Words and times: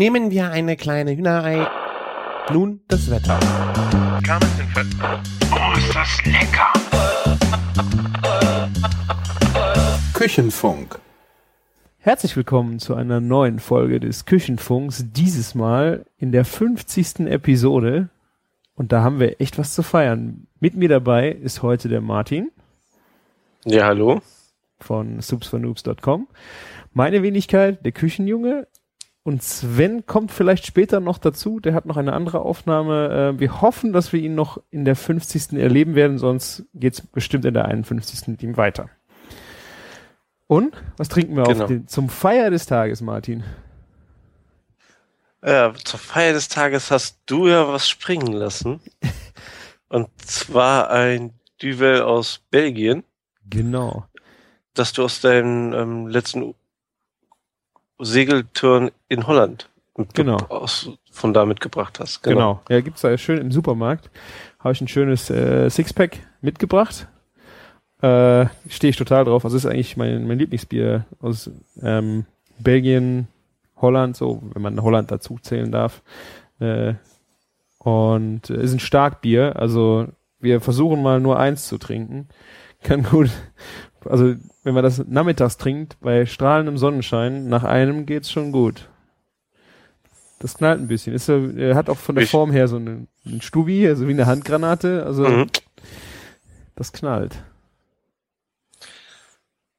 Nehmen 0.00 0.30
wir 0.30 0.50
eine 0.50 0.78
kleine 0.78 1.14
Hühnerei. 1.14 1.68
Nun 2.50 2.80
das 2.88 3.10
Wetter. 3.10 3.38
Oh, 5.52 5.76
ist 5.76 5.94
das 5.94 6.24
lecker! 6.24 6.72
Küchenfunk. 10.14 10.98
Herzlich 11.98 12.34
willkommen 12.34 12.78
zu 12.78 12.94
einer 12.94 13.20
neuen 13.20 13.58
Folge 13.58 14.00
des 14.00 14.24
Küchenfunks. 14.24 15.04
Dieses 15.12 15.54
Mal 15.54 16.06
in 16.16 16.32
der 16.32 16.46
50. 16.46 17.26
Episode. 17.26 18.08
Und 18.76 18.92
da 18.92 19.02
haben 19.02 19.20
wir 19.20 19.38
echt 19.38 19.58
was 19.58 19.74
zu 19.74 19.82
feiern. 19.82 20.46
Mit 20.60 20.76
mir 20.76 20.88
dabei 20.88 21.28
ist 21.30 21.60
heute 21.60 21.90
der 21.90 22.00
Martin 22.00 22.50
Ja, 23.66 23.84
hallo. 23.88 24.22
von 24.78 25.20
soupsfornoobs.com. 25.20 26.26
Meine 26.94 27.22
Wenigkeit, 27.22 27.84
der 27.84 27.92
Küchenjunge. 27.92 28.66
Und 29.22 29.42
Sven 29.42 30.06
kommt 30.06 30.32
vielleicht 30.32 30.64
später 30.66 30.98
noch 31.00 31.18
dazu. 31.18 31.60
Der 31.60 31.74
hat 31.74 31.84
noch 31.84 31.98
eine 31.98 32.14
andere 32.14 32.40
Aufnahme. 32.40 33.34
Äh, 33.36 33.40
Wir 33.40 33.60
hoffen, 33.60 33.92
dass 33.92 34.12
wir 34.12 34.20
ihn 34.20 34.34
noch 34.34 34.62
in 34.70 34.84
der 34.84 34.96
50. 34.96 35.58
erleben 35.58 35.94
werden, 35.94 36.18
sonst 36.18 36.64
geht's 36.74 37.02
bestimmt 37.02 37.44
in 37.44 37.54
der 37.54 37.66
51. 37.66 38.28
mit 38.28 38.42
ihm 38.42 38.56
weiter. 38.56 38.88
Und 40.46 40.74
was 40.96 41.08
trinken 41.08 41.36
wir 41.36 41.44
Genau. 41.44 41.62
auf 41.64 41.68
den, 41.68 41.86
zum 41.86 42.08
Feier 42.08 42.50
des 42.50 42.66
Tages, 42.66 43.02
Martin? 43.02 43.44
Ja, 45.44 45.72
zur 45.74 45.98
Feier 46.00 46.32
des 46.32 46.48
Tages 46.48 46.90
hast 46.90 47.20
du 47.26 47.46
ja 47.48 47.68
was 47.68 47.88
springen 47.88 48.32
lassen. 48.32 48.80
Und 49.88 50.08
zwar 50.24 50.90
ein 50.90 51.32
Duvel 51.60 52.02
aus 52.02 52.40
Belgien, 52.50 53.04
Genau. 53.48 54.06
das 54.74 54.92
du 54.92 55.04
aus 55.04 55.20
deinem 55.20 55.72
ähm, 55.72 56.06
letzten 56.08 56.54
Segeltouren 58.00 58.90
in 59.08 59.26
Holland 59.26 59.68
Genau. 60.14 60.38
aus, 60.48 60.90
von 61.10 61.34
da 61.34 61.44
mitgebracht 61.44 62.00
hast. 62.00 62.22
Genau. 62.22 62.60
Ja, 62.68 62.80
gibt's 62.80 63.02
da 63.02 63.16
schön 63.18 63.38
im 63.38 63.52
Supermarkt. 63.52 64.10
Habe 64.58 64.72
ich 64.72 64.80
ein 64.80 64.88
schönes 64.88 65.28
äh, 65.30 65.68
Sixpack 65.68 66.18
mitgebracht. 66.40 67.06
Äh, 68.00 68.46
Stehe 68.68 68.90
ich 68.90 68.96
total 68.96 69.24
drauf. 69.24 69.44
Also 69.44 69.56
ist 69.56 69.66
eigentlich 69.66 69.96
mein, 69.96 70.26
mein 70.26 70.38
Lieblingsbier 70.38 71.04
aus 71.20 71.50
ähm, 71.82 72.24
Belgien, 72.58 73.28
Holland, 73.76 74.16
so, 74.16 74.42
wenn 74.54 74.62
man 74.62 74.82
Holland 74.82 75.10
dazu 75.10 75.38
zählen 75.42 75.70
darf. 75.70 76.02
Äh, 76.60 76.94
und 77.78 78.48
äh, 78.50 78.62
ist 78.62 78.72
ein 78.72 78.80
Starkbier. 78.80 79.56
Also 79.56 80.08
wir 80.38 80.60
versuchen 80.60 81.02
mal 81.02 81.20
nur 81.20 81.38
eins 81.38 81.68
zu 81.68 81.78
trinken. 81.78 82.28
Kann 82.82 83.02
gut. 83.02 83.30
Also 84.06 84.34
wenn 84.64 84.74
man 84.74 84.82
das 84.82 85.04
nachmittags 85.06 85.56
trinkt, 85.56 85.98
bei 86.00 86.26
strahlendem 86.26 86.78
Sonnenschein, 86.78 87.48
nach 87.48 87.64
einem 87.64 88.06
geht's 88.06 88.30
schon 88.30 88.52
gut. 88.52 88.88
Das 90.38 90.56
knallt 90.56 90.80
ein 90.80 90.88
bisschen. 90.88 91.12
Ist, 91.14 91.28
er 91.28 91.74
hat 91.74 91.90
auch 91.90 91.98
von 91.98 92.14
der 92.14 92.24
Ich- 92.24 92.30
Form 92.30 92.50
her 92.50 92.66
so 92.66 92.76
einen, 92.76 93.08
einen 93.26 93.42
Stubi, 93.42 93.86
also 93.86 94.06
wie 94.08 94.12
eine 94.12 94.26
Handgranate. 94.26 95.04
Also 95.04 95.24
Mhm. 95.28 95.46
das 96.76 96.92
knallt. 96.92 97.42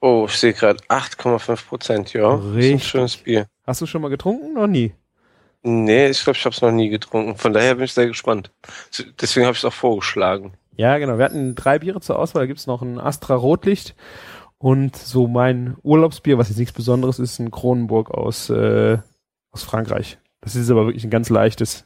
Oh, 0.01 0.25
ich 0.27 0.35
sehe 0.37 0.53
gerade 0.53 0.83
8,5 0.87 1.67
Prozent, 1.67 2.13
ja. 2.13 2.35
Ist 2.35 2.41
ein 2.43 2.51
Richtig. 2.53 2.83
schönes 2.87 3.17
Bier. 3.17 3.47
Hast 3.65 3.81
du 3.81 3.85
schon 3.85 4.01
mal 4.01 4.09
getrunken? 4.09 4.53
Noch 4.53 4.67
nie. 4.67 4.93
Nee, 5.63 6.07
ich 6.09 6.23
glaube, 6.23 6.37
ich 6.37 6.45
habe 6.45 6.55
es 6.55 6.61
noch 6.61 6.71
nie 6.71 6.89
getrunken. 6.89 7.35
Von 7.37 7.53
daher 7.53 7.75
bin 7.75 7.83
ich 7.85 7.93
sehr 7.93 8.07
gespannt. 8.07 8.51
Deswegen 9.21 9.45
habe 9.45 9.53
ich 9.53 9.59
es 9.59 9.65
auch 9.65 9.73
vorgeschlagen. 9.73 10.53
Ja, 10.81 10.97
genau. 10.97 11.17
Wir 11.19 11.25
hatten 11.25 11.53
drei 11.53 11.77
Biere 11.77 12.01
zur 12.01 12.17
Auswahl. 12.17 12.41
Da 12.43 12.47
gibt's 12.47 12.65
noch 12.65 12.81
ein 12.81 12.99
Astra 12.99 13.35
Rotlicht 13.35 13.95
und 14.57 14.95
so 14.95 15.27
mein 15.27 15.77
Urlaubsbier, 15.83 16.39
was 16.39 16.49
jetzt 16.49 16.57
nichts 16.57 16.73
Besonderes 16.73 17.19
ist, 17.19 17.37
ein 17.37 17.51
Kronenburg 17.51 18.09
aus, 18.09 18.49
äh, 18.49 18.97
aus 19.51 19.61
Frankreich. 19.63 20.17
Das 20.41 20.55
ist 20.55 20.71
aber 20.71 20.87
wirklich 20.87 21.03
ein 21.03 21.11
ganz 21.11 21.29
leichtes. 21.29 21.85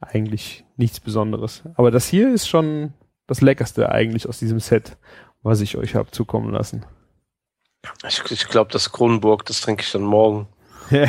Eigentlich 0.00 0.66
nichts 0.76 1.00
Besonderes. 1.00 1.62
Aber 1.76 1.90
das 1.90 2.06
hier 2.08 2.32
ist 2.34 2.46
schon 2.46 2.92
das 3.26 3.40
Leckerste 3.40 3.90
eigentlich 3.90 4.28
aus 4.28 4.38
diesem 4.38 4.60
Set, 4.60 4.98
was 5.42 5.62
ich 5.62 5.78
euch 5.78 5.94
habe 5.94 6.10
zukommen 6.10 6.52
lassen. 6.52 6.84
Ich, 8.06 8.22
ich 8.30 8.48
glaube, 8.48 8.70
das 8.70 8.92
Kronenburg, 8.92 9.46
das 9.46 9.62
trinke 9.62 9.82
ich 9.82 9.92
dann 9.92 10.02
morgen, 10.02 10.46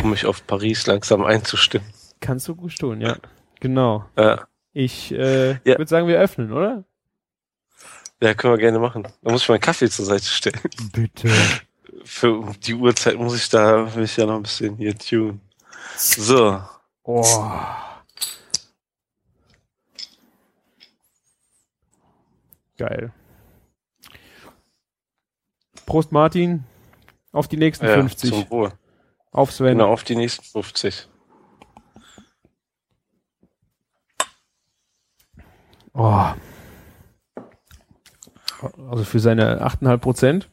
um 0.04 0.10
mich 0.12 0.26
auf 0.26 0.48
Paris 0.48 0.88
langsam 0.88 1.24
einzustimmen. 1.26 1.88
Kannst 2.22 2.48
du 2.48 2.56
gut 2.56 2.78
tun, 2.80 3.02
ja. 3.02 3.18
Genau. 3.60 4.06
Ja, 4.18 4.46
Ich 4.72 5.12
äh, 5.12 5.52
Ja. 5.52 5.78
würde 5.78 5.88
sagen, 5.88 6.08
wir 6.08 6.18
öffnen, 6.20 6.54
oder? 6.54 6.86
Ja, 8.22 8.34
können 8.34 8.54
wir 8.54 8.60
gerne 8.60 8.80
machen. 8.80 9.04
Da 9.22 9.32
muss 9.32 9.44
ich 9.44 9.50
meinen 9.50 9.62
Kaffee 9.62 9.90
zur 9.90 10.06
Seite 10.06 10.26
stellen. 10.26 10.60
Bitte. 10.94 11.30
Für 12.04 12.54
die 12.64 12.74
Uhrzeit 12.74 13.18
muss 13.18 13.36
ich 13.36 13.50
da 13.50 13.90
mich 13.96 14.18
ja 14.18 14.26
noch 14.26 14.36
ein 14.36 14.44
bisschen 14.44 14.78
hier 14.78 14.98
tun. 14.98 15.42
So, 15.98 16.62
Oh. 17.04 17.24
Geil. 22.78 23.12
Prost 25.86 26.12
Martin. 26.12 26.64
Auf 27.32 27.48
die 27.48 27.58
nächsten 27.58 27.86
ja, 27.86 27.96
50. 27.96 28.30
zum 28.30 28.50
Wohl. 28.50 28.74
Auf 29.32 29.52
Sven. 29.52 29.78
Genau, 29.78 29.92
auf 29.92 30.04
die 30.04 30.16
nächsten 30.16 30.44
50. 30.44 31.08
Oh. 35.94 36.34
Also 38.90 39.04
für 39.04 39.20
seine 39.20 39.62
8,5 39.62 39.98
Prozent 39.98 40.50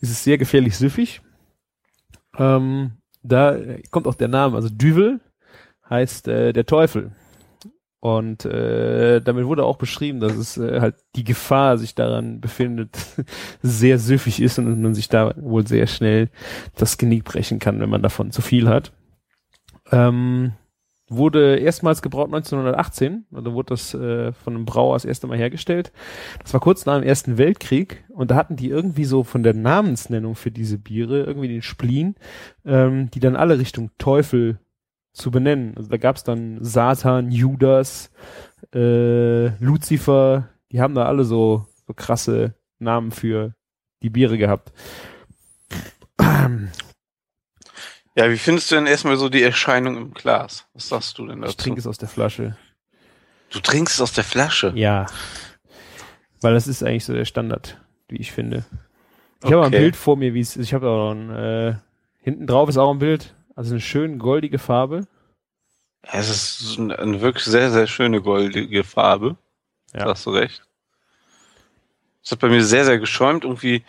ist 0.00 0.10
es 0.10 0.24
sehr 0.24 0.38
gefährlich 0.38 0.76
süffig. 0.76 1.22
Ähm, 2.38 2.92
da 3.22 3.56
kommt 3.90 4.06
auch 4.06 4.14
der 4.14 4.28
Name, 4.28 4.56
also 4.56 4.68
Düvel 4.68 5.20
heißt 5.88 6.28
äh, 6.28 6.52
der 6.52 6.66
Teufel. 6.66 7.12
Und 8.00 8.44
äh, 8.44 9.20
damit 9.20 9.46
wurde 9.46 9.64
auch 9.64 9.78
beschrieben, 9.78 10.20
dass 10.20 10.36
es 10.36 10.56
äh, 10.58 10.80
halt 10.80 10.96
die 11.16 11.24
Gefahr 11.24 11.76
sich 11.78 11.94
daran 11.94 12.40
befindet, 12.40 12.96
sehr 13.62 13.98
süffig 13.98 14.40
ist 14.40 14.58
und 14.58 14.80
man 14.80 14.94
sich 14.94 15.08
da 15.08 15.34
wohl 15.36 15.66
sehr 15.66 15.86
schnell 15.86 16.30
das 16.76 16.98
Genick 16.98 17.24
brechen 17.24 17.58
kann, 17.58 17.80
wenn 17.80 17.90
man 17.90 18.02
davon 18.02 18.30
zu 18.30 18.42
viel 18.42 18.68
hat. 18.68 18.92
Ähm, 19.90 20.52
wurde 21.08 21.56
erstmals 21.56 22.02
gebraut 22.02 22.26
1918, 22.26 23.26
und 23.30 23.46
da 23.46 23.52
wurde 23.52 23.70
das 23.70 23.94
äh, 23.94 24.32
von 24.32 24.54
einem 24.54 24.64
Brauer 24.64 24.96
das 24.96 25.04
erste 25.04 25.26
Mal 25.26 25.38
hergestellt. 25.38 25.92
Das 26.42 26.52
war 26.52 26.60
kurz 26.60 26.84
nach 26.86 26.98
dem 26.98 27.04
Ersten 27.04 27.38
Weltkrieg 27.38 28.04
und 28.08 28.30
da 28.30 28.36
hatten 28.36 28.56
die 28.56 28.68
irgendwie 28.68 29.04
so 29.04 29.22
von 29.22 29.42
der 29.42 29.54
Namensnennung 29.54 30.34
für 30.34 30.50
diese 30.50 30.78
Biere 30.78 31.22
irgendwie 31.22 31.48
den 31.48 31.62
Spleen, 31.62 32.16
ähm, 32.64 33.10
die 33.12 33.20
dann 33.20 33.36
alle 33.36 33.58
Richtung 33.58 33.90
Teufel 33.98 34.58
zu 35.12 35.30
benennen. 35.30 35.74
Also 35.76 35.88
da 35.88 35.96
gab's 35.96 36.24
dann 36.24 36.58
Satan, 36.60 37.30
Judas, 37.30 38.10
äh, 38.74 39.48
Lucifer, 39.62 40.48
die 40.72 40.80
haben 40.80 40.94
da 40.94 41.04
alle 41.04 41.24
so, 41.24 41.66
so 41.86 41.94
krasse 41.94 42.54
Namen 42.78 43.12
für 43.12 43.54
die 44.02 44.10
Biere 44.10 44.38
gehabt. 44.38 44.72
Ja, 48.16 48.30
wie 48.30 48.38
findest 48.38 48.70
du 48.70 48.76
denn 48.76 48.86
erstmal 48.86 49.16
so 49.18 49.28
die 49.28 49.42
Erscheinung 49.42 49.96
im 49.96 50.14
Glas? 50.14 50.66
Was 50.74 50.88
sagst 50.88 51.18
du 51.18 51.26
denn 51.26 51.38
Ich 51.42 51.50
dazu? 51.50 51.56
trinke 51.58 51.80
es 51.80 51.86
aus 51.86 51.98
der 51.98 52.08
Flasche. 52.08 52.56
Du 53.50 53.60
trinkst 53.60 53.94
es 53.94 54.00
aus 54.00 54.12
der 54.12 54.24
Flasche. 54.24 54.72
Ja. 54.74 55.06
Weil 56.40 56.54
das 56.54 56.66
ist 56.66 56.82
eigentlich 56.82 57.04
so 57.04 57.12
der 57.12 57.26
Standard, 57.26 57.78
wie 58.08 58.16
ich 58.16 58.32
finde. 58.32 58.64
Ich 59.44 59.52
habe 59.52 59.62
ein 59.62 59.68
Okay. 59.68 59.78
Bild 59.80 59.96
vor 59.96 60.16
mir, 60.16 60.32
wie 60.34 60.40
es, 60.40 60.56
ich 60.56 60.72
habe 60.74 60.88
auch 60.88 61.12
ein, 61.12 61.30
äh, 61.30 61.76
hinten 62.20 62.46
drauf 62.46 62.68
ist 62.68 62.78
auch 62.78 62.90
ein 62.90 62.98
Bild, 62.98 63.34
also 63.54 63.72
eine 63.72 63.80
schön 63.80 64.18
goldige 64.18 64.58
Farbe. 64.58 65.06
Ja, 66.06 66.18
es 66.18 66.30
ist 66.60 66.78
eine 66.78 67.20
wirklich 67.20 67.44
sehr, 67.44 67.70
sehr 67.70 67.86
schöne 67.86 68.22
goldige 68.22 68.82
Farbe. 68.82 69.36
Ja. 69.92 70.04
Da 70.04 70.10
hast 70.12 70.24
du 70.24 70.30
recht. 70.30 70.62
Es 72.24 72.32
hat 72.32 72.38
bei 72.38 72.48
mir 72.48 72.64
sehr, 72.64 72.84
sehr 72.84 72.98
geschäumt. 72.98 73.44
Irgendwie 73.44 73.84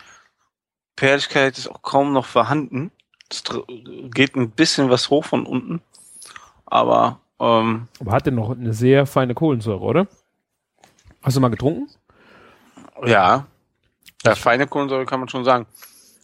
Perligkeit 0.96 1.56
ist 1.58 1.68
auch 1.68 1.82
kaum 1.82 2.12
noch 2.12 2.26
vorhanden. 2.26 2.92
Es 3.30 3.42
dr- 3.42 3.66
geht 4.10 4.36
ein 4.36 4.50
bisschen 4.50 4.90
was 4.90 5.10
hoch 5.10 5.24
von 5.24 5.44
unten. 5.46 5.80
Aber 6.66 7.20
ähm, 7.40 7.88
Aber 8.00 8.12
hat 8.12 8.26
denn 8.26 8.34
noch 8.34 8.50
eine 8.50 8.72
sehr 8.72 9.06
feine 9.06 9.34
Kohlensäure, 9.34 9.80
oder? 9.80 10.06
Hast 11.22 11.36
du 11.36 11.40
mal 11.40 11.48
getrunken? 11.48 11.88
ja, 13.04 13.46
ja, 14.24 14.34
feine 14.34 14.66
Kohlensäure 14.66 15.06
kann 15.06 15.20
man 15.20 15.28
schon 15.28 15.44
sagen. 15.44 15.66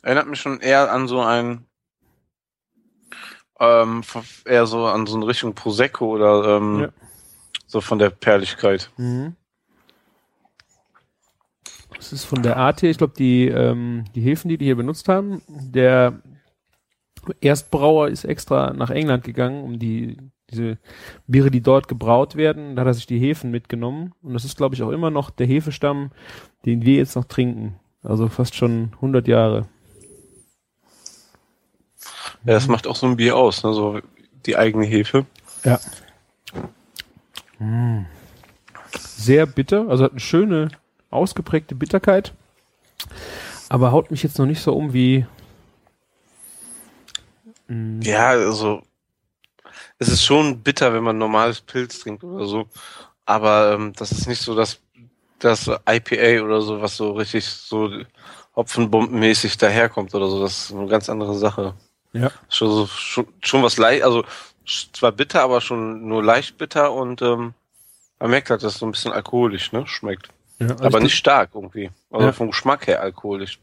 Erinnert 0.02 0.26
mich 0.26 0.40
schon 0.40 0.60
eher 0.60 0.90
an 0.92 1.06
so 1.08 1.20
ein 1.22 1.64
ähm, 3.60 4.02
eher 4.44 4.66
so 4.66 4.86
an 4.86 5.06
so 5.06 5.16
eine 5.16 5.26
Richtung 5.26 5.54
Prosecco 5.54 6.06
oder 6.06 6.56
ähm, 6.56 6.80
Ja. 6.80 6.88
so 7.66 7.80
von 7.80 7.98
der 8.00 8.10
Perligkeit. 8.10 8.90
Mhm. 8.96 9.36
Das 11.96 12.12
ist 12.12 12.24
von 12.24 12.42
der 12.42 12.56
Art 12.56 12.80
hier, 12.80 12.90
ich 12.90 12.98
glaube, 12.98 13.14
die, 13.16 13.46
ähm, 13.46 14.04
die 14.14 14.20
Hefen, 14.20 14.48
die 14.48 14.58
die 14.58 14.64
hier 14.66 14.76
benutzt 14.76 15.08
haben, 15.08 15.40
der 15.48 16.20
Erstbrauer 17.40 18.08
ist 18.08 18.24
extra 18.24 18.72
nach 18.72 18.90
England 18.90 19.24
gegangen, 19.24 19.64
um 19.64 19.78
die, 19.78 20.16
diese 20.50 20.78
Biere, 21.26 21.50
die 21.50 21.60
dort 21.60 21.88
gebraut 21.88 22.36
werden, 22.36 22.76
da 22.76 22.80
hat 22.80 22.88
er 22.88 22.94
sich 22.94 23.06
die 23.06 23.18
Hefen 23.18 23.50
mitgenommen. 23.50 24.12
Und 24.22 24.34
das 24.34 24.44
ist, 24.44 24.56
glaube 24.56 24.74
ich, 24.74 24.82
auch 24.82 24.90
immer 24.90 25.10
noch 25.10 25.30
der 25.30 25.46
Hefestamm, 25.46 26.10
den 26.64 26.82
wir 26.84 26.96
jetzt 26.96 27.16
noch 27.16 27.24
trinken. 27.24 27.76
Also 28.02 28.28
fast 28.28 28.54
schon 28.54 28.90
100 28.96 29.26
Jahre. 29.26 29.66
Ja, 32.44 32.52
das 32.52 32.68
macht 32.68 32.86
auch 32.86 32.96
so 32.96 33.06
ein 33.06 33.16
Bier 33.16 33.36
aus. 33.36 33.64
Ne? 33.64 33.72
So 33.72 34.00
die 34.44 34.56
eigene 34.56 34.84
Hefe. 34.84 35.24
Ja. 35.64 35.80
Mm. 37.58 38.06
Sehr 38.98 39.46
bitter, 39.46 39.88
also 39.88 40.04
hat 40.04 40.10
eine 40.10 40.20
schöne, 40.20 40.68
ausgeprägte 41.10 41.74
Bitterkeit. 41.74 42.34
Aber 43.68 43.92
haut 43.92 44.10
mich 44.10 44.22
jetzt 44.22 44.38
noch 44.38 44.46
nicht 44.46 44.60
so 44.60 44.74
um 44.74 44.92
wie. 44.92 45.26
Mm, 47.74 48.00
Ja, 48.02 48.28
also 48.30 48.82
es 49.98 50.08
ist 50.08 50.24
schon 50.24 50.62
bitter, 50.62 50.92
wenn 50.92 51.02
man 51.02 51.18
normales 51.18 51.60
Pilz 51.60 51.98
trinkt 52.00 52.22
oder 52.24 52.46
so. 52.46 52.68
Aber 53.26 53.72
ähm, 53.72 53.92
das 53.96 54.12
ist 54.12 54.26
nicht 54.28 54.42
so 54.42 54.54
das, 54.54 54.80
das 55.38 55.66
IPA 55.88 56.44
oder 56.44 56.60
so, 56.60 56.80
was 56.80 56.96
so 56.96 57.12
richtig 57.12 57.46
so 57.46 57.90
hopfenbombenmäßig 58.54 59.56
daherkommt 59.56 60.14
oder 60.14 60.28
so. 60.28 60.40
Das 60.42 60.64
ist 60.70 60.72
eine 60.72 60.86
ganz 60.86 61.08
andere 61.08 61.34
Sache. 61.36 61.74
Ja. 62.12 62.30
Schon, 62.48 62.70
so, 62.70 62.86
schon, 62.86 63.26
schon 63.42 63.62
was 63.62 63.76
leicht, 63.78 64.04
also 64.04 64.24
zwar 64.92 65.12
bitter, 65.12 65.42
aber 65.42 65.60
schon 65.60 66.06
nur 66.06 66.22
leicht 66.22 66.56
bitter 66.58 66.92
und 66.92 67.20
ähm, 67.22 67.54
man 68.20 68.30
merkt 68.30 68.50
halt, 68.50 68.62
dass 68.62 68.74
es 68.74 68.78
so 68.78 68.86
ein 68.86 68.92
bisschen 68.92 69.12
alkoholisch, 69.12 69.72
ne, 69.72 69.86
schmeckt. 69.86 70.28
ja, 70.60 70.68
also 70.68 70.84
aber 70.84 70.98
ich- 70.98 71.04
nicht 71.04 71.16
stark 71.16 71.50
irgendwie. 71.54 71.90
Also 72.10 72.26
Ja. 72.26 72.32
vom 72.32 72.50
Geschmack 72.50 72.86
her 72.86 73.00
alkoholisch. 73.02 73.58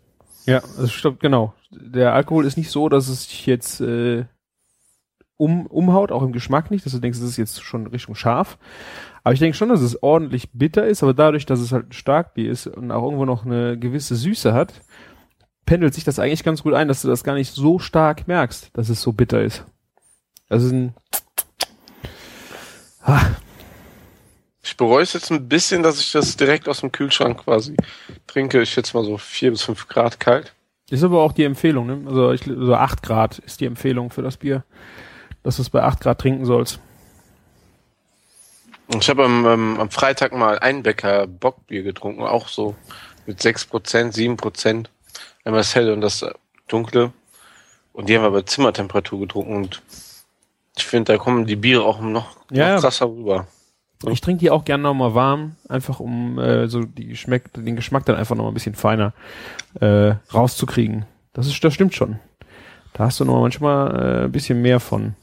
Ja, 0.45 0.57
also 0.77 0.87
stimmt, 0.87 1.19
genau. 1.21 1.53
Der 1.71 2.13
Alkohol 2.13 2.45
ist 2.45 2.57
nicht 2.57 2.69
so, 2.69 2.89
dass 2.89 3.07
es 3.07 3.27
dich 3.27 3.45
jetzt 3.45 3.81
äh, 3.81 4.25
um, 5.37 5.65
umhaut, 5.65 6.11
auch 6.11 6.21
im 6.21 6.33
Geschmack 6.33 6.69
nicht, 6.69 6.85
dass 6.85 6.93
du 6.93 6.99
denkst, 6.99 7.17
es 7.17 7.23
ist 7.23 7.37
jetzt 7.37 7.63
schon 7.63 7.87
Richtung 7.87 8.13
scharf. 8.13 8.59
Aber 9.23 9.33
ich 9.33 9.39
denke 9.39 9.57
schon, 9.57 9.69
dass 9.69 9.81
es 9.81 10.03
ordentlich 10.03 10.49
bitter 10.53 10.85
ist, 10.85 11.01
aber 11.01 11.13
dadurch, 11.13 11.45
dass 11.47 11.59
es 11.59 11.71
halt 11.71 11.89
ein 11.89 11.93
Starkbier 11.93 12.51
ist 12.51 12.67
und 12.67 12.91
auch 12.91 13.03
irgendwo 13.03 13.25
noch 13.25 13.45
eine 13.45 13.77
gewisse 13.77 14.15
Süße 14.15 14.53
hat, 14.53 14.73
pendelt 15.65 15.93
sich 15.93 16.03
das 16.03 16.19
eigentlich 16.19 16.43
ganz 16.43 16.61
gut 16.61 16.73
ein, 16.73 16.87
dass 16.87 17.01
du 17.01 17.07
das 17.07 17.23
gar 17.23 17.35
nicht 17.35 17.53
so 17.53 17.79
stark 17.79 18.27
merkst, 18.27 18.69
dass 18.73 18.89
es 18.89 19.01
so 19.01 19.13
bitter 19.13 19.41
ist. 19.41 19.65
Also 20.49 20.69
ein 20.69 20.93
ah, 23.01 23.25
Ich 24.61 24.77
bereue 24.77 25.01
es 25.01 25.13
jetzt 25.13 25.31
ein 25.31 25.47
bisschen, 25.47 25.81
dass 25.81 25.99
ich 25.99 26.11
das 26.11 26.35
direkt 26.37 26.67
aus 26.67 26.81
dem 26.81 26.91
Kühlschrank 26.91 27.45
quasi 27.45 27.75
trinke. 28.27 28.61
Ich 28.61 28.73
schätze 28.73 28.95
mal 28.95 29.05
so 29.05 29.17
vier 29.17 29.51
bis 29.51 29.63
fünf 29.63 29.87
Grad 29.87 30.19
kalt. 30.19 30.53
Ist 30.91 31.03
aber 31.03 31.21
auch 31.21 31.31
die 31.31 31.43
Empfehlung, 31.43 31.87
ne? 31.87 32.01
Also 32.05 32.31
ich, 32.31 32.43
so 32.43 32.75
acht 32.75 33.01
Grad 33.01 33.39
ist 33.39 33.61
die 33.61 33.65
Empfehlung 33.65 34.11
für 34.11 34.21
das 34.21 34.37
Bier, 34.37 34.63
dass 35.43 35.55
du 35.55 35.61
es 35.61 35.69
bei 35.69 35.81
acht 35.83 36.01
Grad 36.01 36.19
trinken 36.19 36.45
sollst. 36.45 36.79
Ich 38.99 39.09
habe 39.09 39.23
am, 39.23 39.45
ähm, 39.45 39.79
am 39.79 39.89
Freitag 39.89 40.33
mal 40.33 40.59
Einbecker 40.59 41.27
Bockbier 41.27 41.83
getrunken, 41.83 42.23
auch 42.23 42.49
so 42.49 42.75
mit 43.25 43.39
6%, 43.39 44.13
7%. 44.13 44.87
Einmal 45.45 45.61
das 45.61 45.75
helle 45.75 45.93
und 45.93 46.01
das 46.01 46.21
äh, 46.23 46.33
dunkle. 46.67 47.13
Und 47.93 48.09
die 48.09 48.15
haben 48.15 48.23
wir 48.23 48.31
bei 48.31 48.41
Zimmertemperatur 48.41 49.19
getrunken 49.19 49.55
und 49.55 49.81
ich 50.77 50.85
finde, 50.85 51.13
da 51.13 51.17
kommen 51.17 51.45
die 51.45 51.55
Biere 51.55 51.83
auch 51.83 51.99
noch, 51.99 52.35
ja. 52.49 52.75
noch 52.75 52.81
krasser 52.81 53.07
rüber. 53.07 53.47
Ich 54.09 54.21
trinke 54.21 54.39
die 54.39 54.49
auch 54.49 54.65
gerne 54.65 54.83
nochmal 54.83 55.13
warm, 55.13 55.55
einfach 55.69 55.99
um 55.99 56.39
äh, 56.39 56.67
so 56.67 56.83
die 56.83 57.07
Geschmack, 57.07 57.53
den 57.53 57.75
Geschmack 57.75 58.05
dann 58.05 58.15
einfach 58.15 58.35
nochmal 58.35 58.51
ein 58.51 58.55
bisschen 58.55 58.75
feiner 58.75 59.13
äh, 59.79 60.15
rauszukriegen. 60.33 61.05
Das 61.33 61.47
ist, 61.47 61.63
das 61.63 61.73
stimmt 61.73 61.93
schon. 61.93 62.19
Da 62.93 63.05
hast 63.05 63.19
du 63.19 63.25
noch 63.25 63.39
manchmal 63.39 63.95
äh, 63.95 64.23
ein 64.25 64.31
bisschen 64.31 64.61
mehr 64.61 64.79
von. 64.79 65.15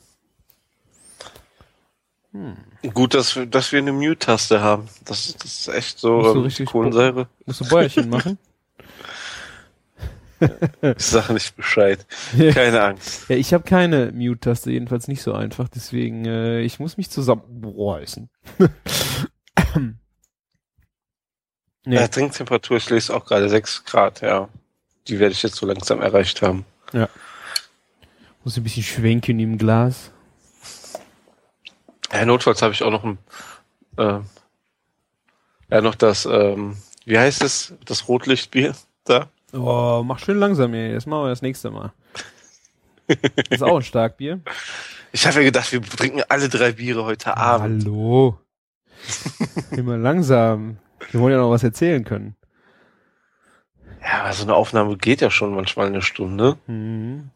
Gut, 2.94 3.14
dass 3.14 3.34
wir, 3.34 3.46
dass 3.46 3.72
wir 3.72 3.80
eine 3.80 3.92
Mute-Taste 3.92 4.60
haben. 4.60 4.88
Das, 5.04 5.34
das 5.34 5.60
ist 5.60 5.68
echt 5.68 5.98
so, 5.98 6.22
so 6.22 6.36
ähm, 6.36 6.42
richtig 6.42 6.68
Kohlensäure. 6.68 7.26
Musst 7.46 7.60
du 7.60 7.68
Bäuerchen 7.68 8.08
machen? 8.08 8.38
Ich 10.96 11.04
sage 11.04 11.32
nicht 11.32 11.56
Bescheid. 11.56 12.06
Keine 12.54 12.82
Angst. 12.82 13.28
Ja, 13.28 13.36
ich 13.36 13.52
habe 13.52 13.64
keine 13.64 14.12
Mute-Taste, 14.12 14.70
jedenfalls 14.70 15.08
nicht 15.08 15.22
so 15.22 15.32
einfach, 15.32 15.68
deswegen 15.68 16.24
äh, 16.26 16.60
ich 16.60 16.78
muss 16.78 16.96
mich 16.96 17.10
zusammenreißen. 17.10 18.30
nee. 21.84 21.96
Ja, 21.96 22.08
Trinktemperatur, 22.08 22.80
lese 22.88 23.14
auch 23.14 23.24
gerade 23.24 23.48
6 23.48 23.84
Grad, 23.84 24.20
ja. 24.20 24.48
Die 25.08 25.18
werde 25.18 25.32
ich 25.32 25.42
jetzt 25.42 25.56
so 25.56 25.66
langsam 25.66 26.00
erreicht 26.02 26.42
haben. 26.42 26.64
Muss 28.44 28.56
ein 28.56 28.62
bisschen 28.62 28.82
schwenken 28.82 29.40
im 29.40 29.58
Glas. 29.58 30.10
Ja, 32.12 32.24
notfalls 32.24 32.62
habe 32.62 32.72
ich 32.72 32.82
auch 32.82 32.90
noch 32.90 33.04
ein, 33.04 33.18
äh, 33.98 34.20
ja, 35.70 35.80
noch 35.82 35.94
das, 35.94 36.24
ähm, 36.26 36.76
wie 37.04 37.18
heißt 37.18 37.42
es, 37.42 37.74
das 37.84 38.08
Rotlichtbier 38.08 38.74
da? 39.04 39.28
Oh, 39.52 40.02
mach 40.04 40.18
schön 40.18 40.38
langsam 40.38 40.74
hier. 40.74 40.94
Das 40.94 41.06
machen 41.06 41.24
wir 41.24 41.30
das 41.30 41.42
nächste 41.42 41.70
Mal. 41.70 41.92
Das 43.06 43.16
ist 43.50 43.62
auch 43.62 43.76
ein 43.76 43.82
Starkbier. 43.82 44.40
Ich 45.12 45.26
habe 45.26 45.36
ja 45.36 45.44
gedacht, 45.44 45.72
wir 45.72 45.80
trinken 45.82 46.22
alle 46.28 46.48
drei 46.48 46.72
Biere 46.72 47.04
heute 47.04 47.36
Abend. 47.36 47.84
Hallo. 47.84 48.38
Immer 49.70 49.96
langsam. 49.96 50.78
Wir 51.10 51.20
wollen 51.20 51.32
ja 51.32 51.38
noch 51.38 51.50
was 51.50 51.64
erzählen 51.64 52.04
können. 52.04 52.36
Ja, 54.02 54.22
aber 54.22 54.32
so 54.32 54.42
eine 54.42 54.54
Aufnahme 54.54 54.96
geht 54.96 55.20
ja 55.20 55.30
schon 55.30 55.54
manchmal 55.54 55.86
eine 55.86 56.02
Stunde. 56.02 56.56
Mhm. 56.66 57.30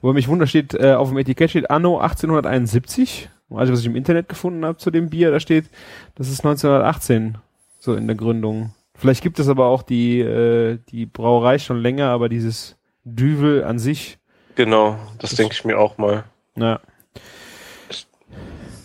Wo 0.00 0.12
mich 0.12 0.28
wundert, 0.28 0.48
steht, 0.48 0.74
äh, 0.74 0.92
auf 0.92 1.08
dem 1.08 1.18
Etikett 1.18 1.50
steht 1.50 1.70
Anno 1.70 1.98
1871. 1.98 3.28
Also 3.50 3.72
was 3.72 3.80
ich 3.80 3.86
im 3.86 3.96
Internet 3.96 4.28
gefunden 4.28 4.64
habe 4.64 4.78
zu 4.78 4.90
dem 4.90 5.10
Bier, 5.10 5.30
da 5.30 5.40
steht, 5.40 5.66
das 6.14 6.28
ist 6.28 6.44
1918 6.44 7.38
so 7.80 7.94
in 7.94 8.06
der 8.06 8.16
Gründung. 8.16 8.74
Vielleicht 8.98 9.22
gibt 9.22 9.38
es 9.38 9.48
aber 9.48 9.66
auch 9.66 9.82
die, 9.82 10.20
äh, 10.20 10.78
die 10.90 11.06
Brauerei 11.06 11.58
schon 11.58 11.80
länger, 11.80 12.08
aber 12.10 12.28
dieses 12.28 12.76
Düvel 13.04 13.64
an 13.64 13.78
sich, 13.78 14.18
Genau, 14.56 14.98
das 15.20 15.34
denke 15.36 15.54
ich 15.54 15.64
mir 15.64 15.78
auch 15.78 15.96
mal. 15.98 16.24
na, 16.56 16.80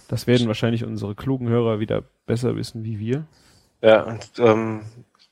das 0.08 0.28
werden 0.28 0.48
wahrscheinlich 0.48 0.84
unsere 0.86 1.16
klugen 1.16 1.50
Hörer 1.50 1.80
wieder 1.80 2.04
besser 2.28 2.56
wissen 2.56 2.84
wie 2.84 3.00
wir. 3.00 3.24
Ja, 3.82 4.04
und 4.04 4.30
ähm, 4.38 4.82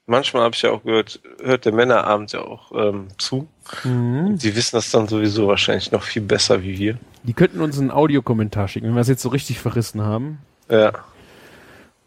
manchmal 0.08 0.44
habe 0.44 0.56
ich 0.56 0.62
ja 0.64 0.72
auch 0.72 0.84
gehört, 0.84 1.22
hört 1.44 1.66
der 1.66 1.74
Männerabend 1.74 2.32
ja 2.34 2.42
auch 2.42 2.72
ähm, 2.74 3.10
zu. 3.20 3.48
Mhm. 3.84 4.38
Die 4.40 4.56
wissen 4.56 4.76
das 4.76 4.90
dann 4.90 5.08
sowieso 5.08 5.48
wahrscheinlich 5.48 5.92
noch 5.92 6.02
viel 6.02 6.24
besser 6.24 6.64
wie 6.64 6.78
wir. 6.80 6.98
Die 7.24 7.34
könnten 7.34 7.62
uns 7.62 7.80
einen 7.80 7.92
Audiokommentar 7.92 8.68
schicken, 8.68 8.88
wenn 8.88 8.96
wir 8.96 9.02
es 9.02 9.08
jetzt 9.08 9.22
so 9.22 9.30
richtig 9.30 9.60
verrissen 9.60 10.02
haben. 10.02 10.40
Ja, 10.70 10.92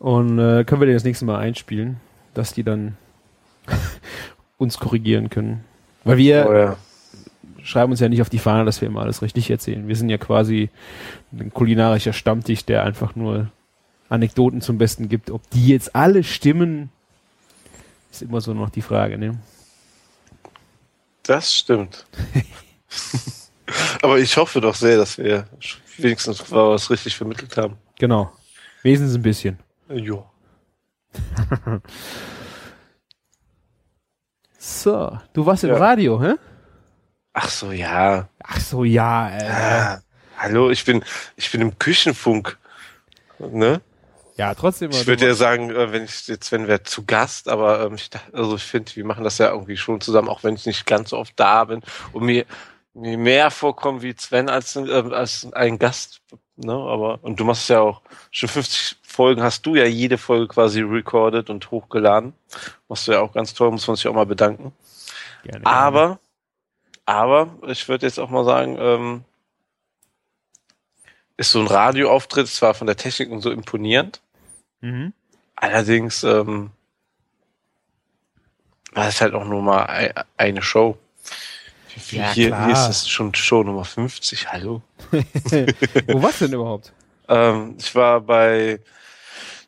Und 0.01 0.39
äh, 0.41 0.65
können 0.65 0.81
wir 0.81 0.87
den 0.87 0.97
das 0.97 1.05
nächste 1.05 1.25
Mal 1.25 1.39
einspielen, 1.39 1.99
dass 2.35 2.53
die 2.53 2.63
dann 2.63 2.97
uns 4.59 4.79
korrigieren 4.79 5.31
können. 5.31 5.65
Weil 6.05 6.19
wir 6.19 6.47
oh 6.49 6.55
ja. 6.55 6.77
schreiben 7.63 7.93
uns 7.93 8.01
ja 8.01 8.09
nicht 8.09 8.21
auf 8.21 8.31
die 8.31 8.39
Fahne, 8.39 8.65
dass 8.65 8.81
wir 8.81 8.89
immer 8.89 9.01
alles 9.01 9.23
richtig 9.23 9.51
erzählen. 9.51 9.89
Wir 9.89 9.97
sind 9.97 10.11
ja 10.11 10.19
quasi 10.19 10.71
ein 11.33 11.53
kulinarischer 11.53 12.13
Stammtisch, 12.13 12.65
der 12.65 12.85
einfach 12.85 13.17
nur 13.17 13.51
Anekdoten 14.09 14.61
zum 14.61 14.79
Besten 14.79 15.09
gibt. 15.09 15.31
Ob 15.31 15.49
die 15.51 15.69
jetzt 15.69 15.97
alle 15.97 16.23
stimmen, 16.23 16.91
ist 18.11 18.23
immer 18.23 18.41
so 18.41 18.53
noch 18.55 18.71
die 18.71 18.83
Frage. 18.83 19.19
Ne? 19.19 19.39
Das 21.23 21.55
stimmt. 21.55 22.07
Aber 24.03 24.19
ich 24.19 24.37
hoffe 24.37 24.61
doch 24.61 24.75
sehr, 24.75 24.99
dass 24.99 25.17
wir 25.19 25.47
wenigstens 25.97 26.51
was 26.53 26.91
richtig 26.91 27.17
vermittelt 27.17 27.57
haben. 27.57 27.77
Genau. 27.99 28.31
Wesens 28.83 29.15
ein 29.15 29.23
bisschen. 29.23 29.59
Jo. 29.89 30.27
So, 34.59 35.19
du 35.35 35.45
warst 35.45 35.65
im 35.65 35.71
Ja. 35.71 35.77
Radio, 35.77 36.23
hä? 36.23 36.35
Ach 37.35 37.49
so, 37.51 37.71
ja. 37.73 38.29
Ach 38.43 38.61
so, 38.61 38.85
ja. 38.85 39.29
Äh, 39.37 39.51
Ah, 39.51 40.01
hallo, 40.39 40.71
ich 40.71 40.85
bin, 40.85 41.05
ich 41.37 41.51
bin 41.51 41.61
im 41.61 41.79
Küchenfunk. 41.79 42.57
Ne? 43.39 43.81
ja, 44.37 44.55
trotzdem. 44.55 44.91
Ich 44.91 45.07
würde 45.07 45.27
ja 45.27 45.35
sagen, 45.35 45.71
äh, 45.71 45.93
wenn 45.93 46.05
ich 46.05 46.27
jetzt, 46.29 46.51
wenn 46.51 46.67
wir 46.67 46.83
zu 46.85 47.05
Gast, 47.05 47.49
aber 47.49 47.85
ähm, 47.85 47.95
ich, 47.97 48.09
also 48.33 48.57
ich 48.57 48.63
finde, 48.63 48.95
wir 48.97 49.05
machen 49.05 49.23
das 49.25 49.39
ja 49.39 49.51
irgendwie 49.51 49.77
schon 49.77 50.01
zusammen, 50.01 50.29
auch 50.29 50.43
wenn 50.45 50.55
ich 50.55 50.67
nicht 50.67 50.87
ganz 50.87 51.11
so 51.11 51.19
oft 51.19 51.39
da 51.39 51.65
bin 51.65 51.83
und 52.13 52.25
mir, 52.25 52.47
mir 52.95 53.19
mehr 53.19 53.51
vorkommen 53.51 54.03
wie 54.03 54.15
Sven 54.17 54.49
als, 54.49 54.77
äh, 54.77 54.91
als 54.91 55.47
ein 55.53 55.79
Gast. 55.79 56.21
Ne? 56.57 56.73
Aber 56.73 57.19
und 57.23 57.39
du 57.39 57.45
machst 57.45 57.69
ja 57.69 57.81
auch 57.81 58.03
schon 58.31 58.49
50 58.49 58.97
Folgen, 59.15 59.43
hast 59.43 59.65
du 59.67 59.75
ja 59.77 59.85
jede 59.85 60.19
Folge 60.19 60.49
quasi 60.49 60.81
recorded 60.83 61.49
und 61.51 61.71
hochgeladen. 61.71 62.33
Machst 62.89 63.07
du 63.09 63.13
ja 63.13 63.21
auch 63.21 63.33
ganz 63.33 63.55
toll, 63.55 63.71
muss 63.71 63.87
man 63.87 63.97
sich 63.97 64.07
auch 64.09 64.15
mal 64.15 64.27
bedanken. 64.27 64.73
Gerne, 65.45 65.61
gerne. 65.61 65.67
Aber, 65.67 66.19
aber 67.07 67.49
ich 67.69 67.89
würde 67.89 68.07
jetzt 68.07 68.19
auch 68.19 68.31
mal 68.31 68.45
sagen, 68.45 68.77
ähm, 68.79 69.25
ist 71.37 71.51
so 71.53 71.61
ein 71.61 71.67
Radioauftritt 71.67 72.49
zwar 72.49 72.75
von 72.75 72.87
der 72.87 72.97
Technik 72.97 73.31
und 73.31 73.41
so 73.41 73.51
imponierend, 73.51 74.21
Mhm. 74.81 75.13
allerdings 75.57 76.23
ähm, 76.25 76.71
war 78.93 79.09
es 79.09 79.21
halt 79.21 79.35
auch 79.35 79.45
nur 79.45 79.63
mal 79.63 79.87
ei- 79.89 80.15
eine 80.37 80.63
Show. 80.63 80.99
Wie, 82.11 82.17
Ja, 82.19 82.31
hier, 82.33 82.65
hier 82.67 82.73
ist 82.73 82.89
es 82.89 83.09
schon 83.09 83.35
Show 83.35 83.63
Nummer 83.63 83.85
50, 83.85 84.51
hallo. 84.53 84.83
Wo 85.13 86.23
warst 86.23 86.41
du 86.41 86.45
denn 86.47 86.55
überhaupt? 86.55 86.93
Ähm, 87.29 87.77
ich 87.79 87.95
war 87.95 88.21
bei 88.21 88.81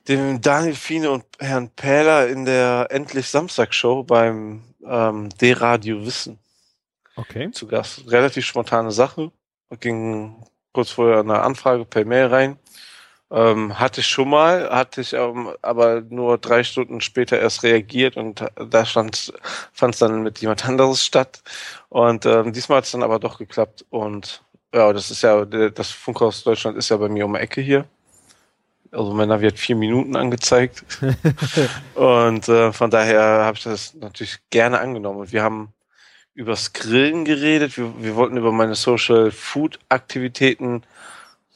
dem 0.09 0.41
Daniel 0.41 0.75
Fiene 0.75 1.11
und 1.11 1.25
Herrn 1.39 1.71
Pähler 1.71 2.29
in 2.29 2.45
der 2.45 2.89
Endlich 2.91 3.29
Samstag 3.29 3.75
Show 3.75 4.03
beim 4.03 4.63
ähm, 4.87 5.29
D-Radio 5.41 6.05
Wissen. 6.05 6.39
Okay. 7.17 7.51
zu 7.51 7.67
Gast. 7.67 8.11
Relativ 8.11 8.45
spontane 8.45 8.91
Sache. 8.91 9.33
Ging 9.81 10.37
kurz 10.73 10.91
vorher 10.91 11.21
eine 11.21 11.41
Anfrage 11.41 11.85
per 11.85 12.05
Mail 12.05 12.27
rein. 12.27 12.59
Ähm, 13.29 13.79
hatte 13.81 14.03
ich 14.03 14.07
schon 14.07 14.29
mal, 14.29 14.71
hatte 14.71 15.01
ich 15.01 15.13
ähm, 15.13 15.51
aber 15.61 16.03
nur 16.03 16.39
drei 16.39 16.63
Stunden 16.63 17.01
später 17.01 17.41
erst 17.41 17.65
reagiert 17.65 18.17
und 18.17 18.45
da 18.55 18.85
stand, 18.85 19.33
fand 19.73 19.95
es 19.95 19.99
dann 19.99 20.23
mit 20.23 20.39
jemand 20.39 20.65
anderes 20.69 21.05
statt. 21.05 21.43
Und 21.89 22.25
ähm, 22.25 22.53
diesmal 22.53 22.79
hat 22.79 22.85
es 22.85 22.93
dann 22.93 23.03
aber 23.03 23.19
doch 23.19 23.39
geklappt. 23.39 23.85
Und 23.91 24.45
ja, 24.73 24.93
das 24.93 25.11
ist 25.11 25.23
ja, 25.23 25.45
das 25.45 25.91
Funkhaus 25.91 26.45
Deutschland 26.45 26.77
ist 26.77 26.91
ja 26.91 26.99
bei 26.99 27.09
mir 27.09 27.25
um 27.25 27.35
die 27.35 27.41
Ecke 27.41 27.61
hier. 27.61 27.89
Also 28.93 29.13
mein 29.13 29.29
Navi 29.29 29.47
hat 29.47 29.59
vier 29.59 29.77
Minuten 29.77 30.17
angezeigt. 30.17 30.85
und 31.95 32.49
äh, 32.49 32.73
von 32.73 32.91
daher 32.91 33.45
habe 33.45 33.57
ich 33.57 33.65
das 33.65 33.95
natürlich 33.95 34.39
gerne 34.51 34.81
angenommen. 34.81 35.21
Und 35.21 35.33
wir 35.33 35.43
haben 35.43 35.73
übers 36.35 36.73
Grillen 36.73 37.25
geredet. 37.25 37.77
Wir, 37.77 37.93
wir 38.03 38.15
wollten 38.15 38.37
über 38.37 38.53
meine 38.53 38.75
Social 38.75 39.31
Food 39.31 39.79
Aktivitäten 39.89 40.83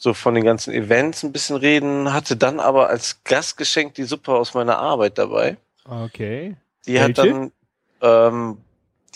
so 0.00 0.14
von 0.14 0.34
den 0.34 0.44
ganzen 0.44 0.72
Events 0.72 1.22
ein 1.22 1.32
bisschen 1.32 1.56
reden, 1.56 2.12
hatte 2.14 2.34
dann 2.34 2.58
aber 2.58 2.88
als 2.88 3.22
Gastgeschenk 3.24 3.94
die 3.94 4.04
Suppe 4.04 4.32
aus 4.32 4.54
meiner 4.54 4.78
Arbeit 4.78 5.18
dabei. 5.18 5.58
Okay. 5.84 6.56
Die 6.86 6.98
hat 6.98 7.18
dann, 7.18 7.52
ähm, 8.00 8.56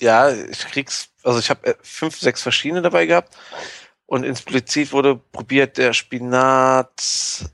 ja, 0.00 0.30
ich 0.30 0.58
krieg's, 0.66 1.08
also 1.22 1.38
ich 1.38 1.48
habe 1.48 1.76
fünf, 1.80 2.18
sechs 2.18 2.42
verschiedene 2.42 2.82
dabei 2.82 3.06
gehabt 3.06 3.34
und 4.04 4.24
explizit 4.24 4.92
wurde 4.92 5.16
probiert 5.16 5.78
der 5.78 5.94
Spinat, 5.94 7.48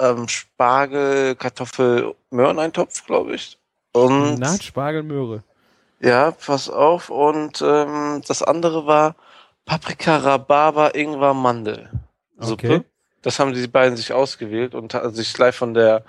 ähm, 0.00 0.28
Spargel, 0.28 1.34
Kartoffel, 1.36 2.14
Möhreneintopf, 2.30 3.04
glaube 3.06 3.34
ich. 3.34 3.58
Und 3.92 4.32
Spinat, 4.32 4.62
Spargel, 4.62 5.02
Möhre. 5.02 5.42
ja, 6.00 6.30
pass 6.30 6.68
auf. 6.68 7.10
Und 7.10 7.62
ähm, 7.66 8.22
das 8.26 8.42
andere 8.42 8.86
war 8.86 9.16
Paprika, 9.64 10.18
Rhabarber, 10.18 10.94
Ingwer, 10.94 11.34
Mandel. 11.34 11.90
Suppe. 12.38 12.66
Okay. 12.68 12.84
Das 13.22 13.38
haben 13.40 13.52
die 13.52 13.66
beiden 13.66 13.96
sich 13.96 14.12
ausgewählt 14.12 14.74
und 14.74 14.96
sich 15.12 15.36
live 15.36 15.56
von 15.56 15.74
der 15.74 16.04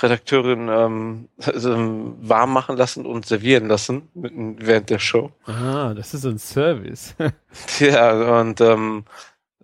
Redakteurin 0.00 0.68
ähm, 0.68 1.28
ähm, 1.46 2.16
warm 2.20 2.52
machen 2.52 2.76
lassen 2.76 3.06
und 3.06 3.26
servieren 3.26 3.68
lassen 3.68 4.08
während 4.14 4.90
der 4.90 4.98
Show. 4.98 5.30
Ah, 5.46 5.94
das 5.94 6.14
ist 6.14 6.24
ein 6.24 6.38
Service. 6.38 7.14
Ja, 7.78 8.40
und 8.40 8.60
ähm, 8.60 9.04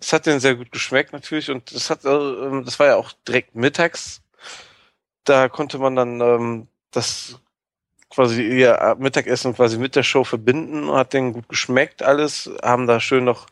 es 0.01 0.13
hat 0.13 0.27
denen 0.27 0.41
sehr 0.41 0.55
gut 0.55 0.73
geschmeckt 0.73 1.13
natürlich 1.13 1.51
und 1.51 1.75
das 1.75 1.91
hat, 1.91 2.05
äh, 2.05 2.09
ähm, 2.09 2.65
das 2.65 2.79
war 2.79 2.87
ja 2.87 2.97
auch 2.97 3.13
direkt 3.27 3.55
mittags. 3.55 4.23
Da 5.25 5.49
konnte 5.49 5.79
man 5.79 5.95
dann 5.97 6.21
ähm, 6.21 6.69
das 6.91 7.41
quasi 8.09 8.43
ihr 8.43 8.97
Mittagessen 8.99 9.55
quasi 9.55 9.79
mit 9.79 9.95
der 9.95 10.03
Show 10.03 10.25
verbinden 10.25 10.89
und 10.89 10.97
hat 10.97 11.13
denen 11.13 11.33
gut 11.33 11.49
geschmeckt 11.49 12.03
alles, 12.03 12.51
haben 12.63 12.87
da 12.87 12.99
schön 12.99 13.25
noch 13.25 13.47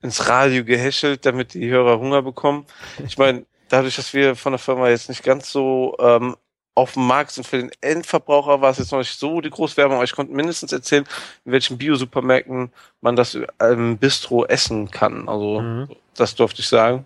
ins 0.00 0.28
Radio 0.28 0.64
gehäschelt, 0.64 1.26
damit 1.26 1.54
die 1.54 1.68
Hörer 1.68 1.98
Hunger 1.98 2.22
bekommen. 2.22 2.66
Ich 3.06 3.18
meine, 3.18 3.44
dadurch, 3.68 3.96
dass 3.96 4.14
wir 4.14 4.34
von 4.34 4.52
der 4.52 4.58
Firma 4.58 4.88
jetzt 4.88 5.08
nicht 5.08 5.22
ganz 5.22 5.50
so 5.50 5.96
ähm, 6.00 6.36
auf 6.74 6.94
dem 6.94 7.06
Markt 7.06 7.32
sind 7.32 7.46
für 7.46 7.58
den 7.58 7.70
Endverbraucher, 7.80 8.60
war 8.60 8.70
es 8.70 8.78
jetzt 8.78 8.92
noch 8.92 8.98
nicht 8.98 9.18
so 9.18 9.40
die 9.40 9.50
Großwerbung, 9.50 9.96
aber 9.96 10.04
ich 10.04 10.12
konnte 10.14 10.32
mindestens 10.34 10.72
erzählen, 10.72 11.06
in 11.44 11.52
welchen 11.52 11.76
Bio-Supermärkten 11.78 12.72
man 13.02 13.16
das 13.16 13.36
im 13.60 13.98
Bistro 13.98 14.46
essen 14.46 14.90
kann. 14.90 15.28
Also 15.28 15.60
Mhm. 15.60 15.88
das 16.14 16.34
durfte 16.34 16.60
ich 16.62 16.68
sagen. 16.68 17.04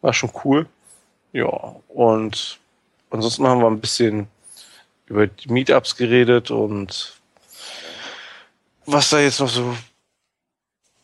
War 0.00 0.12
schon 0.12 0.30
cool. 0.44 0.66
Ja, 1.32 1.74
und 1.88 2.58
ansonsten 3.10 3.46
haben 3.46 3.60
wir 3.60 3.66
ein 3.66 3.80
bisschen 3.80 4.28
über 5.06 5.26
die 5.26 5.50
Meetups 5.50 5.96
geredet 5.96 6.50
und 6.50 7.14
was 8.86 9.10
da 9.10 9.18
jetzt 9.18 9.40
noch 9.40 9.48
so 9.48 9.76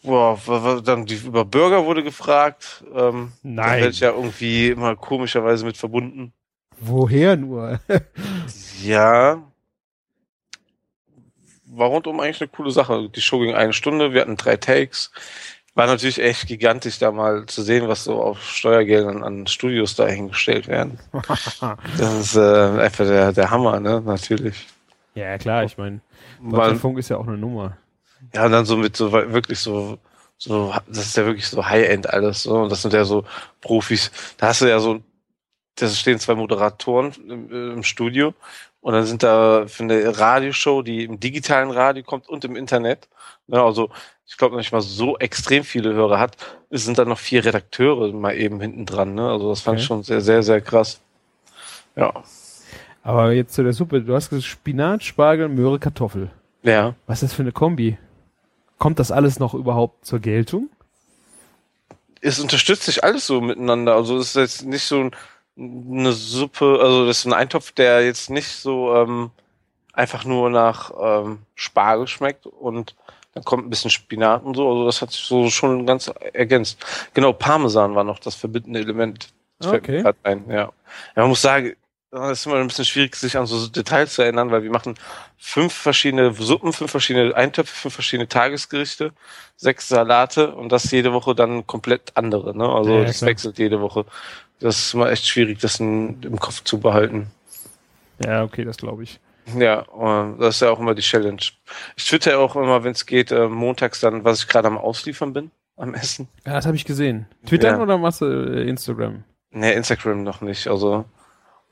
Boah, 0.05 0.39
dann 0.85 1.07
die, 1.07 1.15
über 1.15 1.47
Burger 1.47 1.87
wurde 1.87 2.03
gefragt. 2.03 2.85
Ähm, 2.95 3.33
Da 3.43 3.51
Nein. 3.63 3.81
werde 3.81 3.89
ich 3.91 4.01
ja 4.01 4.11
irgendwie 4.11 4.69
immer 4.69 4.97
komischerweise 4.97 5.65
mit 5.65 5.79
verbunden. 5.79 6.35
Woher 6.81 7.37
nur? 7.37 7.81
Ja. 8.83 9.43
War 11.67 11.89
rundum 11.89 12.21
eigentlich 12.21 12.41
eine 12.41 12.49
coole 12.49 12.71
Sache. 12.71 13.09
Die 13.09 13.21
Show 13.21 13.41
ging 13.41 13.55
eine 13.55 13.73
Stunde, 13.73 14.13
wir 14.13 14.21
hatten 14.21 14.37
drei 14.37 14.57
Takes. 14.57 15.11
War 15.75 15.87
natürlich 15.87 16.21
echt 16.23 16.47
gigantisch, 16.47 17.01
da 17.01 17.11
mal 17.11 17.47
zu 17.47 17.63
sehen, 17.63 17.89
was 17.89 18.05
so 18.05 18.23
auf 18.23 18.41
Steuergeldern 18.43 19.25
an 19.25 19.49
Studios 19.49 19.97
da 19.97 20.07
hingestellt 20.07 20.69
werden. 20.69 20.99
Das 21.99 22.15
ist 22.15 22.37
äh, 22.37 22.81
einfach 22.81 23.07
der, 23.07 23.33
der 23.33 23.51
Hammer, 23.51 23.81
ne? 23.81 24.01
Natürlich. 24.05 24.67
ja, 25.15 25.37
klar, 25.39 25.65
ich 25.65 25.77
meine, 25.77 26.01
Funk 26.79 26.99
ist 26.99 27.09
ja 27.09 27.17
auch 27.17 27.27
eine 27.27 27.39
Nummer. 27.39 27.77
ja, 28.33 28.47
und 28.47 28.53
dann 28.53 28.67
so 28.67 28.77
mit 28.77 28.97
so 28.97 29.11
wirklich 29.13 29.59
so, 29.59 29.99
so, 30.39 30.73
das 30.87 31.07
ist 31.07 31.17
ja 31.17 31.27
wirklich 31.27 31.49
so 31.49 31.67
High-End 31.67 32.09
alles, 32.09 32.45
so. 32.45 32.63
Und 32.63 32.71
das 32.71 32.83
sind 32.83 32.95
ja 32.95 33.05
so 33.05 33.25
Profis. 33.61 34.13
Da 34.37 34.49
hast 34.49 34.61
du 34.61 34.67
ja 34.67 34.79
so, 34.79 35.01
da 35.77 35.89
stehen 35.89 36.19
zwei 36.19 36.35
Moderatoren 36.35 37.13
im, 37.29 37.73
im 37.73 37.83
Studio 37.83 38.35
und 38.81 38.93
dann 38.93 39.07
sind 39.07 39.23
da 39.23 39.67
für 39.67 39.83
eine 39.83 40.19
Radioshow, 40.19 40.83
die 40.83 41.05
im 41.05 41.19
digitalen 41.21 41.71
Radio 41.71 42.03
kommt 42.03 42.29
und 42.29 42.45
im 42.45 42.57
Internet. 42.57 43.09
Ja, 43.49 43.65
also 43.65 43.91
ich 44.27 44.37
glaube 44.37 44.57
nicht 44.57 44.73
mal 44.73 44.81
so 44.81 45.19
extrem 45.19 45.65
viele 45.65 45.93
Hörer 45.95 46.19
hat. 46.19 46.37
Es 46.71 46.85
sind 46.85 46.99
dann 46.99 47.09
noch 47.09 47.19
vier 47.19 47.45
Redakteure 47.45 48.13
mal 48.13 48.37
eben 48.37 48.61
hinten 48.61 48.87
dran. 48.87 49.15
Ne? 49.15 49.29
Also 49.29 49.51
das 49.51 49.61
fand 49.61 49.79
ich 49.79 49.85
Okay. 49.85 49.89
schon 49.89 50.03
sehr, 50.03 50.21
sehr, 50.21 50.43
sehr 50.43 50.61
krass. 50.61 51.01
Ja. 51.97 52.13
Aber 53.03 53.33
jetzt 53.33 53.55
zu 53.55 53.63
der 53.63 53.73
Suppe. 53.75 54.01
Du 54.01 54.15
hast 54.15 54.31
gesagt 54.31 54.47
Spinat, 54.47 55.05
Spargel, 55.05 55.49
Möhre, 55.49 55.79
Kartoffel. 55.79 56.31
Ja. 56.63 56.95
Was 57.07 57.23
ist 57.23 57.31
das 57.31 57.35
für 57.35 57.43
eine 57.43 57.53
Kombi? 57.53 57.99
Kommt 58.79 58.99
das 58.99 59.13
alles 59.13 59.39
noch 59.39 59.55
überhaupt 59.55 60.07
zur 60.07 60.21
Geltung? 60.21 60.71
es 62.25 62.41
unterstützt 62.41 62.85
sich 62.85 63.05
alles 63.05 63.27
so 63.27 63.43
miteinander. 63.43 63.95
Also 63.95 64.17
es 64.17 64.29
ist 64.29 64.37
jetzt 64.37 64.65
nicht 64.65 64.85
so 64.85 65.01
ein, 65.01 65.11
eine 65.57 66.13
Suppe, 66.13 66.79
also 66.83 67.07
das 67.07 67.19
ist 67.19 67.27
ein 67.27 67.33
Eintopf, 67.33 67.73
der 67.73 68.05
jetzt 68.05 68.31
nicht 68.31 68.49
so 68.49 68.95
ähm, 68.95 69.31
einfach 69.93 70.25
nur 70.25 70.51
nach 70.51 70.91
ähm, 71.01 71.41
Spargel 71.55 72.09
schmeckt 72.09 72.47
und 72.47 72.97
dann 73.35 73.45
kommt 73.45 73.67
ein 73.67 73.71
bisschen 73.71 73.91
Spinat 73.91 74.45
und 74.45 74.55
so. 74.57 74.69
Also 74.69 74.87
das 74.87 75.03
hat 75.03 75.11
sich 75.11 75.23
so 75.23 75.51
schon 75.51 75.87
ganz 75.87 76.11
ergänzt. 76.33 76.85
Genau, 77.15 77.33
Parmesan 77.33 77.95
war 77.95 78.05
noch 78.05 78.19
das 78.19 78.35
verbindende 78.35 78.81
Element. 78.81 79.29
Das 79.59 79.71
fällt 79.71 79.89
mir 79.89 79.95
Okay. 79.95 80.03
grad 80.03 80.17
ein, 80.23 80.45
ja. 80.49 80.55
ja. 80.57 80.73
Man 81.17 81.29
muss 81.29 81.43
sagen, 81.43 81.75
es 82.13 82.41
ist 82.41 82.47
immer 82.47 82.57
ein 82.57 82.69
bisschen 82.69 82.85
schwierig, 82.85 83.17
sich 83.17 83.37
an 83.37 83.47
so 83.47 83.67
Details 83.67 84.15
zu 84.15 84.23
erinnern, 84.23 84.53
weil 84.53 84.63
wir 84.63 84.71
machen 84.71 84.95
fünf 85.37 85.73
verschiedene 85.73 86.33
Suppen, 86.33 86.73
fünf 86.73 86.91
verschiedene 86.93 87.35
Eintöpfe, 87.35 87.75
fünf 87.75 87.95
verschiedene 87.95 88.29
Tagesgerichte, 88.29 89.13
sechs 89.57 89.89
Salate 89.89 90.55
und 90.55 90.71
das 90.71 90.91
jede 90.93 91.13
Woche 91.13 91.35
dann 91.35 91.67
komplett 91.67 92.13
andere. 92.15 92.57
Ne? 92.57 92.69
Also 92.69 92.99
ja, 92.99 93.05
das 93.05 93.19
klar. 93.19 93.31
wechselt 93.31 93.59
jede 93.59 93.81
Woche. 93.81 94.07
Das 94.61 94.79
ist 94.79 94.95
immer 94.95 95.11
echt 95.11 95.27
schwierig, 95.27 95.59
das 95.61 95.81
in, 95.81 96.23
im 96.23 96.39
Kopf 96.39 96.63
zu 96.65 96.79
behalten. 96.79 97.31
Ja, 98.25 98.45
okay, 98.45 98.65
das 98.65 98.77
glaube 98.77 99.03
ich. 99.03 99.21
Ja, 99.59 99.85
das 100.39 100.57
ist 100.57 100.61
ja 100.63 100.71
auch 100.71 100.81
immer 100.81 100.95
die 100.95 101.03
Challenge. 101.03 101.41
Ich 101.97 102.07
twitter 102.07 102.33
ja 102.33 102.39
auch 102.39 102.57
immer, 102.57 102.83
wenn 102.83 102.93
es 102.93 103.05
geht, 103.05 103.31
äh, 103.31 103.47
montags 103.49 104.01
dann, 104.01 104.25
was 104.25 104.41
ich 104.41 104.49
gerade 104.49 104.69
am 104.69 104.79
Ausliefern 104.79 105.33
bin, 105.35 105.51
am 105.77 105.93
Essen. 105.93 106.29
Ja, 106.47 106.55
das 106.55 106.67
habe 106.67 106.77
ich 106.77 106.85
gesehen. 106.87 107.27
Twitter 107.47 107.73
Ja. 107.73 107.81
oder 107.81 107.99
machst 107.99 108.23
du 108.23 108.27
äh, 108.27 108.67
Instagram? 108.69 109.25
Nee, 109.51 109.75
Instagram 109.75 110.23
noch 110.23 110.41
nicht. 110.41 110.67
Also 110.67 111.05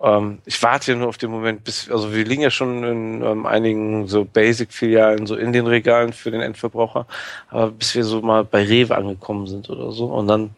ähm, 0.02 0.40
ich 0.44 0.62
warte 0.62 0.92
ja 0.92 0.98
nur 0.98 1.08
auf 1.08 1.16
den 1.16 1.30
Moment, 1.30 1.64
bis, 1.64 1.90
also 1.90 2.12
wir 2.12 2.24
liegen 2.24 2.42
ja 2.42 2.50
schon 2.50 2.84
in 2.84 3.22
ähm, 3.22 3.46
einigen 3.46 4.06
so 4.08 4.24
Basic-Filialen, 4.24 5.26
so 5.26 5.36
in 5.36 5.52
den 5.52 5.66
Regalen 5.66 6.12
für 6.12 6.30
den 6.30 6.40
Endverbraucher, 6.42 7.06
aber 7.48 7.70
bis 7.70 7.94
wir 7.94 8.04
so 8.04 8.20
mal 8.20 8.44
bei 8.44 8.64
Rewe 8.64 8.96
angekommen 8.96 9.46
sind 9.46 9.70
oder 9.70 9.92
so 9.92 10.06
und 10.06 10.26
dann, 10.26 10.50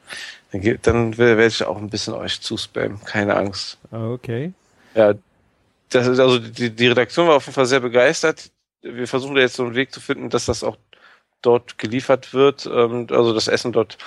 dann, 0.83 1.19
werde 1.19 1.47
ich 1.47 1.65
auch 1.65 1.79
ein 1.79 1.91
bisschen 1.91 2.15
euch 2.15 2.41
zuspammen, 2.41 3.03
keine 3.05 3.37
Angst. 3.37 3.79
Ah, 3.91 4.09
Okay. 4.11 4.53
Ja, 4.95 5.15
das 5.91 6.07
ist 6.07 6.21
also 6.21 6.39
die, 6.39 6.71
die 6.71 6.87
Redaktion 6.87 7.27
war 7.27 7.37
auf 7.37 7.47
jeden 7.47 7.55
Fall 7.55 7.67
sehr 7.67 7.81
begeistert. 7.81 8.51
Wir 8.83 9.09
versuchen 9.09 9.35
da 9.35 9.41
jetzt 9.41 9.57
so 9.57 9.65
einen 9.65 9.75
Weg 9.75 9.93
zu 9.93 10.01
finden, 10.01 10.31
dass 10.31 10.47
das 10.47 10.63
auch 10.63 10.77
dort 11.43 11.79
geliefert 11.79 12.33
wird, 12.33 12.67
ähm, 12.67 13.07
also 13.11 13.33
das 13.33 13.49
Essen 13.49 13.73
dort 13.73 13.99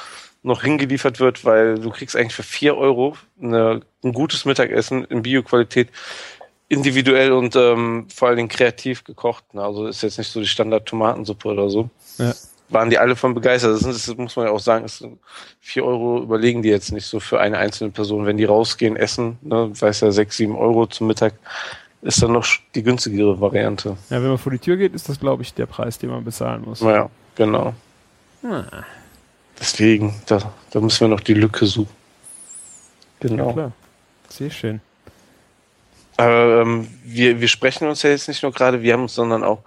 noch 0.44 0.64
hingeliefert 0.64 1.20
wird, 1.20 1.46
weil 1.46 1.80
du 1.80 1.90
kriegst 1.90 2.16
eigentlich 2.16 2.36
für 2.36 2.44
vier 2.44 2.78
Euro 2.78 3.18
eine, 3.42 3.82
ein 4.04 4.14
gutes 4.14 4.46
Mittagessen 4.46 5.04
in 5.06 5.24
Bioqualität 5.24 5.90
individuell 6.70 7.32
und 7.32 7.56
ähm, 7.56 8.08
vor 8.14 8.28
allen 8.28 8.38
Dingen 8.38 8.50
kreativ 8.50 9.04
gekocht. 9.04 9.44
Also 9.54 9.88
ist 9.88 10.04
jetzt 10.04 10.18
nicht 10.18 10.32
so 10.32 10.40
die 10.40 10.48
Standard-Tomatensuppe 10.48 11.50
oder 11.50 11.70
so. 11.70 11.90
Ja. 12.18 12.34
Waren 12.70 12.90
die 12.90 12.98
alle 12.98 13.16
von 13.16 13.34
begeistert. 13.34 13.72
Das, 13.76 13.80
sind, 13.82 13.94
das 13.96 14.18
muss 14.18 14.36
man 14.36 14.46
ja 14.48 14.52
auch 14.52 14.60
sagen, 14.60 14.84
ist, 14.86 15.06
vier 15.62 15.86
Euro 15.86 16.22
überlegen 16.22 16.62
die 16.62 16.70
jetzt 16.70 16.92
nicht 16.92 17.06
so 17.06 17.20
für 17.20 17.40
eine 17.40 17.58
einzelne 17.58 17.92
Person. 17.92 18.26
Wenn 18.26 18.36
die 18.38 18.44
rausgehen, 18.44 18.98
essen, 18.98 19.38
ne, 19.42 19.72
weiß 19.80 20.02
ja, 20.02 20.12
sechs, 20.12 20.36
sieben 20.38 20.56
Euro 20.56 20.86
zum 20.88 21.08
Mittag, 21.08 21.34
ist 22.02 22.22
dann 22.22 22.34
noch 22.34 22.46
die 22.76 22.84
günstigere 22.84 23.40
Variante. 23.40 23.98
Ja, 24.10 24.22
wenn 24.22 24.30
man 24.30 24.38
vor 24.38 24.52
die 24.52 24.60
Tür 24.60 24.76
geht, 24.78 24.94
ist 24.94 25.08
das, 25.08 25.20
glaube 25.20 25.44
ich, 25.44 25.54
der 25.54 25.66
Preis, 25.66 25.98
den 25.98 26.10
man 26.10 26.24
bezahlen 26.24 26.64
muss. 26.66 26.82
Naja, 26.82 27.10
genau. 27.36 27.74
Ah, 28.44 28.64
Deswegen, 29.60 30.14
da, 30.28 30.54
da 30.70 30.80
müssen 30.80 31.02
wir 31.02 31.08
noch 31.08 31.22
die 31.22 31.34
Lücke 31.34 31.66
suchen. 31.66 31.90
ja, 33.24 33.30
Genau. 33.30 33.54
klar. 33.54 33.72
Sehr 34.30 34.50
schön. 34.52 34.82
Aber 36.18 36.62
ähm, 36.62 36.88
wir, 37.04 37.40
wir 37.40 37.48
sprechen 37.48 37.88
uns 37.88 38.02
ja 38.04 38.10
jetzt 38.10 38.28
nicht 38.28 38.44
nur 38.44 38.52
gerade, 38.52 38.82
wir 38.82 38.94
haben 38.94 39.04
uns 39.04 39.16
sondern 39.16 39.44
auch 39.44 39.62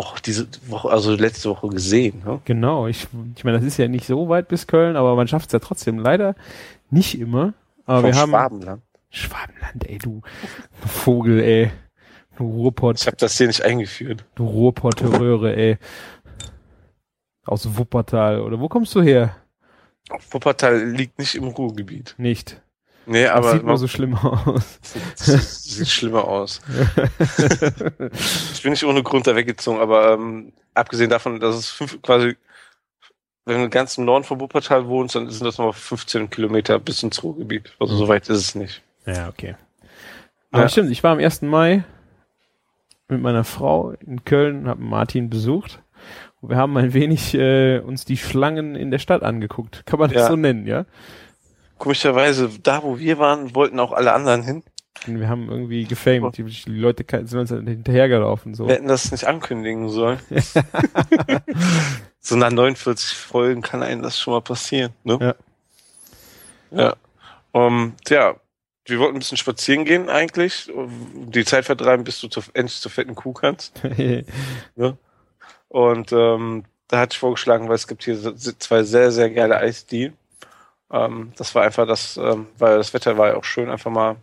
auch 0.00 0.18
diese 0.18 0.48
Woche, 0.66 0.88
also 0.90 1.14
letzte 1.14 1.50
Woche 1.50 1.68
gesehen. 1.68 2.22
Ne? 2.24 2.40
Genau, 2.46 2.86
ich, 2.86 3.06
ich 3.36 3.44
meine, 3.44 3.58
das 3.58 3.66
ist 3.66 3.76
ja 3.76 3.86
nicht 3.86 4.06
so 4.06 4.28
weit 4.28 4.48
bis 4.48 4.66
Köln, 4.66 4.96
aber 4.96 5.14
man 5.14 5.28
schafft 5.28 5.46
es 5.48 5.52
ja 5.52 5.58
trotzdem 5.58 5.98
leider 5.98 6.34
nicht 6.90 7.18
immer. 7.20 7.52
Aber 7.84 8.00
Vom 8.00 8.10
wir 8.10 8.16
haben 8.16 8.30
Schwabenland. 8.30 8.82
Schwabenland, 9.10 9.88
ey, 9.88 9.98
du 9.98 10.22
Vogel, 10.86 11.40
ey. 11.40 11.70
Du 12.38 12.44
Ruhrpott, 12.48 12.98
Ich 13.00 13.06
habe 13.06 13.16
das 13.18 13.36
hier 13.36 13.48
nicht 13.48 13.62
eingeführt. 13.62 14.24
du 14.36 14.46
Ruhrpott-Röhre, 14.46 15.54
ey. 15.54 15.78
Aus 17.44 17.76
Wuppertal. 17.76 18.40
Oder 18.40 18.58
wo 18.60 18.68
kommst 18.68 18.94
du 18.94 19.02
her? 19.02 19.36
Wuppertal 20.30 20.82
liegt 20.88 21.18
nicht 21.18 21.34
im 21.34 21.44
Ruhrgebiet. 21.44 22.14
Nicht. 22.16 22.60
Nee, 23.12 23.24
Das 23.24 23.32
aber 23.32 23.52
sieht 23.54 23.64
nur 23.64 23.76
so 23.76 23.88
schlimm 23.88 24.14
aus. 24.14 24.78
das 25.18 25.64
sieht 25.64 25.88
schlimmer 25.88 26.24
aus. 26.28 26.60
ich 28.54 28.62
bin 28.62 28.70
nicht 28.70 28.84
ohne 28.84 29.02
Grund 29.02 29.26
da 29.26 29.34
weggezogen, 29.34 29.80
aber 29.80 30.12
ähm, 30.12 30.52
abgesehen 30.74 31.10
davon, 31.10 31.40
dass 31.40 31.56
es 31.56 31.70
fünf, 31.70 32.00
quasi, 32.02 32.36
wenn 33.46 33.62
du 33.62 33.68
ganz 33.68 33.98
im 33.98 34.04
Norden 34.04 34.24
von 34.24 34.38
Wuppertal 34.40 34.86
wohnst, 34.86 35.16
dann 35.16 35.28
sind 35.28 35.44
das 35.44 35.58
noch 35.58 35.74
15 35.74 36.30
Kilometer 36.30 36.78
bis 36.78 37.02
ins 37.02 37.22
Ruhrgebiet. 37.24 37.72
Also 37.80 37.96
so 37.96 38.06
weit 38.06 38.28
ist 38.28 38.38
es 38.38 38.54
nicht. 38.54 38.80
Ja, 39.06 39.28
okay. 39.28 39.56
Aber 40.52 40.62
Ja. 40.62 40.68
stimmt, 40.68 40.90
ich 40.92 41.02
war 41.02 41.10
am 41.12 41.18
1. 41.18 41.42
Mai 41.42 41.82
mit 43.08 43.20
meiner 43.20 43.42
Frau 43.42 43.90
in 44.06 44.24
Köln, 44.24 44.68
habe 44.68 44.82
Martin 44.84 45.30
besucht. 45.30 45.82
Und 46.40 46.50
wir 46.50 46.56
haben 46.56 46.76
ein 46.76 46.94
wenig 46.94 47.34
äh, 47.34 47.80
uns 47.80 48.04
die 48.04 48.16
Schlangen 48.16 48.76
in 48.76 48.92
der 48.92 49.00
Stadt 49.00 49.24
angeguckt. 49.24 49.84
Kann 49.84 49.98
man 49.98 50.10
das 50.10 50.22
Ja. 50.22 50.28
so 50.28 50.36
nennen, 50.36 50.66
ja? 50.66 50.86
Komischerweise, 51.80 52.50
da 52.62 52.82
wo 52.82 52.98
wir 52.98 53.18
waren, 53.18 53.54
wollten 53.54 53.80
auch 53.80 53.92
alle 53.92 54.12
anderen 54.12 54.42
hin. 54.42 54.62
Wir 55.06 55.30
haben 55.30 55.48
irgendwie 55.48 55.84
gefamed. 55.84 56.36
Die, 56.36 56.44
die 56.44 56.70
Leute 56.70 57.06
sind 57.26 57.40
uns 57.40 57.48
hinterhergelaufen. 57.48 58.54
So. 58.54 58.66
Wir 58.68 58.74
hätten 58.74 58.86
das 58.88 59.10
nicht 59.10 59.24
ankündigen 59.24 59.88
sollen. 59.88 60.20
so 62.20 62.36
nach 62.36 62.50
49 62.50 63.16
Folgen 63.16 63.62
kann 63.62 63.82
einem 63.82 64.02
das 64.02 64.18
schon 64.18 64.34
mal 64.34 64.42
passieren, 64.42 64.92
ne? 65.04 65.18
Ja. 66.70 66.78
Ja. 66.78 66.96
Um, 67.52 67.94
tja, 68.04 68.36
wir 68.84 68.98
wollten 68.98 69.16
ein 69.16 69.20
bisschen 69.20 69.38
spazieren 69.38 69.86
gehen 69.86 70.10
eigentlich, 70.10 70.70
die 71.14 71.46
Zeit 71.46 71.64
vertreiben, 71.64 72.04
bis 72.04 72.20
du 72.20 72.28
zu, 72.28 72.42
endlich 72.52 72.78
zur 72.78 72.90
fetten 72.90 73.14
Kuh 73.14 73.32
kannst. 73.32 73.80
Ne? 74.76 74.98
Und 75.68 76.12
ähm, 76.12 76.64
da 76.88 76.98
hatte 76.98 77.14
ich 77.14 77.18
vorgeschlagen, 77.18 77.68
weil 77.68 77.76
es 77.76 77.88
gibt 77.88 78.04
hier 78.04 78.18
zwei 78.36 78.82
sehr, 78.82 79.12
sehr 79.12 79.30
geile 79.30 79.56
Eisdielen. 79.56 80.14
Ähm, 80.92 81.32
das 81.36 81.54
war 81.54 81.62
einfach 81.62 81.86
das, 81.86 82.16
ähm, 82.16 82.46
weil 82.58 82.78
das 82.78 82.92
Wetter 82.94 83.16
war 83.16 83.28
ja 83.28 83.36
auch 83.36 83.44
schön, 83.44 83.70
einfach 83.70 83.90
mal 83.90 84.16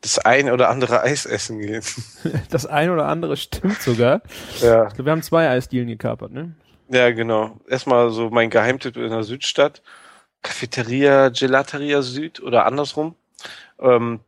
das 0.00 0.18
ein 0.18 0.50
oder 0.50 0.68
andere 0.68 1.02
Eis 1.02 1.26
essen 1.26 1.58
gehen. 1.58 1.82
das 2.50 2.66
ein 2.66 2.90
oder 2.90 3.06
andere 3.06 3.36
stimmt 3.36 3.80
sogar. 3.80 4.22
Ja. 4.60 4.86
Ich 4.86 4.94
glaub, 4.94 5.06
wir 5.06 5.12
haben 5.12 5.22
zwei 5.22 5.48
Eisdielen 5.48 5.88
gekapert, 5.88 6.32
ne? 6.32 6.54
Ja, 6.88 7.10
genau. 7.10 7.58
Erstmal 7.68 8.10
so 8.10 8.30
mein 8.30 8.50
Geheimtipp 8.50 8.96
in 8.96 9.10
der 9.10 9.22
Südstadt. 9.22 9.82
Cafeteria 10.42 11.28
Gelateria 11.28 12.00
Süd 12.00 12.40
oder 12.40 12.64
andersrum. 12.64 13.14
Ähm, 13.78 14.20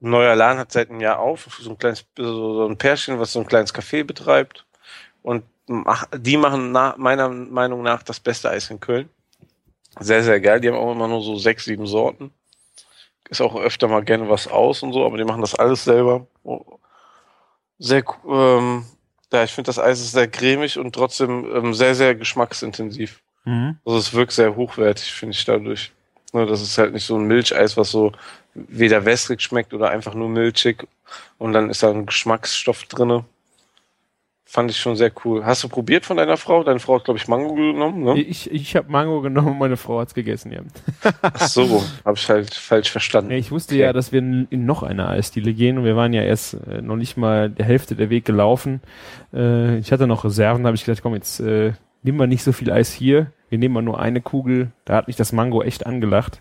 neuer 0.00 0.36
Laden 0.36 0.58
hat 0.58 0.70
seit 0.70 0.90
einem 0.90 1.00
Jahr 1.00 1.18
auf. 1.18 1.48
So 1.60 1.70
ein 1.70 1.78
kleines, 1.78 2.04
so 2.16 2.68
ein 2.68 2.76
Pärchen, 2.76 3.18
was 3.18 3.32
so 3.32 3.40
ein 3.40 3.46
kleines 3.46 3.74
Café 3.74 4.04
betreibt. 4.04 4.66
Und 5.22 5.44
die 6.16 6.36
machen 6.36 6.70
nach, 6.70 6.96
meiner 6.96 7.28
Meinung 7.28 7.82
nach 7.82 8.02
das 8.04 8.20
beste 8.20 8.50
Eis 8.50 8.70
in 8.70 8.78
Köln. 8.78 9.08
Sehr, 9.98 10.22
sehr 10.22 10.40
geil. 10.40 10.60
Die 10.60 10.68
haben 10.68 10.76
auch 10.76 10.92
immer 10.92 11.08
nur 11.08 11.22
so 11.22 11.36
sechs, 11.36 11.64
sieben 11.64 11.86
Sorten. 11.86 12.32
Ist 13.28 13.40
auch 13.40 13.56
öfter 13.56 13.88
mal 13.88 14.04
gerne 14.04 14.28
was 14.28 14.46
aus 14.46 14.82
und 14.82 14.92
so, 14.92 15.04
aber 15.04 15.16
die 15.16 15.24
machen 15.24 15.40
das 15.40 15.54
alles 15.54 15.84
selber. 15.84 16.26
Oh. 16.44 16.64
Sehr, 17.78 18.04
ähm, 18.28 18.84
ja, 19.32 19.44
ich 19.44 19.52
finde 19.52 19.68
das 19.68 19.78
Eis 19.78 20.00
ist 20.00 20.12
sehr 20.12 20.28
cremig 20.28 20.78
und 20.78 20.94
trotzdem 20.94 21.44
ähm, 21.54 21.74
sehr, 21.74 21.94
sehr 21.94 22.14
geschmacksintensiv. 22.14 23.20
Mhm. 23.44 23.78
Also 23.84 23.98
es 23.98 24.12
wirkt 24.14 24.32
sehr 24.32 24.54
hochwertig, 24.54 25.12
finde 25.12 25.34
ich 25.34 25.44
dadurch. 25.44 25.92
Ne, 26.32 26.46
das 26.46 26.62
ist 26.62 26.78
halt 26.78 26.92
nicht 26.92 27.06
so 27.06 27.16
ein 27.16 27.26
Milcheis, 27.26 27.76
was 27.76 27.90
so 27.90 28.12
weder 28.54 29.04
wässrig 29.04 29.40
schmeckt 29.42 29.74
oder 29.74 29.90
einfach 29.90 30.14
nur 30.14 30.28
milchig 30.28 30.86
und 31.38 31.52
dann 31.52 31.70
ist 31.70 31.82
da 31.82 31.90
ein 31.90 32.06
Geschmacksstoff 32.06 32.84
drinne. 32.84 33.24
Fand 34.48 34.70
ich 34.70 34.78
schon 34.78 34.94
sehr 34.94 35.10
cool. 35.24 35.44
Hast 35.44 35.64
du 35.64 35.68
probiert 35.68 36.06
von 36.06 36.16
deiner 36.18 36.36
Frau? 36.36 36.62
Deine 36.62 36.78
Frau 36.78 36.94
hat, 36.96 37.04
glaube 37.04 37.18
ich, 37.18 37.26
Mango 37.26 37.52
genommen, 37.54 38.04
ne? 38.04 38.16
Ich, 38.20 38.48
ich 38.48 38.76
habe 38.76 38.90
Mango 38.92 39.20
genommen 39.20 39.48
und 39.48 39.58
meine 39.58 39.76
Frau 39.76 39.98
hat's 39.98 40.14
gegessen, 40.14 40.52
ja. 40.52 40.60
Ach 41.20 41.40
so, 41.40 41.82
habe 42.04 42.16
ich 42.16 42.28
halt 42.30 42.54
falsch 42.54 42.92
verstanden. 42.92 43.32
Ich 43.32 43.50
wusste 43.50 43.74
Okay. 43.74 43.82
ja, 43.82 43.92
dass 43.92 44.12
wir 44.12 44.20
in 44.20 44.46
noch 44.64 44.84
eine 44.84 45.08
Eisdiele 45.08 45.52
gehen 45.52 45.78
und 45.78 45.84
wir 45.84 45.96
waren 45.96 46.12
ja 46.12 46.22
erst 46.22 46.54
äh, 46.68 46.80
noch 46.80 46.94
nicht 46.94 47.16
mal 47.16 47.50
der 47.50 47.66
Hälfte 47.66 47.96
der 47.96 48.08
Weg 48.08 48.24
gelaufen. 48.24 48.82
Äh, 49.34 49.78
ich 49.78 49.90
hatte 49.90 50.06
noch 50.06 50.24
Reserven, 50.24 50.62
da 50.62 50.68
habe 50.68 50.76
ich 50.76 50.84
gedacht, 50.84 51.02
komm, 51.02 51.14
jetzt 51.14 51.40
äh, 51.40 51.72
nehmen 52.04 52.18
wir 52.20 52.28
nicht 52.28 52.44
so 52.44 52.52
viel 52.52 52.70
Eis 52.70 52.92
hier. 52.92 53.32
Wir 53.48 53.58
nehmen 53.58 53.74
mal 53.74 53.82
nur 53.82 53.98
eine 53.98 54.20
Kugel. 54.20 54.70
Da 54.84 54.94
hat 54.94 55.08
mich 55.08 55.16
das 55.16 55.32
Mango 55.32 55.62
echt 55.62 55.86
angelacht. 55.86 56.40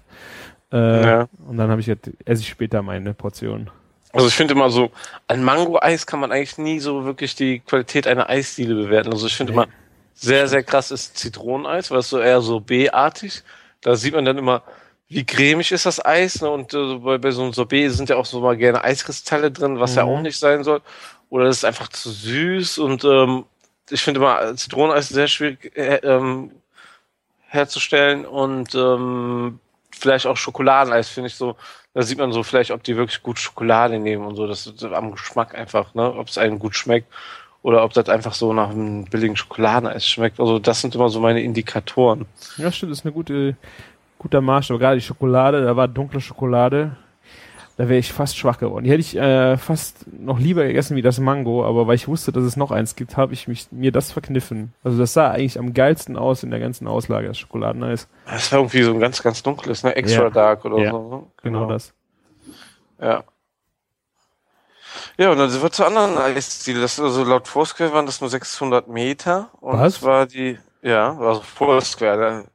Äh, 0.71 1.05
Ja. 1.05 1.27
Und 1.47 1.57
dann 1.57 1.71
habe 1.71 1.81
ich 1.81 1.87
gesagt, 1.87 2.11
esse 2.25 2.43
ich 2.43 2.49
später 2.49 2.83
meine 2.83 3.15
Portion. 3.15 3.71
Also 4.15 4.27
ich 4.27 4.33
finde 4.35 4.53
immer 4.53 4.69
so, 4.69 4.91
an 5.27 5.43
Mango-Eis 5.43 6.07
kann 6.07 6.19
man 6.21 6.31
eigentlich 6.31 6.57
nie 6.57 6.79
so 6.79 7.03
wirklich 7.05 7.35
die 7.35 7.59
Qualität 7.59 8.07
einer 8.07 8.29
Eisdiele 8.29 8.73
bewerten. 8.75 9.11
Also 9.11 9.27
ich 9.27 9.35
finde 9.35 9.53
immer 9.53 9.67
sehr, 10.13 10.47
sehr 10.47 10.63
krass 10.63 10.91
ist 10.91 11.17
Zitroneneis, 11.17 11.91
weil 11.91 11.99
es 11.99 12.09
so 12.09 12.19
eher 12.19 12.39
so 12.41 12.61
B-artig. 12.61 13.43
Da 13.81 13.95
sieht 13.95 14.13
man 14.15 14.23
dann 14.25 14.37
immer, 14.37 14.63
wie 15.09 15.25
cremig 15.25 15.71
ist 15.73 15.85
das 15.85 16.03
Eis. 16.03 16.41
Ne? 16.41 16.49
Und 16.49 16.73
äh, 16.73 16.95
bei, 16.95 17.17
bei 17.17 17.31
so 17.31 17.43
einem 17.43 17.53
Sorbet 17.53 17.91
sind 17.91 18.09
ja 18.09 18.15
auch 18.15 18.25
so 18.25 18.39
mal 18.39 18.55
gerne 18.57 18.83
Eiskristalle 18.83 19.51
drin, 19.51 19.79
was 19.79 19.95
ja 19.95 20.05
Mhm. 20.05 20.09
auch 20.09 20.21
nicht 20.21 20.39
sein 20.39 20.63
soll. 20.63 20.81
Oder 21.29 21.45
es 21.47 21.57
ist 21.57 21.65
einfach 21.65 21.89
zu 21.89 22.09
süß. 22.09 22.77
Und 22.77 23.03
ähm, 23.03 23.43
ich 23.89 24.01
finde 24.01 24.21
immer 24.21 24.55
Zitroneneis 24.55 25.09
sehr 25.09 25.27
schwierig 25.27 25.75
äh, 25.77 25.97
ähm, 25.97 26.51
herzustellen. 27.49 28.25
Und 28.25 28.73
ähm, 28.75 29.59
vielleicht 29.99 30.27
auch 30.27 30.37
Schokoladeneis 30.37 31.09
finde 31.09 31.27
ich 31.27 31.35
so, 31.35 31.55
da 31.93 32.01
sieht 32.01 32.17
man 32.17 32.31
so 32.31 32.43
vielleicht, 32.43 32.71
ob 32.71 32.83
die 32.83 32.97
wirklich 32.97 33.23
gut 33.23 33.39
Schokolade 33.39 33.99
nehmen 33.99 34.25
und 34.25 34.35
so, 34.35 34.47
das 34.47 34.67
ist 34.67 34.83
am 34.83 35.11
Geschmack 35.11 35.55
einfach, 35.55 35.93
ne, 35.93 36.13
ob 36.13 36.27
es 36.27 36.37
einem 36.37 36.59
gut 36.59 36.75
schmeckt 36.75 37.07
oder 37.61 37.83
ob 37.83 37.93
das 37.93 38.09
einfach 38.09 38.33
so 38.33 38.53
nach 38.53 38.69
einem 38.69 39.05
billigen 39.05 39.35
Schokoladeneis 39.35 40.07
schmeckt. 40.07 40.39
Also 40.39 40.59
das 40.59 40.81
sind 40.81 40.93
immer 40.93 41.09
so 41.09 41.19
meine 41.19 41.41
Indikatoren. 41.41 42.25
Ja, 42.57 42.71
stimmt, 42.71 42.91
das 42.91 42.99
ist 42.99 43.05
eine 43.05 43.13
gute, 43.13 43.55
guter 44.19 44.41
Maßstab. 44.41 44.79
Gerade 44.79 44.99
die 44.99 45.05
Schokolade, 45.05 45.63
da 45.63 45.75
war 45.75 45.87
dunkle 45.87 46.21
Schokolade. 46.21 46.95
Da 47.77 47.89
wäre 47.89 47.99
ich 47.99 48.13
fast 48.13 48.37
schwach 48.37 48.57
geworden. 48.57 48.85
Die 48.85 48.89
hätte 48.91 49.01
ich 49.01 49.17
äh, 49.17 49.57
fast 49.57 50.05
noch 50.07 50.39
lieber 50.39 50.65
gegessen 50.65 50.95
wie 50.95 51.01
das 51.01 51.19
Mango, 51.19 51.65
aber 51.65 51.87
weil 51.87 51.95
ich 51.95 52.07
wusste, 52.07 52.31
dass 52.31 52.43
es 52.45 52.55
noch 52.55 52.71
eins 52.71 52.95
gibt, 52.95 53.17
habe 53.17 53.33
ich 53.33 53.49
mich 53.49 53.67
mir 53.71 53.91
das 53.91 54.13
verkniffen. 54.13 54.73
Also 54.83 54.97
das 54.97 55.11
sah 55.11 55.31
eigentlich 55.31 55.59
am 55.59 55.73
geilsten 55.73 56.15
aus 56.15 56.43
in 56.43 56.51
der 56.51 56.61
ganzen 56.61 56.87
Auslage, 56.87 57.27
das 57.27 57.37
Schokoladeneis. 57.37 58.07
Das 58.27 58.49
war 58.53 58.59
irgendwie 58.59 58.83
so 58.83 58.93
ein 58.93 58.99
ganz, 59.01 59.21
ganz 59.21 59.43
dunkles, 59.43 59.83
ne, 59.83 59.93
extra 59.95 60.23
Ja. 60.23 60.29
dark 60.29 60.63
oder 60.63 60.77
Ja. 60.77 60.91
so. 60.91 61.09
ne? 61.09 61.23
Genau, 61.43 61.65
das. 61.67 61.93
Ja. 63.01 63.25
Ja, 65.17 65.31
und 65.31 65.37
dann 65.37 65.49
sind 65.49 65.61
wir 65.61 65.71
zur 65.71 65.87
anderen 65.87 66.17
Eisdiele. 66.17 66.79
Das 66.79 66.97
also 66.99 67.25
laut 67.25 67.47
Foursquare 67.49 67.91
waren 67.93 68.05
das 68.05 68.21
nur 68.21 68.29
600 68.29 68.87
Meter. 68.87 69.49
Und 69.59 69.79
Was? 69.79 69.95
zwar 69.95 70.25
die, 70.27 70.57
ja, 70.81 71.17
also 71.17 71.41
Foursquare, 71.41 72.45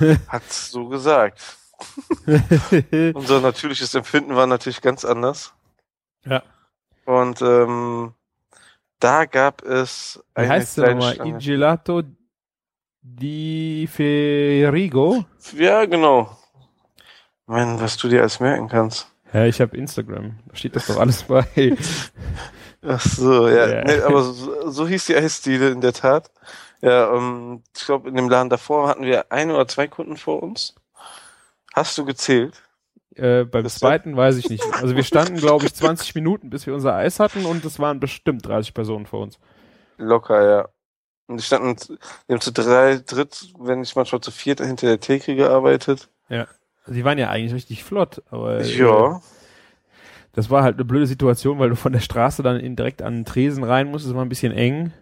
der 0.00 0.16
hat's 0.28 0.70
so 0.70 0.88
gesagt. 0.88 1.40
Unser 3.14 3.40
natürliches 3.40 3.94
Empfinden 3.94 4.34
war 4.36 4.46
natürlich 4.46 4.80
ganz 4.80 5.04
anders. 5.04 5.54
Ja. 6.24 6.42
Und 7.04 7.42
ähm, 7.42 8.14
da 8.98 9.24
gab 9.24 9.62
es 9.62 10.22
Wie 10.34 10.40
eine 10.42 10.48
heißt 10.50 10.76
der 10.76 10.84
kleine 10.84 10.98
nochmal? 11.00 11.14
Schlange. 11.14 11.30
Il 11.30 11.38
Gelato 11.38 12.02
di 13.02 13.88
Ferigo? 13.90 15.24
Ja, 15.56 15.84
genau. 15.86 16.36
Mann, 17.46 17.80
was 17.80 17.96
du 17.96 18.08
dir 18.08 18.20
alles 18.20 18.40
merken 18.40 18.68
kannst. 18.68 19.10
Ja, 19.32 19.44
ich 19.44 19.60
habe 19.60 19.76
Instagram. 19.76 20.38
Da 20.46 20.56
steht 20.56 20.76
das 20.76 20.86
doch 20.86 20.98
alles 20.98 21.22
bei. 21.24 21.44
Ach 22.82 23.00
so, 23.00 23.48
ja. 23.48 23.68
Ja. 23.68 23.84
Nee, 23.84 24.00
aber 24.00 24.22
so, 24.22 24.70
so 24.70 24.86
hieß 24.88 25.06
die 25.06 25.16
Eisdiele 25.16 25.70
in 25.70 25.80
der 25.80 25.92
Tat. 25.92 26.30
Ja, 26.82 27.14
ähm, 27.14 27.62
ich 27.76 27.84
glaube, 27.84 28.08
in 28.08 28.16
dem 28.16 28.28
Laden 28.28 28.48
davor 28.48 28.88
hatten 28.88 29.04
wir 29.04 29.30
ein 29.32 29.50
oder 29.50 29.68
zwei 29.68 29.86
Kunden 29.86 30.16
vor 30.16 30.42
uns. 30.42 30.74
Hast 31.74 31.96
du 31.98 32.04
gezählt? 32.04 32.62
äh, 33.16 33.44
beim 33.44 33.64
Das- 33.64 33.74
zweiten 33.78 34.16
weiß 34.16 34.36
ich 34.36 34.48
nicht. 34.48 34.64
Also 34.74 34.94
wir 34.96 35.02
standen, 35.04 35.36
glaube 35.36 35.66
ich, 35.66 35.74
20 35.74 36.14
Minuten, 36.14 36.48
bis 36.48 36.66
wir 36.66 36.74
unser 36.74 36.94
Eis 36.94 37.18
hatten 37.20 37.44
und 37.44 37.64
es 37.64 37.78
waren 37.78 37.98
bestimmt 38.00 38.46
30 38.46 38.72
Personen 38.72 39.04
vor 39.06 39.20
uns. 39.22 39.38
Locker, 39.98 40.48
ja. 40.48 40.68
Und 41.26 41.38
die 41.38 41.44
standen, 41.44 41.76
haben 42.28 42.40
zu 42.40 42.52
drei, 42.52 42.98
dritt, 43.04 43.52
wenn 43.58 43.80
nicht 43.80 43.94
manchmal 43.96 44.20
zu 44.20 44.30
viert 44.30 44.60
hinter 44.60 44.86
der 44.86 45.00
Theke 45.00 45.34
gearbeitet. 45.36 46.08
Also 46.28 46.94
die 46.94 47.04
waren 47.04 47.18
ja 47.18 47.28
eigentlich 47.30 47.52
richtig 47.54 47.84
flott, 47.84 48.22
aber 48.30 48.60
äh, 48.60 48.76
Ja. 48.76 49.20
das 50.32 50.48
war 50.50 50.62
halt 50.62 50.76
eine 50.76 50.84
blöde 50.84 51.06
Situation, 51.06 51.58
weil 51.58 51.68
du 51.68 51.76
von 51.76 51.92
der 51.92 52.00
Straße 52.00 52.42
dann 52.42 52.58
in, 52.58 52.74
direkt 52.76 53.02
an 53.02 53.14
den 53.18 53.24
Tresen 53.24 53.64
rein 53.64 53.90
musst. 53.90 54.06
Das 54.06 54.14
war 54.14 54.24
ein 54.24 54.28
bisschen 54.30 54.52
eng, 54.52 54.92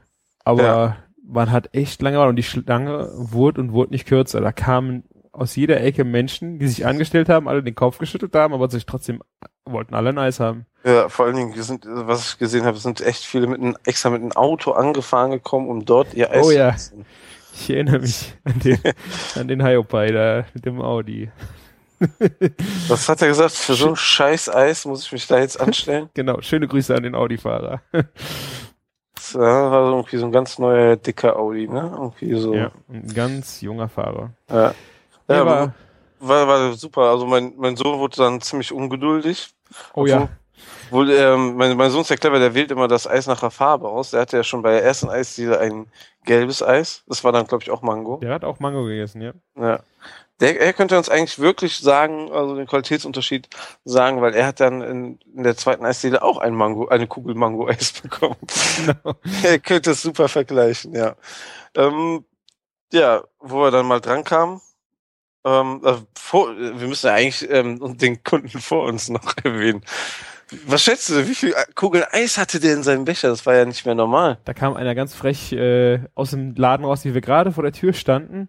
aber 0.44 0.62
Ja. 0.62 0.96
man 1.24 1.50
hat 1.52 1.74
echt 1.74 2.02
lange 2.02 2.20
und 2.26 2.36
die 2.36 2.42
Schlange 2.42 3.10
wurde 3.14 3.60
und 3.60 3.72
wurde 3.72 3.92
nicht 3.92 4.06
kürzer. 4.06 4.40
Da 4.40 4.50
kamen 4.52 5.04
aus 5.38 5.56
jeder 5.56 5.80
Ecke 5.80 6.04
Menschen, 6.04 6.58
die 6.58 6.68
sich 6.68 6.86
angestellt 6.86 7.28
haben, 7.28 7.48
alle 7.48 7.62
den 7.62 7.74
Kopf 7.74 7.98
geschüttelt 7.98 8.34
haben, 8.34 8.52
aber 8.54 8.68
sich 8.70 8.86
trotzdem 8.86 9.22
wollten 9.64 9.94
alle 9.94 10.10
ein 10.10 10.18
Eis 10.18 10.40
haben. 10.40 10.66
Ja, 10.84 11.08
vor 11.08 11.26
allen 11.26 11.36
Dingen, 11.36 11.62
sind, 11.62 11.84
was 11.86 12.30
ich 12.32 12.38
gesehen 12.38 12.64
habe, 12.64 12.78
sind 12.78 13.00
echt 13.00 13.24
viele 13.24 13.46
mit 13.46 13.60
einem, 13.60 13.76
extra 13.84 14.10
mit 14.10 14.22
einem 14.22 14.32
Auto 14.32 14.72
angefahren 14.72 15.30
gekommen, 15.30 15.68
um 15.68 15.84
dort 15.84 16.14
ihr 16.14 16.30
Eis 16.30 16.46
Oh 16.46 16.50
ja. 16.50 16.70
zu 16.70 16.76
essen. 16.76 17.06
Ich 17.54 17.70
erinnere 17.70 17.98
mich 18.00 18.34
an 18.44 18.60
den, 18.60 18.78
an 19.34 19.48
den 19.48 19.64
Hiopai 19.64 20.12
da 20.12 20.44
mit 20.54 20.64
dem 20.64 20.80
Audi. 20.80 21.30
Was 22.88 23.08
hat 23.08 23.22
er 23.22 23.28
gesagt? 23.28 23.52
Für 23.52 23.74
so 23.74 23.88
ein 23.88 23.96
scheiß 23.96 24.48
Eis 24.48 24.84
muss 24.84 25.04
ich 25.04 25.12
mich 25.12 25.26
da 25.26 25.38
jetzt 25.38 25.60
anstellen? 25.60 26.08
Genau, 26.14 26.40
schöne 26.40 26.68
Grüße 26.68 26.94
an 26.94 27.02
den 27.02 27.14
Audi-Fahrer. 27.16 27.82
Das 29.14 29.34
äh, 29.34 29.38
war 29.38 29.86
so 29.90 29.96
irgendwie 29.96 30.16
so 30.18 30.26
ein 30.26 30.32
ganz 30.32 30.58
neuer, 30.58 30.96
dicker 30.96 31.36
Audi, 31.36 31.66
ne? 31.66 31.90
Irgendwie 31.92 32.34
so. 32.40 32.54
Ja, 32.54 32.70
ein 32.88 33.12
ganz 33.12 33.60
junger 33.60 33.88
Fahrer. 33.88 34.30
Ja. 34.48 34.74
Ja, 35.28 35.46
war, 35.46 35.74
War, 36.20 36.48
war 36.48 36.72
super. 36.74 37.02
Also 37.02 37.26
mein, 37.26 37.54
mein 37.56 37.76
Sohn 37.76 37.98
wurde 37.98 38.16
dann 38.16 38.40
ziemlich 38.40 38.72
ungeduldig. 38.72 39.50
oh 39.94 40.06
ja, 40.06 40.28
Wohl, 40.90 41.10
ähm, 41.10 41.56
mein, 41.56 41.76
mein 41.76 41.90
Sohn 41.90 42.00
ist 42.00 42.10
ja 42.10 42.16
clever, 42.16 42.38
der 42.38 42.54
wählt 42.54 42.70
immer 42.70 42.88
das 42.88 43.06
Eis 43.06 43.26
nach 43.26 43.40
der 43.40 43.50
Farbe 43.50 43.88
aus. 43.88 44.10
Der 44.10 44.20
hatte 44.20 44.38
ja 44.38 44.42
schon 44.44 44.62
bei 44.62 44.72
der 44.72 44.84
ersten 44.84 45.08
Eisdiele 45.08 45.58
ein 45.58 45.86
gelbes 46.24 46.62
Eis. 46.62 47.02
Das 47.06 47.24
war 47.24 47.32
dann, 47.32 47.46
glaube 47.46 47.62
ich, 47.62 47.70
auch 47.70 47.82
Mango. 47.82 48.18
der 48.22 48.34
hat 48.34 48.44
auch 48.44 48.58
Mango 48.58 48.84
gegessen, 48.84 49.20
ja. 49.20 49.32
Ja. 49.56 49.80
Der, 50.40 50.60
er 50.60 50.72
könnte 50.72 50.96
uns 50.96 51.08
eigentlich 51.08 51.40
wirklich 51.40 51.78
sagen, 51.78 52.30
also 52.32 52.54
den 52.54 52.66
Qualitätsunterschied 52.66 53.48
sagen, 53.84 54.22
weil 54.22 54.34
er 54.34 54.46
hat 54.46 54.60
dann 54.60 54.82
in, 54.82 55.18
in 55.34 55.42
der 55.42 55.56
zweiten 55.56 55.84
Eisdiele 55.84 56.22
auch 56.22 56.38
ein 56.38 56.54
Mango, 56.54 56.86
eine 56.88 57.08
Kugel 57.08 57.34
Mango-Eis 57.34 57.92
bekommen. 58.02 58.36
Genau. 58.76 59.16
er 59.42 59.58
könnte 59.58 59.90
es 59.90 60.02
super 60.02 60.28
vergleichen, 60.28 60.94
ja. 60.94 61.16
Ähm, 61.74 62.24
ja, 62.92 63.22
wo 63.40 63.64
er 63.64 63.70
dann 63.72 63.86
mal 63.86 64.00
dran 64.00 64.24
kam, 64.24 64.60
ähm, 65.44 65.80
äh, 65.84 65.94
vor, 66.14 66.56
wir 66.56 66.88
müssen 66.88 67.06
ja 67.06 67.14
eigentlich 67.14 67.48
ähm, 67.50 67.96
den 67.98 68.22
Kunden 68.22 68.48
vor 68.60 68.84
uns 68.84 69.08
noch 69.08 69.34
erwähnen. 69.44 69.82
Was 70.66 70.82
schätzt 70.82 71.10
du, 71.10 71.28
wie 71.28 71.34
viel 71.34 71.54
Kugeln 71.74 72.04
Eis 72.10 72.38
hatte 72.38 72.58
der 72.58 72.72
in 72.74 72.82
seinem 72.82 73.04
Becher? 73.04 73.28
Das 73.28 73.44
war 73.44 73.54
ja 73.54 73.64
nicht 73.66 73.84
mehr 73.84 73.94
normal. 73.94 74.38
Da 74.46 74.54
kam 74.54 74.74
einer 74.76 74.94
ganz 74.94 75.14
frech 75.14 75.52
äh, 75.52 76.00
aus 76.14 76.30
dem 76.30 76.54
Laden 76.56 76.86
raus, 76.86 77.04
wie 77.04 77.12
wir 77.12 77.20
gerade 77.20 77.52
vor 77.52 77.62
der 77.62 77.72
Tür 77.72 77.92
standen. 77.92 78.48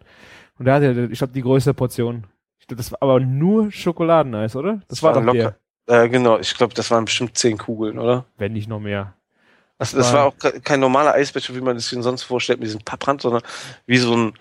Und 0.57 0.65
da 0.65 0.75
hatte 0.75 0.85
er, 0.85 1.11
ich 1.11 1.17
glaube, 1.17 1.33
die 1.33 1.41
größte 1.41 1.73
Portion. 1.73 2.25
Glaub, 2.67 2.77
das 2.77 2.91
war 2.91 2.99
aber 3.01 3.19
nur 3.19 3.71
Schokoladeneis, 3.71 4.55
oder? 4.55 4.79
Das, 4.87 5.03
war, 5.03 5.13
war 5.15 5.21
doch 5.21 5.33
locker. 5.33 5.55
der, 5.87 6.03
Äh, 6.03 6.09
genau, 6.09 6.37
ich 6.39 6.55
glaube, 6.55 6.73
das 6.73 6.89
waren 6.91 7.03
bestimmt 7.05 7.37
zehn 7.37 7.57
Kugeln, 7.57 7.99
oder? 7.99 8.25
wenn 8.37 8.53
nicht 8.53 8.69
noch 8.69 8.79
mehr. 8.79 9.13
Das, 9.77 9.91
das 9.91 10.13
war 10.13 10.25
auch 10.25 10.37
ke- 10.37 10.59
kein 10.61 10.79
normaler 10.81 11.13
Eisbecher, 11.13 11.55
wie 11.55 11.61
man 11.61 11.75
es 11.77 11.89
sich 11.89 12.01
sonst 12.03 12.23
vorstellt, 12.23 12.59
mit 12.59 12.67
diesem 12.67 12.81
Papprand, 12.81 13.21
sondern 13.21 13.41
wie 13.87 13.97
so 13.97 14.15
ein, 14.15 14.33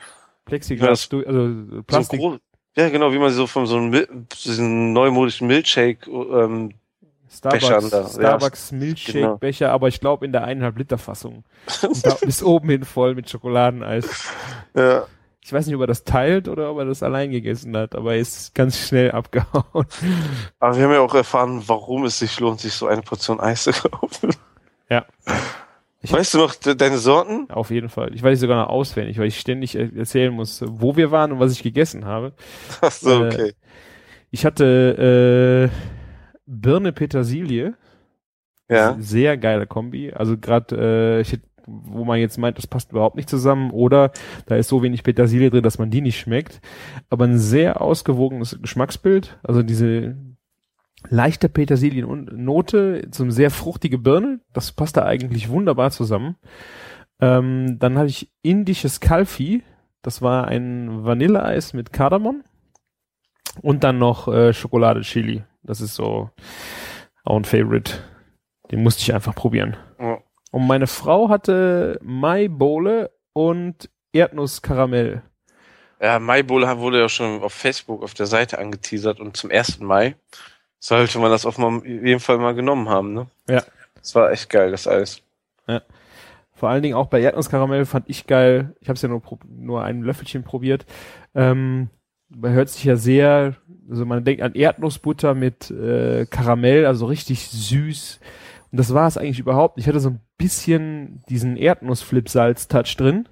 Plexiglas, 0.48 1.08
du- 1.08 1.24
also 1.26 1.48
so 1.76 1.82
Plastik. 1.84 2.20
gro- 2.20 2.38
ja 2.76 2.88
genau, 2.88 3.12
wie 3.12 3.18
man 3.18 3.30
so 3.32 3.46
von 3.46 3.66
so 3.66 3.76
einem 3.76 4.26
diesen 4.44 4.92
neumodischen 4.92 5.46
Milkshake, 5.46 6.08
ähm, 6.10 6.74
Starbucks, 7.30 7.90
da, 7.90 8.00
ja. 8.02 8.08
Starbucks 8.08 8.72
Milkshake-Becher, 8.72 9.70
aber 9.70 9.88
ich 9.88 10.00
glaube 10.00 10.24
in 10.24 10.32
der 10.32 10.44
eineinhalb 10.44 10.78
Liter 10.78 10.96
Fassung. 10.98 11.44
Bis 12.22 12.42
oben 12.42 12.70
hin 12.70 12.84
voll 12.84 13.14
mit 13.14 13.28
Schokoladeneis. 13.28 14.32
ja, 14.74 15.04
Ich 15.42 15.52
weiß 15.52 15.66
nicht, 15.66 15.74
ob 15.76 15.82
er 15.82 15.86
das 15.86 16.04
teilt 16.04 16.48
oder 16.48 16.70
ob 16.70 16.78
er 16.78 16.86
das 16.86 17.02
allein 17.02 17.30
gegessen 17.30 17.76
hat, 17.76 17.94
aber 17.94 18.14
er 18.14 18.20
ist 18.20 18.54
ganz 18.54 18.78
schnell 18.78 19.10
abgehauen. 19.12 19.86
aber 20.58 20.76
wir 20.76 20.84
haben 20.84 20.92
ja 20.92 21.00
auch 21.00 21.14
erfahren, 21.14 21.62
warum 21.66 22.04
es 22.06 22.18
sich 22.18 22.40
lohnt, 22.40 22.60
sich 22.60 22.72
so 22.72 22.86
eine 22.86 23.02
Portion 23.02 23.40
Eis 23.40 23.64
zu 23.64 23.72
kaufen. 23.72 24.30
Ja. 24.88 25.04
Ich- 26.00 26.12
weißt 26.12 26.34
du 26.34 26.38
noch 26.38 26.54
de 26.54 26.74
deine 26.74 26.98
Sorten? 26.98 27.50
Auf 27.50 27.70
jeden 27.70 27.88
Fall. 27.88 28.14
Ich 28.14 28.22
weiß 28.22 28.34
es 28.34 28.40
sogar 28.40 28.62
noch 28.62 28.70
auswendig, 28.70 29.18
weil 29.18 29.26
ich 29.26 29.40
ständig 29.40 29.74
er- 29.74 29.94
erzählen 29.96 30.32
muss, 30.32 30.62
wo 30.66 30.96
wir 30.96 31.10
waren 31.10 31.32
und 31.32 31.40
was 31.40 31.52
ich 31.52 31.62
gegessen 31.62 32.04
habe. 32.04 32.34
Ach 32.80 32.92
so, 32.92 33.24
Äh, 33.24 33.26
okay. 33.26 33.52
Ich 34.30 34.44
hatte 34.46 35.70
äh, 35.72 35.76
Birne 36.46 36.92
Petersilie. 36.92 37.74
Ja, 38.70 38.96
Sehr 39.00 39.38
geile 39.38 39.66
Kombi. 39.66 40.12
Also 40.12 40.36
gerade, 40.36 40.76
äh, 40.76 41.20
ich 41.22 41.38
wo 41.70 42.04
man 42.06 42.18
jetzt 42.18 42.38
meint, 42.38 42.56
das 42.56 42.66
passt 42.66 42.92
überhaupt 42.92 43.16
nicht 43.16 43.28
zusammen 43.28 43.70
oder 43.72 44.10
da 44.46 44.56
ist 44.56 44.68
so 44.68 44.82
wenig 44.82 45.02
Petersilie 45.02 45.50
drin, 45.50 45.62
dass 45.62 45.78
man 45.78 45.90
die 45.90 46.00
nicht 46.00 46.18
schmeckt. 46.18 46.62
Aber 47.10 47.26
ein 47.26 47.38
sehr 47.38 47.82
ausgewogenes 47.82 48.58
Geschmacksbild. 48.62 49.38
Also 49.42 49.62
diese 49.62 50.16
leichte 51.08 51.48
Petersiliennote 51.48 53.08
zum 53.10 53.30
sehr 53.30 53.50
fruchtige 53.50 53.98
Birne. 53.98 54.40
Das 54.52 54.72
passt 54.72 54.96
da 54.96 55.04
eigentlich 55.04 55.48
wunderbar 55.48 55.90
zusammen. 55.90 56.36
Ähm, 57.20 57.78
dann 57.78 57.98
habe 57.98 58.08
ich 58.08 58.32
indisches 58.42 59.00
Kalfi. 59.00 59.62
Das 60.02 60.22
war 60.22 60.46
ein 60.48 61.04
Vanilleeis 61.04 61.72
mit 61.72 61.92
Kardamom. 61.92 62.44
Und 63.62 63.84
dann 63.84 63.98
noch 63.98 64.28
äh, 64.28 64.52
Schokolade 64.52 65.00
Chili. 65.00 65.42
Das 65.62 65.80
ist 65.80 65.94
so 65.94 66.30
auch 67.24 67.36
ein 67.36 67.44
Favorite. 67.44 67.94
Den 68.70 68.82
musste 68.82 69.02
ich 69.02 69.14
einfach 69.14 69.34
probieren. 69.34 69.76
Ja. 69.98 70.18
Und 70.50 70.66
meine 70.66 70.86
Frau 70.86 71.28
hatte 71.28 71.98
Maibowle 72.02 73.10
und 73.32 73.90
Erdnusskaramell. 74.12 75.22
ja 76.00 76.18
Maibowl 76.18 76.62
wurde 76.78 77.00
ja 77.00 77.08
schon 77.08 77.42
auf 77.42 77.52
Facebook 77.52 78.02
auf 78.02 78.14
der 78.14 78.26
Seite 78.26 78.58
angeteasert 78.58 79.20
und 79.20 79.36
zum 79.36 79.50
1. 79.50 79.80
Mai 79.80 80.16
sollte 80.78 81.18
man 81.18 81.30
das 81.30 81.46
auf 81.46 81.58
jeden 81.58 82.20
Fall 82.20 82.38
mal 82.38 82.54
genommen 82.54 82.88
haben, 82.88 83.14
ne? 83.14 83.26
Ja. 83.48 83.62
Das 83.94 84.14
war 84.14 84.30
echt 84.30 84.48
geil, 84.48 84.70
das 84.70 84.86
Eis. 84.86 85.22
Vor 86.58 86.68
allen 86.68 86.82
Dingen 86.82 86.96
auch 86.96 87.06
bei 87.06 87.20
Erdnusskaramell 87.20 87.84
fand 87.84 88.10
ich 88.10 88.26
geil. 88.26 88.74
Ich 88.80 88.88
habe 88.88 88.96
es 88.96 89.02
ja 89.02 89.08
nur, 89.08 89.22
nur 89.48 89.84
ein 89.84 90.02
Löffelchen 90.02 90.42
probiert. 90.42 90.86
Ähm, 91.32 91.88
man 92.30 92.52
hört 92.52 92.68
sich 92.68 92.82
ja 92.82 92.96
sehr, 92.96 93.54
also 93.88 94.04
man 94.04 94.24
denkt 94.24 94.42
an 94.42 94.54
Erdnussbutter 94.54 95.34
mit 95.34 95.70
äh, 95.70 96.26
Karamell, 96.26 96.84
also 96.84 97.06
richtig 97.06 97.48
süß. 97.48 98.18
Und 98.72 98.78
das 98.78 98.92
war 98.92 99.06
es 99.06 99.16
eigentlich 99.16 99.38
überhaupt. 99.38 99.76
nicht. 99.76 99.84
Ich 99.84 99.88
hatte 99.88 100.00
so 100.00 100.10
ein 100.10 100.20
bisschen 100.36 101.22
diesen 101.28 101.56
Erdnuss-Flip-Salz-Touch 101.56 102.96
drin. 102.96 103.28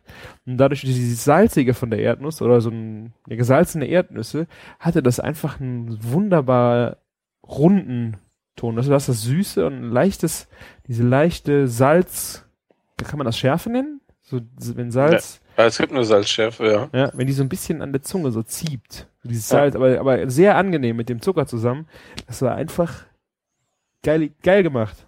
Und 0.47 0.59
dadurch 0.59 0.83
dieses 0.83 1.25
Salzige 1.25 1.75
von 1.75 1.91
der 1.91 1.99
Erdnuss 1.99 2.41
oder 2.41 2.61
so 2.61 2.71
ein, 2.71 3.13
eine 3.27 3.37
gesalzene 3.37 3.87
Erdnüsse, 3.87 4.47
hatte 4.79 5.03
das 5.03 5.19
einfach 5.19 5.61
einen 5.61 5.99
wunderbar 6.01 6.99
runden 7.49 8.17
Ton. 8.57 8.77
Also 8.79 8.91
du 8.91 8.95
hast 8.95 9.09
das 9.09 9.23
Süße 9.23 9.67
und 9.67 9.75
ein 9.75 9.91
leichtes, 9.91 10.49
diese 10.87 11.03
leichte 11.03 11.69
Salz, 11.69 12.45
kann 13.05 13.19
man 13.19 13.27
das 13.27 13.39
Schärfe 13.39 13.71
nennen? 13.71 14.01
So, 14.23 14.41
wenn 14.59 14.91
Salz, 14.91 15.41
Ja, 15.57 15.67
es 15.67 15.79
gibt 15.79 15.93
eine 15.93 16.05
Salzschärfe, 16.05 16.67
ja. 16.93 16.99
ja, 16.99 17.11
wenn 17.15 17.27
die 17.27 17.33
so 17.33 17.43
ein 17.43 17.49
bisschen 17.49 17.81
an 17.83 17.93
der 17.93 18.03
Zunge 18.03 18.33
so 18.33 18.43
zieht. 18.43 19.07
Dieses 19.23 19.51
Ja. 19.51 19.59
Salz, 19.59 19.77
aber, 19.77 20.01
aber 20.01 20.29
sehr 20.31 20.57
angenehm 20.57 20.97
mit 20.97 21.09
dem 21.09 21.21
Zucker 21.23 21.47
zusammen. 21.47 21.87
Das 22.27 22.43
war 22.43 22.55
einfach 22.55 23.05
geil, 24.03 24.31
geil 24.43 24.63
gemacht. 24.63 25.07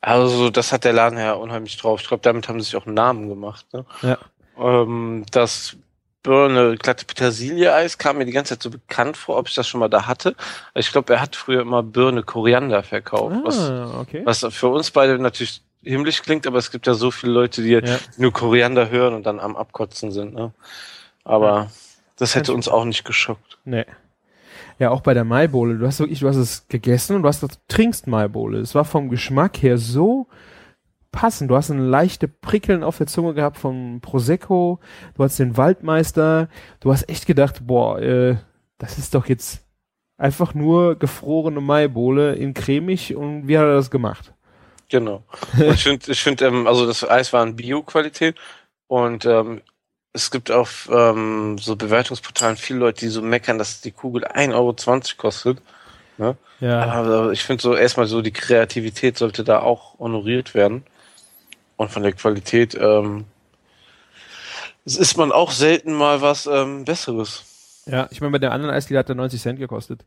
Also 0.00 0.50
das 0.50 0.72
hat 0.72 0.84
der 0.84 0.92
Laden 0.92 1.18
ja 1.18 1.34
unheimlich 1.34 1.76
drauf. 1.76 2.00
Ich 2.02 2.08
glaube, 2.08 2.22
damit 2.22 2.48
haben 2.48 2.58
sie 2.60 2.66
sich 2.66 2.76
auch 2.76 2.86
einen 2.86 2.94
Namen 2.96 3.28
gemacht. 3.28 3.66
Ne? 3.72 3.84
Ja. 4.02 4.18
Ähm, 4.58 5.24
das 5.30 5.76
Birne 6.22 6.76
glatte 6.76 7.04
Petersilie-Eis 7.04 7.98
kam 7.98 8.18
mir 8.18 8.24
die 8.24 8.32
ganze 8.32 8.54
Zeit 8.54 8.62
so 8.62 8.70
bekannt 8.70 9.16
vor, 9.16 9.36
ob 9.38 9.48
ich 9.48 9.54
das 9.54 9.66
schon 9.66 9.80
mal 9.80 9.88
da 9.88 10.06
hatte. 10.06 10.36
Ich 10.74 10.92
glaube, 10.92 11.12
er 11.14 11.20
hat 11.20 11.34
früher 11.36 11.62
immer 11.62 11.82
Birne 11.82 12.22
Koriander 12.22 12.82
verkauft, 12.82 13.36
was, 13.44 13.58
Ah, 13.58 14.00
okay. 14.00 14.22
was 14.24 14.46
für 14.50 14.68
uns 14.68 14.90
beide 14.90 15.18
natürlich 15.18 15.62
himmlisch 15.82 16.22
klingt, 16.22 16.46
aber 16.46 16.58
es 16.58 16.70
gibt 16.70 16.86
ja 16.86 16.94
so 16.94 17.10
viele 17.10 17.32
Leute, 17.32 17.62
die 17.62 17.70
Ja. 17.70 17.98
nur 18.16 18.32
Koriander 18.32 18.88
hören 18.88 19.14
und 19.14 19.26
dann 19.26 19.40
am 19.40 19.56
Abkotzen 19.56 20.12
sind. 20.12 20.32
Ne? 20.34 20.52
Aber 21.24 21.70
das 22.18 22.36
hätte 22.36 22.52
uns 22.52 22.68
auch 22.68 22.84
nicht 22.84 23.04
geschockt. 23.04 23.58
Nee. 23.64 23.84
Ja, 24.78 24.90
auch 24.90 25.00
bei 25.00 25.14
der 25.14 25.24
Maibowle. 25.24 25.76
Du 25.78 25.86
hast 25.86 25.98
wirklich, 25.98 26.20
du 26.20 26.28
hast 26.28 26.36
es 26.36 26.66
gegessen 26.68 27.16
und 27.16 27.22
du 27.22 27.28
hast, 27.28 27.42
du 27.42 27.48
trinkst 27.68 28.06
Maibowle. 28.06 28.58
Es 28.60 28.74
war 28.76 28.84
vom 28.84 29.08
Geschmack 29.10 29.60
her 29.62 29.76
so 29.76 30.28
passend. 31.12 31.50
Du 31.50 31.56
hast 31.56 31.70
ein 31.70 31.78
leichte 31.78 32.26
Prickeln 32.26 32.82
auf 32.82 32.98
der 32.98 33.06
Zunge 33.06 33.34
gehabt 33.34 33.58
vom 33.58 34.00
Prosecco. 34.00 34.80
Du 35.14 35.22
hast 35.22 35.38
den 35.38 35.56
Waldmeister. 35.56 36.48
Du 36.80 36.92
hast 36.92 37.08
echt 37.08 37.26
gedacht, 37.26 37.66
boah, 37.66 38.00
äh, 38.00 38.36
das 38.78 38.98
ist 38.98 39.14
doch 39.14 39.26
jetzt 39.26 39.64
einfach 40.16 40.54
nur 40.54 40.98
gefrorene 40.98 41.60
Maibowle 41.60 42.34
in 42.34 42.54
cremig 42.54 43.14
und 43.14 43.46
wie 43.46 43.58
hat 43.58 43.66
er 43.66 43.74
das 43.74 43.90
gemacht? 43.90 44.32
Genau. 44.88 45.24
Ich 45.72 45.84
finde, 45.84 46.10
ich 46.10 46.22
finde, 46.22 46.46
ähm, 46.46 46.66
also 46.66 46.86
das 46.86 47.08
Eis 47.08 47.32
war 47.32 47.42
in 47.42 47.56
Bio-Qualität 47.56 48.36
und 48.88 49.24
ähm, 49.24 49.62
es 50.12 50.30
gibt 50.30 50.50
auf 50.50 50.90
ähm, 50.92 51.56
so 51.58 51.76
Bewertungsportalen 51.76 52.56
viele 52.56 52.80
Leute, 52.80 53.00
die 53.00 53.08
so 53.08 53.22
meckern, 53.22 53.58
dass 53.58 53.80
die 53.80 53.92
Kugel 53.92 54.26
1,20 54.26 54.54
Euro 54.54 54.74
kostet. 55.16 55.62
Ja. 56.18 56.36
Aber 56.84 57.32
ich 57.32 57.42
finde 57.42 57.62
so 57.62 57.74
erstmal 57.74 58.06
so 58.06 58.22
die 58.22 58.32
Kreativität 58.32 59.18
sollte 59.18 59.42
da 59.42 59.60
auch 59.60 59.98
honoriert 59.98 60.54
werden. 60.54 60.84
Und 61.82 61.90
von 61.90 62.02
der 62.02 62.12
Qualität 62.12 62.76
ähm, 62.80 63.24
es 64.84 64.96
ist 64.96 65.16
man 65.16 65.30
auch 65.32 65.50
selten 65.52 65.92
mal 65.92 66.20
was 66.22 66.46
ähm, 66.46 66.84
Besseres. 66.84 67.44
Ja, 67.86 68.08
ich 68.10 68.20
meine, 68.20 68.32
bei 68.32 68.38
der 68.38 68.52
anderen 68.52 68.74
Eisdiele 68.74 68.98
hat 69.00 69.08
er 69.08 69.14
90 69.16 69.40
Cent 69.40 69.58
gekostet. 69.58 70.04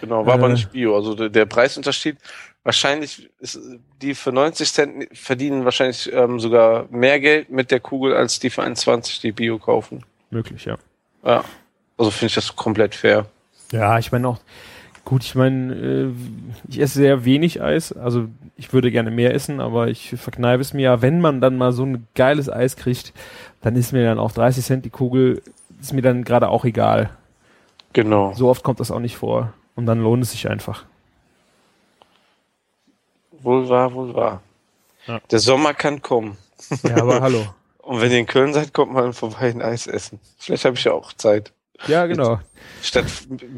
Genau, 0.00 0.26
war 0.26 0.34
aber 0.34 0.48
Äh. 0.48 0.52
nicht 0.52 0.70
Bio. 0.72 0.94
Also 0.94 1.14
der, 1.14 1.28
der 1.30 1.46
Preisunterschied, 1.46 2.16
wahrscheinlich 2.62 3.30
ist 3.40 3.58
die 4.02 4.14
für 4.14 4.32
90 4.32 4.72
Cent 4.72 5.08
verdienen 5.18 5.64
wahrscheinlich 5.64 6.12
ähm, 6.12 6.40
sogar 6.40 6.86
mehr 6.90 7.20
Geld 7.20 7.50
mit 7.50 7.70
der 7.70 7.80
Kugel, 7.80 8.14
als 8.14 8.38
die 8.38 8.50
für 8.50 8.62
1,20 8.62 9.20
die 9.22 9.32
Bio 9.32 9.58
kaufen. 9.58 10.04
Möglich, 10.30 10.66
ja. 10.66 10.76
Ja. 11.24 11.44
Also 11.96 12.10
finde 12.10 12.26
ich 12.26 12.34
das 12.34 12.54
komplett 12.54 12.94
fair. 12.94 13.26
Ja, 13.72 13.98
ich 13.98 14.12
meine 14.12 14.28
auch, 14.28 14.38
gut, 15.04 15.24
ich 15.24 15.34
meine, 15.34 15.74
äh, 15.74 16.10
ich 16.68 16.80
esse 16.80 16.98
sehr 16.98 17.24
wenig 17.24 17.62
Eis, 17.62 17.92
also 17.92 18.28
ich 18.56 18.72
würde 18.72 18.90
gerne 18.90 19.10
mehr 19.10 19.34
essen, 19.34 19.60
aber 19.60 19.88
ich 19.88 20.10
verkneife 20.16 20.60
es 20.60 20.72
mir 20.72 20.82
ja, 20.82 21.02
wenn 21.02 21.20
man 21.20 21.40
dann 21.40 21.56
mal 21.56 21.72
so 21.72 21.84
ein 21.84 22.06
geiles 22.14 22.50
Eis 22.50 22.76
kriegt, 22.76 23.12
dann 23.60 23.76
ist 23.76 23.92
mir 23.92 24.04
dann 24.04 24.18
auch 24.18 24.32
30 24.32 24.64
Cent 24.64 24.84
die 24.84 24.90
Kugel, 24.90 25.42
ist 25.80 25.92
mir 25.92 26.02
dann 26.02 26.24
gerade 26.24 26.48
auch 26.48 26.64
egal. 26.64 27.10
Genau. 27.92 28.32
So 28.34 28.48
oft 28.48 28.62
kommt 28.62 28.80
das 28.80 28.90
auch 28.90 29.00
nicht 29.00 29.16
vor. 29.16 29.52
Und 29.76 29.86
dann 29.86 30.00
lohnt 30.00 30.22
es 30.22 30.32
sich 30.32 30.48
einfach. 30.48 30.84
Wohl 33.30 33.68
wahr, 33.68 33.92
wohl 33.92 34.14
wahr. 34.14 34.42
Ja. 35.06 35.20
Der 35.30 35.38
Sommer 35.38 35.74
kann 35.74 36.00
kommen. 36.00 36.36
Ja, 36.82 36.96
aber 36.96 37.20
hallo. 37.20 37.44
Und 37.78 38.00
wenn 38.00 38.10
ihr 38.10 38.18
in 38.18 38.26
Köln 38.26 38.54
seid, 38.54 38.72
kommt 38.72 38.92
mal 38.92 39.12
vorbei 39.12 39.50
ein 39.50 39.60
Eis 39.60 39.86
essen. 39.86 40.18
Vielleicht 40.38 40.64
habe 40.64 40.76
ich 40.76 40.84
ja 40.84 40.92
auch 40.92 41.12
Zeit. 41.12 41.52
Ja, 41.86 42.06
genau. 42.06 42.40
Statt, 42.82 43.06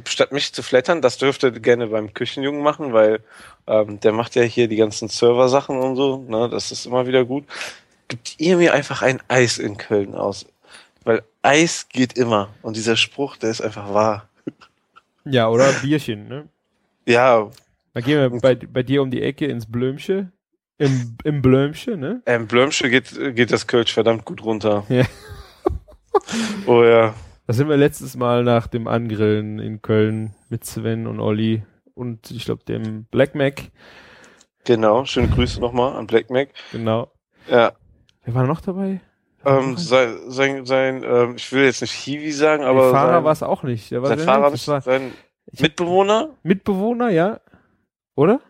statt 0.06 0.32
mich 0.32 0.52
zu 0.52 0.62
flattern, 0.62 1.02
das 1.02 1.18
dürft 1.18 1.42
ihr 1.42 1.50
gerne 1.50 1.88
beim 1.88 2.14
Küchenjungen 2.14 2.62
machen, 2.62 2.92
weil 2.92 3.20
ähm, 3.66 4.00
der 4.00 4.12
macht 4.12 4.34
ja 4.34 4.42
hier 4.42 4.68
die 4.68 4.76
ganzen 4.76 5.08
Server-Sachen 5.08 5.78
und 5.78 5.96
so. 5.96 6.18
Ne, 6.18 6.48
das 6.48 6.72
ist 6.72 6.86
immer 6.86 7.06
wieder 7.06 7.24
gut. 7.24 7.44
Gibt 8.08 8.36
ihr 8.38 8.56
mir 8.56 8.72
einfach 8.72 9.02
ein 9.02 9.20
Eis 9.28 9.58
in 9.58 9.76
Köln 9.76 10.14
aus? 10.14 10.46
Weil 11.04 11.22
Eis 11.42 11.88
geht 11.88 12.16
immer. 12.16 12.48
Und 12.62 12.76
dieser 12.76 12.96
Spruch, 12.96 13.36
der 13.36 13.50
ist 13.50 13.60
einfach 13.60 13.92
wahr. 13.92 14.28
Ja, 15.24 15.48
oder 15.48 15.72
Bierchen, 15.72 16.28
ne? 16.28 16.48
Ja, 17.04 17.50
Dann 17.94 18.02
gehen 18.04 18.32
wir 18.32 18.40
bei, 18.40 18.54
bei 18.54 18.82
dir 18.82 19.02
um 19.02 19.10
die 19.10 19.22
Ecke 19.22 19.46
ins 19.46 19.66
Blömsche. 19.66 20.30
Im, 20.78 21.16
im 21.24 21.42
Blömsche, 21.42 21.96
ne? 21.96 22.22
ähm, 22.26 22.46
Blömsche 22.46 22.90
geht, 22.90 23.34
geht 23.34 23.50
das 23.50 23.66
Kölsch 23.66 23.92
verdammt 23.92 24.24
gut 24.24 24.44
runter. 24.44 24.84
Ja. 24.88 25.04
oh 26.66 26.84
ja. 26.84 27.14
Da 27.46 27.52
sind 27.52 27.68
wir 27.68 27.76
letztes 27.76 28.16
Mal 28.16 28.42
nach 28.42 28.66
dem 28.66 28.88
Angrillen 28.88 29.58
in 29.60 29.80
Köln 29.80 30.34
mit 30.48 30.64
Sven 30.64 31.06
und 31.06 31.20
Olli 31.20 31.64
und 31.94 32.30
ich 32.30 32.44
glaube 32.44 32.64
dem 32.64 33.04
Black 33.04 33.34
Mac. 33.34 33.70
Genau. 34.64 35.04
Schöne 35.04 35.28
Grüße 35.28 35.60
nochmal 35.60 35.94
an 35.96 36.06
Black 36.08 36.28
Mac. 36.30 36.48
Genau. 36.72 37.12
Ja. 37.48 37.72
Wer 38.24 38.34
war 38.34 38.46
noch 38.46 38.60
dabei? 38.60 39.00
Ähm, 39.44 39.76
sein, 39.76 40.16
sein, 40.28 40.66
sein 40.66 41.04
ähm, 41.04 41.34
ich 41.36 41.52
will 41.52 41.64
jetzt 41.64 41.82
nicht 41.82 41.92
Hiwi 41.92 42.32
sagen, 42.32 42.62
Der 42.62 42.70
aber 42.70 42.90
Fahrer 42.90 43.12
sein, 43.12 43.24
war 43.24 43.32
es 43.32 43.42
auch 43.44 43.62
nicht. 43.62 43.92
Der 43.92 44.02
war 44.02 44.08
sein 44.08 44.18
der 44.18 44.26
Fahrer, 44.26 44.50
nicht. 44.50 44.66
War 44.66 44.80
sein 44.80 45.12
Mitbewohner? 45.60 46.30
Mitbewohner, 46.42 47.10
ja. 47.10 47.40
Oder? 48.16 48.40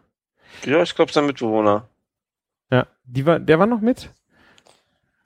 Ja, 0.64 0.82
ich 0.82 0.94
glaube 0.94 1.12
sein 1.12 1.26
Mitbewohner. 1.26 1.86
Ja. 2.72 2.86
Die 3.04 3.26
war, 3.26 3.38
der 3.38 3.58
war 3.58 3.66
noch 3.66 3.82
mit? 3.82 4.10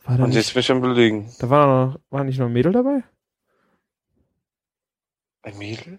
War 0.02 0.18
Und 0.18 0.30
nicht, 0.30 0.34
jetzt 0.36 0.54
bin 0.54 0.60
ich 0.60 0.70
am 0.72 0.80
belegen. 0.80 1.30
da 1.38 1.48
war 1.48 1.86
noch, 1.86 2.00
war 2.10 2.24
nicht 2.24 2.40
noch 2.40 2.46
ein 2.46 2.52
Mädel 2.52 2.72
dabei? 2.72 3.04
Ein 5.42 5.58
Mädel? 5.58 5.98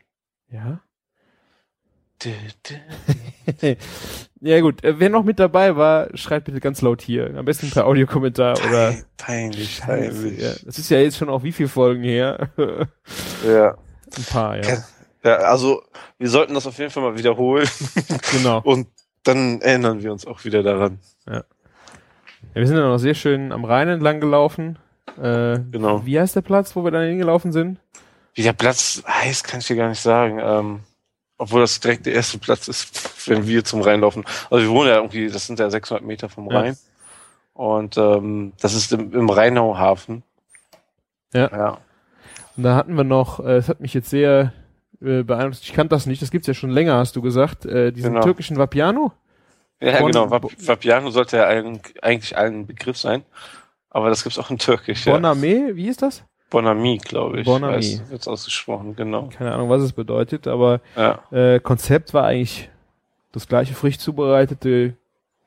Ja. 0.50 0.82
Dü, 2.24 2.32
dü. 2.68 3.76
Ja 4.44 4.60
gut, 4.60 4.84
äh, 4.84 5.00
wer 5.00 5.10
noch 5.12 5.24
mit 5.24 5.38
dabei 5.38 5.76
war, 5.76 6.08
schreibt 6.18 6.46
bitte 6.46 6.60
ganz 6.60 6.82
laut 6.82 7.02
hier. 7.04 7.32
Am 7.38 7.46
besten 7.46 7.70
per 7.70 7.86
Audiokommentar 7.86 8.58
oder 8.68 8.90
Pein- 8.92 9.06
Peinlich, 9.18 9.76
Scheiße, 9.76 10.20
peinlich. 10.22 10.42
ja. 10.42 10.54
Das 10.66 10.80
ist 10.80 10.90
ja 10.90 10.98
jetzt 11.00 11.18
schon 11.18 11.30
auch 11.30 11.44
wie 11.44 11.52
viele 11.52 11.70
Folgen 11.70 12.02
her? 12.04 12.50
Ja. 13.46 13.78
Ein 14.18 14.24
paar, 14.32 14.56
ja. 14.58 14.62
Kann- 14.64 14.84
ja, 15.24 15.36
also 15.38 15.84
wir 16.18 16.28
sollten 16.30 16.56
das 16.56 16.66
auf 16.66 16.78
jeden 16.80 16.90
Fall 16.90 17.04
mal 17.04 17.18
wiederholen 17.18 17.68
Genau. 18.32 18.62
und 18.64 18.88
dann 19.24 19.62
erinnern 19.62 20.02
wir 20.02 20.12
uns 20.12 20.26
auch 20.26 20.44
wieder 20.44 20.64
daran. 20.64 20.98
Ja, 21.28 21.44
wir 22.54 22.66
sind 22.66 22.78
dann 22.78 22.90
noch 22.90 22.98
sehr 22.98 23.14
schön 23.14 23.52
am 23.52 23.64
Rhein 23.64 23.88
entlang 23.90 24.20
gelaufen. 24.20 24.80
Äh, 25.22 25.60
Genau. 25.72 26.04
Wie 26.06 26.20
heißt 26.20 26.36
der 26.36 26.42
Platz, 26.42 26.76
wo 26.76 26.84
wir 26.84 26.90
dann 26.90 27.08
hingelaufen 27.08 27.52
sind? 27.52 27.80
Wie 28.34 28.44
der 28.44 28.54
Platz 28.54 29.04
heißt, 29.08 29.44
kann 29.46 29.60
ich 29.60 29.68
dir 29.68 29.76
gar 29.76 29.90
nicht 29.90 30.02
sagen. 30.02 30.40
Ähm, 30.42 30.80
obwohl 31.38 31.62
das 31.62 31.80
direkt 31.80 32.06
der 32.06 32.14
erste 32.14 32.38
Platz 32.38 32.68
ist, 32.68 33.28
wenn 33.28 33.48
wir 33.48 33.64
zum 33.64 33.82
Rhein 33.82 34.02
laufen. 34.02 34.24
Also 34.50 34.64
wir 34.66 34.70
wohnen 34.72 34.90
ja 34.90 34.96
irgendwie, 34.98 35.28
das 35.28 35.48
sind 35.48 35.60
ja 35.60 35.70
600 35.70 36.04
Meter 36.06 36.30
vom 36.30 36.50
Ja. 36.52 36.60
Rhein. 36.60 36.78
Und 37.54 37.98
ähm, 37.98 38.54
das 38.62 38.74
ist 38.74 38.92
im, 38.94 39.12
im 39.14 39.30
Rheinauhafen. 39.30 40.24
Ja. 41.34 41.50
Ja. 41.52 41.78
Und 42.58 42.64
da 42.64 42.76
hatten 42.76 42.96
wir 42.96 43.04
noch, 43.04 43.40
äh, 43.40 43.58
es 43.58 43.70
hat 43.70 43.80
mich 43.80 43.94
jetzt 43.94 44.10
sehr 44.10 44.54
äh, 45.02 45.24
beeinflusst, 45.24 45.64
ich 45.64 45.74
kannte 45.74 45.96
das 45.96 46.06
nicht, 46.06 46.22
das 46.22 46.30
gibt's 46.32 46.48
ja 46.48 46.54
schon 46.54 46.70
länger, 46.70 46.96
hast 46.98 47.16
du 47.16 47.22
gesagt, 47.22 47.66
äh, 47.66 47.92
diesen 47.92 48.14
Genau. 48.14 48.24
türkischen 48.24 48.58
Vapiano. 48.58 49.12
Ja, 49.82 49.98
Bon- 50.00 50.12
genau. 50.12 50.30
Vap 50.30 50.46
Vapiano 50.60 51.10
sollte 51.10 51.38
ja 51.38 51.44
allen, 51.46 51.82
eigentlich 52.04 52.38
allen 52.38 52.60
ein 52.62 52.68
Begriff 52.68 52.98
sein. 52.98 53.24
Aber 53.90 54.10
das 54.10 54.24
gibt's 54.24 54.38
auch 54.38 54.52
in 54.52 54.60
Türkisch. 54.60 55.06
Ja. 55.08 55.14
Boname, 55.14 55.76
wie 55.76 55.88
ist 55.88 56.02
das? 56.04 56.24
Bonami, 56.52 56.98
glaube 57.00 57.40
ich. 57.40 57.46
Bonami. 57.46 58.00
Wird's 58.10 58.28
ausgesprochen, 58.28 58.96
genau. 58.96 59.30
Keine 59.36 59.54
Ahnung, 59.54 59.70
was 59.70 59.82
es 59.82 59.94
bedeutet, 59.94 60.46
aber 60.48 60.82
Ja. 60.96 61.24
äh, 61.32 61.60
Konzept 61.60 62.14
war 62.14 62.26
eigentlich 62.26 62.70
das 63.32 63.48
gleiche 63.48 63.74
frisch 63.74 63.98
zubereitete 63.98 64.94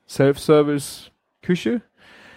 Self-Service-Küche. 0.08 1.80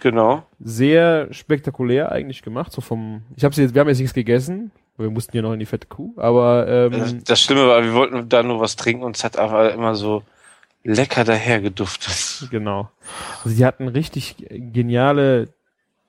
Genau. 0.00 0.44
Sehr 0.60 1.32
spektakulär 1.32 2.12
eigentlich 2.12 2.42
gemacht, 2.42 2.70
so 2.72 2.80
vom, 2.80 3.22
ich 3.36 3.44
habe 3.44 3.54
jetzt, 3.56 3.74
wir 3.74 3.80
haben 3.80 3.88
jetzt 3.88 3.98
nichts 3.98 4.14
gegessen, 4.14 4.70
wir 4.96 5.10
mussten 5.10 5.34
ja 5.36 5.42
noch 5.42 5.52
in 5.52 5.58
die 5.60 5.66
fette 5.66 5.86
Kuh, 5.88 6.12
aber 6.16 6.90
Das, 6.90 7.12
ähm, 7.12 7.24
das 7.24 7.40
Schlimme 7.40 7.66
war, 7.66 7.82
wir 7.82 7.94
wollten 7.94 8.28
da 8.28 8.42
nur 8.42 8.60
was 8.60 8.76
trinken 8.76 9.02
und 9.02 9.16
es 9.16 9.24
hat 9.24 9.36
aber 9.38 9.72
immer 9.72 9.94
so 9.96 10.22
lecker 10.84 11.24
daher 11.24 11.60
geduftet. 11.60 12.48
Genau. 12.50 12.90
Also 13.44 13.56
die 13.56 13.64
hatten 13.64 13.88
richtig 13.88 14.36
geniale 14.48 15.48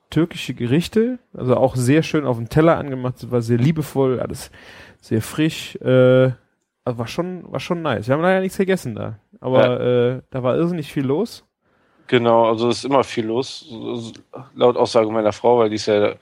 türkische 0.09 0.53
Gerichte, 0.53 1.19
also 1.33 1.55
auch 1.55 1.75
sehr 1.75 2.03
schön 2.03 2.25
auf 2.25 2.37
dem 2.37 2.49
Teller 2.49 2.77
angemacht, 2.77 3.31
war 3.31 3.41
sehr 3.41 3.57
liebevoll, 3.57 4.19
alles 4.19 4.51
sehr 5.01 5.21
frisch, 5.21 5.75
äh, 5.77 6.31
also 6.83 6.97
war 6.97 7.07
schon, 7.07 7.51
war 7.51 7.59
schon 7.59 7.81
nice. 7.81 8.07
Wir 8.07 8.15
haben 8.15 8.21
leider 8.21 8.41
nichts 8.41 8.57
gegessen 8.57 8.95
da, 8.95 9.19
aber 9.39 9.79
äh, 9.79 10.21
da 10.31 10.43
war 10.43 10.55
irrsinnig 10.55 10.91
viel 10.91 11.05
los. 11.05 11.45
Genau, 12.07 12.49
also 12.49 12.69
es 12.69 12.79
ist 12.79 12.85
immer 12.85 13.03
viel 13.03 13.27
los. 13.27 13.67
Laut 14.55 14.77
Aussage 14.77 15.11
meiner 15.11 15.31
Frau, 15.31 15.59
weil 15.59 15.69
die 15.69 15.75
ist 15.75 15.85
ja 15.85 16.15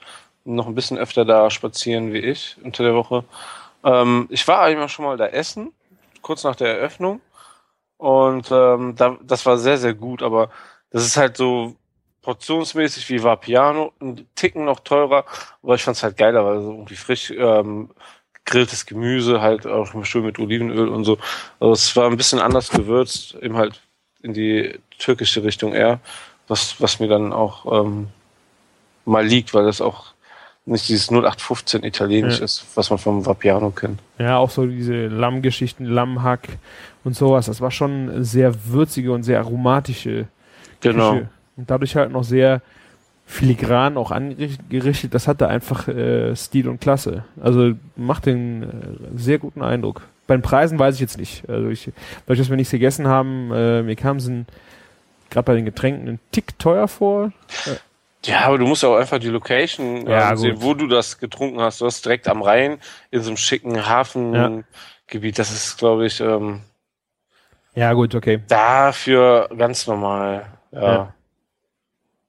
noch 0.44 0.68
ein 0.68 0.76
bisschen 0.76 0.98
öfter 0.98 1.24
da 1.24 1.50
spazieren 1.50 2.12
wie 2.12 2.20
ich 2.20 2.58
unter 2.62 2.84
der 2.84 2.94
Woche. 2.94 3.24
Ähm, 3.86 4.28
ich 4.30 4.46
war 4.50 4.64
einmal 4.64 4.90
schon 4.90 5.06
mal 5.06 5.16
da 5.16 5.28
essen, 5.28 5.72
kurz 6.22 6.44
nach 6.44 6.58
der 6.58 6.78
Eröffnung. 6.78 7.22
Und 7.96 8.52
ähm, 8.52 8.96
da, 8.98 9.18
das 9.24 9.46
war 9.46 9.58
sehr, 9.58 9.78
sehr 9.78 9.94
gut, 9.94 10.22
aber 10.22 10.50
das 10.92 11.06
ist 11.06 11.16
halt 11.16 11.38
so 11.38 11.76
portionsmäßig 12.28 13.08
wie 13.10 13.24
war 13.24 13.38
Piano, 13.38 13.94
ein 14.02 14.28
Ticken 14.36 14.66
noch 14.66 14.82
teurer, 14.82 15.24
aber 15.64 15.76
ich 15.76 15.84
fand's 15.84 16.04
halt 16.04 16.18
geiler, 16.18 16.44
weil 16.46 16.60
so 16.60 16.72
irgendwie 16.74 16.98
frisch 16.98 17.32
ähm, 17.32 17.90
gegrilltes 18.44 18.86
Gemüse, 18.86 19.40
halt 19.40 19.66
auch 19.66 19.88
schön 20.04 20.26
mit 20.26 20.38
Olivenöl 20.38 20.90
und 20.90 21.06
so. 21.06 21.18
Also 21.62 21.72
es 21.72 21.96
war 21.96 22.10
ein 22.12 22.18
bisschen 22.18 22.40
anders 22.40 22.70
gewürzt, 22.70 23.36
eben 23.42 23.56
halt 23.56 23.80
in 24.24 24.34
die 24.34 24.78
türkische 25.00 25.42
Richtung 25.46 25.72
eher, 25.74 26.02
was, 26.50 26.82
was 26.82 27.00
mir 27.00 27.08
dann 27.08 27.32
auch 27.32 27.86
ähm, 27.86 28.10
mal 29.06 29.26
liegt, 29.26 29.54
weil 29.54 29.64
das 29.64 29.80
auch 29.80 30.08
nicht 30.66 30.90
dieses 30.90 31.10
0815 31.10 31.86
Italienisch 31.86 32.40
Ja. 32.40 32.44
ist, 32.44 32.66
was 32.76 32.90
man 32.90 33.00
vom 33.00 33.26
Vapiano 33.26 33.70
kennt. 33.70 34.02
Ja, 34.20 34.38
auch 34.38 34.50
so 34.50 34.66
diese 34.66 35.08
Lammgeschichten, 35.08 35.86
Lammhack 35.86 36.42
und 37.06 37.16
sowas. 37.16 37.46
Das 37.46 37.62
war 37.62 37.72
schon 37.72 38.10
eine 38.10 38.26
sehr 38.26 38.54
würzige 38.66 39.14
und 39.14 39.24
sehr 39.24 39.40
aromatische 39.40 40.28
Genau. 40.82 41.12
Küche. 41.14 41.30
Und 41.58 41.70
dadurch 41.70 41.96
halt 41.96 42.12
noch 42.12 42.24
sehr 42.24 42.62
filigran 43.26 43.98
auch 43.98 44.12
angerichtet. 44.12 45.14
Das 45.14 45.28
hatte 45.28 45.48
einfach 45.50 45.88
äh, 45.90 46.34
Stil 46.36 46.70
und 46.70 46.80
Klasse. 46.80 47.26
Also 47.42 47.74
macht 47.98 48.26
den 48.26 48.64
äh, 48.64 48.68
sehr 49.18 49.38
guten 49.38 49.62
Eindruck. 49.62 50.02
Bei 50.28 50.36
den 50.36 50.42
Preisen 50.42 50.80
weiß 50.80 50.96
ich 50.96 51.02
jetzt 51.02 51.18
nicht. 51.18 51.48
Also 51.50 51.68
ich, 51.70 51.92
dadurch, 52.26 52.40
dass 52.40 52.50
wir 52.50 52.56
nichts 52.56 52.72
gegessen 52.72 53.08
haben, 53.08 53.52
äh, 53.54 53.82
mir 53.82 53.96
kam 53.96 54.18
es 54.18 54.30
gerade 55.30 55.46
bei 55.46 55.56
den 55.56 55.66
Getränken 55.66 56.08
ein 56.08 56.20
Tick 56.32 56.58
teuer 56.60 56.88
vor. 56.88 57.32
Ja, 58.26 58.42
aber 58.46 58.58
du 58.58 58.66
musst 58.68 58.84
auch 58.86 58.96
einfach 58.96 59.20
die 59.20 59.28
Location 59.30 60.08
Ja, 60.08 60.32
ähm, 60.32 60.38
sehen, 60.38 60.56
gut. 60.56 60.64
wo 60.64 60.74
du 60.74 60.88
das 60.88 61.18
getrunken 61.18 61.60
hast. 61.62 61.82
Du 61.82 61.86
hast 61.86 62.04
direkt 62.06 62.28
am 62.28 62.42
Rhein 62.42 62.78
in 63.12 63.22
so 63.22 63.30
einem 63.30 63.38
schicken 63.38 63.88
Hafengebiet. 63.88 65.38
Das 65.38 65.52
ist, 65.52 65.78
glaube 65.78 66.06
ich, 66.08 66.20
ähm, 66.22 66.62
Ja, 67.76 67.94
gut, 67.94 68.16
okay. 68.16 68.42
dafür 68.48 69.50
ganz 69.58 69.86
normal. 69.88 70.46
Ja. 70.72 70.82
Ja. 70.82 71.14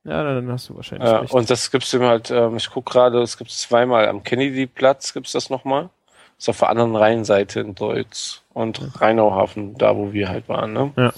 Ja, 0.08 0.22
dann 0.22 0.50
hast 0.50 0.68
du 0.70 0.76
wahrscheinlich 0.76 1.10
recht. 1.10 1.32
und 1.32 1.50
das 1.50 1.70
gibt's 1.70 1.92
eben 1.92 2.04
halt, 2.04 2.30
ähm, 2.30 2.56
ich 2.56 2.70
guck 2.70 2.86
gerade, 2.86 3.20
es 3.20 3.36
gibt 3.36 3.50
zweimal 3.50 4.08
am 4.08 4.22
Kennedy-Platz, 4.22 5.12
gibt's 5.12 5.32
das 5.32 5.50
nochmal. 5.50 5.90
Das 6.36 6.44
ist 6.44 6.48
auf 6.48 6.58
der 6.60 6.70
anderen 6.70 6.96
Rheinseite 6.96 7.60
in 7.60 7.74
Deutz 7.74 8.42
und 8.54 9.00
Rheinauhafen, 9.00 9.76
da 9.76 9.96
wo 9.96 10.12
wir 10.12 10.28
halt 10.28 10.48
waren, 10.48 10.72
ne? 10.72 10.92
Ja. 10.96 11.12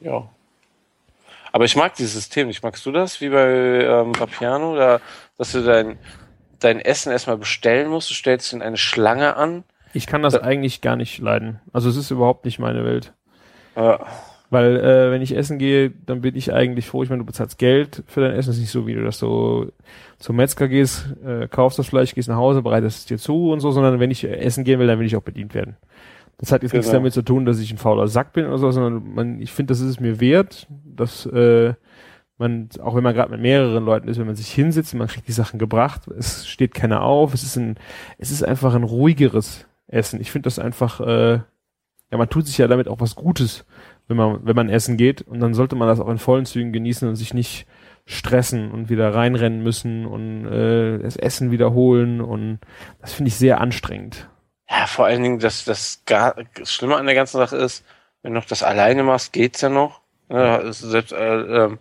Ja. 0.00 0.28
Aber 1.52 1.64
ich 1.64 1.76
mag 1.76 1.94
dieses 1.94 2.14
System 2.14 2.48
nicht. 2.48 2.64
Magst 2.64 2.84
du 2.84 2.90
das, 2.90 3.20
wie 3.20 3.28
bei 3.28 3.84
ähm, 3.84 4.18
Vapiano, 4.18 4.74
da, 4.74 5.00
dass 5.38 5.52
du 5.52 5.62
dein, 5.62 5.98
dein 6.58 6.80
Essen 6.80 7.12
erstmal 7.12 7.36
bestellen 7.36 7.88
musst, 7.88 8.10
du 8.10 8.14
stellst 8.14 8.52
in 8.52 8.60
eine 8.62 8.76
Schlange 8.76 9.36
an? 9.36 9.62
Ich 9.92 10.08
kann 10.08 10.22
das 10.22 10.34
eigentlich 10.34 10.80
gar 10.80 10.96
nicht 10.96 11.20
leiden. 11.20 11.60
Also 11.72 11.88
es 11.88 11.96
ist 11.96 12.10
überhaupt 12.10 12.44
nicht 12.44 12.58
meine 12.58 12.84
Welt. 12.84 13.12
Ja. 13.76 14.04
Weil 14.50 14.76
äh, 14.76 15.10
wenn 15.10 15.22
ich 15.22 15.36
essen 15.36 15.58
gehe, 15.58 15.90
dann 16.06 16.20
bin 16.20 16.36
ich 16.36 16.52
eigentlich 16.52 16.86
froh. 16.86 17.02
Ich 17.02 17.08
meine, 17.08 17.20
du 17.20 17.26
bezahlst 17.26 17.58
Geld 17.58 18.04
für 18.06 18.20
dein 18.20 18.32
Essen. 18.32 18.50
Es 18.50 18.56
ist 18.56 18.62
nicht 18.62 18.70
so, 18.70 18.86
wie 18.86 18.94
du 18.94 19.02
das 19.02 19.18
so 19.18 19.72
zum 20.18 20.36
Metzger 20.36 20.68
gehst, 20.68 21.06
äh, 21.24 21.48
kaufst 21.48 21.78
das 21.78 21.88
Fleisch, 21.88 22.14
gehst 22.14 22.28
nach 22.28 22.36
Hause, 22.36 22.62
bereitest 22.62 22.98
es 22.98 23.06
dir 23.06 23.18
zu 23.18 23.50
und 23.50 23.60
so, 23.60 23.70
sondern 23.72 24.00
wenn 24.00 24.10
ich 24.10 24.24
essen 24.24 24.64
gehen 24.64 24.78
will, 24.78 24.86
dann 24.86 24.98
will 24.98 25.06
ich 25.06 25.16
auch 25.16 25.22
bedient 25.22 25.54
werden. 25.54 25.76
Das 26.38 26.52
hat 26.52 26.62
jetzt 26.62 26.72
nichts 26.72 26.88
Genau. 26.88 26.98
damit 26.98 27.12
zu 27.12 27.22
tun, 27.22 27.46
dass 27.46 27.58
ich 27.58 27.70
ein 27.72 27.78
fauler 27.78 28.06
Sack 28.08 28.32
bin 28.32 28.46
oder 28.46 28.58
so, 28.58 28.70
sondern 28.70 29.14
man, 29.14 29.40
ich 29.40 29.52
finde, 29.52 29.72
das 29.72 29.80
ist 29.80 29.88
es 29.88 30.00
mir 30.00 30.20
wert, 30.20 30.66
dass 30.84 31.26
äh, 31.26 31.74
man, 32.38 32.68
auch 32.82 32.94
wenn 32.96 33.04
man 33.04 33.14
gerade 33.14 33.30
mit 33.30 33.40
mehreren 33.40 33.84
Leuten 33.84 34.08
ist, 34.08 34.18
wenn 34.18 34.26
man 34.26 34.34
sich 34.36 34.50
hinsetzt, 34.50 34.94
man 34.94 35.08
kriegt 35.08 35.28
die 35.28 35.32
Sachen 35.32 35.58
gebracht, 35.58 36.08
es 36.08 36.46
steht 36.46 36.74
keiner 36.74 37.02
auf, 37.02 37.34
es 37.34 37.44
ist 37.44 37.56
ein, 37.56 37.76
es 38.18 38.30
ist 38.30 38.42
einfach 38.42 38.74
ein 38.74 38.82
ruhigeres 38.82 39.66
Essen. 39.86 40.20
Ich 40.20 40.30
finde 40.32 40.46
das 40.48 40.58
einfach, 40.58 41.00
äh, 41.00 41.32
ja, 42.10 42.18
man 42.18 42.28
tut 42.28 42.46
sich 42.46 42.58
ja 42.58 42.66
damit 42.66 42.88
auch 42.88 43.00
was 43.00 43.14
Gutes, 43.14 43.64
wenn 44.08 44.16
man, 44.16 44.40
wenn 44.44 44.56
man 44.56 44.68
essen 44.68 44.96
geht 44.96 45.22
und 45.22 45.40
dann 45.40 45.54
sollte 45.54 45.76
man 45.76 45.88
das 45.88 46.00
auch 46.00 46.08
in 46.08 46.18
vollen 46.18 46.46
Zügen 46.46 46.72
genießen 46.72 47.08
und 47.08 47.16
sich 47.16 47.34
nicht 47.34 47.66
stressen 48.06 48.70
und 48.70 48.90
wieder 48.90 49.14
reinrennen 49.14 49.62
müssen 49.62 50.04
und 50.06 50.46
äh, 50.46 50.98
das 50.98 51.16
Essen 51.16 51.50
wiederholen 51.50 52.20
und 52.20 52.58
das 53.00 53.14
finde 53.14 53.28
ich 53.28 53.36
sehr 53.36 53.60
anstrengend. 53.60 54.28
Ja, 54.68 54.86
vor 54.86 55.06
allen 55.06 55.22
Dingen, 55.22 55.38
dass 55.38 55.64
das 55.64 56.02
gar 56.06 56.36
das 56.54 56.72
Schlimme 56.72 56.96
an 56.96 57.06
der 57.06 57.14
ganzen 57.14 57.38
Sache 57.38 57.56
ist, 57.56 57.84
wenn 58.22 58.32
du 58.32 58.40
noch 58.40 58.46
das 58.46 58.62
alleine 58.62 59.02
machst, 59.02 59.32
geht's 59.32 59.60
ja 59.60 59.68
noch. 59.68 60.00
Ja, 60.30 60.56
ist 60.56 60.80
selbst 60.80 61.12
äh, 61.12 61.64
ähm, 61.64 61.78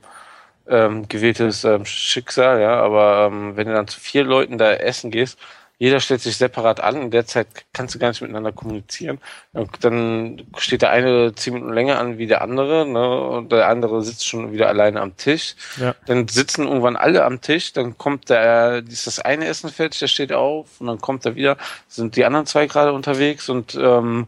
ähm, 0.67 1.07
gewähltes 1.07 1.63
ähm, 1.63 1.85
Schicksal, 1.85 2.61
ja, 2.61 2.75
aber 2.75 3.29
ähm, 3.31 3.55
wenn 3.55 3.67
du 3.67 3.73
dann 3.73 3.87
zu 3.87 3.99
vier 3.99 4.23
Leuten 4.23 4.57
da 4.57 4.71
essen 4.73 5.11
gehst, 5.11 5.39
jeder 5.79 5.99
stellt 5.99 6.21
sich 6.21 6.37
separat 6.37 6.79
an, 6.79 7.01
in 7.01 7.11
der 7.11 7.25
Zeit 7.25 7.47
kannst 7.73 7.95
du 7.95 7.99
gar 7.99 8.09
nicht 8.09 8.21
miteinander 8.21 8.51
kommunizieren. 8.51 9.19
Und 9.53 9.83
dann 9.83 10.43
steht 10.57 10.81
der 10.81 10.91
eine 10.91 11.33
zehn 11.35 11.55
Minuten 11.55 11.73
länger 11.73 11.99
an 11.99 12.17
wie 12.17 12.27
der 12.27 12.41
andere, 12.41 12.87
ne, 12.87 13.19
und 13.19 13.51
der 13.51 13.67
andere 13.67 14.01
sitzt 14.01 14.27
schon 14.27 14.53
wieder 14.53 14.69
alleine 14.69 15.01
am 15.01 15.17
Tisch. 15.17 15.55
Ja. 15.77 15.95
Dann 16.05 16.27
sitzen 16.27 16.67
irgendwann 16.67 16.95
alle 16.95 17.25
am 17.25 17.41
Tisch, 17.41 17.73
dann 17.73 17.97
kommt 17.97 18.29
der, 18.29 18.83
ist 18.87 19.07
das 19.07 19.19
eine 19.19 19.45
Essen 19.45 19.69
fertig, 19.69 19.99
der 19.99 20.07
steht 20.07 20.31
auf, 20.31 20.79
und 20.79 20.87
dann 20.87 21.01
kommt 21.01 21.25
er 21.25 21.35
wieder, 21.35 21.57
sind 21.87 22.15
die 22.15 22.23
anderen 22.23 22.45
zwei 22.45 22.67
gerade 22.67 22.93
unterwegs 22.93 23.49
und 23.49 23.75
ähm, 23.75 24.27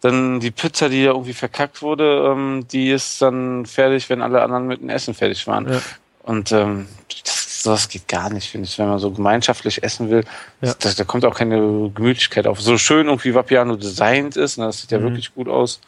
dann 0.00 0.40
die 0.40 0.50
Pizza, 0.50 0.88
die 0.88 1.04
ja 1.04 1.12
irgendwie 1.12 1.34
verkackt 1.34 1.82
wurde, 1.82 2.32
ähm, 2.32 2.66
die 2.72 2.90
ist 2.90 3.20
dann 3.22 3.66
fertig, 3.66 4.08
wenn 4.10 4.22
alle 4.22 4.42
anderen 4.42 4.66
mit 4.66 4.80
dem 4.80 4.88
Essen 4.88 5.14
fertig 5.14 5.46
waren. 5.46 5.72
Ja. 5.72 5.80
Und 6.22 6.52
ähm, 6.52 6.86
das, 7.24 7.39
das 7.64 7.88
geht 7.88 8.08
gar 8.08 8.30
nicht, 8.30 8.48
finde 8.50 8.66
ich, 8.66 8.78
wenn 8.78 8.88
man 8.88 8.98
so 8.98 9.10
gemeinschaftlich 9.10 9.82
essen 9.82 10.10
will. 10.10 10.24
Ja. 10.60 10.74
Das, 10.78 10.94
da 10.96 11.04
kommt 11.04 11.24
auch 11.24 11.34
keine 11.34 11.90
Gemütlichkeit 11.94 12.46
auf. 12.46 12.60
So 12.60 12.78
schön 12.78 13.06
irgendwie 13.06 13.34
Vapiano 13.34 13.76
designt 13.76 14.36
ist, 14.36 14.58
ne, 14.58 14.66
das 14.66 14.80
sieht 14.82 14.90
ja 14.92 14.98
Mhm. 14.98 15.04
wirklich 15.04 15.34
gut 15.34 15.48
aus. 15.48 15.80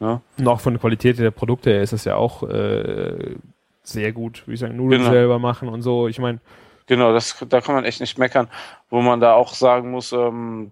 Ne? 0.00 0.20
Und 0.38 0.48
auch 0.48 0.60
von 0.60 0.72
der 0.74 0.80
Qualität 0.80 1.18
der 1.18 1.30
Produkte 1.30 1.70
her 1.70 1.82
ist 1.82 1.92
das 1.92 2.04
ja 2.04 2.16
auch 2.16 2.42
äh, 2.42 3.36
sehr 3.82 4.12
gut, 4.12 4.42
würde 4.46 4.54
ich 4.54 4.60
sagen, 4.60 4.76
Nudeln 4.76 5.02
Genau. 5.02 5.12
selber 5.12 5.38
machen 5.38 5.68
und 5.68 5.82
so. 5.82 6.08
Ich 6.08 6.18
meine, 6.18 6.40
Genau, 6.86 7.14
das, 7.14 7.34
da 7.48 7.62
kann 7.62 7.74
man 7.74 7.84
echt 7.86 8.00
nicht 8.00 8.18
meckern. 8.18 8.48
Wo 8.90 9.00
man 9.00 9.18
da 9.18 9.32
auch 9.32 9.54
sagen 9.54 9.90
muss, 9.90 10.12
ähm, 10.12 10.70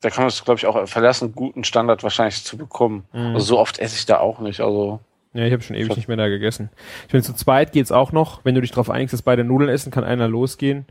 da 0.00 0.08
kann 0.08 0.22
man 0.22 0.28
es, 0.28 0.42
glaube 0.42 0.56
ich, 0.58 0.66
auch 0.66 0.88
verlassen, 0.88 1.34
guten 1.34 1.62
Standard 1.64 2.02
wahrscheinlich 2.02 2.42
zu 2.42 2.56
bekommen. 2.56 3.04
Mhm. 3.12 3.34
Also 3.34 3.46
so 3.46 3.58
oft 3.58 3.78
esse 3.78 3.96
ich 3.96 4.06
da 4.06 4.18
auch 4.18 4.38
nicht. 4.38 4.60
Also 4.60 5.00
ja, 5.34 5.46
ich 5.46 5.52
habe 5.52 5.62
schon 5.62 5.76
ewig 5.76 5.88
Schon. 5.88 5.96
nicht 5.96 6.08
mehr 6.08 6.16
da 6.16 6.28
gegessen. 6.28 6.70
Ich 7.06 7.12
meine, 7.12 7.22
zu 7.22 7.34
zweit 7.34 7.72
geht's 7.72 7.92
auch 7.92 8.12
noch. 8.12 8.44
Wenn 8.44 8.54
du 8.54 8.60
dich 8.60 8.70
darauf 8.70 8.90
einigst, 8.90 9.12
dass 9.14 9.22
beide 9.22 9.44
Nudeln 9.44 9.70
essen, 9.70 9.90
kann 9.90 10.04
einer 10.04 10.28
losgehen. 10.28 10.86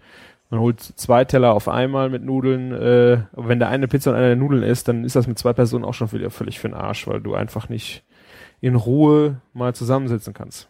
Man 0.49 0.59
holt 0.59 0.81
zwei 0.81 1.25
Teller 1.25 1.53
auf 1.53 1.67
einmal 1.67 2.09
mit 2.09 2.23
Nudeln. 2.23 2.71
Äh, 2.71 3.23
aber 3.33 3.47
wenn 3.47 3.59
der 3.59 3.69
eine 3.69 3.87
Pizza 3.87 4.11
und 4.11 4.17
einer 4.17 4.35
Nudeln 4.35 4.63
isst, 4.63 4.87
dann 4.87 5.03
ist 5.03 5.15
das 5.15 5.27
mit 5.27 5.37
zwei 5.37 5.53
Personen 5.53 5.85
auch 5.85 5.93
schon 5.93 6.11
wieder 6.11 6.31
völlig 6.31 6.59
für 6.59 6.67
den 6.67 6.75
Arsch, 6.75 7.07
weil 7.07 7.21
du 7.21 7.35
einfach 7.35 7.69
nicht 7.69 8.03
in 8.61 8.75
Ruhe 8.75 9.41
mal 9.53 9.73
zusammensitzen 9.75 10.33
kannst. 10.33 10.67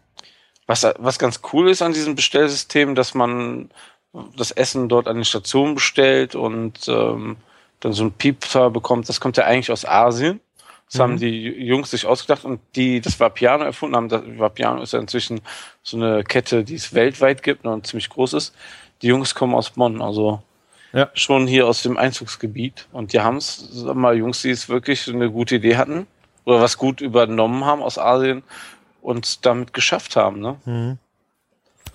Was, 0.67 0.85
was 0.99 1.19
ganz 1.19 1.41
cool 1.51 1.69
ist 1.69 1.81
an 1.81 1.93
diesem 1.93 2.15
Bestellsystem, 2.15 2.95
dass 2.95 3.13
man 3.13 3.69
das 4.37 4.51
Essen 4.51 4.89
dort 4.89 5.07
an 5.07 5.15
den 5.15 5.25
Stationen 5.25 5.75
bestellt 5.75 6.35
und 6.35 6.87
ähm, 6.87 7.37
dann 7.79 7.93
so 7.93 8.03
ein 8.03 8.11
Piepser 8.11 8.69
bekommt, 8.69 9.09
das 9.09 9.19
kommt 9.19 9.37
ja 9.37 9.45
eigentlich 9.45 9.71
aus 9.71 9.85
Asien. 9.85 10.41
Das 10.91 10.97
Mhm. 10.99 11.03
haben 11.03 11.19
die 11.19 11.47
Jungs 11.65 11.91
sich 11.91 12.05
ausgedacht 12.05 12.43
und 12.43 12.59
die 12.75 12.99
das 12.99 13.17
Vapiano 13.17 13.63
erfunden 13.63 13.95
haben. 13.95 14.09
Das 14.09 14.21
Vapiano 14.37 14.81
ist 14.81 14.91
ja 14.91 14.99
inzwischen 14.99 15.39
so 15.83 15.95
eine 15.95 16.23
Kette, 16.25 16.65
die 16.65 16.75
es 16.75 16.93
weltweit 16.93 17.43
gibt 17.43 17.65
und 17.65 17.87
ziemlich 17.87 18.09
groß 18.09 18.33
ist. 18.33 18.53
Die 19.01 19.07
Jungs 19.07 19.33
kommen 19.33 19.55
aus 19.55 19.69
Bonn, 19.71 20.01
also 20.01 20.41
Ja. 20.93 21.09
schon 21.13 21.47
hier 21.47 21.65
aus 21.67 21.81
dem 21.83 21.97
Einzugsgebiet. 21.97 22.87
Und 22.91 23.13
die 23.13 23.21
haben 23.21 23.37
es, 23.37 23.69
sag 23.71 23.95
mal, 23.95 24.17
Jungs, 24.17 24.41
die 24.41 24.49
es 24.49 24.67
wirklich 24.67 25.07
eine 25.07 25.31
gute 25.31 25.55
Idee 25.55 25.77
hatten 25.77 26.07
oder 26.43 26.59
was 26.59 26.77
gut 26.77 26.99
übernommen 26.99 27.63
haben 27.63 27.81
aus 27.81 27.97
Asien 27.97 28.43
und 29.01 29.45
damit 29.45 29.73
geschafft 29.73 30.17
haben. 30.17 30.41
Ne? 30.41 30.97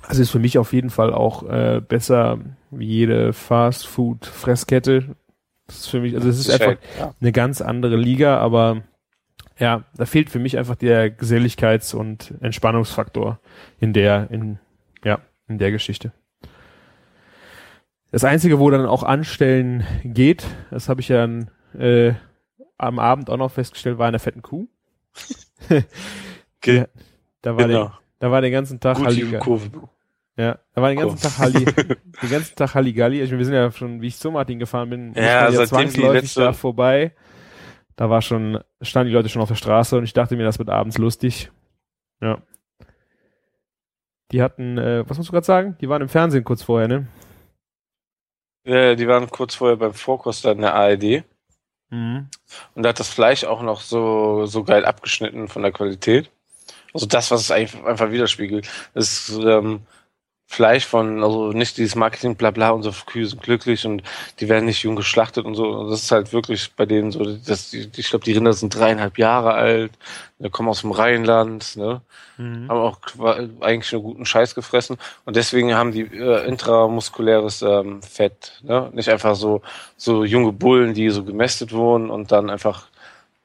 Also 0.09 0.22
ist 0.22 0.30
für 0.30 0.38
mich 0.38 0.56
auf 0.56 0.72
jeden 0.72 0.88
Fall 0.90 1.12
auch 1.12 1.42
äh, 1.42 1.82
besser 1.87 2.38
wie 2.70 2.87
jede 2.87 3.35
Fast-Food-Fresskette. 3.35 5.14
Das 5.66 5.76
ist 5.79 5.87
für 5.88 6.00
mich, 6.00 6.14
also 6.14 6.29
es 6.29 6.38
ist 6.38 6.50
einfach 6.50 6.76
ja. 6.98 7.14
eine 7.20 7.33
ganz 7.33 7.61
andere 7.61 7.96
Liga, 7.96 8.38
aber 8.38 8.83
ja, 9.59 9.85
da 9.96 10.05
fehlt 10.07 10.31
für 10.31 10.38
mich 10.38 10.59
einfach 10.59 10.76
der 10.76 11.11
Geselligkeits- 11.11 11.94
und 11.94 12.35
Entspannungsfaktor 12.40 13.40
in 13.81 13.92
der, 13.92 14.31
in, 14.31 14.59
ja, 15.05 15.18
in 15.48 15.59
der 15.59 15.70
Geschichte. 15.72 16.12
Das 18.12 18.22
Einzige, 18.24 18.59
wo 18.61 18.70
dann 18.70 18.87
auch 18.87 19.02
Anstellen 19.02 19.85
geht, 20.05 20.46
das 20.70 20.88
habe 20.88 21.00
ich 21.00 21.09
ja 21.09 21.29
äh, 21.79 22.14
am 22.79 22.98
Abend 22.98 23.29
auch 23.31 23.37
noch 23.37 23.50
festgestellt, 23.50 23.98
war 23.98 24.09
in 24.09 24.12
der 24.12 24.20
fetten 24.20 24.42
Kuh. 24.42 24.68
Ge- 26.61 26.87
Da 27.42 27.57
war, 27.57 27.66
Genau. 27.66 27.85
der, 27.85 27.98
da 28.20 28.31
war 28.31 28.40
den 28.40 28.52
ganzen 28.52 28.81
Tag 28.81 28.96
Gute 28.98 29.09
Halligalli. 29.09 29.70
Ja, 30.38 30.59
da 30.75 30.83
war 30.83 30.90
den 30.90 30.99
ganzen 30.99 31.16
Cool. 31.16 31.22
Tag 31.22 31.38
Halli, 31.38 31.64
den 32.22 32.31
ganzen 32.31 32.57
Tag 32.57 32.75
Halligalli. 32.75 33.22
Ich, 33.22 33.31
meine, 33.31 33.38
wir 33.38 33.44
sind 33.46 33.55
ja 33.55 33.70
schon, 33.70 34.03
wie 34.03 34.09
ich 34.09 34.18
zu 34.18 34.31
Martin 34.31 34.59
gefahren 34.59 34.90
bin, 34.90 35.14
Ja, 35.14 35.51
die 35.51 35.57
zwangsläufig 35.64 36.22
letzte- 36.22 36.40
da 36.40 36.53
vorbei. 36.53 37.14
Da 37.96 38.11
war 38.11 38.20
schon, 38.20 38.61
standen 38.83 39.09
die 39.09 39.14
Leute 39.14 39.31
schon 39.31 39.40
auf 39.40 39.49
der 39.49 39.55
Straße 39.55 39.96
und 39.96 40.05
ich 40.05 40.12
dachte 40.12 40.37
mir, 40.37 40.44
das 40.44 40.59
wird 40.59 40.68
abends 40.68 40.99
lustig. 40.99 41.51
Ja. 42.20 42.42
Die 44.33 44.42
hatten, 44.42 44.77
äh, 44.77 45.09
was 45.09 45.16
musst 45.16 45.29
du 45.31 45.33
gerade 45.33 45.46
sagen? 45.46 45.79
Die 45.81 45.88
waren 45.88 46.03
im 46.03 46.09
Fernsehen 46.09 46.44
kurz 46.44 46.62
vorher, 46.62 46.88
ne? 46.88 47.07
Ja, 48.66 48.94
die 48.96 49.07
waren 49.09 49.31
kurz 49.31 49.55
vorher 49.55 49.77
beim 49.77 49.94
Vorkoster 49.94 50.53
in 50.53 50.61
der 50.61 50.75
ARD. 50.75 51.25
Mhm. 51.90 52.29
Und 52.75 52.83
da 52.83 52.88
hat 52.90 52.99
das 53.01 53.09
Fleisch 53.09 53.44
auch 53.44 53.62
noch 53.62 53.81
so, 53.81 54.44
so 54.46 54.64
geil 54.64 54.85
abgeschnitten 54.85 55.49
von 55.49 55.62
der 55.62 55.72
Qualität. 55.72 56.31
Also 56.92 57.07
das, 57.07 57.31
was 57.31 57.42
es 57.42 57.51
einfach 57.51 58.11
widerspiegelt. 58.11 58.68
Das 58.94 59.29
ist 59.29 59.38
ähm, 59.38 59.83
Fleisch 60.48 60.87
von, 60.87 61.22
also 61.24 61.50
nicht 61.52 61.76
dieses 61.76 61.96
Marketing, 61.96 62.37
bla 62.37 62.52
bla 62.52 62.80
so 62.80 62.92
Kühe 63.06 63.26
sind 63.26 63.42
glücklich 63.42 63.85
und 63.85 64.02
die 64.38 64.48
werden 64.48 64.64
nicht 64.66 64.82
jung 64.85 64.94
geschlachtet 64.94 65.44
und 65.44 65.56
so. 65.56 65.66
Und 65.68 65.90
das 65.90 66.04
ist 66.04 66.12
halt 66.12 66.32
wirklich 66.32 66.72
bei 66.76 66.87
denen 66.87 67.11
so, 67.11 67.24
dass 67.37 67.70
die, 67.70 67.90
ich 67.96 68.09
glaube, 68.11 68.24
die 68.24 68.32
Rinder 68.32 68.52
sind 68.52 68.74
dreieinhalb 68.74 69.18
Jahre 69.18 69.54
alt, 69.54 69.92
kommen 70.52 70.68
aus 70.68 70.82
dem 70.82 70.92
Rheinland, 70.92 71.76
ne? 71.76 72.00
Mhm. 72.38 72.68
haben 72.68 72.78
auch 72.78 73.00
eigentlich 73.61 73.92
nur 73.92 74.02
guten 74.02 74.24
Scheiß 74.24 74.54
gefressen 74.54 74.98
und 75.24 75.37
deswegen 75.37 75.74
haben 75.74 75.92
die 75.92 76.02
äh, 76.02 76.46
intramuskuläres 76.46 77.62
ähm, 77.62 78.00
Fett, 78.02 78.61
ne? 78.62 78.88
Nicht 78.92 79.09
einfach 79.11 79.35
so 79.35 79.62
so 79.96 80.24
junge 80.24 80.52
Bullen, 80.52 80.94
die 80.94 81.11
so 81.11 81.24
gemästet 81.24 81.72
wurden 81.72 82.09
und 82.09 82.30
dann 82.32 82.50
einfach 82.50 82.87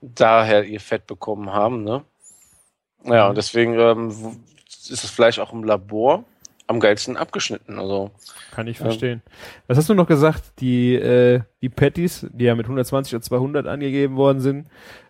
daher 0.02 0.66
ihr 0.66 0.80
Fett 0.80 1.08
bekommen 1.08 1.52
haben, 1.52 1.84
ne? 1.84 2.04
Ja, 3.06 3.24
Mhm. 3.24 3.30
und 3.32 3.38
deswegen 3.38 3.80
ähm, 3.80 4.10
ist 4.68 5.04
das 5.04 5.10
Fleisch 5.10 5.40
auch 5.40 5.52
im 5.54 5.64
Labor 5.64 6.24
am 6.72 6.80
geilsten 6.80 7.18
abgeschnitten. 7.18 7.78
Also 7.78 8.10
Kann 8.56 8.66
ich 8.68 8.78
verstehen. 8.80 9.22
Was 9.68 9.78
hast 9.78 9.88
du 9.90 9.94
noch 9.94 10.08
gesagt? 10.08 10.42
Die, 10.60 10.96
äh, 10.96 11.42
die 11.62 11.70
Patties, 11.70 12.26
die 12.32 12.46
ja 12.46 12.56
mit 12.56 12.66
120 12.66 13.14
oder 13.14 13.22
200 13.22 13.68
angegeben 13.68 14.16
worden 14.16 14.40
sind, 14.40 14.68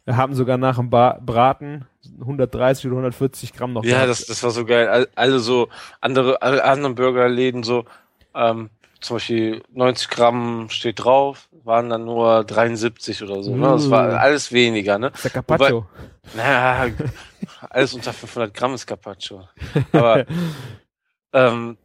haben 0.08 0.34
sogar 0.36 0.58
nach 0.58 0.76
dem 0.78 0.90
ba 0.90 1.20
Braten 1.26 1.86
130 2.20 2.86
oder 2.88 2.96
140 2.96 3.54
Gramm 3.54 3.74
noch 3.74 3.84
ja, 3.84 3.92
gehabt. 4.06 4.10
das, 4.10 4.26
das 4.26 4.44
war 4.44 4.52
so 4.52 4.66
geil. 4.66 4.88
All- 4.90 5.08
Alle 5.16 5.40
so 5.40 5.70
andere, 6.02 6.42
alle 6.42 6.64
anderen 6.64 6.96
Burgerläden 6.96 7.64
so, 7.64 7.86
ähm, 8.36 8.70
zum 9.00 9.16
Beispiel 9.16 9.64
90 9.74 10.10
Gramm 10.10 10.68
steht 10.70 11.04
drauf, 11.04 11.48
waren 11.64 11.90
dann 11.90 12.06
nur 12.06 12.44
73 12.44 13.24
oder 13.24 13.42
so. 13.42 13.56
Ne? 13.56 13.68
Das 13.68 13.90
war 13.90 14.20
alles 14.20 14.52
weniger, 14.52 15.00
ne? 15.00 15.12
Der 15.24 15.32
Carpaccio. 15.32 15.86
Naja, 16.36 16.88
alles 17.70 17.94
unter 17.96 18.14
500 18.14 18.54
Gramm 18.54 18.74
ist 18.76 18.86
Carpaccio. 18.86 19.48
Aber 19.92 20.26
ähm, 21.34 21.78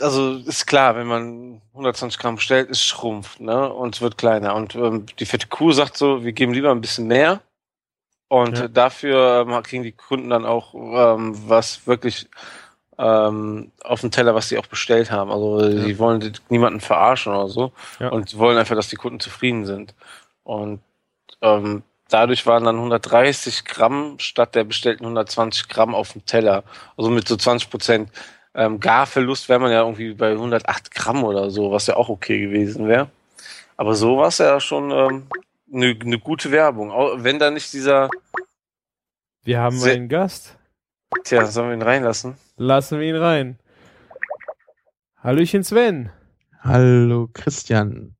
also 0.00 0.34
ist 0.36 0.66
klar, 0.66 0.94
wenn 0.96 1.06
man 1.06 1.62
120 1.72 2.18
Gramm 2.20 2.34
bestellt, 2.36 2.68
ist 2.68 2.84
schrumpft, 2.84 3.40
ne? 3.40 3.72
Und 3.72 3.94
es 3.94 4.02
wird 4.02 4.18
kleiner. 4.18 4.54
Und 4.54 4.74
ähm, 4.74 5.06
die 5.18 5.24
fette 5.26 5.46
Kuh 5.48 5.72
sagt 5.72 5.96
so, 5.96 6.22
wir 6.22 6.32
geben 6.32 6.52
lieber 6.52 6.70
ein 6.70 6.80
bisschen 6.82 7.06
mehr. 7.06 7.40
Und 8.28 8.58
Ja. 8.58 8.68
dafür 8.68 9.46
ähm, 9.48 9.62
kriegen 9.62 9.84
die 9.84 9.92
Kunden 9.92 10.30
dann 10.30 10.44
auch 10.44 10.74
ähm, 10.74 11.34
was 11.48 11.86
wirklich 11.86 12.28
ähm, 12.98 13.70
auf 13.84 14.00
dem 14.00 14.10
Teller, 14.10 14.34
was 14.34 14.48
sie 14.48 14.58
auch 14.58 14.66
bestellt 14.66 15.10
haben. 15.10 15.30
Also 15.30 15.68
die 15.84 15.98
wollen 15.98 16.20
die- 16.20 16.32
niemanden 16.48 16.80
verarschen 16.80 17.32
oder 17.32 17.48
so 17.48 17.72
Ja. 18.00 18.08
und 18.08 18.36
wollen 18.38 18.58
einfach, 18.58 18.74
dass 18.74 18.88
die 18.88 18.96
Kunden 18.96 19.20
zufrieden 19.20 19.64
sind. 19.66 19.94
Und 20.44 20.80
ähm, 21.42 21.82
dadurch 22.08 22.46
waren 22.46 22.64
dann 22.64 22.76
130 22.76 23.64
Gramm 23.64 24.18
statt 24.18 24.54
der 24.54 24.64
bestellten 24.64 25.04
120 25.04 25.68
Gramm 25.68 25.94
auf 25.94 26.12
dem 26.12 26.24
Teller. 26.26 26.64
Also 26.96 27.10
mit 27.10 27.28
so 27.28 27.36
20 27.36 27.70
Prozent 27.70 28.10
ähm, 28.56 28.80
Garverlust 28.80 29.48
wäre 29.48 29.60
man 29.60 29.70
ja 29.70 29.82
irgendwie 29.82 30.14
bei 30.14 30.32
108 30.32 30.90
Gramm 30.90 31.24
oder 31.24 31.50
so, 31.50 31.70
was 31.70 31.86
ja 31.86 31.96
auch 31.96 32.08
okay 32.08 32.40
gewesen 32.40 32.88
wäre. 32.88 33.10
Aber 33.76 33.94
so 33.94 34.16
war 34.16 34.28
es 34.28 34.38
ja 34.38 34.58
schon 34.58 34.90
ähm, 34.90 35.26
eine 35.72 35.94
ne 35.94 36.18
gute 36.18 36.50
Werbung. 36.50 36.90
Auch 36.90 37.22
wenn 37.22 37.38
da 37.38 37.50
nicht 37.50 37.72
dieser, 37.72 38.08
Wir 39.44 39.60
haben 39.60 39.78
Sehr- 39.78 39.94
einen 39.94 40.08
Gast. 40.08 40.56
tja, 41.24 41.44
sollen 41.46 41.68
wir 41.68 41.74
ihn 41.76 41.82
reinlassen? 41.82 42.36
Lassen 42.56 42.98
wir 42.98 43.06
ihn 43.06 43.16
rein. 43.16 43.58
Hallöchen 45.18 45.62
Sven. 45.62 46.10
Hallo 46.60 47.28
Christian. 47.32 48.16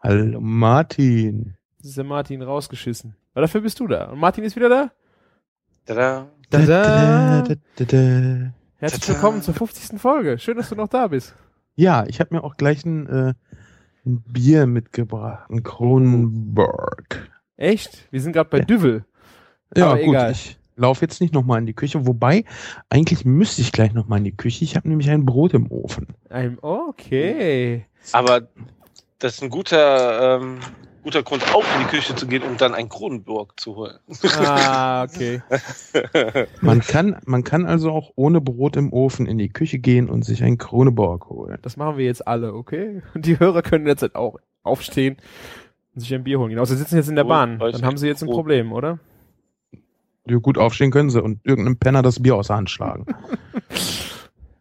Hallo 0.00 0.40
Martin. 0.40 1.56
Das 1.78 1.88
ist 1.90 1.96
der 1.96 2.04
Martin 2.04 2.42
rausgeschissen. 2.42 3.16
Aber 3.32 3.42
dafür 3.42 3.60
bist 3.60 3.78
du 3.78 3.86
da. 3.86 4.06
Und 4.06 4.18
Martin 4.18 4.42
ist 4.44 4.56
wieder 4.56 4.68
da? 4.68 4.90
Tada. 5.86 6.28
Tada. 6.50 7.42
Da, 7.42 7.54
da, 7.54 7.54
da, 7.76 7.84
da. 7.84 8.52
Herzlich 8.82 9.00
Tada. 9.02 9.14
willkommen 9.14 9.42
zur 9.42 9.54
50. 9.54 10.00
Folge. 10.00 10.38
Schön, 10.38 10.56
dass 10.56 10.68
du 10.68 10.74
noch 10.74 10.88
da 10.88 11.06
bist. 11.06 11.36
Ja, 11.76 12.04
ich 12.08 12.18
habe 12.18 12.34
mir 12.34 12.42
auch 12.42 12.56
gleich 12.56 12.84
ein, 12.84 13.06
äh, 13.06 13.34
ein 14.04 14.22
Bier 14.26 14.66
mitgebracht, 14.66 15.48
ein 15.50 15.62
Kronenberg. 15.62 17.30
Echt? 17.56 18.08
Wir 18.10 18.20
sind 18.20 18.32
gerade 18.32 18.50
bei 18.50 18.58
Ja. 18.58 18.64
Düvel. 18.64 19.04
Ja, 19.76 19.86
Aber 19.92 20.00
gut, 20.00 20.08
egal. 20.08 20.32
ich 20.32 20.58
laufe 20.74 21.02
jetzt 21.04 21.20
nicht 21.20 21.32
nochmal 21.32 21.60
in 21.60 21.66
die 21.66 21.74
Küche, 21.74 22.08
wobei 22.08 22.44
eigentlich 22.90 23.24
müsste 23.24 23.62
ich 23.62 23.70
gleich 23.70 23.92
nochmal 23.94 24.18
in 24.18 24.24
die 24.24 24.36
Küche. 24.36 24.64
Ich 24.64 24.74
habe 24.74 24.88
nämlich 24.88 25.08
ein 25.10 25.24
Brot 25.24 25.54
im 25.54 25.70
Ofen. 25.70 26.08
Ein, 26.28 26.58
okay. 26.60 27.86
Aber 28.10 28.48
das 29.20 29.34
ist 29.34 29.42
ein 29.44 29.50
guter, 29.50 30.40
ähm, 30.42 30.58
guter 31.02 31.22
Grund, 31.22 31.42
auch 31.54 31.64
in 31.74 31.80
die 31.82 31.90
Küche 31.90 32.14
zu 32.14 32.26
gehen 32.26 32.42
und 32.42 32.60
dann 32.60 32.74
ein 32.74 32.88
Kronenburg 32.88 33.58
zu 33.58 33.76
holen. 33.76 33.98
Ah, 34.38 35.04
okay. 35.04 35.42
Man 36.60 36.80
kann, 36.80 37.16
man 37.26 37.44
kann 37.44 37.66
also 37.66 37.90
auch 37.90 38.12
ohne 38.16 38.40
Brot 38.40 38.76
im 38.76 38.92
Ofen 38.92 39.26
in 39.26 39.38
die 39.38 39.48
Küche 39.48 39.78
gehen 39.78 40.08
und 40.08 40.24
sich 40.24 40.42
einen 40.42 40.58
Kroneborg 40.58 41.28
holen. 41.28 41.58
Das 41.62 41.76
machen 41.76 41.96
wir 41.96 42.04
jetzt 42.04 42.26
alle, 42.26 42.54
okay? 42.54 43.02
Und 43.14 43.26
die 43.26 43.38
Hörer 43.38 43.62
können 43.62 43.86
jetzt 43.86 44.02
halt 44.02 44.14
auch 44.14 44.38
aufstehen 44.62 45.16
und 45.94 46.00
sich 46.00 46.14
ein 46.14 46.24
Bier 46.24 46.38
holen. 46.38 46.50
Genau, 46.50 46.64
sie 46.64 46.76
sitzen 46.76 46.96
jetzt 46.96 47.08
in 47.08 47.16
der 47.16 47.24
Bahn. 47.24 47.58
Dann 47.58 47.84
haben 47.84 47.96
sie 47.96 48.06
jetzt 48.06 48.22
ein. 48.22 48.30
Problem, 48.30 48.72
oder? 48.72 48.98
Ja, 50.26 50.36
gut 50.36 50.56
aufstehen 50.56 50.90
können 50.90 51.10
sie 51.10 51.22
und 51.22 51.40
irgendeinem 51.44 51.78
Penner 51.78 52.02
das 52.02 52.22
Bier 52.22 52.36
aus 52.36 52.46
der 52.46 52.56
Hand 52.56 52.70
schlagen. 52.70 53.06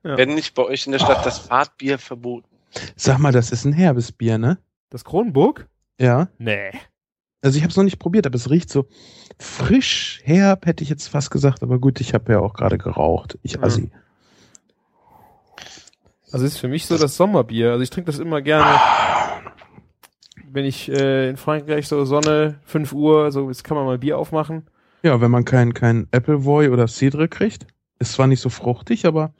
Ja. 0.03 0.17
Wenn 0.17 0.33
nicht 0.33 0.55
bei 0.55 0.63
euch 0.63 0.87
in 0.87 0.93
der 0.93 0.99
Stadt 0.99 1.23
das 1.27 1.37
Fahrtbier 1.37 1.99
verboten. 1.99 2.47
Sag 2.95 3.19
mal, 3.19 3.31
das 3.31 3.51
ist 3.51 3.65
ein 3.65 3.73
herbes 3.73 4.11
Bier, 4.11 4.39
ne? 4.39 4.57
Das 4.89 5.05
Kronenburg? 5.05 5.67
Ja. 6.01 6.29
Nee. 6.37 6.71
Also 7.41 7.57
ich 7.57 7.63
habe 7.63 7.71
es 7.71 7.77
noch 7.77 7.83
nicht 7.83 7.99
probiert, 7.99 8.25
aber 8.25 8.35
es 8.35 8.49
riecht 8.49 8.69
so 8.69 8.87
frisch, 9.39 10.21
herb, 10.23 10.65
hätte 10.65 10.83
ich 10.83 10.89
jetzt 10.89 11.07
fast 11.07 11.31
gesagt. 11.31 11.63
Aber 11.63 11.79
gut, 11.79 11.99
ich 12.01 12.13
habe 12.13 12.33
ja 12.33 12.39
auch 12.39 12.53
gerade 12.53 12.77
geraucht. 12.77 13.37
Ich 13.41 13.61
assi. 13.61 13.91
Also 16.31 16.45
ist 16.45 16.57
für 16.57 16.67
mich 16.67 16.85
so 16.85 16.97
das 16.97 17.17
Sommerbier. 17.17 17.71
Also 17.71 17.83
ich 17.83 17.89
trinke 17.89 18.11
das 18.11 18.19
immer 18.19 18.41
gerne, 18.41 18.79
wenn 20.49 20.65
ich 20.65 20.89
äh, 20.89 21.29
in 21.29 21.37
Frankreich 21.37 21.87
so 21.87 22.05
Sonne, 22.05 22.59
5 22.65 22.93
Uhr, 22.93 23.31
so 23.31 23.47
jetzt 23.49 23.63
kann 23.63 23.75
man 23.75 23.85
mal 23.85 23.97
Bier 23.97 24.17
aufmachen. 24.17 24.67
Ja, 25.03 25.19
wenn 25.19 25.31
man 25.31 25.45
keinen 25.45 25.73
kein 25.73 26.07
Appleboy 26.11 26.69
oder 26.69 26.87
Cidre 26.87 27.27
kriegt, 27.27 27.65
ist 27.99 28.13
zwar 28.13 28.27
nicht 28.27 28.39
so 28.39 28.49
fruchtig, 28.49 29.05
aber 29.05 29.33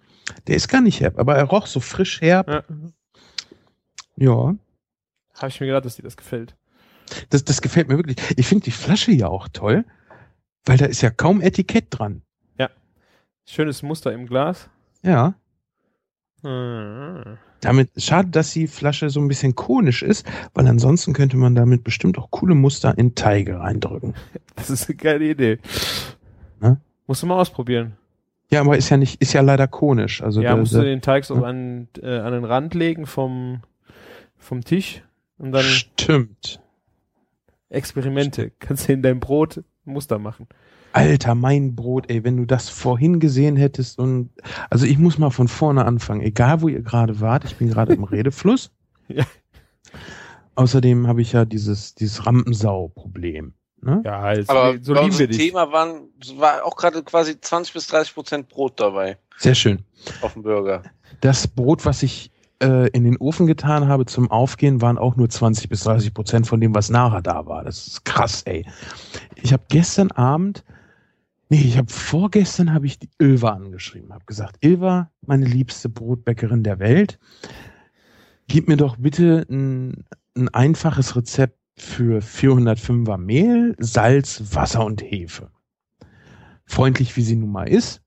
der 0.47 0.55
ist 0.55 0.68
gar 0.68 0.82
nicht 0.82 1.01
herb. 1.01 1.20
Aber 1.20 1.36
er 1.36 1.45
roch 1.45 1.68
so 1.68 1.80
frisch 1.80 2.20
herb. 2.22 2.49
Ja. 2.49 2.64
Ja, 4.18 4.55
Habe 5.41 5.49
ich 5.49 5.59
mir 5.59 5.67
gedacht, 5.67 5.85
dass 5.85 5.95
dir 5.95 6.03
das 6.03 6.17
gefällt. 6.17 6.55
das, 7.29 7.43
das 7.43 7.61
gefällt 7.61 7.87
mir 7.87 7.97
wirklich. 7.97 8.17
Ich 8.37 8.47
finde 8.47 8.63
die 8.65 8.71
Flasche 8.71 9.11
ja 9.11 9.27
auch 9.27 9.47
toll, 9.49 9.85
weil 10.65 10.77
da 10.77 10.85
ist 10.85 11.01
ja 11.01 11.09
kaum 11.09 11.41
Etikett 11.41 11.87
dran. 11.89 12.21
Schönes 13.43 13.81
Muster 13.81 14.13
im 14.13 14.27
Glas. 14.27 14.69
Ja. 15.03 15.33
Ah. 16.43 17.37
Damit, 17.59 17.89
schade, 17.97 18.29
dass 18.29 18.53
die 18.53 18.67
Flasche 18.67 19.09
so 19.09 19.19
ein 19.19 19.27
bisschen 19.27 19.55
konisch 19.55 20.03
ist, 20.03 20.25
weil 20.53 20.67
ansonsten 20.67 21.13
könnte 21.13 21.37
man 21.37 21.55
damit 21.55 21.83
bestimmt 21.83 22.17
auch 22.17 22.31
coole 22.31 22.55
Muster 22.55 22.97
in 22.97 23.15
Teige 23.15 23.59
reindrücken. 23.59 24.13
Das 24.55 24.69
ist 24.69 24.87
eine 24.89 24.95
geile 24.95 25.25
Idee. 25.25 25.59
Ne? 26.59 26.79
Musst 27.07 27.23
du 27.23 27.27
mal 27.27 27.39
ausprobieren. 27.39 27.97
Ja, 28.51 28.61
aber 28.61 28.77
ist 28.77 28.89
ja 28.89 28.97
nicht, 28.97 29.19
ist 29.21 29.33
ja 29.33 29.41
leider 29.41 29.67
konisch. 29.67 30.21
Also 30.21 30.41
ja, 30.41 30.49
der, 30.51 30.57
musst 30.57 30.73
du 30.73 30.81
den 30.83 31.01
Teig 31.01 31.25
so 31.25 31.35
Ja. 31.35 31.43
an, 31.43 31.87
äh, 32.01 32.19
an 32.19 32.31
den 32.33 32.45
Rand 32.45 32.75
legen 32.75 33.07
vom, 33.07 33.61
vom 34.37 34.63
Tisch 34.63 35.03
und 35.41 35.51
dann 35.51 35.63
stimmt. 35.63 36.61
Experimente. 37.69 38.51
Kannst 38.59 38.87
du 38.87 38.93
in 38.93 39.01
dein 39.01 39.19
Brot 39.19 39.63
Muster 39.85 40.19
machen. 40.19 40.47
Alter, 40.93 41.35
mein 41.35 41.75
Brot, 41.75 42.09
ey, 42.09 42.23
wenn 42.23 42.37
du 42.37 42.45
das 42.45 42.69
vorhin 42.69 43.19
gesehen 43.19 43.55
hättest 43.55 43.97
und 43.97 44.29
also 44.69 44.85
ich 44.85 44.97
muss 44.97 45.17
mal 45.17 45.29
von 45.29 45.47
vorne 45.47 45.85
anfangen, 45.85 46.21
egal 46.21 46.61
wo 46.61 46.67
ihr 46.67 46.81
gerade 46.81 47.21
wart, 47.21 47.45
ich 47.45 47.55
bin 47.55 47.69
gerade 47.69 47.93
im 47.93 48.03
Redefluss. 48.03 48.71
Ja. 49.07 49.25
Außerdem 50.55 51.07
habe 51.07 51.21
ich 51.21 51.31
ja 51.31 51.45
dieses, 51.45 51.95
dieses 51.95 52.25
Rampensau-Problem. 52.25 53.53
Ne? 53.81 54.01
Ja, 54.05 54.21
halt. 54.21 54.49
Aber 54.49 54.77
so 54.81 54.93
lieben 54.93 55.17
wir 55.17 55.27
dich. 55.27 55.37
Thema 55.37 55.71
waren, 55.71 56.09
war 56.35 56.65
auch 56.65 56.75
gerade 56.75 57.01
quasi 57.03 57.39
20 57.39 57.73
bis 57.73 57.87
30 57.87 58.13
Prozent 58.13 58.49
Brot 58.49 58.79
dabei 58.79 59.17
Sehr 59.37 59.55
schön. 59.55 59.83
auf 60.21 60.33
dem 60.33 60.43
Burger. 60.43 60.83
Das 61.21 61.47
Brot, 61.47 61.85
was 61.85 62.03
ich 62.03 62.31
äh, 62.62 62.88
in 62.89 63.03
den 63.03 63.18
Ofen 63.18 63.47
getan 63.47 63.88
habe 63.88 64.05
zum 64.05 64.30
Aufgehen, 64.30 64.82
waren 64.82 64.97
auch 64.97 65.16
nur 65.16 65.30
20 65.30 65.70
bis 65.70 65.84
30 65.84 66.14
Prozent 66.14 66.47
von 66.47 66.62
dem, 66.62 66.74
was 66.76 66.89
nachher 66.89 67.22
da 67.22 67.45
war. 67.45 67.64
Das 67.64 67.88
ist 67.88 68.05
krass, 68.05 68.43
ey. 68.43 68.66
Ich 69.36 69.51
habe 69.51 69.64
gestern 69.70 70.12
Abend, 70.12 70.64
nee, 71.49 71.62
ich 71.62 71.78
habe 71.78 71.91
vorgestern 71.91 72.74
habe 72.74 72.86
ich 72.86 72.99
die 72.99 73.09
Ilva 73.18 73.49
angeschrieben, 73.49 74.14
habe 74.14 74.26
gesagt, 74.26 74.57
Ilva, 74.62 75.09
meine 75.26 75.45
liebste 75.45 75.89
Brotbäckerin 75.89 76.64
der 76.64 76.80
Welt, 76.80 77.20
gib 78.47 78.68
mir 78.68 78.78
doch 78.78 78.97
bitte 78.97 79.45
ein, 79.49 80.05
ein 80.36 80.49
einfaches 80.49 81.16
Rezept 81.16 81.57
für 81.78 82.22
405er 82.22 83.18
Mehl, 83.18 83.76
Salz, 83.80 84.43
Wasser 84.53 84.86
und 84.86 85.01
Hefe. 85.01 85.49
Freundlich 86.66 87.18
wie 87.18 87.22
sie 87.22 87.36
nun 87.36 87.51
mal 87.51 87.68
ist, 87.68 88.01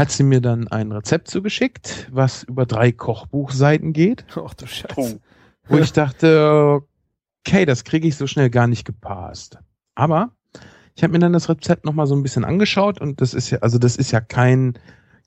hat 0.00 0.10
sie 0.10 0.22
mir 0.22 0.40
dann 0.40 0.66
ein 0.68 0.92
Rezept 0.92 1.28
zugeschickt, 1.28 2.08
was 2.10 2.42
über 2.44 2.64
drei 2.64 2.90
Kochbuchseiten 2.90 3.92
geht, 3.92 4.24
Ach 4.34 4.54
du 4.54 4.66
Scheiße. 4.66 5.20
Wo 5.68 5.76
ich 5.76 5.92
dachte, 5.92 6.80
okay, 7.46 7.66
das 7.66 7.84
kriege 7.84 8.08
ich 8.08 8.16
so 8.16 8.26
schnell 8.26 8.48
gar 8.48 8.66
nicht 8.66 8.86
gepasst. 8.86 9.58
Aber 9.94 10.30
ich 10.96 11.02
habe 11.02 11.12
mir 11.12 11.18
dann 11.18 11.34
das 11.34 11.50
Rezept 11.50 11.84
noch 11.84 11.92
mal 11.92 12.06
so 12.06 12.16
ein 12.16 12.22
bisschen 12.22 12.46
angeschaut 12.46 12.98
und 12.98 13.20
das 13.20 13.34
ist 13.34 13.50
ja, 13.50 13.58
also 13.58 13.76
das 13.76 13.96
ist 13.96 14.10
ja 14.10 14.22
kein 14.22 14.78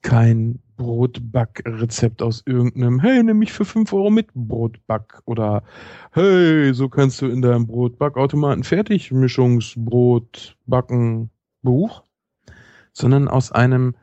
kein 0.02 0.58
Brotbackrezept 0.76 2.20
aus 2.20 2.42
irgendeinem, 2.44 2.98
hey, 2.98 3.22
nimm 3.22 3.38
mich 3.38 3.52
für 3.52 3.64
5 3.64 3.92
Euro 3.92 4.10
mit 4.10 4.26
Brotback 4.34 5.22
oder 5.24 5.62
hey, 6.10 6.74
so 6.74 6.88
kannst 6.88 7.22
du 7.22 7.26
in 7.28 7.42
deinem 7.42 7.68
Brotbackautomaten 7.68 8.64
Fertigmischungsbrot 8.64 10.56
backen 10.66 11.30
Buch, 11.62 12.02
sondern 12.92 13.28
aus 13.28 13.52
einem 13.52 13.94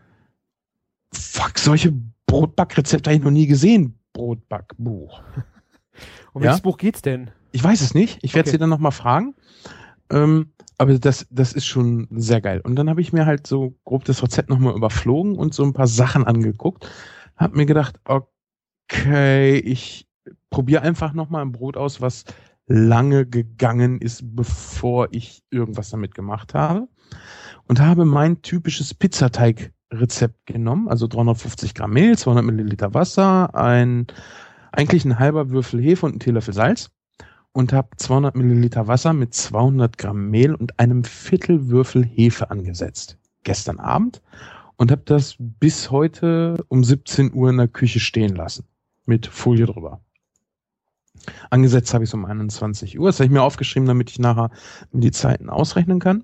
Fuck, 1.14 1.60
solche 1.60 1.94
Brotbackrezepte 2.28 3.10
habe 3.10 3.18
ich 3.18 3.24
noch 3.24 3.32
nie 3.32 3.48
gesehen. 3.48 4.00
Brotbackbuch. 4.14 5.22
Um 6.34 6.42
Ja? 6.42 6.48
welches 6.48 6.62
Buch 6.62 6.78
geht's 6.78 7.02
denn? 7.02 7.30
Ich 7.52 7.62
weiß 7.62 7.82
es 7.82 7.94
nicht. 7.94 8.20
Ich 8.24 8.34
werde 8.34 8.48
Okay. 8.48 8.52
sie 8.52 8.58
dann 8.58 8.70
noch 8.70 8.80
mal 8.80 8.92
fragen. 8.92 9.36
Ähm, 10.10 10.54
aber 10.78 10.98
das, 10.98 11.28
das 11.30 11.52
ist 11.52 11.66
schon 11.66 12.08
sehr 12.12 12.40
geil. 12.40 12.62
Und 12.64 12.78
dann 12.78 12.90
habe 12.90 13.02
ich 13.02 13.12
mir 13.12 13.26
halt 13.26 13.46
so 13.46 13.76
grob 13.84 14.06
das 14.06 14.24
Rezept 14.24 14.50
noch 14.50 14.58
mal 14.58 14.74
überflogen 14.74 15.36
und 15.36 15.54
so 15.54 15.64
ein 15.64 15.74
paar 15.74 15.88
Sachen 15.88 16.24
angeguckt. 16.26 16.90
Hab 17.36 17.54
mir 17.56 17.66
gedacht, 17.66 18.00
okay, 18.06 19.58
ich 19.60 20.08
probiere 20.50 20.82
einfach 20.84 21.12
noch 21.14 21.30
mal 21.30 21.42
ein 21.42 21.52
Brot 21.52 21.76
aus, 21.76 22.00
was 22.00 22.24
lange 22.68 23.26
gegangen 23.26 24.00
ist, 24.00 24.36
bevor 24.36 25.10
ich 25.12 25.44
irgendwas 25.50 25.90
damit 25.90 26.16
gemacht 26.16 26.54
habe. 26.54 26.88
Und 27.68 27.82
habe 27.82 28.06
mein 28.06 28.42
typisches 28.42 28.94
Pizzateig-Rezept 29.92 30.46
genommen, 30.46 30.88
also 30.88 31.08
350 31.08 31.74
Gramm 31.74 31.92
Mehl, 31.92 32.18
200 32.18 32.44
Milliliter 32.44 32.94
Wasser, 32.94 33.54
ein, 33.56 34.08
eigentlich 34.72 35.06
ein 35.06 35.20
halber 35.20 35.50
Würfel 35.50 35.82
Hefe 35.82 36.06
und 36.06 36.16
ein 36.16 36.20
Teelöffel 36.20 36.54
Salz 36.54 36.90
und 37.52 37.74
habe 37.74 37.90
200 37.98 38.36
Milliliter 38.36 38.88
Wasser 38.88 39.14
mit 39.14 39.34
200 39.34 39.98
Gramm 39.98 40.30
Mehl 40.30 40.56
und 40.56 40.80
einem 40.80 41.04
Viertelwürfel 41.04 42.04
Hefe 42.04 42.50
angesetzt. 42.50 43.18
Gestern 43.44 43.80
Abend 43.80 44.22
und 44.78 44.92
habe 44.92 45.02
das 45.06 45.36
bis 45.40 45.92
heute 45.92 46.64
um 46.70 46.84
17 46.84 47.34
Uhr 47.34 47.50
in 47.50 47.58
der 47.58 47.68
Küche 47.68 48.00
stehen 48.00 48.36
lassen. 48.36 48.66
Mit 49.06 49.28
Folie 49.28 49.66
drüber. 49.66 50.02
Angesetzt 51.50 51.94
habe 51.94 52.04
ich 52.04 52.10
es 52.10 52.14
um 52.14 52.26
21 52.26 53.00
Uhr. 53.00 53.10
Das 53.10 53.18
habe 53.18 53.26
ich 53.26 53.32
mir 53.32 53.44
aufgeschrieben, 53.44 53.88
damit 53.88 54.10
ich 54.10 54.20
nachher 54.20 54.50
die 54.92 55.12
Zeiten 55.12 55.50
ausrechnen 55.50 56.00
kann. 56.00 56.24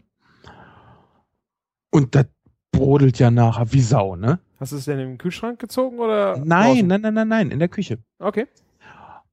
Und 1.92 2.16
das 2.16 2.28
brodelt 2.78 3.20
ja 3.20 3.32
nachher 3.32 3.72
wie 3.74 3.82
Sau, 3.82 4.16
ne? 4.16 4.40
Hast 4.60 4.72
du 4.72 4.78
es 4.78 4.86
denn 4.86 5.00
im 5.00 5.18
Kühlschrank 5.18 5.60
gezogen 5.60 6.00
oder? 6.00 6.38
Nein, 6.38 6.48
draußen? 6.48 6.88
nein, 6.88 7.02
nein, 7.02 7.14
nein, 7.14 7.28
nein, 7.28 7.52
in 7.52 7.60
der 7.60 7.68
Küche. 7.68 8.00
Okay. 8.20 8.48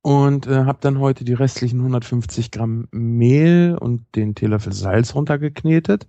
Und 0.02 0.46
äh, 0.46 0.64
habe 0.64 0.78
dann 0.80 0.98
heute 0.98 1.24
die 1.24 1.32
restlichen 1.32 1.78
150 1.78 2.50
Gramm 2.50 2.88
Mehl 2.90 3.76
und 3.80 4.04
den 4.16 4.34
Teelöffel 4.34 4.72
Salz 4.72 5.14
runtergeknetet 5.14 6.06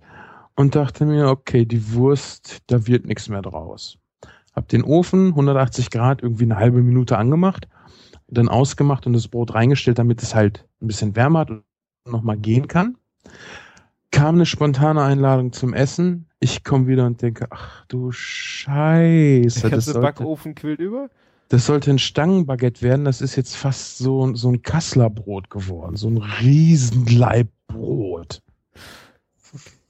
und 0.54 0.74
dachte 0.74 1.06
mir, 1.06 1.28
okay, 1.28 1.64
die 1.64 1.94
Wurst, 1.94 2.58
da 2.66 2.86
wird 2.86 3.06
nichts 3.06 3.28
mehr 3.28 3.42
draus. 3.42 3.98
Hab 4.54 4.68
den 4.68 4.84
Ofen 4.84 5.28
180 5.28 5.90
Grad 5.90 6.22
irgendwie 6.22 6.44
eine 6.44 6.56
halbe 6.56 6.82
Minute 6.82 7.16
angemacht, 7.16 7.68
dann 8.28 8.48
ausgemacht 8.48 9.06
und 9.06 9.12
das 9.12 9.28
Brot 9.28 9.54
reingestellt, 9.54 9.98
damit 9.98 10.22
es 10.22 10.34
halt 10.34 10.66
ein 10.82 10.88
bisschen 10.88 11.16
wärmer 11.16 11.40
hat 11.40 11.50
und 11.50 11.64
nochmal 12.06 12.36
gehen 12.36 12.68
kann. 12.68 12.96
Kam 14.10 14.36
eine 14.36 14.46
spontane 14.46 15.02
Einladung 15.02 15.52
zum 15.52 15.74
Essen. 15.74 16.25
Ich 16.40 16.64
komme 16.64 16.86
wieder 16.86 17.06
und 17.06 17.22
denke, 17.22 17.46
ach 17.50 17.84
du 17.86 18.12
Scheiße. 18.12 19.60
Der 19.62 19.70
Das 19.70 19.86
ganze 19.86 20.00
Backofen 20.00 20.54
quillt 20.54 20.80
über. 20.80 21.08
das 21.48 21.66
sollte 21.66 21.90
ein 21.90 21.98
Stangenbaguette 21.98 22.82
werden. 22.82 23.04
Das 23.04 23.20
ist 23.20 23.36
jetzt 23.36 23.56
fast 23.56 23.98
so, 23.98 24.34
so 24.34 24.48
ein 24.50 24.62
Kasslerbrot 24.62 25.50
geworden. 25.50 25.96
So 25.96 26.08
ein 26.08 26.18
Riesenleibbrot. 26.18 28.42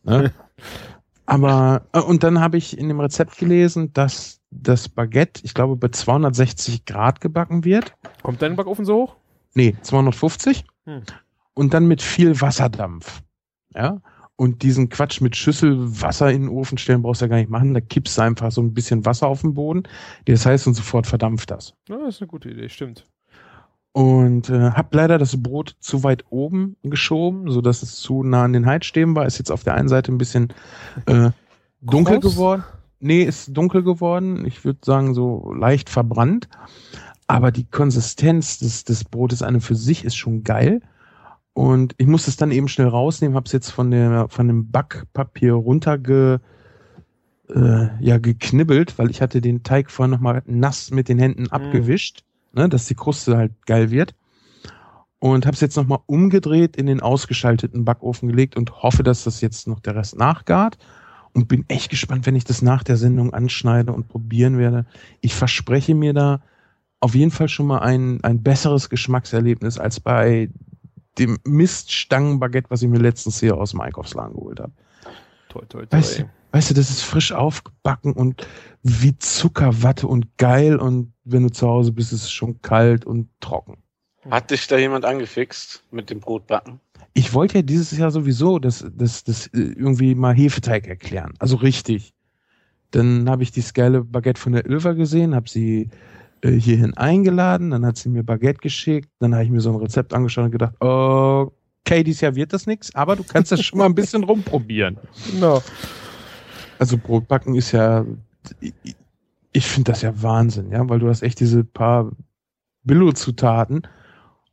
Ne? 0.05 0.33
Aber, 1.27 1.87
äh, 1.93 2.01
und 2.01 2.23
dann 2.23 2.41
habe 2.41 2.57
ich 2.57 2.79
in 2.79 2.89
dem 2.89 3.01
Rezept 3.01 3.37
gelesen, 3.37 3.93
dass 3.93 4.41
das 4.53 4.89
Baguette, 4.89 5.41
ich 5.45 5.55
glaube, 5.55 5.75
bei 5.77 5.89
260 5.89 6.85
Grad 6.85 7.21
gebacken 7.21 7.65
wird. 7.65 7.93
Kommt 8.23 8.41
dein 8.43 8.55
Backofen 8.55 8.85
so 8.85 8.95
hoch? 8.95 9.17
Nee, 9.55 9.75
250. 9.83 10.65
Hm. 10.85 11.03
Und 11.55 11.75
dann 11.75 11.89
mit 11.89 12.01
viel 12.03 12.41
Wasserdampf. 12.41 13.23
Ja. 13.75 14.01
Und 14.37 14.63
diesen 14.63 14.91
Quatsch 14.91 15.23
mit 15.23 15.35
Schüssel 15.35 15.77
Wasser 16.03 16.31
in 16.31 16.43
den 16.43 16.51
Ofen 16.51 16.77
stellen 16.77 17.01
brauchst 17.03 17.23
du 17.23 17.25
ja 17.25 17.31
gar 17.31 17.39
nicht 17.39 17.49
machen. 17.49 17.73
Da 17.73 17.81
kippst 17.81 18.19
du 18.19 18.23
einfach 18.23 18.53
so 18.53 18.61
ein 18.61 18.75
bisschen 18.75 19.07
Wasser 19.07 19.29
auf 19.29 19.41
den 19.41 19.55
Boden. 19.55 19.85
Das 20.27 20.45
heißt, 20.45 20.67
und 20.67 20.75
sofort 20.75 21.07
verdampft 21.07 21.51
das. 21.51 21.73
Ja, 21.89 21.97
das 21.99 22.17
ist 22.17 22.23
eine 22.23 22.29
gute 22.29 22.51
Idee, 22.51 22.69
stimmt. 22.69 23.07
Und 23.93 24.51
äh, 24.51 24.73
hab 24.73 24.95
leider 24.95 25.17
das 25.17 25.43
Brot 25.43 25.75
zu 25.81 26.05
weit 26.05 26.25
oben 26.29 26.77
geschoben, 26.83 27.51
so 27.51 27.63
dass 27.63 27.83
es 27.83 27.97
zu 27.97 28.23
nah 28.23 28.45
an 28.45 28.53
den 28.53 28.67
Heizstäben 28.67 29.17
war. 29.17 29.25
Ist 29.25 29.39
jetzt 29.39 29.51
auf 29.51 29.65
der 29.65 29.73
einen 29.73 29.89
Seite 29.89 30.13
ein 30.13 30.19
bisschen 30.19 30.53
äh, 31.07 31.31
dunkel 31.81 32.21
Kross? 32.21 32.35
geworden. 32.35 32.65
Nee, 33.01 33.23
ist 33.23 33.57
dunkel 33.57 33.83
geworden. 33.83 34.45
Ich 34.45 34.67
würde 34.67 34.81
sagen, 34.85 35.15
so 35.15 35.51
leicht 35.55 35.89
verbrannt. 35.89 36.47
Aber 37.27 37.51
die 37.51 37.65
Konsistenz 37.65 38.59
des, 38.59 38.85
des 38.85 39.05
Brotes 39.05 39.43
an 39.43 39.55
und 39.55 39.61
für 39.63 39.75
sich 39.75 40.05
ist 40.05 40.17
schon 40.17 40.45
geil. 40.45 40.83
Und 41.57 41.95
ich 41.97 42.07
musste 42.07 42.29
es 42.29 42.37
dann 42.37 42.51
eben 42.51 42.69
schnell 42.69 42.89
rausnehmen, 42.89 43.35
habe 43.35 43.47
es 43.47 43.53
jetzt 43.53 43.71
von, 43.71 43.91
der, 43.91 44.29
von 44.29 44.47
dem 44.47 44.71
Backpapier 44.71 45.55
runterge, 45.55 46.43
äh, 47.49 47.89
ja, 47.99 48.19
geknibbelt, 48.19 48.99
weil 48.99 49.09
ich 49.09 49.23
hatte 49.23 49.41
den 49.41 49.63
Teig 49.63 49.91
vorher 49.91 50.15
nochmal 50.15 50.43
nass 50.45 50.91
mit 50.91 51.09
den 51.09 51.19
Händen 51.19 51.51
abgewischt, 51.51 52.25
ne, 52.53 52.69
dass 52.69 52.85
die 52.85 52.95
Kruste 52.95 53.39
halt 53.39 53.53
geil 53.65 53.91
wird. 53.91 54.15
Und 55.19 55.47
habe 55.47 55.55
es 55.55 55.63
jetzt 55.63 55.79
nochmal 55.79 56.01
umgedreht 56.05 56.77
in 56.77 56.85
den 56.85 57.01
ausgeschalteten 57.01 57.87
Backofen 57.87 58.29
gelegt 58.29 58.55
und 58.55 58.83
hoffe, 58.83 59.03
dass 59.03 59.25
das 59.25 59.41
jetzt 59.41 59.67
noch 59.67 59.81
der 59.81 59.97
Rest 59.97 60.19
nachgart. 60.19 60.77
Und 61.33 61.49
bin 61.49 61.65
echt 61.69 61.89
gespannt, 61.89 62.27
wenn 62.27 62.37
ich 62.37 62.45
das 62.45 62.61
nach 62.61 62.83
der 62.83 62.99
Sendung 62.99 63.33
anschneide 63.33 63.95
und 63.95 64.09
probieren 64.09 64.59
werde. 64.59 64.85
Ich 65.23 65.35
verspreche 65.35 65.95
mir 65.95 66.13
da 66.13 66.43
auf 67.01 67.15
jeden 67.15 67.31
Fall 67.31 67.49
schon 67.49 67.67
mal 67.67 67.79
ein, 67.79 68.23
ein 68.25 68.43
besseres 68.43 68.91
Geschmackserlebnis 68.91 69.79
als 69.79 70.01
bei 70.01 70.51
dem 71.19 71.39
Miststangenbaguette, 71.45 72.71
was 72.71 72.83
ich 72.83 72.89
mir 72.89 72.99
letztens 72.99 73.41
hier 73.41 73.57
aus 73.57 73.71
dem 73.71 73.81
Einkaufsladen 73.81 74.35
geholt 74.35 74.61
habe. 74.61 74.73
Toi, 75.49 75.65
toi, 75.69 75.87
toi. 75.87 75.99
Weißt 75.99 76.19
du, 76.19 76.31
weißt 76.53 76.71
du, 76.71 76.75
das 76.75 76.91
ist 76.91 77.03
frisch 77.03 77.33
aufgebacken 77.33 78.13
und 78.13 78.47
wie 78.83 79.19
Zuckerwatte 79.19 80.07
und 80.07 80.37
geil 80.37 80.77
und 80.77 81.13
wenn 81.25 81.43
du 81.43 81.51
zu 81.51 81.67
Hause 81.67 81.93
bist, 81.93 82.13
ist 82.13 82.25
es 82.25 82.31
schon 82.31 82.61
kalt 82.63 83.05
und 83.05 83.29
trocken. 83.41 83.79
Hat 84.31 84.51
dich 84.51 84.67
da 84.67 84.77
jemand 84.77 85.05
angefixt 85.05 85.85
mit 85.91 86.11
dem 86.11 86.21
Brotbacken? 86.21 86.81
Ich 87.15 87.33
wollte 87.33 87.57
ja 87.57 87.63
dieses 87.63 87.97
Jahr 87.97 88.11
sowieso 88.11 88.59
das, 88.59 88.85
das, 88.95 89.25
das 89.25 89.47
äh, 89.49 89.61
irgendwie 89.61 90.15
mal 90.15 90.35
Hefeteig 90.35 90.87
erklären. 90.87 91.33
Also 91.39 91.57
richtig. 91.57 92.13
Dann 92.91 93.29
habe 93.29 93.43
ich 93.43 93.53
die 93.53 93.63
geile 93.75 94.05
Baguette 94.05 94.41
von 94.41 94.53
der 94.53 94.67
Ilva 94.67 94.93
gesehen, 94.93 95.35
habe 95.35 95.49
sie 95.49 95.91
hierhin 96.45 96.97
eingeladen, 96.97 97.71
dann 97.71 97.85
hat 97.87 97.97
sie 97.97 98.09
mir 98.09 98.23
Baguette 98.23 98.61
geschickt, 98.61 99.09
dann 99.19 99.35
habe 99.35 99.45
ich 99.45 99.51
mir 99.51 99.61
so 99.61 99.71
ein 99.71 99.77
Rezept 99.77 100.15
angeschaut 100.15 100.47
und 100.47 100.51
gedacht, 100.53 100.75
okay, 100.81 102.03
dieses 102.05 102.21
Jahr 102.21 102.35
wird 102.35 102.53
das 102.53 102.67
nichts, 102.67 102.95
aber 102.95 103.17
du 103.17 103.25
kannst 103.25 103.53
das 103.53 103.63
schon 103.63 103.79
mal 103.79 103.87
ein 103.87 103.95
bisschen 103.95 104.25
rumprobieren. 104.25 104.99
Genau. 105.31 105.63
Also 106.79 106.99
Brotbacken 106.99 107.55
ist 107.55 107.73
ja, 107.73 108.05
ich- 108.61 108.75
ich 109.53 109.67
finde 109.67 109.93
das 109.93 110.03
ja 110.03 110.23
Wahnsinn, 110.23 110.71
ja, 110.71 110.87
weil 110.89 110.99
du 110.99 111.09
hast 111.09 111.23
echt 111.23 111.41
diese 111.41 111.65
paar 111.65 112.13
Billo-Zutaten 112.85 113.83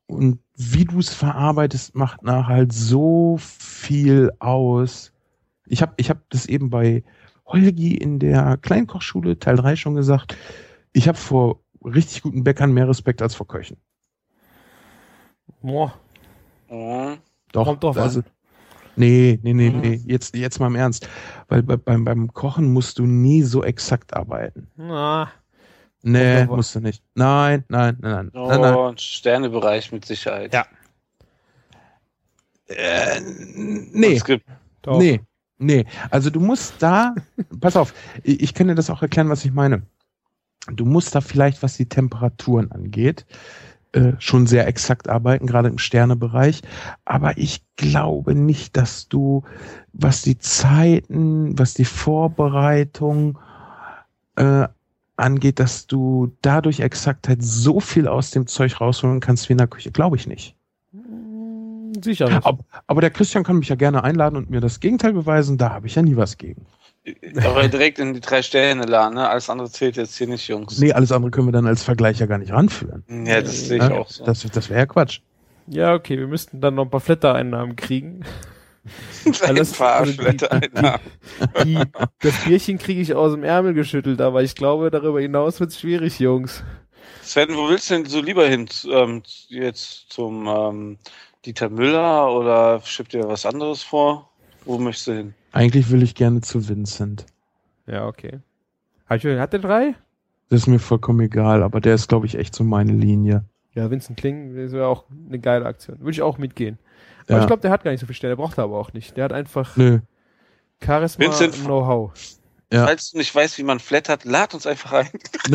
und 0.08 0.40
wie 0.56 0.86
du 0.86 1.00
es 1.00 1.10
verarbeitest, 1.14 1.96
macht 1.96 2.24
nachher 2.24 2.48
halt 2.48 2.74
so 2.74 3.38
viel 3.40 4.32
aus. 4.40 5.12
Ich 5.66 5.82
habe 5.82 5.94
ich 5.98 6.10
hab 6.10 6.30
das 6.30 6.46
eben 6.46 6.70
bei 6.70 7.04
Holgi 7.46 7.96
in 7.96 8.20
der 8.20 8.58
Kleinkochschule 8.58 9.40
Teil 9.40 9.58
3 9.58 9.76
schon 9.76 9.96
gesagt. 9.96 10.38
Ich 10.94 11.08
habe 11.08 11.18
vor 11.18 11.60
richtig 11.86 12.22
guten 12.24 12.44
Bäckern 12.44 12.72
mehr 12.74 12.88
Respekt 12.88 13.22
als 13.22 13.36
vor 13.36 13.48
Köchen. 13.48 13.78
Boah, 15.62 15.94
Mhm. 16.70 17.18
Doch, 17.52 17.66
Kommt 17.66 17.84
drauf 17.84 17.98
also, 17.98 18.22
an. 18.22 18.26
Nee, 18.96 19.40
nee, 19.44 19.54
nee, 19.54 19.70
Mhm. 19.70 19.80
nee. 19.80 20.02
Jetzt, 20.06 20.36
jetzt 20.36 20.60
mal 20.60 20.68
im 20.68 20.76
Ernst. 20.76 21.08
Weil 21.48 21.64
bei, 21.64 21.78
beim, 21.78 22.04
beim 22.04 22.34
Kochen 22.34 22.72
musst 22.74 23.00
du 23.00 23.06
nie 23.06 23.44
so 23.44 23.64
exakt 23.64 24.14
arbeiten. 24.16 24.68
na, 24.76 25.32
Nee, 26.06 26.46
musst 26.46 26.76
du 26.76 26.82
nicht. 26.82 27.02
Nein, 27.16 27.64
nein, 27.70 27.98
nein, 28.02 28.12
nein. 28.12 28.32
Oh, 28.34 28.48
nein, 28.50 28.62
nein. 28.62 28.76
ein 28.76 28.98
Sternebereich 28.98 29.92
mit 29.92 30.04
Sicherheit. 30.06 30.54
Ja. 30.54 30.66
Äh, 32.68 33.22
nee, 33.94 34.16
Es 34.16 34.26
gibt 34.26 34.46
nee, 34.86 35.22
nee. 35.60 35.86
Also 36.10 36.30
du 36.30 36.40
musst 36.42 36.76
da, 36.80 37.16
pass 37.62 37.78
auf, 37.78 37.94
ich, 38.24 38.42
ich 38.42 38.54
kann 38.54 38.68
dir 38.68 38.76
das 38.76 38.90
auch 38.90 39.02
erklären, 39.02 39.30
was 39.30 39.46
ich 39.46 39.54
meine. 39.54 39.84
Du 40.72 40.86
musst 40.86 41.14
da 41.16 41.22
vielleicht, 41.22 41.62
was 41.62 41.76
die 41.76 41.88
Temperaturen 41.88 42.72
angeht, 42.72 43.26
äh, 43.92 44.14
schon 44.20 44.48
sehr 44.48 44.66
exakt 44.68 45.10
arbeiten, 45.10 45.46
gerade 45.46 45.70
im 45.70 45.78
Sternebereich. 45.78 46.62
Aber 47.06 47.38
ich 47.38 47.64
glaube 47.76 48.34
nicht, 48.34 48.78
dass 48.78 49.08
du, 49.08 49.44
was 49.92 50.22
die 50.22 50.38
Zeiten, 50.38 51.58
was 51.60 51.74
die 51.74 51.86
Vorbereitung 51.86 53.38
äh, 54.36 54.68
angeht, 55.16 55.60
dass 55.60 55.86
du 55.86 56.36
dadurch 56.42 56.80
Exaktheit 56.80 57.44
so 57.44 57.80
viel 57.80 58.08
aus 58.08 58.32
dem 58.32 58.48
Zeug 58.48 58.82
rausholen 58.82 59.20
kannst 59.20 59.50
wie 59.50 59.54
in 59.54 59.60
der 59.60 59.68
Küche. 59.68 59.92
Glaube 59.92 60.16
ich 60.16 60.28
nicht. 60.28 60.56
Sicher 62.04 62.30
nicht. 62.30 62.46
Aber, 62.46 62.64
aber 62.88 63.02
der 63.02 63.12
Christian 63.12 63.44
kann 63.44 63.58
mich 63.60 63.70
ja 63.70 63.76
gerne 63.76 64.04
einladen 64.04 64.38
und 64.38 64.50
mir 64.50 64.62
das 64.62 64.80
Gegenteil 64.80 65.14
beweisen. 65.14 65.58
Da 65.58 65.70
habe 65.70 65.88
ich 65.88 65.96
ja 65.96 66.02
nie 66.02 66.16
was 66.16 66.38
gegen. 66.38 66.66
Aber 67.44 67.68
direkt 67.68 68.00
in 68.00 68.14
die 68.14 68.22
drei 68.22 68.42
Sterne 68.42 68.86
laden, 68.86 69.16
ne? 69.16 69.30
Alles 69.30 69.50
andere 69.50 69.70
zählt 69.70 69.98
jetzt 69.98 70.18
hier 70.18 70.28
nicht, 70.28 70.48
Jungs. 70.48 70.80
Nee, 70.80 70.94
alles 70.94 71.12
andere 71.12 71.32
können 71.32 71.48
wir 71.48 71.52
dann 71.52 71.68
als 71.68 71.84
Vergleich 71.84 72.20
ja 72.20 72.26
gar 72.26 72.38
nicht 72.38 72.52
ranführen. 72.52 73.04
Ja, 73.26 73.42
das 73.42 73.68
sehe 73.68 73.78
ich 73.78 73.84
Ja, 73.84 73.92
auch 73.92 74.10
so. 74.10 74.24
Das, 74.24 74.42
das 74.44 74.70
wäre 74.70 74.80
ja 74.80 74.86
Quatsch. 74.86 75.20
Ja, 75.68 75.94
okay, 75.94 76.18
wir 76.18 76.28
müssten 76.28 76.62
dann 76.62 76.76
noch 76.76 76.84
ein 76.86 76.90
paar 76.90 77.00
Flatter-Einnahmen 77.00 77.76
kriegen. 77.76 78.24
Ein 79.26 79.34
alles- 79.44 79.80
Alter. 79.80 81.00
Die, 81.64 81.80
das 82.20 82.44
Bierchen 82.44 82.78
kriege 82.78 83.00
ich 83.00 83.14
aus 83.14 83.32
dem 83.32 83.44
Ärmel 83.44 83.74
geschüttelt, 83.74 84.20
aber 84.20 84.44
ich 84.44 84.56
glaube, 84.56 84.92
darüber 84.92 85.22
hinaus 85.22 85.62
wird's 85.62 85.80
schwierig, 85.80 86.20
Jungs. 86.20 86.64
Sven, 87.22 87.56
wo 87.56 87.70
willst 87.70 87.90
du 87.90 87.94
denn 87.96 88.06
so 88.06 88.20
lieber 88.22 88.46
hin? 88.48 88.68
Ähm, 88.92 89.24
jetzt 89.48 90.12
zum 90.12 90.48
ähm, 90.48 90.98
Dieter 91.46 91.70
Müller 91.70 92.30
oder 92.34 92.82
schiebt 92.84 93.14
dir 93.14 93.26
was 93.28 93.46
anderes 93.46 93.82
vor? 93.84 94.30
Wo 94.66 94.78
möchtest 94.78 95.08
du 95.08 95.14
hin? 95.14 95.34
Eigentlich 95.54 95.90
will 95.92 96.04
ich 96.04 96.16
gerne 96.16 96.42
zu 96.42 96.68
Vincent. 96.68 97.26
Ja, 97.88 98.06
okay. 98.08 98.40
Hat, 99.06 99.24
hat 99.24 99.54
der 99.54 99.60
drei? 99.60 99.96
Das 100.50 100.62
ist 100.62 100.68
mir 100.68 100.80
vollkommen 100.80 101.22
egal, 101.22 101.64
aber 101.64 101.80
der 101.80 101.96
ist, 101.96 102.10
glaube 102.10 102.26
ich, 102.26 102.36
echt 102.36 102.54
so 102.54 102.64
meine 102.64 102.92
Linie. 102.92 103.46
Ja, 103.74 103.90
Vincent 103.90 104.18
Kling, 104.20 104.56
das 104.56 104.72
wäre 104.72 104.88
auch 104.88 105.06
eine 105.28 105.40
geile 105.40 105.66
Aktion. 105.66 106.00
Würde 106.00 106.12
ich 106.12 106.22
auch 106.22 106.38
mitgehen. 106.38 106.78
Aber 107.28 107.38
Ja. 107.38 107.42
ich 107.42 107.48
glaube, 107.48 107.62
der 107.62 107.72
hat 107.72 107.84
gar 107.84 107.92
nicht 107.92 108.02
so 108.02 108.06
viel 108.06 108.16
Stelle, 108.16 108.36
braucht 108.36 108.58
er 108.58 108.66
aber 108.66 108.78
auch 108.78 108.92
nicht. 108.94 109.16
Der 109.16 109.24
hat 109.24 109.34
einfach 109.34 109.78
Nö. 109.78 110.00
Charisma 110.84 111.26
Vincent- 111.26 111.56
und 111.58 111.66
Know-how. 111.66 112.12
Ja. 112.72 112.86
Falls 112.86 113.12
du 113.12 113.20
nicht 113.20 113.34
weißt, 113.34 113.58
wie 113.60 113.64
man 113.64 113.80
flattert, 113.80 114.26
lad 114.26 114.54
uns 114.54 114.66
einfach 114.68 114.92
ein. 114.94 115.08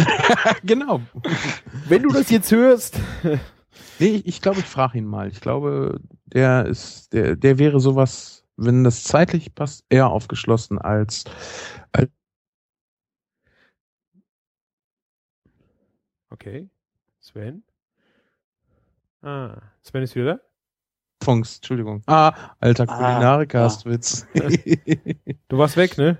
genau. 0.64 1.01
Wenn 1.88 2.03
du 2.05 2.11
das 2.11 2.30
jetzt 2.30 2.51
hörst, 2.53 2.99
Nee, 3.99 4.07
ich, 4.09 4.26
ich 4.26 4.40
glaube, 4.42 4.61
ich 4.61 4.66
frage 4.66 4.99
ihn 4.99 5.07
mal. 5.07 5.28
Ich 5.28 5.40
glaube, 5.40 6.01
der 6.26 6.66
ist, 6.66 7.12
der, 7.12 7.36
der 7.36 7.59
wäre 7.59 7.80
sowas, 7.80 8.38
wenn 8.59 8.84
das 8.84 9.04
zeitlich 9.04 9.54
passt, 9.54 9.84
eher 9.88 10.09
aufgeschlossen 10.11 10.78
als, 10.78 11.24
als 11.92 12.11
Okay. 16.30 16.68
Sven? 17.20 17.62
Ah, 19.22 19.61
Sven 19.82 20.02
ist 20.02 20.14
wieder 20.14 20.40
Funks, 21.22 21.56
Entschuldigung. 21.56 22.02
Ah, 22.06 22.54
alter 22.61 22.84
Ah, 22.88 22.96
Kulinarikast-Witz. 22.96 24.26
da? 24.34 24.48
Du 25.48 25.59
warst 25.59 25.76
weg, 25.76 25.98
ne? 25.98 26.16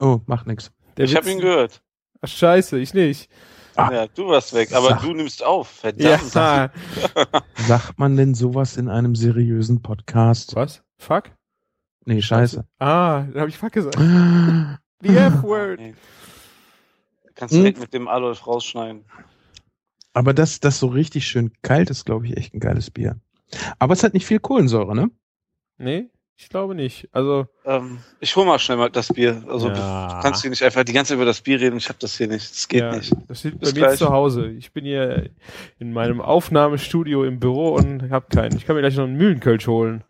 oh, 0.00 0.20
macht 0.26 0.46
nix. 0.46 0.72
Der 0.96 1.04
ich 1.04 1.14
habe 1.14 1.26
Witz- 1.26 1.32
ihn 1.34 1.40
gehört. 1.40 1.82
Ach, 2.20 2.28
scheiße, 2.28 2.78
ich 2.78 2.94
nicht. 2.94 3.30
Ah. 3.76 3.92
Ja, 3.92 4.06
du 4.08 4.26
warst 4.28 4.52
weg, 4.54 4.72
aber 4.72 4.90
Sag. 4.90 5.02
du 5.02 5.12
nimmst 5.14 5.44
auf. 5.44 5.68
Verdammt. 5.68 6.34
Ja. 6.34 6.70
Sagt 7.56 7.98
man 7.98 8.16
denn 8.16 8.34
sowas 8.34 8.76
in 8.76 8.88
einem 8.88 9.14
seriösen 9.14 9.82
Podcast? 9.82 10.54
Was? 10.56 10.82
Fuck? 10.98 11.30
Nee, 12.06 12.20
scheiße. 12.22 12.64
Ah, 12.78 13.22
da 13.32 13.40
habe 13.40 13.48
ich 13.50 13.56
Fuck 13.58 13.72
gesagt. 13.72 13.96
The 15.00 15.16
F-Word. 15.16 15.78
Nee. 15.80 15.94
Kannst 17.34 17.52
du 17.54 17.58
Hm. 17.58 17.62
direkt 17.64 17.80
mit 17.80 17.92
dem 17.94 18.08
Adolf 18.08 18.46
rausschneiden. 18.46 19.04
Aber 20.12 20.32
das, 20.32 20.60
das 20.60 20.78
so 20.78 20.86
richtig 20.86 21.26
schön 21.26 21.52
kalt 21.62 21.90
ist, 21.90 22.04
glaube 22.06 22.26
ich, 22.26 22.36
echt 22.36 22.54
ein 22.54 22.60
geiles 22.60 22.90
Bier. 22.90 23.18
Aber 23.78 23.92
es 23.94 24.02
hat 24.04 24.14
nicht 24.14 24.26
viel 24.26 24.38
Kohlensäure, 24.38 24.94
ne? 24.94 25.10
Nee, 25.76 26.08
ich 26.36 26.48
glaube 26.48 26.74
nicht. 26.76 27.08
Also, 27.12 27.46
Ähm, 27.64 27.98
ich 28.20 28.34
hol 28.36 28.46
mal 28.46 28.58
schnell 28.60 28.76
mal 28.78 28.90
das 28.90 29.08
Bier. 29.08 29.42
Also 29.48 29.68
Ja. 29.68 30.14
du 30.16 30.22
kannst 30.22 30.42
hier 30.42 30.50
nicht 30.50 30.62
einfach 30.62 30.84
die 30.84 30.92
ganze 30.92 31.08
Zeit 31.10 31.16
über 31.16 31.24
das 31.24 31.40
Bier 31.40 31.60
reden. 31.60 31.76
Ich 31.76 31.88
habe 31.88 31.98
das 32.00 32.16
hier 32.16 32.28
nicht. 32.28 32.48
Das 32.50 32.68
geht 32.68 32.80
ja, 32.80 32.94
nicht. 32.96 33.12
das 33.26 33.40
steht 33.40 33.54
bei 33.54 33.58
Bis 33.60 33.74
mir 33.74 33.80
gleich. 33.80 33.98
zu 33.98 34.08
Hause. 34.10 34.48
Ich 34.52 34.72
bin 34.72 34.84
hier 34.84 35.30
in 35.78 35.92
meinem 35.92 36.20
Aufnahmestudio 36.20 37.24
im 37.24 37.40
Büro 37.40 37.74
und 37.74 38.10
habe 38.10 38.26
keinen. 38.34 38.56
Ich 38.56 38.66
kann 38.66 38.76
mir 38.76 38.82
gleich 38.82 38.96
noch 38.96 39.04
einen 39.04 39.16
Mühlenkölsch 39.16 39.66
holen. 39.66 40.04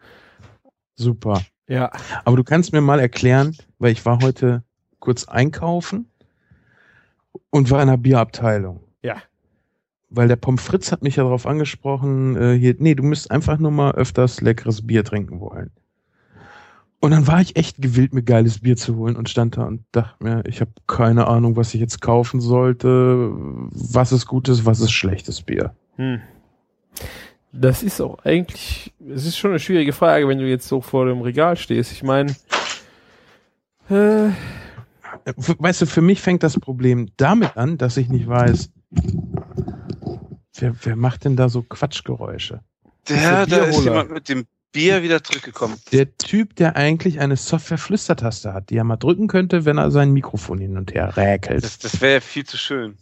Super. 0.97 1.41
Ja. 1.69 1.91
Aber 2.25 2.37
du 2.37 2.45
kannst 2.45 2.73
mir 2.73 2.81
mal 2.81 3.01
erklären, 3.01 3.57
weil 3.79 3.93
ich 3.93 4.05
war 4.05 4.21
heute 4.23 4.63
kurz 4.99 5.25
einkaufen 5.25 6.11
und 7.51 7.71
war 7.71 7.83
in 7.83 7.89
der 7.89 7.97
Bierabteilung. 7.97 8.81
Ja. 9.03 9.17
Weil 10.11 10.29
der 10.29 10.37
Pommes 10.37 10.63
Fritz 10.63 10.93
hat 10.93 11.03
mich 11.03 11.17
ja 11.17 11.25
darauf 11.25 11.47
angesprochen, 11.47 12.37
äh, 12.37 12.59
hier, 12.59 12.77
nee, 12.79 12.95
du 12.95 13.03
müsst 13.03 13.31
einfach 13.31 13.59
nur 13.59 13.71
mal 13.71 13.93
öfters 13.93 14.41
leckeres 14.41 14.87
Bier 14.87 15.05
trinken 15.05 15.41
wollen. 15.41 15.71
Und 17.01 17.11
dann 17.11 17.27
war 17.27 17.41
ich 17.43 17.57
echt 17.57 17.83
gewillt, 17.83 18.15
mir 18.15 18.23
geiles 18.23 18.61
Bier 18.61 18.77
zu 18.77 18.97
holen 18.97 19.17
und 19.17 19.29
stand 19.29 19.59
da 19.59 19.65
und 19.65 19.85
dachte 19.93 20.25
mir, 20.25 20.43
ich 20.47 20.63
habe 20.63 20.71
keine 20.87 21.27
Ahnung, 21.27 21.55
was 21.55 21.75
ich 21.75 21.81
jetzt 21.81 22.01
kaufen 22.01 22.41
sollte, 22.41 23.31
was 23.73 24.11
ist 24.11 24.25
gutes, 24.25 24.65
was 24.65 24.81
ist 24.81 24.93
schlechtes 24.93 25.43
Bier. 25.43 25.75
Hm. 25.97 26.23
Das 27.57 27.83
ist 27.83 28.01
auch 28.01 28.25
eigentlich, 28.25 28.93
es 29.09 29.27
ist 29.27 29.39
schon 29.39 29.51
eine 29.51 29.61
schwierige 29.61 29.93
Frage, 29.93 30.27
wenn 30.27 30.39
du 30.39 30.49
jetzt 30.49 30.67
so 30.67 30.81
vor 30.81 31.07
dem 31.07 31.21
Regal 31.21 31.57
stehst. 31.57 31.93
Ich 31.93 32.03
meine, 32.03 32.35
äh, 33.89 34.31
Weißt 35.25 35.83
du, 35.83 35.87
für 35.87 36.03
mich 36.03 36.21
fängt 36.21 36.43
das 36.43 36.59
Problem 36.59 37.11
damit 37.17 37.57
an, 37.57 37.79
dass 37.79 37.97
ich 37.97 38.09
nicht 38.09 38.27
weiß, 38.27 38.71
wer, 40.59 40.75
wer 40.83 40.97
macht 40.97 41.25
denn 41.25 41.37
da 41.37 41.49
so 41.49 41.63
Quatschgeräusche? 41.63 42.61
Der, 43.09 43.47
der 43.47 43.59
da 43.59 43.65
ist 43.65 43.85
jemand 43.85 44.11
mit 44.11 44.29
dem 44.29 44.47
Bier 44.73 45.03
wieder 45.03 45.23
zurückgekommen. 45.23 45.77
Der 45.93 46.17
Typ, 46.19 46.57
der 46.57 46.77
eigentlich 46.77 47.21
eine 47.21 47.37
Software-Flüstertaste 47.37 48.53
hat, 48.53 48.71
die 48.71 48.77
er 48.77 48.85
mal 48.85 48.97
drücken 48.97 49.29
könnte, 49.29 49.65
wenn 49.65 49.79
er 49.79 49.91
sein 49.91 50.13
Mikrofon 50.13 50.59
hin 50.59 50.77
und 50.77 50.93
her 50.93 51.17
räkelt. 51.17 51.65
Das, 51.65 51.79
das 51.79 52.01
wäre 52.01 52.15
ja 52.15 52.21
viel 52.21 52.45
zu 52.45 52.59
schön. 52.59 52.99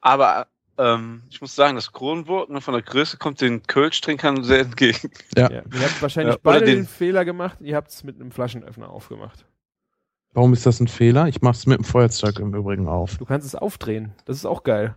Aber 0.00 0.46
ähm, 0.80 1.22
ich 1.30 1.40
muss 1.40 1.54
sagen, 1.54 1.76
das 1.76 1.92
Kronenburg 1.92 2.48
ne, 2.50 2.60
von 2.60 2.74
der 2.74 2.82
Größe 2.82 3.16
kommt 3.18 3.40
den 3.40 3.62
Kölsch-Trinkern 3.62 4.42
sehr 4.42 4.60
entgegen. 4.60 5.10
Ja. 5.36 5.50
ja, 5.50 5.62
ihr 5.72 5.82
habt 5.82 6.00
wahrscheinlich 6.02 6.34
Ja, 6.34 6.40
beide 6.42 6.64
den, 6.66 6.76
den- 6.80 6.86
Fehler 6.86 7.24
gemacht. 7.24 7.58
Ihr 7.60 7.76
habt 7.76 7.90
es 7.90 8.02
mit 8.04 8.20
einem 8.20 8.30
Flaschenöffner 8.30 8.88
aufgemacht. 8.90 9.44
Warum 10.32 10.52
ist 10.52 10.64
das 10.64 10.78
ein 10.80 10.88
Fehler? 10.88 11.26
Ich 11.28 11.42
mach's 11.42 11.66
mit 11.66 11.78
dem 11.78 11.84
Feuerzeug 11.84 12.38
im 12.38 12.54
Übrigen 12.54 12.88
auf. 12.88 13.18
Du 13.18 13.24
kannst 13.24 13.46
es 13.46 13.54
aufdrehen. 13.56 14.12
Das 14.26 14.36
ist 14.36 14.46
auch 14.46 14.62
geil. 14.62 14.96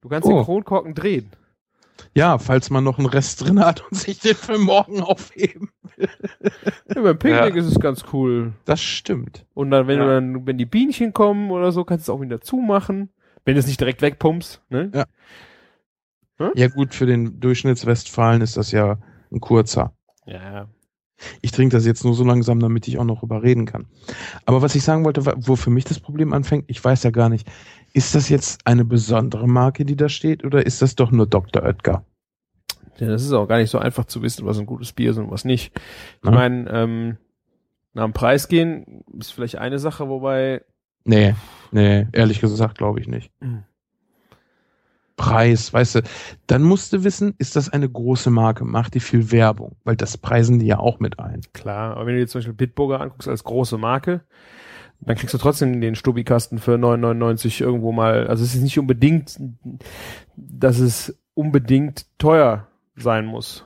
Du 0.00 0.08
kannst 0.08 0.28
Oh. 0.28 0.32
den 0.34 0.44
Kronkorken 0.44 0.94
drehen. 0.94 1.30
Ja, 2.14 2.38
falls 2.38 2.70
man 2.70 2.84
noch 2.84 2.98
einen 2.98 3.08
Rest 3.08 3.40
drin 3.44 3.58
hat 3.58 3.84
und 3.90 3.96
sich 3.96 4.20
den 4.20 4.36
für 4.36 4.58
morgen 4.58 5.00
aufheben. 5.02 5.70
Ja, 5.96 7.02
beim 7.02 7.18
Picknick 7.18 7.54
Ja. 7.54 7.60
ist 7.60 7.66
es 7.66 7.80
ganz 7.80 8.04
cool. 8.12 8.52
Das 8.64 8.80
stimmt. 8.80 9.44
Und 9.54 9.70
dann, 9.72 9.86
wenn 9.88 9.98
Ja. 9.98 10.04
du 10.04 10.10
dann, 10.10 10.46
wenn 10.46 10.58
die 10.58 10.66
Bienchen 10.66 11.12
kommen 11.12 11.50
oder 11.50 11.72
so, 11.72 11.84
kannst 11.84 12.06
du 12.08 12.12
es 12.12 12.16
auch 12.16 12.20
wieder 12.20 12.40
zumachen. 12.40 13.10
Wenn 13.48 13.54
du 13.54 13.60
es 13.60 13.66
nicht 13.66 13.80
direkt 13.80 14.02
wegpumpst, 14.02 14.60
ne? 14.68 15.06
Ja 16.54 16.68
gut, 16.68 16.94
für 16.94 17.06
den 17.06 17.40
Durchschnittswestfalen 17.40 18.42
ist 18.42 18.58
das 18.58 18.72
ja 18.72 18.98
ein 19.32 19.40
kurzer. 19.40 19.94
Ja. 20.26 20.68
Ich 21.40 21.50
trinke 21.50 21.74
das 21.74 21.86
jetzt 21.86 22.04
nur 22.04 22.12
so 22.12 22.24
langsam, 22.24 22.60
damit 22.60 22.86
ich 22.88 22.98
auch 22.98 23.06
noch 23.06 23.22
überreden 23.22 23.64
kann. 23.64 23.86
Aber 24.44 24.60
was 24.60 24.74
ich 24.74 24.82
sagen 24.84 25.02
wollte, 25.06 25.24
wo 25.24 25.56
für 25.56 25.70
mich 25.70 25.86
das 25.86 25.98
Problem 25.98 26.34
anfängt, 26.34 26.66
ich 26.66 26.84
weiß 26.84 27.04
ja 27.04 27.10
gar 27.10 27.30
nicht, 27.30 27.48
ist 27.94 28.14
das 28.14 28.28
jetzt 28.28 28.66
eine 28.66 28.84
besondere 28.84 29.48
Marke, 29.48 29.86
die 29.86 29.96
da 29.96 30.10
steht, 30.10 30.44
oder 30.44 30.66
ist 30.66 30.82
das 30.82 30.94
doch 30.94 31.10
nur 31.10 31.26
Dr. 31.26 31.62
Oetker? 31.62 32.04
Ja, 32.98 33.06
das 33.06 33.22
ist 33.22 33.32
auch 33.32 33.48
gar 33.48 33.56
nicht 33.56 33.70
so 33.70 33.78
einfach 33.78 34.04
zu 34.04 34.20
wissen, 34.20 34.44
was 34.44 34.58
ein 34.58 34.66
gutes 34.66 34.92
Bier 34.92 35.12
ist 35.12 35.16
und 35.16 35.30
was 35.30 35.46
nicht. 35.46 35.72
Ich 35.74 36.28
Ja. 36.28 36.32
meine, 36.32 36.68
ähm, 36.70 37.16
nach 37.94 38.04
dem 38.04 38.12
Preis 38.12 38.48
gehen 38.48 39.04
ist 39.18 39.32
vielleicht 39.32 39.56
eine 39.56 39.78
Sache, 39.78 40.10
wobei 40.10 40.66
Nee, 41.08 41.34
nee, 41.72 42.06
ehrlich 42.12 42.40
gesagt 42.40 42.78
glaube 42.78 43.00
ich 43.00 43.08
nicht. 43.08 43.32
Mhm. 43.40 43.64
Preis, 45.16 45.72
weißt 45.72 45.96
du, 45.96 46.02
dann 46.46 46.62
musst 46.62 46.92
du 46.92 47.02
wissen, 47.02 47.34
ist 47.38 47.56
das 47.56 47.68
eine 47.68 47.88
große 47.88 48.30
Marke, 48.30 48.64
macht 48.64 48.94
die 48.94 49.00
viel 49.00 49.32
Werbung, 49.32 49.74
weil 49.82 49.96
das 49.96 50.16
preisen 50.16 50.60
die 50.60 50.66
ja 50.66 50.78
auch 50.78 51.00
mit 51.00 51.18
ein. 51.18 51.40
klar, 51.52 51.96
aber 51.96 52.06
wenn 52.06 52.14
du 52.14 52.20
dir 52.20 52.28
zum 52.28 52.38
Beispiel 52.38 52.54
Bitburger 52.54 53.00
anguckst 53.00 53.26
als 53.26 53.42
große 53.42 53.78
Marke, 53.78 54.20
dann 55.00 55.16
kriegst 55.16 55.34
du 55.34 55.38
trotzdem 55.38 55.80
den 55.80 55.94
Stubikasten 55.94 56.58
für 56.58 56.74
9,99 56.74 57.62
irgendwo 57.62 57.90
mal. 57.90 58.26
Also 58.26 58.44
es 58.44 58.54
ist 58.54 58.62
nicht 58.62 58.78
unbedingt, 58.78 59.40
dass 60.36 60.78
es 60.78 61.18
unbedingt 61.34 62.06
teuer 62.18 62.66
sein 62.96 63.24
muss. 63.24 63.64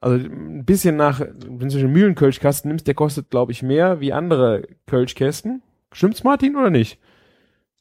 Also 0.00 0.16
ein 0.16 0.64
bisschen 0.64 0.96
nach, 0.96 1.20
wenn 1.20 1.36
du 1.36 1.58
zum 1.58 1.58
Beispiel 1.58 1.84
einen 1.84 1.92
Mühlenkölschkasten 1.92 2.68
nimmst, 2.68 2.86
der 2.86 2.94
kostet, 2.94 3.30
glaube 3.30 3.52
ich, 3.52 3.62
mehr 3.62 4.00
wie 4.00 4.12
andere 4.12 4.62
Kölschkästen. 4.86 5.62
Stimmt's, 5.92 6.24
Martin, 6.24 6.56
oder 6.56 6.70
nicht? 6.70 6.98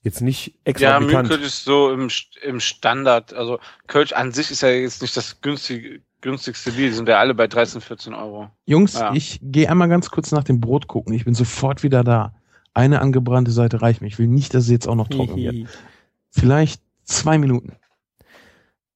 Jetzt 0.02 0.22
nicht 0.22 0.48
Ja, 0.48 0.54
exorbitant. 0.66 1.08
Mühlenkölsch 1.08 1.46
ist 1.46 1.64
so 1.66 1.92
im, 1.92 2.10
im 2.44 2.60
Standard. 2.60 3.34
Also 3.34 3.60
Kölsch 3.88 4.14
an 4.14 4.32
sich 4.32 4.52
ist 4.52 4.62
ja 4.62 4.70
jetzt 4.70 5.02
nicht 5.02 5.18
das 5.18 5.42
günstige, 5.42 6.02
günstigste 6.22 6.72
Bier. 6.72 6.88
Die 6.90 6.94
sind 6.96 7.10
ja 7.10 7.18
alle 7.20 7.34
bei 7.34 7.48
13, 7.48 7.82
14 7.82 8.14
Euro. 8.14 8.50
Jungs, 8.66 8.94
Ja. 8.94 9.14
ich 9.14 9.40
gehe 9.42 9.70
einmal 9.70 9.90
ganz 9.90 10.10
kurz 10.10 10.32
nach 10.32 10.44
dem 10.44 10.62
Brot 10.62 10.88
gucken. 10.88 11.14
Ich 11.14 11.26
bin 11.26 11.34
sofort 11.34 11.84
wieder 11.84 12.04
da. 12.04 12.34
Eine 12.74 13.02
angebrannte 13.02 13.52
Seite 13.52 13.82
reicht 13.82 14.02
mir. 14.02 14.08
Ich 14.08 14.20
will 14.20 14.28
nicht, 14.28 14.54
dass 14.54 14.66
sie 14.66 14.74
jetzt 14.74 14.88
auch 14.88 14.96
noch 14.96 15.10
trocken 15.10 15.36
wird. 15.36 15.68
Vielleicht 16.30 16.82
zwei 17.04 17.38
Minuten. 17.38 17.76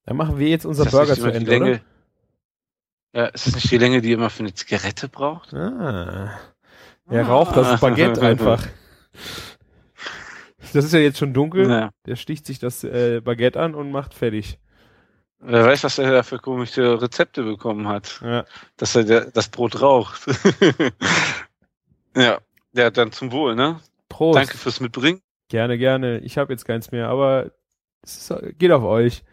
Dann 0.06 0.18
machen 0.18 0.38
wir 0.40 0.48
jetzt 0.48 0.66
unser 0.66 0.86
Burger 0.86 1.16
zu 1.16 1.28
Ende, 1.28 1.50
Länge, 1.50 1.82
Ja, 3.14 3.26
ist 3.26 3.48
das 3.48 3.56
nicht 3.56 3.72
die 3.72 3.78
Länge, 3.78 4.02
die 4.02 4.12
immer 4.12 4.30
für 4.30 4.42
eine 4.44 4.54
Zigarette 4.54 5.10
braucht? 5.10 5.52
oder? 5.54 5.80
Ah. 5.80 6.40
Er 7.14 7.26
raucht 7.28 7.58
das 7.58 7.80
Baguette 7.82 8.22
einfach. 8.26 8.64
Das 10.74 10.86
ist 10.86 10.94
ja 10.94 11.00
jetzt 11.00 11.18
schon 11.18 11.34
dunkel. 11.34 11.70
Ja. 11.70 11.92
Der 12.06 12.16
sticht 12.16 12.46
sich 12.46 12.60
das 12.60 12.84
äh, 12.84 13.22
Baguette 13.22 13.60
an 13.60 13.76
und 13.76 13.92
macht 13.92 14.14
fertig. 14.14 14.58
Wer 15.40 15.66
weiß, 15.66 15.84
was 15.84 15.98
er 15.98 16.12
da 16.12 16.24
für 16.24 16.38
komische 16.38 17.02
Rezepte 17.02 17.44
bekommen 17.44 17.88
hat. 17.88 18.22
Ja. 18.24 18.46
Dass 18.78 18.96
er 18.96 19.04
der, 19.04 19.32
das 19.32 19.50
Brot 19.50 19.82
raucht. 19.82 20.22
ja. 22.16 22.40
Ja, 22.74 22.90
dann 22.90 23.12
zum 23.12 23.32
Wohl, 23.32 23.56
ne? 23.56 23.80
Prost. 24.08 24.38
Danke 24.38 24.58
fürs 24.58 24.80
Mitbringen. 24.80 25.22
Gerne, 25.50 25.78
gerne. 25.78 26.20
Ich 26.20 26.38
habe 26.38 26.54
jetzt 26.54 26.66
keins 26.66 26.92
mehr, 26.92 27.10
aber 27.10 27.52
es 28.04 28.30
ist, 28.30 28.60
geht 28.60 28.72
auf 28.72 28.84
euch. 28.84 29.24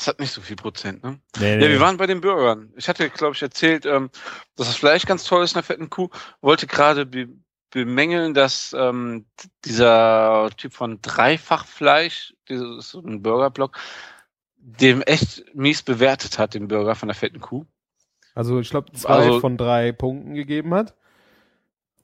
Das 0.00 0.06
hat 0.06 0.18
nicht 0.18 0.32
so 0.32 0.40
viel 0.40 0.56
Prozent, 0.56 1.04
ne? 1.04 1.20
Nee, 1.38 1.56
Ja, 1.62 1.68
wir 1.68 1.78
waren 1.78 1.98
bei 1.98 2.06
den 2.06 2.22
Bürgern. 2.22 2.72
Ich 2.74 2.88
hatte, 2.88 3.10
glaube 3.10 3.34
ich, 3.34 3.42
erzählt, 3.42 3.84
ähm, 3.84 4.08
dass 4.56 4.68
das 4.68 4.76
Fleisch 4.76 5.04
ganz 5.04 5.24
toll 5.24 5.44
ist 5.44 5.50
in 5.50 5.56
der 5.56 5.62
fetten 5.62 5.90
Kuh. 5.90 6.08
Wollte 6.40 6.66
gerade 6.66 7.04
be 7.04 7.28
bemängeln, 7.70 8.32
dass 8.32 8.74
ähm, 8.76 9.26
dieser 9.66 10.48
Typ 10.56 10.72
von 10.72 11.02
Dreifachfleisch, 11.02 12.32
dieses 12.48 12.90
so 12.92 13.00
ein 13.00 13.20
Burgerblock, 13.22 13.76
dem 14.56 15.02
echt 15.02 15.44
mies 15.54 15.82
bewertet 15.82 16.38
hat, 16.38 16.54
den 16.54 16.66
Burger 16.66 16.94
von 16.94 17.08
der 17.08 17.14
fetten 17.14 17.40
Kuh. 17.40 17.66
Also 18.34 18.58
ich 18.58 18.70
glaube 18.70 18.90
zwei 18.92 19.10
Also- 19.10 19.40
von 19.40 19.58
drei 19.58 19.92
Punkten 19.92 20.32
gegeben 20.34 20.72
hat. 20.72 20.96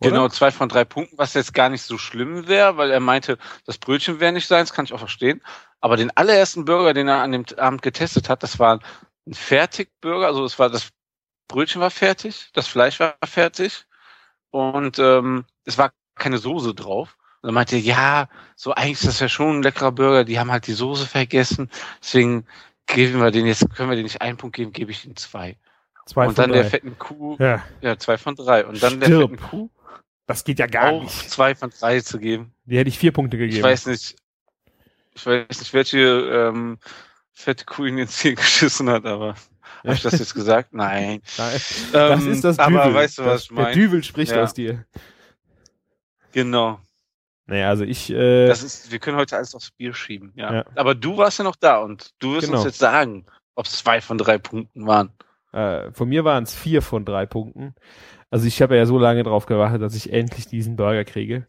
Oder? 0.01 0.11
Genau, 0.11 0.29
zwei 0.29 0.51
von 0.51 0.69
drei 0.69 0.85
Punkten, 0.85 1.17
was 1.17 1.35
jetzt 1.35 1.55
gar 1.55 1.71
nicht 1.71 1.83
so 1.83 1.97
schlimm 1.97 2.49
wäre, 2.49 2.77
weil 2.77 2.91
er 2.91 3.01
meinte, 3.01 3.39
das 3.65 3.79
Brötchen 3.79 4.21
wäre 4.21 4.33
nicht 4.33 4.47
seins, 4.47 4.73
kann 4.73 4.85
ich 4.85 4.93
auch 4.93 4.99
verstehen. 4.99 5.43
Aber 5.81 5.97
den 5.97 6.15
allerersten 6.17 6.65
Burger, 6.67 6.93
den 6.93 7.09
er 7.09 7.23
an 7.23 7.33
dem 7.33 7.45
Abend 7.57 7.81
getestet 7.81 8.29
hat, 8.29 8.43
das 8.43 8.59
war 8.59 8.81
ein 9.27 9.35
Fertigburger, 9.35 10.27
also 10.27 10.45
es 10.45 10.59
war 10.59 10.69
das 10.69 10.91
Brötchen 11.49 11.81
war 11.81 11.91
fertig, 11.91 12.51
das 12.53 12.67
Fleisch 12.67 13.01
war 13.01 13.15
fertig 13.25 13.87
und 14.51 14.99
ähm, 14.99 15.45
es 15.65 15.79
war 15.79 15.93
keine 16.17 16.39
Soße 16.39 16.75
drauf. 16.75 17.17
Und 17.41 17.51
er 17.51 17.53
meinte, 17.53 17.77
ja, 17.77 18.29
so 18.57 18.75
eigentlich 18.75 18.95
ist 18.95 19.07
das 19.07 19.21
ja 19.21 19.29
schon 19.29 19.59
ein 19.59 19.63
leckerer 19.63 19.93
Burger, 19.93 20.25
die 20.25 20.39
haben 20.39 20.51
halt 20.51 20.67
die 20.67 20.73
Soße 20.73 21.07
vergessen, 21.07 21.71
deswegen 22.03 22.47
geben 22.87 23.21
wir 23.21 23.31
den 23.31 23.47
jetzt, 23.47 23.65
können 23.75 23.89
wir 23.89 23.97
den 23.97 24.05
nicht 24.05 24.21
einen 24.21 24.37
Punkt 24.37 24.57
geben, 24.57 24.73
gebe 24.73 24.91
ich 24.91 25.07
ihm 25.07 25.17
zwei. 25.17 25.57
Zwei 26.07 26.29
und 26.29 26.39
dann 26.39 26.51
drei. 26.51 26.63
der 26.63 26.71
fetten 26.71 26.99
Kuh, 26.99 27.37
ja, 27.39 27.65
ja, 27.81 27.99
zwei 27.99 28.19
von 28.19 28.37
drei. 28.37 28.65
Und 28.67 28.83
dann 28.83 29.01
der 29.01 29.07
Stirb. 29.07 29.31
fetten 29.31 29.43
Kuh 29.43 29.71
das 30.27 30.45
geht 30.45 30.59
ja 30.59 30.67
gar 30.67 30.93
auch 30.93 31.03
nicht. 31.03 31.31
zwei 31.31 31.55
von 31.55 31.71
drei 31.71 32.01
zu 32.01 32.19
geben. 32.19 32.53
Die 32.65 32.77
hätte 32.79 32.89
ich 32.89 32.99
vier 32.99 33.13
Punkte 33.13 33.37
gegeben. 33.39 33.57
Ich 33.57 33.63
weiß 33.63 33.87
nicht, 33.87 34.17
ich 35.15 35.25
weiß 35.27 35.59
nicht, 35.61 35.73
welche 35.73 35.99
ähm, 35.99 36.79
fette 37.33 37.65
Kuh 37.65 37.85
ihn 37.87 37.99
ins 37.99 38.17
Ziel 38.19 38.35
geschissen 38.35 38.89
hat, 38.91 39.05
aber 39.07 39.35
habe 39.85 39.95
ich 39.95 40.03
das 40.03 40.19
jetzt 40.19 40.35
gesagt? 40.35 40.73
Nein. 40.75 41.23
Nein. 41.39 41.61
Das 41.93 42.23
Ähm, 42.23 42.33
ist 42.33 42.45
das 42.45 42.59
Aber 42.59 42.85
Düvel. 42.85 42.95
weißt 42.95 43.19
du, 43.19 43.23
das, 43.23 43.33
was 43.33 43.43
ich 43.43 43.49
Der 43.49 43.57
meine? 43.57 43.75
Düvel 43.75 44.05
spricht 44.05 44.33
Ja. 44.33 44.43
aus 44.43 44.53
dir. 44.55 44.85
Genau. 46.33 46.81
Naja, 47.47 47.69
also 47.69 47.85
ich, 47.85 48.11
äh, 48.11 48.47
Das 48.49 48.63
ist, 48.63 48.91
wir 48.91 48.99
können 48.99 49.17
heute 49.17 49.37
alles 49.37 49.55
aufs 49.55 49.71
Bier 49.71 49.95
schieben, 49.95 50.33
ja. 50.35 50.53
Ja. 50.53 50.65
Aber 50.75 50.95
du 50.95 51.17
warst 51.17 51.39
ja 51.39 51.45
noch 51.45 51.57
da 51.57 51.79
und 51.79 52.11
du 52.19 52.35
wirst 52.35 52.47
Genau. 52.47 52.59
uns 52.59 52.67
jetzt 52.67 52.79
sagen, 52.79 53.25
ob 53.55 53.67
es 53.67 53.73
zwei 53.79 54.01
von 54.01 54.19
drei 54.19 54.39
Punkten 54.39 54.87
waren. 54.87 55.13
äh, 55.53 55.91
von 55.93 56.09
mir 56.09 56.25
waren 56.25 56.43
es 56.45 56.55
vier 56.55 56.83
von 56.83 57.05
drei 57.05 57.25
Punkten. 57.25 57.75
Also 58.31 58.47
ich 58.47 58.61
habe 58.63 58.77
ja 58.77 58.87
so 58.87 58.99
lange 58.99 59.23
drauf 59.23 59.47
gewartet, 59.47 59.83
dass 59.83 59.95
ich 59.95 60.13
endlich 60.13 60.47
diesen 60.47 60.77
Burger 60.77 61.05
kriege. 61.05 61.47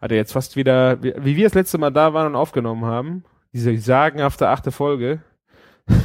Hatte 0.00 0.14
jetzt 0.14 0.32
fast 0.32 0.56
wieder, 0.56 1.02
wie, 1.02 1.36
wir 1.36 1.44
das 1.44 1.54
letzte 1.54 1.78
Mal 1.78 1.90
da 1.90 2.14
waren 2.14 2.26
und 2.28 2.36
aufgenommen 2.36 2.84
haben, 2.86 3.24
diese 3.52 3.76
sagenhafte 3.78 4.48
achte 4.48 4.72
Folge. 4.72 5.20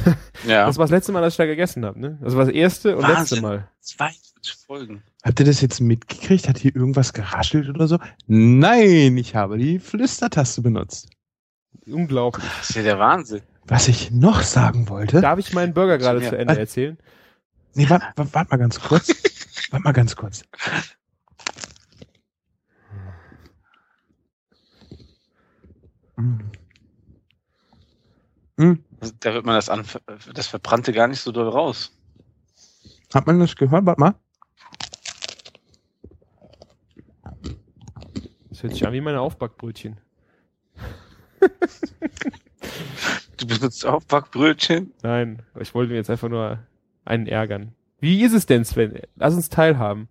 Ja. 0.46 0.66
Das 0.66 0.76
war 0.76 0.84
das 0.84 0.90
letzte 0.90 1.12
Mal, 1.12 1.22
dass 1.22 1.32
ich 1.32 1.38
da 1.38 1.46
gegessen 1.46 1.84
habe, 1.84 1.98
ne? 1.98 2.18
Das 2.22 2.36
war 2.36 2.44
das 2.44 2.54
erste 2.54 2.94
und 2.96 3.02
Wahnsinn. 3.02 3.16
letzte 3.18 3.40
Mal. 3.40 3.68
42 3.80 4.54
Folgen. 4.66 5.02
Habt 5.24 5.40
ihr 5.40 5.46
das 5.46 5.60
jetzt 5.60 5.80
mitgekriegt? 5.80 6.48
Hat 6.48 6.58
hier 6.58 6.76
irgendwas 6.76 7.12
geraschelt 7.14 7.68
oder 7.68 7.88
so? 7.88 7.98
Nein, 8.26 9.16
ich 9.16 9.34
habe 9.34 9.56
die 9.58 9.78
Flüstertaste 9.80 10.60
benutzt. 10.60 11.08
Unglaublich. 11.90 12.44
Das 12.58 12.70
ist 12.70 12.76
ja 12.76 12.82
der 12.82 12.98
Wahnsinn. 12.98 13.40
Was 13.66 13.88
ich 13.88 14.10
noch 14.12 14.42
sagen 14.42 14.88
wollte. 14.88 15.20
Darf 15.20 15.38
ich 15.38 15.52
meinen 15.52 15.72
Burger 15.74 15.98
gerade 15.98 16.22
Ja. 16.22 16.28
zu 16.28 16.38
Ende 16.38 16.54
Äh. 16.54 16.60
erzählen? 16.60 16.98
Nee, 17.74 17.88
warte 17.88 18.06
wart, 18.14 18.34
wart 18.34 18.50
mal 18.50 18.56
ganz 18.58 18.78
kurz. 18.78 19.08
warte 19.70 19.84
mal 19.84 19.92
ganz 19.92 20.16
kurz. 20.16 20.44
Hm. 26.16 26.50
Hm. 28.58 28.84
Da 29.20 29.34
wird 29.34 29.44
man 29.44 29.54
das, 29.54 29.68
Anf 29.68 29.98
das 30.32 30.46
Verbrannte 30.46 30.92
gar 30.92 31.08
nicht 31.08 31.20
so 31.20 31.30
doll 31.30 31.48
raus. 31.48 31.92
Hat 33.12 33.26
man 33.26 33.38
das 33.38 33.54
gehört? 33.54 33.84
Warte 33.84 34.00
mal. 34.00 34.14
Das 38.48 38.62
hört 38.62 38.72
sich 38.72 38.86
an 38.86 38.92
wie 38.94 39.00
meine 39.00 39.20
Aufbackbrötchen. 39.20 40.00
Du 43.36 43.46
benutzt 43.46 43.84
auch 43.84 44.02
Backbrötchen? 44.04 44.92
Nein, 45.02 45.42
ich 45.60 45.74
wollte 45.74 45.90
mir 45.90 45.96
jetzt 45.96 46.10
einfach 46.10 46.28
nur 46.28 46.58
einen 47.04 47.26
ärgern. 47.26 47.74
Wie 48.00 48.22
ist 48.22 48.32
es 48.32 48.46
denn, 48.46 48.64
Sven? 48.64 49.00
Lass 49.16 49.34
uns 49.34 49.48
teilhaben. 49.48 50.08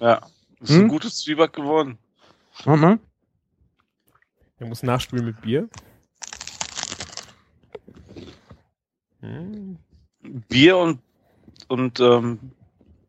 Ja. 0.00 0.20
Ist 0.60 0.70
Hm? 0.70 0.82
ein 0.82 0.88
gutes 0.88 1.20
Zwieback 1.20 1.52
geworden. 1.52 1.98
Warte 2.64 2.80
mal. 2.80 2.98
Er 4.58 4.66
muss 4.66 4.82
nachspülen 4.82 5.26
mit 5.26 5.40
Bier. 5.40 5.68
Hm. 9.20 9.78
Bier 10.48 10.76
und, 10.78 11.00
und 11.68 12.00
ähm, 12.00 12.38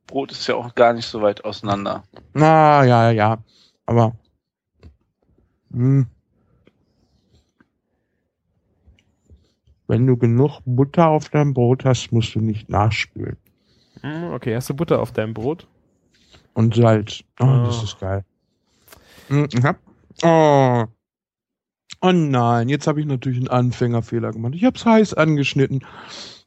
Brot 0.08 0.32
ist 0.32 0.48
ja 0.48 0.56
auch 0.56 0.74
gar 0.76 0.94
nicht 0.94 1.06
so 1.06 1.22
weit 1.22 1.44
auseinander. 1.46 2.04
Na, 2.34 2.84
ja, 2.86 3.12
ja. 3.12 3.44
Aber. 3.86 4.16
Hm. 5.72 6.08
Wenn 9.88 10.08
du 10.08 10.18
genug 10.18 10.62
Butter 10.66 11.08
auf 11.08 11.30
deinem 11.30 11.54
Brot 11.54 11.86
hast, 11.86 12.12
musst 12.12 12.34
du 12.34 12.40
nicht 12.42 12.70
nachspülen. 12.70 13.38
Hm, 14.06 14.34
Okay, 14.34 14.56
hast 14.56 14.70
du 14.70 14.74
Butter 14.74 15.02
auf 15.02 15.12
deinem 15.12 15.34
Brot? 15.34 15.68
Und 16.54 16.76
Salz. 16.76 17.24
Oh, 17.40 17.46
Ah. 17.46 17.66
das 17.66 17.84
ist 17.84 18.00
geil. 18.00 18.24
Hm, 19.28 19.48
ich 19.52 19.64
hab, 19.64 19.78
oh. 20.24 20.86
oh 22.02 22.12
nein, 22.12 22.70
jetzt 22.70 22.88
habe 22.88 23.00
ich 23.02 23.08
natürlich 23.08 23.40
einen 23.40 23.48
Anfängerfehler 23.48 24.32
gemacht. 24.32 24.54
Ich 24.56 24.64
habe 24.64 24.78
es 24.78 24.86
heiß 24.86 25.14
angeschnitten. 25.16 25.84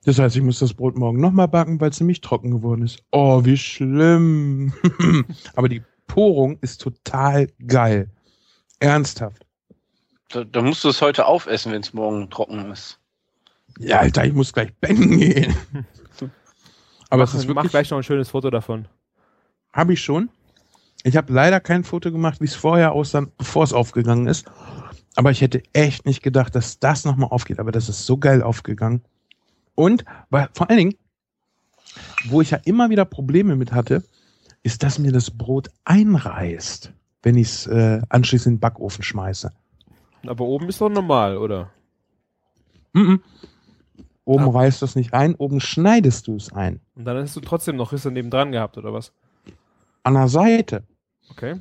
Das 0.05 0.19
heißt, 0.19 0.37
ich 0.37 0.43
muss 0.43 0.61
das 0.61 0.73
Brot 0.73 0.97
morgen 0.97 1.21
nochmal 1.21 1.49
backen, 1.49 1.81
weil 1.81 1.91
es 1.91 2.01
nämlich 2.01 2.21
trocken 2.21 2.53
geworden 2.53 2.83
ist. 2.83 3.03
Oh, 3.11 3.45
wie 3.45 3.57
schlimm. 3.57 4.73
Aber 5.57 5.69
die 5.69 5.83
Porung 6.07 6.59
ist 6.61 6.81
total 6.81 7.49
geil. 7.67 8.09
Ernsthaft. 8.79 9.45
Da, 10.31 10.45
da 10.45 10.63
musst 10.63 10.85
du 10.85 10.89
es 10.89 11.03
heute 11.03 11.27
aufessen, 11.27 11.73
wenn 11.73 11.83
es 11.83 11.93
morgen 11.93 12.31
trocken 12.31 12.71
ist. 12.71 12.99
Ja, 13.79 13.99
Alter, 13.99 14.25
ich 14.25 14.33
muss 14.33 14.53
gleich 14.53 14.71
pennen 14.81 15.19
gehen. 15.19 15.55
Aber 17.09 17.23
mach, 17.23 17.35
es 17.35 17.41
ist 17.41 17.49
mach 17.49 17.57
wirklich, 17.57 17.71
gleich 17.73 17.91
noch 17.91 17.99
ein 17.99 18.05
schönes 18.05 18.29
Foto 18.29 18.51
davon. 18.51 18.89
habe 19.73 19.93
ich 19.95 20.03
schon. 20.03 20.31
Ich 21.05 21.17
habe 21.17 21.33
leider 21.33 21.61
kein 21.61 21.85
Foto 21.85 22.11
gemacht, 22.11 22.41
wie 22.41 22.47
es 22.47 22.55
vorher 22.55 22.93
aussah, 22.93 23.27
bevor 23.39 23.65
es 23.65 23.73
aufgegangen 23.73 24.27
ist. 24.27 24.47
Aber 25.15 25.31
ich 25.31 25.41
hätte 25.41 25.63
echt 25.73 26.07
nicht 26.07 26.23
gedacht, 26.23 26.55
dass 26.55 26.81
das 26.81 27.05
nochmal 27.05 27.31
aufgeht. 27.31 27.61
Aber 27.61 27.73
das 27.73 27.89
ist 27.89 28.05
so 28.05 28.19
geil 28.19 28.43
aufgegangen. 28.43 29.03
Und 29.75 30.05
weil, 30.31 30.49
vor 30.53 30.69
allen 30.69 30.79
Dingen, 30.79 30.95
wo 32.27 32.41
ich 32.41 32.51
ja 32.51 32.59
immer 32.65 32.91
wieder 32.91 33.05
Probleme 33.05 33.57
mit 33.57 33.73
hatte, 33.73 34.03
ist, 34.63 34.83
dass 34.83 34.99
mir 34.99 35.13
das 35.13 35.31
Brot 35.31 35.71
einreißt, 35.85 36.93
wenn 37.23 37.37
ich 37.37 37.49
es 37.49 37.67
äh, 37.69 38.03
anschließend 38.09 38.47
in 38.47 38.55
den 38.57 38.61
Backofen 38.61 39.05
schmeiße. 39.05 39.53
Aber 40.27 40.45
oben 40.45 40.69
ist 40.69 40.81
doch 40.81 40.89
normal, 40.89 41.37
oder? 41.37 41.71
Mhm. 42.93 43.23
Oben 44.29 44.45
Ah. 44.45 44.51
reißt 44.61 44.83
du 44.83 44.85
es 44.85 44.95
nicht 44.95 45.15
ein, 45.15 45.35
oben 45.37 45.59
schneidest 45.59 46.27
du 46.27 46.37
es 46.37 46.53
ein. 46.53 46.81
Und 46.95 47.07
dann 47.07 47.17
hast 47.17 47.35
du 47.35 47.41
trotzdem 47.41 47.77
noch 47.77 47.93
Risse 47.93 48.11
nebendran 48.11 48.53
gehabt, 48.53 48.77
oder 48.77 48.93
was? 48.93 49.11
An 50.03 50.15
der 50.15 50.29
Seite. 50.29 50.83
Okay. 51.31 51.59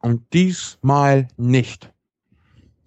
Und 0.00 0.22
diesmal 0.34 1.28
nicht. 1.38 1.90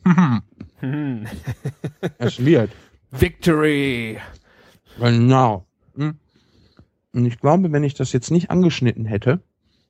Hm. 0.03 1.25
es 2.19 2.45
wird. 2.45 2.69
Victory! 3.09 4.19
Genau. 4.99 5.65
Hm. 5.95 6.19
Und 7.13 7.25
ich 7.25 7.39
glaube, 7.39 7.71
wenn 7.71 7.83
ich 7.83 7.95
das 7.95 8.13
jetzt 8.13 8.29
nicht 8.29 8.51
angeschnitten 8.51 9.05
hätte, 9.05 9.41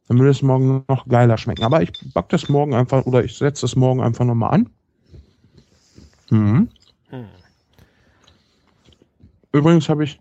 dann 0.07 0.17
würde 0.17 0.31
es 0.31 0.43
morgen 0.43 0.85
noch 0.87 1.09
geiler 1.09 1.37
schmecken. 1.37 1.65
Aber 1.65 1.81
ich 1.81 1.91
back 2.13 2.29
das 2.29 2.47
morgen 2.47 2.73
einfach 2.73 3.05
oder 3.05 3.21
ich 3.25 3.37
setze 3.37 3.61
das 3.61 3.75
morgen 3.75 3.99
einfach 3.99 4.23
nochmal 4.23 4.53
an. 4.53 4.69
Mhm. 6.29 6.69
Hm. 7.09 7.25
Übrigens 9.55 9.87
habe 9.87 10.03
ich 10.03 10.19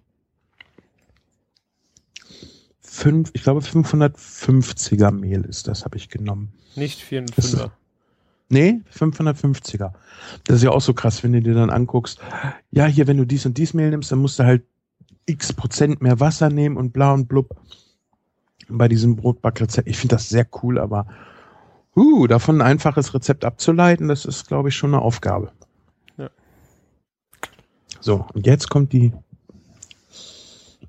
fünf, 2.80 3.30
ich 3.32 3.43
glaube 3.43 3.61
550er 3.61 5.11
Mehl 5.11 5.45
ist 5.45 5.66
das, 5.66 5.85
habe 5.85 5.97
ich 5.97 6.09
genommen. 6.09 6.53
Nicht 6.76 7.01
4 7.01 7.22
und 7.22 7.37
Das- 7.37 7.57
5er. 7.57 7.70
Nee, 8.49 8.82
550er. 8.97 9.93
Das 10.45 10.59
ist 10.59 10.62
ja 10.62 10.70
auch 10.70 10.80
so 10.80 10.95
krass, 10.95 11.24
wenn 11.24 11.32
du 11.32 11.41
dir 11.43 11.55
dann 11.55 11.70
anguckst, 11.70 12.20
ja, 12.70 12.87
hier, 12.87 13.09
wenn 13.09 13.16
du 13.16 13.24
dies 13.24 13.45
und 13.45 13.59
dies 13.59 13.74
Mehl 13.74 13.91
nimmst, 13.91 14.12
dann 14.12 14.20
musst 14.20 14.39
du 14.39 14.45
halt 14.45 14.62
x 15.26 15.53
Prozent 15.53 16.01
mehr 16.01 16.20
Wasser 16.20 16.51
nehmen 16.51 16.76
und 16.76 16.93
bla 16.93 17.12
und 17.12 17.26
blub. 17.26 17.57
Bei 18.68 18.87
diesem 18.87 19.16
Brotbackrezept. 19.16 19.89
Ich 19.89 19.97
finde 19.99 20.14
das 20.14 20.28
sehr 20.28 20.47
cool, 20.62 20.78
aber 20.78 21.07
uh, 21.97 22.28
davon 22.28 22.61
ein 22.61 22.66
einfaches 22.66 23.14
Rezept 23.14 23.45
abzuleiten, 23.45 24.07
das 24.07 24.26
ist, 24.26 24.47
glaube 24.47 24.68
ich, 24.68 24.76
schon 24.76 24.95
eine 24.95 25.03
Aufgabe. 25.03 25.51
Ja. 26.18 26.30
So, 28.01 28.26
und 28.35 28.47
jetzt 28.47 28.68
kommt 28.70 28.93
die 28.93 29.12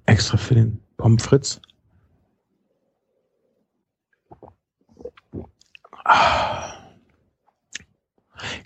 extra 0.06 0.38
für 0.38 0.56
den 0.56 0.80
Pommes 0.98 1.24
frites. 1.24 1.62
Ah. 6.04 6.74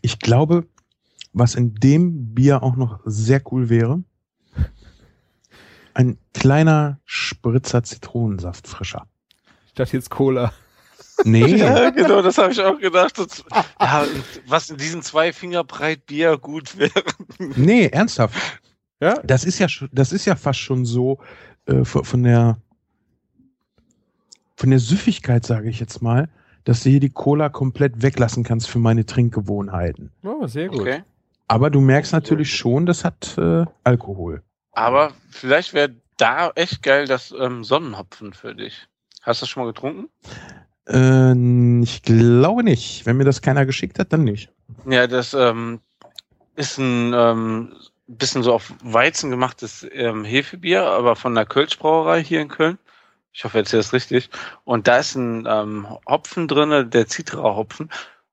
Ich 0.01 0.19
glaube, 0.19 0.67
was 1.33 1.55
in 1.55 1.75
dem 1.75 2.33
Bier 2.33 2.63
auch 2.63 2.75
noch 2.75 2.99
sehr 3.05 3.41
cool 3.51 3.69
wäre, 3.69 4.03
ein 5.93 6.17
kleiner 6.33 6.99
Spritzer 7.05 7.83
Zitronensaft 7.83 8.67
frischer. 8.67 9.07
Ich 9.67 9.73
dachte 9.73 9.97
jetzt 9.97 10.09
Cola. 10.09 10.53
Nee, 11.23 11.45
Ja, 11.57 11.89
genau, 11.89 12.21
das 12.21 12.37
habe 12.37 12.51
ich 12.51 12.61
auch 12.61 12.79
gedacht. 12.79 13.17
Das, 13.17 13.43
ja, 13.81 14.05
was 14.47 14.69
in 14.69 14.77
diesen 14.77 15.01
zwei 15.01 15.33
Finger 15.33 15.63
breit 15.63 16.05
Bier 16.05 16.37
gut 16.37 16.77
wäre. 16.77 17.03
nee, 17.37 17.87
ernsthaft. 17.87 18.37
Ja? 18.99 19.15
Das 19.23 19.43
ist 19.45 19.59
ja, 19.59 19.69
schon- 19.69 19.89
das 19.91 20.11
ist 20.11 20.25
ja 20.25 20.35
fast 20.35 20.59
schon 20.59 20.85
so 20.85 21.19
äh, 21.65 21.83
von 21.85 22.03
von 22.03 22.23
der 22.23 22.57
von 24.55 24.69
der 24.69 24.79
Süffigkeit, 24.79 25.45
sage 25.45 25.69
ich 25.69 25.79
jetzt 25.79 26.01
mal, 26.01 26.27
dass 26.65 26.83
du 26.83 26.89
hier 26.89 26.99
die 26.99 27.09
Cola 27.09 27.49
komplett 27.49 28.01
weglassen 28.01 28.43
kannst 28.43 28.69
für 28.69 28.79
meine 28.79 29.05
Trinkgewohnheiten. 29.05 30.11
Oh, 30.23 30.47
sehr 30.47 30.67
gut. 30.67 30.81
Okay. 30.81 31.03
Aber 31.47 31.69
du 31.69 31.79
merkst 31.81 32.11
natürlich 32.13 32.53
schon, 32.55 32.85
das 32.85 33.05
hat 33.05 33.37
äh, 33.37 33.65
Alkohol. 33.83 34.43
Aber 34.73 35.13
vielleicht 35.29 35.73
wäre 35.73 35.95
da 36.17 36.51
echt 36.55 36.83
geil 36.83 37.07
das 37.07 37.33
ähm, 37.39 37.63
Sonnenhopfen 37.63 38.33
für 38.33 38.53
dich. 38.53 38.87
Hast 39.21 39.41
du 39.41 39.43
das 39.43 39.49
schon 39.49 39.63
mal 39.63 39.71
getrunken? 39.71 40.09
Äh, 40.87 41.81
ich 41.83 42.03
glaube 42.03 42.63
nicht. 42.63 43.05
Wenn 43.05 43.17
mir 43.17 43.23
das 43.23 43.41
keiner 43.41 43.65
geschickt 43.65 43.97
hat, 43.97 44.11
dann 44.11 44.25
nicht. 44.25 44.51
Ja, 44.87 45.07
das 45.07 45.33
ähm, 45.33 45.79
ist 46.55 46.77
ein 46.77 47.13
ähm, 47.15 47.73
bisschen 48.17 48.43
so 48.43 48.53
auf 48.53 48.73
Weizen 48.83 49.29
gemachtes 49.31 49.85
ähm, 49.91 50.25
Hefebier, 50.25 50.83
aber 50.83 51.15
von 51.15 51.35
der 51.35 51.45
Kölschbrauerei 51.45 52.23
hier 52.23 52.41
in 52.41 52.47
Köln. 52.49 52.77
Ich 53.31 53.43
hoffe, 53.43 53.59
jetzt 53.59 53.73
ist 53.73 53.93
richtig. 53.93 54.29
Und 54.63 54.87
da 54.87 54.97
ist 54.97 55.15
ein 55.15 55.45
ähm, 55.47 55.87
Hopfen 56.07 56.47
drinne, 56.47 56.85
der 56.85 57.07
Citra-Hopfen. 57.07 57.89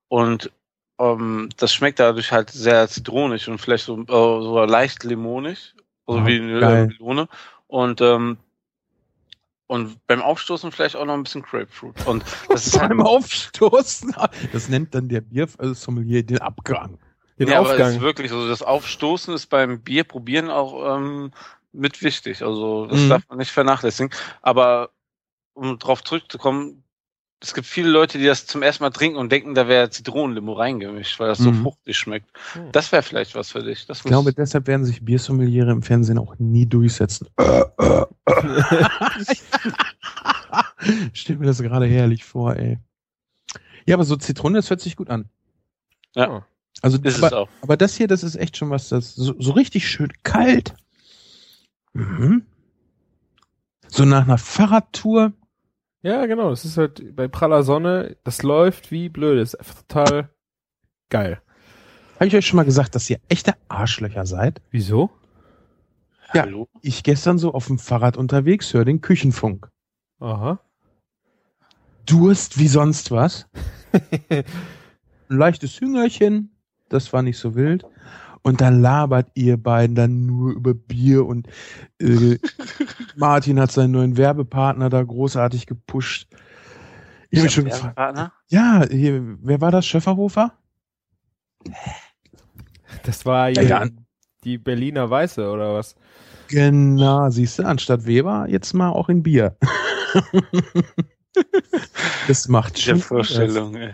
Und 0.09 0.51
ähm, 0.99 1.51
das 1.59 1.74
schmeckt 1.74 2.01
dadurch 2.01 2.33
halt 2.33 2.51
sehr 2.51 2.89
zitronig 2.89 3.49
und 3.49 3.59
vielleicht 3.59 3.85
so, 3.85 4.01
äh, 4.01 4.07
so 4.09 4.64
leicht 4.64 5.05
limonig. 5.05 5.74
Also 6.07 6.20
Ah, 6.20 6.27
wie 6.27 6.41
eine 6.41 6.61
geil. 6.61 6.85
äh, 6.85 6.87
Melone. 6.87 7.29
Und 7.66 8.01
ähm, 8.01 8.39
Und 9.66 10.07
beim 10.07 10.22
Aufstoßen 10.22 10.70
vielleicht 10.72 10.97
auch 10.97 11.05
noch 11.05 11.14
ein 11.14 11.24
bisschen 11.24 11.43
Grapefruit. 11.43 12.07
Und 12.07 12.24
das 12.49 12.68
ist 12.68 12.79
halt, 12.81 12.91
Beim 12.91 13.01
Aufstoßen. 13.03 14.14
Das 14.53 14.68
nennt 14.68 14.95
dann 14.95 15.09
der 15.09 15.20
Biersommelier 15.20 16.22
den 16.22 16.39
Abgang. 16.39 16.99
Den 17.39 17.49
ja, 17.49 17.59
aber 17.59 17.66
es 17.68 17.72
Aufgang. 17.72 17.95
ist 17.97 18.01
wirklich, 18.01 18.32
also 18.32 18.49
das 18.49 18.62
Aufstoßen 18.62 19.34
ist 19.34 19.47
beim 19.47 19.80
Bier 19.82 20.05
probieren 20.05 20.51
auch 20.51 20.97
ähm, 20.97 21.32
mit 21.72 22.03
wichtig. 22.03 22.43
Also 22.43 22.87
das 22.87 23.01
Mhm. 23.01 23.09
darf 23.11 23.22
man 23.28 23.39
nicht 23.39 23.51
vernachlässigen. 23.51 24.11
Aber 24.43 24.91
um 25.55 25.78
drauf 25.78 26.03
zurückzukommen, 26.03 26.82
es 27.43 27.53
gibt 27.53 27.66
viele 27.66 27.91
Leute, 27.91 28.16
die 28.16 28.24
das 28.24 28.47
zum 28.47 28.62
ersten 28.62 28.82
Mal 28.82 28.91
trinken 28.91 29.18
und 29.18 29.30
denken, 29.30 29.55
da 29.55 29.68
wäre 29.68 29.91
Zitronenlimo 29.91 30.55
reingemischt, 30.55 31.20
weil 31.20 31.28
das 31.28 31.39
so 31.39 31.53
Mhm. 31.53 31.62
fruchtig 31.62 31.99
schmeckt. 31.99 32.30
Hm. 32.55 32.72
Das 32.72 32.91
wäre 32.93 33.03
vielleicht 33.03 33.34
was 33.34 33.53
für 33.53 33.62
dich. 33.62 33.84
Das 33.87 33.99
Ich 33.99 34.05
glaube, 34.05 34.32
deshalb 34.32 34.66
werden 34.66 34.87
sich 34.87 35.05
Biersommeliere 35.05 35.70
im 35.72 35.82
Fernsehen 35.82 36.16
auch 36.18 36.34
nie 36.39 36.64
durchsetzen. 36.64 37.28
Stell 41.12 41.37
mir 41.37 41.47
das 41.47 41.61
gerade 41.61 41.87
herrlich 41.87 42.24
vor, 42.24 42.57
ey. 42.57 42.78
Ja, 43.87 43.97
aber 43.97 44.05
so 44.05 44.16
Zitrone, 44.16 44.59
das 44.59 44.70
hört 44.70 44.80
sich 44.80 44.97
gut 44.97 45.11
an. 45.11 45.28
Ja. 46.14 46.47
Also, 46.83 46.99
ist 46.99 47.16
es 47.16 47.22
aber, 47.22 47.37
auch. 47.37 47.49
aber 47.62 47.77
das 47.77 47.97
hier, 47.97 48.07
das 48.07 48.22
ist 48.22 48.37
echt 48.37 48.57
schon 48.57 48.70
was, 48.70 48.91
das 48.91 49.14
so, 49.14 49.35
so 49.39 49.53
richtig 49.53 49.89
schön 49.89 50.12
kalt. 50.22 50.74
Mhm. 51.95 52.47
So 53.89 54.05
nach 54.05 54.24
einer 54.24 54.39
Fahrradtour. 54.39 55.33
Ja, 56.03 56.27
genau. 56.27 56.51
Das 56.51 56.64
ist 56.64 56.77
halt 56.77 57.16
bei 57.16 57.29
praller 57.29 57.62
Sonne, 57.62 58.16
das 58.24 58.43
läuft 58.43 58.91
wie 58.91 59.09
blöd. 59.09 59.41
Das 59.41 59.55
ist 59.55 59.61
einfach 59.61 59.83
total 59.83 60.31
geil. 61.09 61.41
Habe 62.16 62.27
ich 62.27 62.37
euch 62.37 62.47
schon 62.47 62.57
mal 62.57 62.64
gesagt, 62.64 62.95
dass 62.95 63.11
ihr 63.11 63.20
echte 63.29 63.55
Arschlöcher 63.68 64.27
seid? 64.27 64.61
Wieso? 64.70 65.11
Ja. 66.35 66.43
Hallo? 66.43 66.68
Ich 66.83 67.03
gestern 67.03 67.39
so 67.39 67.55
auf 67.55 67.66
dem 67.66 67.79
Fahrrad 67.79 68.16
unterwegs 68.16 68.72
höre 68.72 68.85
den 68.85 69.01
Küchenfunk. 69.01 69.68
Aha. 70.18 70.61
Durst 72.07 72.59
wie 72.59 72.68
sonst 72.68 73.11
was. 73.11 73.49
Ein 74.31 74.45
leichtes 75.29 75.81
Hüngerchen, 75.81 76.56
das 76.89 77.12
war 77.12 77.22
nicht 77.22 77.39
so 77.39 77.55
wild. 77.55 77.84
Und 78.43 78.61
dann 78.61 78.80
labert 78.80 79.28
ihr 79.34 79.57
beiden 79.57 79.97
dann 79.97 80.26
nur 80.26 80.53
über 80.53 80.72
Bier 80.72 81.26
und 81.26 81.49
äh, 82.01 82.39
Martin 83.16 83.59
hat 83.59 83.72
seinen 83.72 83.91
neuen 83.91 84.16
Werbepartner 84.16 84.89
da 84.89 85.03
großartig 85.03 85.66
gepusht. 85.66 86.28
Ich 87.30 87.39
habe 87.39 87.47
mich 87.47 87.55
schon 87.55 87.64
gefragt. 87.64 87.97
Partner? 87.97 88.32
Ja, 88.49 88.84
hier, 88.89 89.37
wer 89.41 89.61
war 89.61 89.72
das? 89.72 89.84
Schöfferhofer? 89.84 90.53
Das 93.03 93.26
war 93.26 93.49
Ja, 93.49 93.62
ja. 93.62 93.87
die 94.45 94.59
Berliner 94.59 95.11
Weiße 95.11 95.51
oder 95.51 95.74
was? 95.74 95.97
Genau, 96.49 97.28
siehst 97.30 97.59
du, 97.59 97.64
anstatt 97.64 98.07
Weber 98.07 98.47
jetzt 98.49 98.74
mal 98.74 98.91
auch 98.91 99.09
in 99.09 99.24
Bier. 99.24 99.57
das 102.28 102.47
macht 102.49 102.78
schon. 102.78 103.01
Vorstellung, 103.01 103.74
ey. 103.74 103.93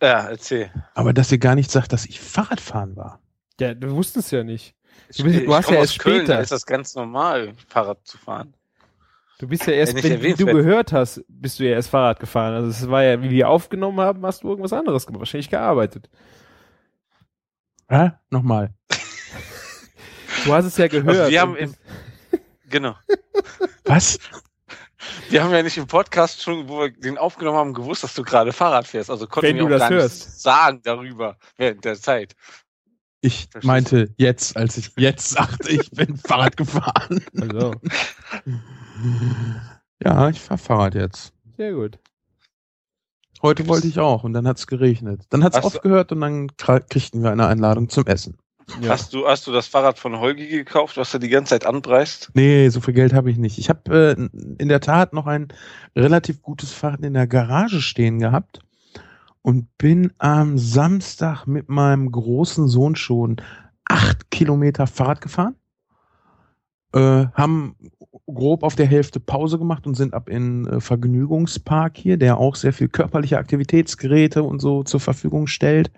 Ja, 0.00 0.28
erzähl. 0.28 0.70
Aber 0.94 1.12
dass 1.12 1.32
ihr 1.32 1.38
gar 1.38 1.54
nicht 1.54 1.70
sagt, 1.70 1.92
dass 1.92 2.06
ich 2.06 2.20
Fahrradfahren 2.20 2.96
war. 2.96 3.20
Ja, 3.60 3.74
du 3.74 3.90
wusstest 3.90 4.30
ja 4.32 4.44
nicht. 4.44 4.74
Ich, 5.08 5.16
Du 5.18 5.24
bist- 5.24 5.46
du 5.46 5.54
hast 5.54 5.70
ja 5.70 5.76
aus 5.78 5.90
erst 5.90 5.98
Köln, 5.98 6.16
später. 6.20 6.34
Da 6.34 6.40
ist 6.40 6.52
das 6.52 6.66
ganz 6.66 6.94
normal, 6.94 7.52
Fahrrad 7.68 7.98
zu 8.06 8.16
fahren. 8.18 8.54
Du 9.38 9.48
bist 9.48 9.66
ja 9.66 9.72
erst, 9.72 10.00
wenn 10.02 10.12
erwähnt 10.12 10.38
du 10.40 10.46
gehört 10.46 10.92
hast, 10.92 11.24
bist 11.28 11.58
du 11.58 11.64
ja 11.64 11.72
erst 11.72 11.90
Fahrrad 11.90 12.20
gefahren. 12.20 12.54
Also 12.54 12.68
es 12.68 12.88
war 12.88 13.02
ja, 13.02 13.20
wie 13.20 13.30
wir 13.30 13.48
aufgenommen 13.48 14.00
haben, 14.00 14.24
hast 14.24 14.44
du 14.44 14.48
irgendwas 14.48 14.72
anderes 14.72 15.06
gemacht. 15.06 15.20
Wahrscheinlich 15.20 15.50
gearbeitet. 15.50 16.08
Hä? 17.88 18.12
Nochmal. 18.30 18.72
Du 20.44 20.52
hast 20.54 20.66
es 20.66 20.76
ja 20.76 20.86
gehört. 20.88 21.08
Also 21.18 21.30
wir 21.30 21.40
haben 21.40 21.56
im, 21.56 21.74
genau. 22.68 22.94
Was? 23.84 24.18
Wir 25.30 25.42
haben 25.42 25.52
ja 25.52 25.62
nicht 25.62 25.76
im 25.76 25.86
Podcast 25.86 26.42
schon, 26.42 26.68
wo 26.68 26.80
wir 26.80 26.90
den 26.90 27.18
aufgenommen 27.18 27.58
haben, 27.58 27.74
gewusst, 27.74 28.04
dass 28.04 28.14
du 28.14 28.22
gerade 28.22 28.52
Fahrrad 28.52 28.86
fährst. 28.86 29.10
Also 29.10 29.26
konnten 29.26 29.48
Wenn 29.48 29.56
wir 29.56 29.62
du 29.62 29.74
auch 29.74 29.78
das 29.78 29.80
gar 29.80 29.90
hörst. 29.90 30.24
nichts 30.26 30.42
sagen 30.42 30.80
darüber 30.82 31.36
während 31.56 31.84
der 31.84 31.96
Zeit. 32.00 32.34
Ich 33.20 33.42
Verstehst 33.50 33.64
meinte 33.64 34.14
jetzt, 34.18 34.56
als 34.56 34.76
ich 34.76 34.90
jetzt 34.96 35.30
sagte, 35.30 35.70
ich 35.70 35.90
bin 35.90 36.16
Fahrrad 36.26 36.56
gefahren. 36.56 37.24
also, 37.40 37.72
Ja, 40.02 40.28
ich 40.28 40.40
fahr 40.40 40.58
Fahrrad 40.58 40.94
jetzt. 40.94 41.32
sehr 41.56 41.72
gut. 41.72 41.98
Heute 43.42 43.66
wollte 43.68 43.86
ich 43.88 43.98
auch 43.98 44.24
und 44.24 44.32
dann 44.32 44.48
hat's 44.48 44.66
geregnet. 44.66 45.22
Dann 45.30 45.44
Hast 45.44 45.56
du- 45.56 45.60
aufgehört 45.60 46.12
und 46.12 46.20
dann 46.22 46.48
kriegten 46.56 47.22
wir 47.22 47.30
eine 47.30 47.46
Einladung 47.46 47.88
zum 47.90 48.06
Essen. 48.06 48.38
Ja. 48.80 48.90
Hast 48.90 49.12
du, 49.12 49.26
hast 49.26 49.46
du 49.46 49.52
das 49.52 49.66
Fahrrad 49.66 49.98
von 49.98 50.18
Holgi 50.18 50.48
gekauft, 50.48 50.96
was 50.96 51.12
er 51.12 51.20
die 51.20 51.28
ganze 51.28 51.50
Zeit 51.50 51.66
anpreist? 51.66 52.30
Nee, 52.34 52.68
so 52.70 52.80
viel 52.80 52.94
Geld 52.94 53.12
habe 53.12 53.30
ich 53.30 53.36
nicht. 53.36 53.58
Ich 53.58 53.68
habe 53.68 54.16
äh, 54.16 54.38
in 54.58 54.68
der 54.68 54.80
Tat 54.80 55.12
noch 55.12 55.26
ein 55.26 55.48
relativ 55.94 56.42
gutes 56.42 56.72
Fahrrad 56.72 57.00
in 57.00 57.14
der 57.14 57.26
Garage 57.26 57.80
stehen 57.82 58.18
gehabt 58.18 58.60
und 59.42 59.76
bin 59.76 60.12
am 60.18 60.56
Samstag 60.56 61.46
mit 61.46 61.68
meinem 61.68 62.10
großen 62.10 62.66
Sohn 62.66 62.96
schon 62.96 63.36
acht 63.84 64.30
Kilometer 64.30 64.86
Fahrrad 64.86 65.20
gefahren. 65.20 65.56
Äh, 66.94 67.26
haben 67.34 67.76
grob 68.26 68.62
auf 68.62 68.76
der 68.76 68.86
Hälfte 68.86 69.20
Pause 69.20 69.58
gemacht 69.58 69.86
und 69.86 69.94
sind 69.94 70.14
ab 70.14 70.28
in 70.28 70.66
äh, 70.66 70.80
Vergnügungspark 70.80 71.96
hier, 71.96 72.16
der 72.16 72.38
auch 72.38 72.56
sehr 72.56 72.72
viel 72.72 72.88
körperliche 72.88 73.36
Aktivitätsgeräte 73.36 74.42
und 74.42 74.60
so 74.60 74.82
zur 74.82 75.00
Verfügung 75.00 75.46
stellt. 75.46 75.90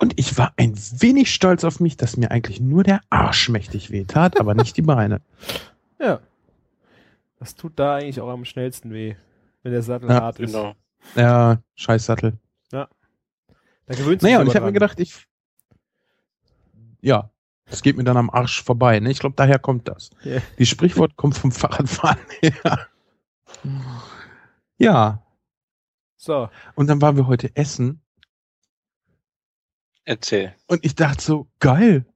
Und 0.00 0.18
ich 0.18 0.38
war 0.38 0.52
ein 0.56 0.74
wenig 0.76 1.32
stolz 1.34 1.64
auf 1.64 1.80
mich, 1.80 1.96
dass 1.96 2.16
mir 2.16 2.30
eigentlich 2.30 2.60
nur 2.60 2.84
der 2.84 3.00
Arsch 3.10 3.48
mächtig 3.48 3.90
wehtat, 3.90 4.38
aber 4.38 4.54
nicht 4.54 4.76
die 4.76 4.82
Beine. 4.82 5.20
Ja. 6.00 6.20
Das 7.40 7.56
tut 7.56 7.76
da 7.76 7.96
eigentlich 7.96 8.20
auch 8.20 8.28
am 8.28 8.44
schnellsten 8.44 8.92
weh, 8.92 9.16
wenn 9.64 9.72
der 9.72 9.82
Sattel 9.82 10.08
Ja, 10.08 10.20
hart 10.22 10.38
ist. 10.38 10.52
Genau. 10.52 10.74
Ja, 11.16 11.60
Scheißsattel. 11.74 12.38
Da 12.70 13.94
gewöhnt 13.94 14.20
sich 14.20 14.30
Naja, 14.30 14.40
und 14.40 14.46
ich 14.48 14.54
habe 14.54 14.66
mir 14.66 14.72
gedacht, 14.72 15.00
ich. 15.00 15.26
Ja, 17.00 17.30
es 17.64 17.82
geht 17.82 17.96
mir 17.96 18.04
dann 18.04 18.18
am 18.18 18.28
Arsch 18.28 18.62
vorbei. 18.62 19.00
Ne? 19.00 19.10
Ich 19.10 19.18
glaube, 19.18 19.34
daher 19.34 19.58
kommt 19.58 19.88
das. 19.88 20.10
Ja. 20.22 20.40
Die 20.58 20.66
Sprichwort 20.66 21.16
kommt 21.16 21.36
vom 21.38 21.50
Fahrradfahren 21.50 22.18
her. 22.42 22.86
Ja, 24.76 25.22
So, 26.16 26.50
und 26.74 26.86
dann 26.88 27.00
waren 27.00 27.16
wir 27.16 27.26
heute 27.26 27.56
essen 27.56 28.02
Erzähl. 30.08 30.54
und 30.68 30.82
ich 30.86 30.94
dachte 30.94 31.22
so, 31.22 31.48
geil, 31.60 32.06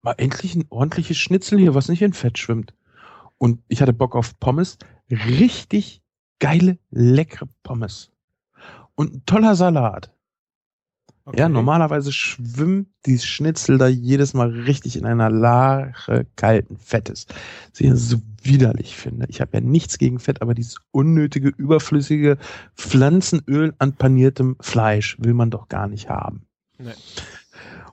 mal 0.00 0.14
endlich 0.16 0.54
ein 0.54 0.64
ordentliches 0.70 1.18
Schnitzel 1.18 1.58
hier, 1.58 1.74
was 1.74 1.88
nicht 1.88 2.00
in 2.00 2.14
Fett 2.14 2.38
schwimmt. 2.38 2.72
Und 3.36 3.60
ich 3.68 3.82
hatte 3.82 3.92
Bock 3.92 4.16
auf 4.16 4.40
Pommes. 4.40 4.78
Richtig 5.10 6.00
geile, 6.38 6.78
leckere 6.90 7.46
Pommes. 7.62 8.10
Und 8.94 9.14
ein 9.14 9.26
toller 9.26 9.54
Salat. 9.54 10.10
okay. 11.26 11.40
Ja, 11.40 11.50
normalerweise 11.50 12.10
schwimmt 12.10 12.88
die 13.04 13.18
Schnitzel 13.18 13.76
da 13.76 13.86
jedes 13.86 14.32
Mal 14.32 14.48
richtig 14.48 14.96
in 14.96 15.04
einer 15.04 15.28
Lache 15.28 16.26
kalten 16.36 16.78
Fettes. 16.78 17.26
Was 17.70 17.80
ich 17.80 17.92
so 17.96 18.16
widerlich 18.40 18.96
finde. 18.96 19.26
Ich 19.28 19.42
habe 19.42 19.58
ja 19.58 19.60
nichts 19.60 19.98
gegen 19.98 20.20
Fett, 20.20 20.40
aber 20.40 20.54
dieses 20.54 20.78
unnötige, 20.90 21.50
überflüssige 21.50 22.38
Pflanzenöl 22.76 23.74
an 23.78 23.92
paniertem 23.92 24.56
Fleisch 24.60 25.18
will 25.20 25.34
man 25.34 25.50
doch 25.50 25.68
gar 25.68 25.86
nicht 25.86 26.08
haben. 26.08 26.45
Nee. 26.78 26.92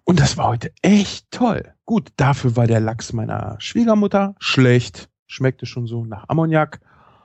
Und 0.03 0.19
das 0.19 0.37
war 0.37 0.47
heute 0.49 0.71
echt 0.81 1.31
toll. 1.31 1.73
Gut, 1.85 2.11
dafür 2.17 2.55
war 2.55 2.67
der 2.67 2.79
Lachs 2.79 3.13
meiner 3.13 3.55
Schwiegermutter 3.59 4.35
schlecht. 4.39 5.09
Schmeckte 5.27 5.65
schon 5.65 5.87
so 5.87 6.03
nach 6.05 6.25
Ammoniak. 6.27 6.81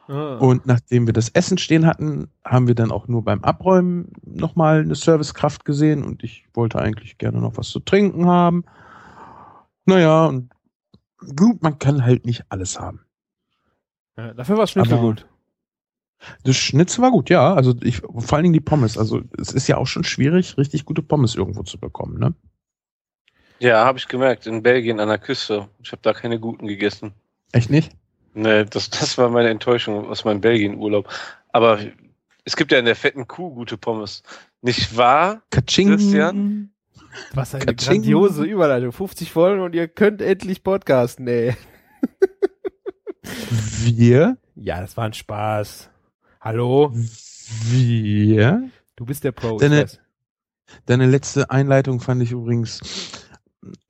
Ah. 0.07 0.37
Und 0.39 0.65
nachdem 0.67 1.07
wir 1.07 1.13
das 1.13 1.29
Essen 1.31 1.59
stehen 1.59 1.85
hatten, 1.87 2.31
haben 2.45 2.67
wir 2.69 2.75
dann 2.75 2.91
auch 2.93 3.09
nur 3.09 3.23
beim 3.25 3.43
Abräumen 3.45 4.13
nochmal 4.25 4.81
eine 4.81 4.95
Servicekraft 4.95 5.65
gesehen 5.65 6.03
und 6.05 6.23
ich 6.25 6.47
wollte 6.55 6.79
eigentlich 6.79 7.19
gerne 7.19 7.41
noch 7.41 7.57
was 7.59 7.69
zu 7.69 7.81
trinken 7.81 8.27
haben. 8.27 8.65
Naja, 9.85 10.27
und 10.27 10.51
gut, 11.37 11.63
man 11.63 11.79
kann 11.79 12.05
halt 12.05 12.25
nicht 12.25 12.45
alles 12.49 12.79
haben. 12.81 13.01
ja, 14.17 14.33
dafür 14.33 14.57
war 14.57 14.67
Schnitzel 14.67 14.95
Aber- 14.95 15.03
gut. 15.03 15.27
Das 16.45 16.57
Schnitzel 16.57 17.03
war 17.03 17.11
gut, 17.11 17.31
ja. 17.31 17.55
Also 17.55 17.75
ich, 17.83 17.99
vor 18.01 18.33
allen 18.35 18.43
Dingen 18.43 18.53
die 18.53 18.61
Pommes. 18.61 18.99
Also 18.99 19.23
es 19.39 19.53
ist 19.53 19.69
ja 19.69 19.77
auch 19.77 19.87
schon 19.87 20.05
schwierig, 20.05 20.59
richtig 20.59 20.85
gute 20.85 21.03
Pommes 21.03 21.35
irgendwo 21.35 21.63
zu 21.63 21.79
bekommen, 21.79 22.19
ne? 22.19 22.35
Ja, 23.61 23.85
habe 23.85 23.99
ich 23.99 24.07
gemerkt, 24.07 24.47
in 24.47 24.63
Belgien 24.63 25.01
an 25.01 25.09
der 25.09 25.19
Küste. 25.19 25.69
Ich 25.83 25.91
habe 25.93 26.03
da 26.03 26.13
keine 26.13 26.39
guten 26.39 26.67
gegessen. 26.67 27.13
Echt 27.53 27.71
nicht? 27.71 27.93
Nee, 28.35 28.65
das, 28.65 28.91
das 28.91 29.19
war 29.19 29.31
meine 29.31 29.49
Enttäuschung 29.49 30.07
aus 30.09 30.25
meinem 30.25 30.41
Belgien-Urlaub. 30.41 31.09
Aber 31.51 31.81
es 32.45 32.57
gibt 32.57 32.71
ja 32.71 32.79
in 32.79 32.85
der 32.85 32.95
fetten 32.95 33.27
Kuh 33.27 33.51
gute 33.53 33.77
Pommes. 33.77 34.23
Nicht 34.63 34.97
wahr? 34.97 35.43
Katsching. 35.51 35.89
Christian? 35.89 36.71
Was 37.35 37.55
eine 37.55 37.67
Katsching. 37.67 38.03
grandiose 38.03 38.45
Überleitung. 38.45 38.93
50 38.93 39.33
Folgen 39.33 39.63
und 39.63 39.75
ihr 39.75 39.89
könnt 39.89 40.23
endlich 40.23 40.63
podcasten, 40.63 41.27
ey. 41.27 41.57
Wir, 43.81 44.37
Ja, 44.55 44.81
das 44.81 44.97
war 44.97 45.05
ein 45.05 45.15
Spaß. 45.15 45.91
Hallo? 46.41 46.93
wir. 47.71 48.71
Du 48.97 49.05
bist 49.05 49.25
der 49.25 49.33
Pro. 49.33 49.59
Deine-. 49.59 49.87
Deine 50.87 51.07
letzte 51.07 51.51
Einleitung 51.51 52.01
fand 52.01 52.23
ich 52.23 52.33
übrigens 52.33 52.81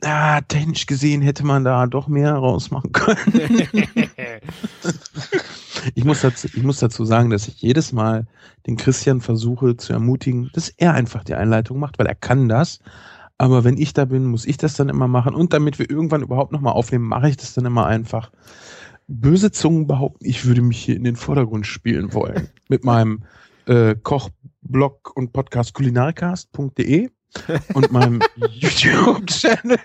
ja, 0.03 0.41
technisch 0.43 0.87
gesehen 0.87 1.23
hätte 1.23 1.45
man 1.45 1.65
da 1.65 1.87
doch 1.87 2.09
mehr 2.09 2.35
rausmachen 2.35 2.93
können. 2.93 3.63
ich, 5.95 6.05
muss 6.05 6.23
dazu, 6.23 6.49
ich 6.53 6.63
muss 6.63 6.79
dazu 6.79 7.05
sagen, 7.05 7.31
dass 7.31 7.49
ich 7.49 7.61
jedes 7.61 7.93
Mal 7.93 8.27
den 8.67 8.77
Christian 8.77 9.21
versuche 9.21 9.77
zu 9.77 9.93
ermutigen, 9.93 10.51
dass 10.53 10.69
er 10.71 10.95
einfach 10.95 11.25
die 11.25 11.35
Einleitung 11.35 11.79
macht, 11.79 11.99
weil 11.99 12.07
er 12.07 12.15
kann 12.15 12.49
das. 12.49 12.81
Aber 13.37 13.63
wenn 13.63 13.77
ich 13.77 13.93
da 13.93 14.05
bin, 14.05 14.25
muss 14.25 14.47
ich 14.47 14.57
das 14.57 14.75
dann 14.75 14.89
immer 14.89 15.07
machen. 15.07 15.35
Und 15.35 15.53
damit 15.53 15.79
wir 15.79 15.89
irgendwann 15.89 16.23
überhaupt 16.23 16.53
nochmal 16.53 16.73
aufnehmen, 16.73 17.05
mache 17.05 17.29
ich 17.29 17.37
das 17.37 17.55
dann 17.55 17.67
immer 17.67 17.87
einfach. 17.87 18.33
Böse 19.09 19.51
Zungen 19.51 19.87
behaupten, 19.87 20.25
ich 20.27 20.45
würde 20.45 20.61
mich 20.61 20.79
hier 20.79 20.95
in 20.95 21.05
den 21.05 21.17
Vordergrund 21.17 21.67
spielen 21.67 22.13
wollen. 22.13 22.49
Mit 22.69 22.85
meinem 22.85 23.25
äh, 23.67 23.95
Kochblog 23.95 25.17
und 25.17 25.33
Podcast 25.33 25.73
kulinarikast.de 25.73 27.09
und 27.73 27.91
meinem 27.91 28.21
YouTube-Channel 28.37 29.79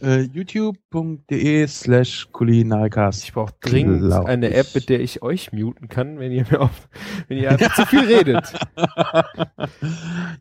äh, 0.00 0.20
youtube.de 0.20 1.66
slash 1.66 2.28
kulinarikast. 2.32 3.24
Ich 3.24 3.34
brauche 3.34 3.52
dringend 3.60 4.12
eine. 4.12 4.54
App, 4.54 4.74
mit 4.74 4.88
der 4.88 5.00
ich 5.00 5.22
euch 5.22 5.52
muten 5.52 5.88
kann, 5.88 6.18
wenn 6.18 6.32
ihr 6.32 6.46
mir 6.50 6.62
auf, 6.62 6.88
wenn 7.28 7.38
ihr 7.38 7.56
zu 7.76 7.84
viel 7.84 8.00
redet. 8.06 8.52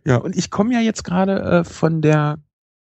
ja, 0.06 0.16
und 0.18 0.36
ich 0.38 0.50
komme 0.50 0.74
ja 0.74 0.80
jetzt 0.80 1.04
gerade 1.04 1.42
äh, 1.42 1.64
von 1.66 2.02
der 2.02 2.40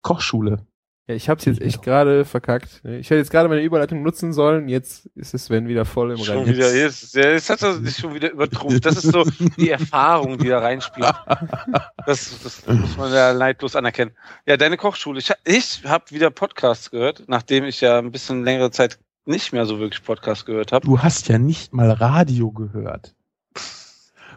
Kochschule. 0.03 0.67
Ja, 1.13 1.17
ich 1.17 1.29
hab's 1.29 1.45
jetzt 1.45 1.61
echt 1.61 1.83
gerade 1.83 2.25
verkackt. 2.25 2.81
Ich 2.85 3.11
hätte 3.11 3.17
jetzt 3.17 3.31
gerade 3.31 3.47
meine 3.47 3.61
Überleitung 3.61 4.03
nutzen 4.03 4.33
sollen, 4.33 4.69
jetzt 4.69 5.05
ist 5.15 5.35
es 5.35 5.45
Sven 5.45 5.69
wieder 5.69 5.85
voll 5.85 6.13
im 6.13 6.17
Schon 6.17 6.39
Rennen. 6.39 6.55
wieder, 6.55 6.75
jetzt, 6.75 7.15
jetzt 7.15 7.51
hat 7.51 7.61
er 7.61 7.75
sich 7.75 7.99
schon 7.99 8.15
wieder 8.15 8.31
übertrumpft. 8.31 8.87
Das 8.87 8.97
ist 8.97 9.13
so 9.13 9.23
die 9.59 9.69
Erfahrung, 9.69 10.39
die 10.39 10.49
da 10.49 10.61
reinspielt. 10.61 11.13
Das, 12.07 12.31
das 12.43 12.67
muss 12.67 12.97
man 12.97 13.13
ja 13.13 13.35
neidlos 13.35 13.77
anerkennen. 13.77 14.13
Ja, 14.47 14.57
deine 14.57 14.79
Kochschule. 14.79 15.19
Ich, 15.19 15.31
ich 15.45 15.85
habe 15.85 16.11
wieder 16.11 16.31
Podcasts 16.31 16.91
gehört, 16.91 17.25
nachdem 17.27 17.65
ich 17.65 17.83
ja 17.83 17.99
ein 17.99 18.11
bisschen 18.11 18.43
längere 18.43 18.71
Zeit 18.71 18.99
nicht 19.27 19.53
mehr 19.53 19.67
so 19.67 19.79
wirklich 19.81 20.03
Podcasts 20.03 20.47
gehört 20.47 20.73
habe. 20.73 20.87
Du 20.87 21.01
hast 21.01 21.29
ja 21.29 21.39
nicht 21.39 21.75
mal 21.75 21.91
Radio 21.91 22.51
gehört. 22.53 23.15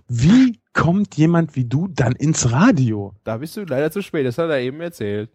Wie 0.09 0.59
kommt 0.73 1.15
jemand 1.15 1.55
wie 1.55 1.65
du 1.65 1.87
dann 1.87 2.13
ins 2.13 2.51
Radio? 2.51 3.13
Da 3.23 3.37
bist 3.37 3.55
du 3.55 3.61
leider 3.61 3.91
zu 3.91 4.01
spät, 4.01 4.25
das 4.25 4.37
hat 4.37 4.49
er 4.49 4.59
eben 4.59 4.81
erzählt. 4.81 5.29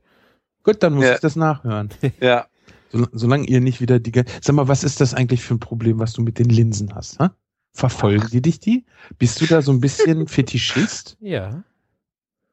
Gut, 0.63 0.83
dann 0.83 0.95
muss 0.95 1.05
Ja. 1.05 1.15
ich 1.15 1.21
das 1.21 1.37
nachhören. 1.37 1.89
Ja, 2.21 2.47
Sol 2.93 3.09
solange 3.13 3.47
ihr 3.47 3.61
nicht 3.61 3.81
wieder 3.81 3.99
die. 4.01 4.13
Sag 4.41 4.55
mal, 4.57 4.67
was 4.69 4.83
ist 4.85 5.01
das 5.01 5.15
eigentlich 5.15 5.43
für 5.43 5.55
ein 5.55 5.61
Problem, 5.61 5.99
was 6.01 6.13
du 6.13 6.23
mit 6.23 6.39
den 6.39 6.49
Linsen 6.49 6.95
hast? 6.95 7.19
Ha? 7.21 7.33
Verfolgen 7.73 8.27
die 8.33 8.43
dich 8.43 8.59
die? 8.59 8.85
Bist 9.19 9.41
du 9.41 9.47
da 9.47 9.63
so 9.63 9.71
ein 9.73 9.81
bisschen 9.81 10.27
Fetischist? 10.29 11.17
Ja. 11.21 11.63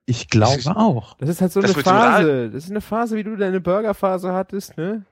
Ich 0.06 0.30
glaube 0.30 0.56
Das 0.58 0.66
ist- 0.66 0.68
auch. 0.68 1.16
Das 1.18 1.28
ist 1.30 1.42
halt 1.42 1.52
so 1.52 1.60
Das 1.62 1.74
eine 1.74 1.84
Phase. 1.84 2.50
Das 2.52 2.64
ist 2.66 2.70
eine 2.70 2.82
Phase, 2.82 3.16
wie 3.18 3.24
du 3.24 3.36
deine 3.36 3.60
Burgerphase 3.60 4.32
hattest, 4.32 4.78
ne? 4.78 5.04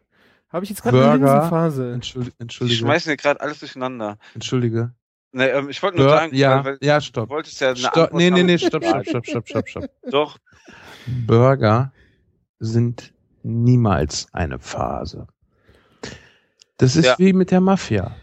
Habe 0.50 0.64
ich 0.64 0.70
jetzt 0.70 0.84
gerade 0.84 1.04
eine. 1.04 1.18
Linsenphase. 1.26 1.92
Entschuldige. 1.94 2.36
die 2.38 2.42
Entschuldige. 2.44 2.80
schmeißen 2.80 3.10
hier 3.10 3.18
gerade 3.18 3.42
alles 3.42 3.60
durcheinander. 3.60 4.18
Entschuldige. 4.36 4.94
Nee, 5.34 5.48
ähm, 5.48 5.70
ich 5.70 5.82
wollte 5.84 5.98
nur 5.98 6.06
Bur 6.08 6.16
sagen, 6.16 6.34
ja, 6.36 6.64
weil, 6.64 6.78
ja, 6.82 7.00
du 7.00 7.04
stopp. 7.04 7.30
wolltest 7.30 7.60
ja 7.60 7.70
eine 7.70 7.78
Stopp. 7.78 7.98
Antwort 7.98 8.14
Nee, 8.14 8.30
nee, 8.30 8.44
nee, 8.44 8.58
stopp, 8.58 8.86
stopp, 8.86 9.06
stopp, 9.06 9.26
stopp, 9.28 9.48
stopp, 9.50 9.68
stopp. 9.70 9.90
Doch, 10.12 10.38
Burger 11.08 11.92
sind 12.60 13.14
niemals 13.44 14.28
eine 14.34 14.60
Phase. 14.60 15.28
Das 16.78 16.96
ist 16.96 17.06
Ja. 17.06 17.16
wie 17.18 17.34
mit 17.34 17.52
der 17.52 17.62
Mafia. 17.62 18.16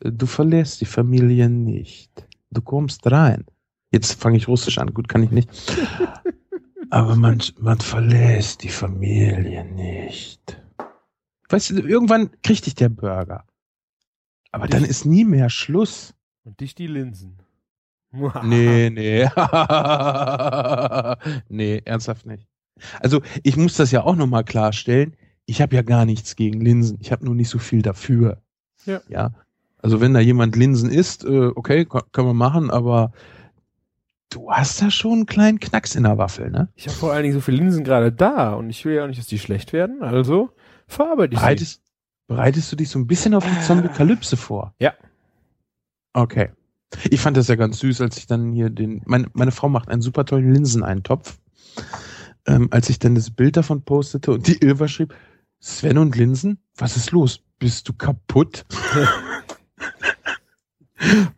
Du 0.00 0.26
verlässt 0.26 0.80
die 0.80 0.86
Familie 0.86 1.48
nicht. 1.48 2.26
Du 2.50 2.62
kommst 2.62 3.10
rein. 3.10 3.44
Jetzt 3.90 4.20
fange 4.20 4.36
ich 4.36 4.48
Russisch 4.48 4.78
an. 4.78 4.92
Gut, 4.94 5.08
kann 5.08 5.22
ich 5.22 5.30
nicht. 5.30 5.50
Aber 6.90 7.16
man, 7.16 7.42
man 7.60 7.78
verlässt 7.80 8.62
die 8.62 8.68
Familie 8.70 9.64
nicht. 9.64 10.60
Weißt 11.50 11.70
du, 11.70 11.80
irgendwann 11.80 12.30
kriegt 12.42 12.66
dich 12.66 12.74
der 12.74 12.88
Burger. 12.88 13.44
Aber 14.52 14.66
dann 14.66 14.84
ist 14.84 15.04
nie 15.04 15.24
mehr 15.24 15.50
Schluss. 15.50 16.14
Und 16.44 16.60
dich 16.60 16.74
die 16.74 16.86
Linsen. 16.86 17.38
Nee, 18.42 18.90
nee. 18.90 19.24
nee, 21.48 21.82
ernsthaft 21.84 22.26
nicht. 22.26 22.46
Also 23.00 23.22
ich 23.42 23.56
muss 23.56 23.76
das 23.76 23.90
ja 23.90 24.04
auch 24.04 24.16
nochmal 24.16 24.44
klarstellen. 24.44 25.14
Ich 25.46 25.60
habe 25.62 25.74
ja 25.76 25.82
gar 25.82 26.04
nichts 26.04 26.36
gegen 26.36 26.60
Linsen. 26.60 26.98
Ich 27.00 27.12
habe 27.12 27.24
nur 27.24 27.34
nicht 27.34 27.48
so 27.48 27.58
viel 27.58 27.82
dafür. 27.82 28.42
Ja. 28.84 29.00
Ja. 29.08 29.30
Also 29.80 30.00
wenn 30.00 30.14
da 30.14 30.20
jemand 30.20 30.56
Linsen 30.56 30.90
isst, 30.90 31.24
äh, 31.24 31.50
okay, 31.54 31.84
können 31.84 32.28
wir 32.28 32.34
machen, 32.34 32.70
aber 32.70 33.12
du 34.30 34.50
hast 34.50 34.82
da 34.82 34.90
schon 34.90 35.12
einen 35.12 35.26
kleinen 35.26 35.60
Knacks 35.60 35.94
in 35.94 36.02
der 36.02 36.18
Waffel, 36.18 36.50
ne? 36.50 36.68
Ich 36.74 36.86
habe 36.86 36.96
vor 36.96 37.12
allen 37.12 37.22
Dingen 37.22 37.34
so 37.34 37.40
viele 37.40 37.58
Linsen 37.58 37.84
gerade 37.84 38.12
da 38.12 38.54
und 38.54 38.70
ich 38.70 38.84
will 38.84 38.94
ja 38.94 39.04
auch 39.04 39.08
nicht, 39.08 39.18
dass 39.18 39.26
die 39.26 39.38
schlecht 39.38 39.72
werden. 39.72 40.02
Also 40.02 40.50
verarbeite 40.86 41.34
ich 41.34 41.38
sie. 41.38 41.44
Bereitest, 41.44 41.82
bereitest 42.26 42.72
du 42.72 42.76
dich 42.76 42.90
so 42.90 42.98
ein 42.98 43.06
bisschen 43.06 43.34
auf 43.34 43.44
die 43.44 43.60
Zombie-Kalypse 43.62 44.36
vor? 44.36 44.74
Ja. 44.80 44.94
Okay. 46.12 46.50
Ich 47.10 47.20
fand 47.20 47.36
das 47.36 47.48
ja 47.48 47.54
ganz 47.54 47.78
süß, 47.80 48.00
als 48.00 48.16
ich 48.16 48.26
dann 48.26 48.52
hier 48.52 48.70
den, 48.70 49.02
meine, 49.04 49.28
meine 49.34 49.52
Frau 49.52 49.68
macht 49.68 49.88
einen 49.88 50.02
super 50.02 50.24
tollen 50.24 50.52
Linseneintopf. 50.52 51.38
Ähm, 52.48 52.68
als 52.72 52.88
ich 52.90 52.98
dann 52.98 53.14
das 53.14 53.30
Bild 53.30 53.56
davon 53.56 53.82
postete 53.84 54.32
und 54.32 54.46
die 54.46 54.56
Ilva 54.62 54.88
schrieb, 54.88 55.14
Sven 55.60 55.98
und 55.98 56.16
Linsen, 56.16 56.58
was 56.76 56.96
ist 56.96 57.10
los? 57.12 57.40
Bist 57.58 57.88
du 57.88 57.92
kaputt? 57.92 58.64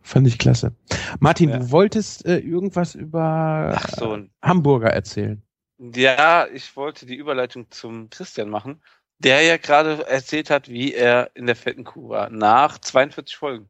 Fand 0.03 0.27
ich 0.27 0.39
klasse. 0.39 0.73
Martin, 1.19 1.51
Ja. 1.51 1.59
du 1.59 1.71
wolltest 1.71 2.25
äh, 2.25 2.39
irgendwas 2.39 2.95
über 2.95 3.79
so. 3.99 4.19
Hamburger 4.43 4.91
erzählen. 4.91 5.43
Ja, 5.79 6.47
ich 6.47 6.77
wollte 6.77 7.07
die 7.07 7.17
Überleitung 7.17 7.71
zum 7.71 8.09
Christian 8.11 8.49
machen, 8.51 8.83
der 9.19 9.43
ja 9.43 9.57
gerade 9.57 10.07
erzählt 10.07 10.51
hat, 10.51 10.69
wie 10.69 10.95
er 10.95 11.31
in 11.35 11.47
der 11.47 11.57
fetten 11.57 11.85
Kuh 11.85 12.09
war. 12.11 12.31
Nach 12.31 12.79
42 12.79 13.37
Folgen. 13.37 13.69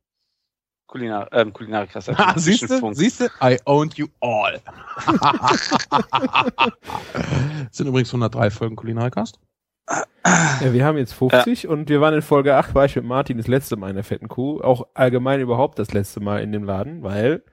Kulinar, 0.91 1.29
ähm, 1.31 1.53
Kulinarikas. 1.53 2.09
also 2.09 2.19
Ha, 2.19 2.37
siehst 2.37 2.69
du? 2.69 2.93
Siehst 2.95 3.21
du? 3.21 3.27
I 3.41 3.59
owned 3.65 3.95
you 3.95 4.09
all. 4.21 4.61
sind 7.71 7.87
übrigens 7.87 8.09
103 8.09 8.51
Folgen 8.51 8.75
Kulinarikast. 8.75 9.39
Ja, 9.89 10.73
wir 10.73 10.85
haben 10.85 10.99
jetzt 10.99 11.15
50 11.15 11.69
und 11.69 11.89
wir 11.89 12.01
waren 12.01 12.15
in 12.15 12.23
Folge 12.23 12.57
8, 12.57 12.75
war 12.75 12.87
ich 12.87 12.97
mit 12.97 13.05
Martin 13.05 13.39
das 13.39 13.47
letzte 13.47 13.77
Mal 13.77 13.91
in 13.91 13.95
der 13.95 14.05
fetten 14.05 14.27
Kuh. 14.27 14.61
Auch 14.61 14.89
allgemein 14.95 15.41
überhaupt 15.41 15.79
das 15.79 15.93
letzte 15.93 16.19
Mal 16.19 16.43
in 16.43 16.51
dem 16.51 16.65
Laden, 16.65 17.05
weil 17.05 17.45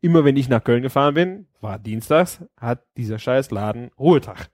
immer 0.00 0.24
wenn 0.24 0.36
ich 0.36 0.48
nach 0.48 0.62
Köln 0.62 0.82
gefahren 0.82 1.14
bin, 1.14 1.48
war 1.60 1.80
dienstags, 1.80 2.44
hat 2.60 2.84
dieser 2.96 3.18
scheiß 3.18 3.50
Laden 3.50 3.90
Ruhetag. 3.98 4.50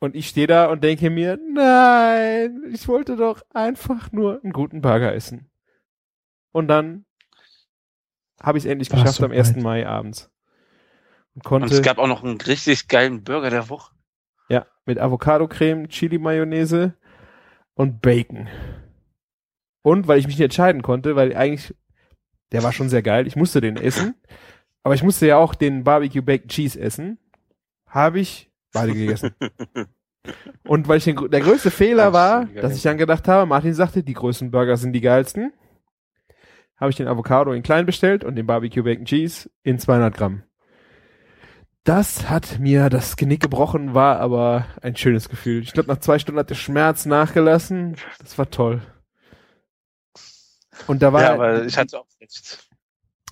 Und 0.00 0.16
ich 0.16 0.28
stehe 0.28 0.48
da 0.48 0.66
und 0.66 0.82
denke 0.82 1.10
mir, 1.10 1.38
nein, 1.54 2.60
ich 2.72 2.88
wollte 2.88 3.14
doch 3.14 3.40
einfach 3.54 4.10
nur 4.10 4.40
einen 4.42 4.52
guten 4.52 4.80
Burger 4.80 5.14
essen. 5.14 5.48
Und 6.50 6.66
dann 6.66 7.04
habe 8.42 8.58
ich 8.58 8.64
es 8.64 8.70
endlich 8.70 8.88
geschafft 8.90 9.14
so 9.18 9.24
am 9.24 9.32
1. 9.32 9.56
weit? 9.56 9.62
Mai 9.62 9.86
abends. 9.86 10.30
Und 11.34 11.44
Und 11.44 11.44
konnte, 11.44 11.74
es 11.74 11.82
gab 11.82 11.98
auch 11.98 12.06
noch 12.08 12.22
einen 12.22 12.40
richtig 12.40 12.88
geilen 12.88 13.24
Burger 13.24 13.50
der 13.50 13.68
Woche. 13.68 13.92
ja, 14.48 14.66
mit 14.84 14.98
Avocado-Creme, 14.98 15.88
Chili-Mayonnaise 15.88 16.94
und 17.74 18.02
Bacon. 18.02 18.48
Und 19.82 20.06
weil 20.08 20.18
ich 20.18 20.26
mich 20.26 20.36
nicht 20.36 20.44
entscheiden 20.44 20.82
konnte, 20.82 21.16
weil 21.16 21.34
eigentlich, 21.34 21.74
der 22.52 22.62
war 22.62 22.72
schon 22.72 22.88
sehr 22.88 23.02
geil, 23.02 23.26
ich 23.26 23.36
musste 23.36 23.60
den 23.60 23.76
essen, 23.76 24.14
aber 24.82 24.94
ich 24.94 25.02
musste 25.02 25.26
ja 25.26 25.38
auch 25.38 25.54
den 25.54 25.84
Barbecue 25.84 26.22
Bacon 26.22 26.48
Cheese 26.48 26.78
essen, 26.78 27.18
habe 27.86 28.20
ich 28.20 28.50
beide 28.72 28.92
gegessen. 28.92 29.34
Und 30.64 30.86
weil 30.86 30.98
ich 30.98 31.04
den, 31.04 31.30
der 31.30 31.40
größte 31.40 31.70
Fehler 31.72 32.04
Das 32.04 32.12
war, 32.12 32.44
dass 32.46 32.76
ich 32.76 32.82
dann 32.82 32.98
gedacht 32.98 33.26
habe, 33.26 33.46
Martin 33.46 33.74
sagte, 33.74 34.04
die 34.04 34.12
größten 34.12 34.50
Burger 34.52 34.76
sind 34.76 34.92
die 34.92 35.00
geilsten, 35.00 35.52
habe 36.82 36.90
ich 36.90 36.96
den 36.96 37.06
Avocado 37.06 37.52
in 37.52 37.62
klein 37.62 37.86
bestellt 37.86 38.24
und 38.24 38.34
den 38.34 38.44
Barbecue 38.44 38.82
Bacon 38.82 39.04
Cheese 39.04 39.48
in 39.62 39.78
200 39.78 40.16
Gramm. 40.16 40.42
Das 41.84 42.28
hat 42.28 42.58
mir 42.58 42.90
das 42.90 43.16
Genick 43.16 43.40
gebrochen, 43.40 43.94
war 43.94 44.18
aber 44.18 44.66
ein 44.82 44.96
schönes 44.96 45.28
Gefühl. 45.28 45.62
Ich 45.62 45.72
glaube, 45.72 45.88
nach 45.88 46.00
zwei 46.00 46.18
Stunden 46.18 46.40
hat 46.40 46.50
der 46.50 46.56
Schmerz 46.56 47.06
nachgelassen. 47.06 47.94
Das 48.18 48.36
war 48.36 48.50
toll. 48.50 48.82
Und 50.88 51.02
da 51.02 51.12
war, 51.12 51.22
ja, 51.22 51.34
aber 51.34 51.64
ich 51.64 51.78
hatte 51.78 52.00
auch 52.00 52.06
recht. 52.20 52.68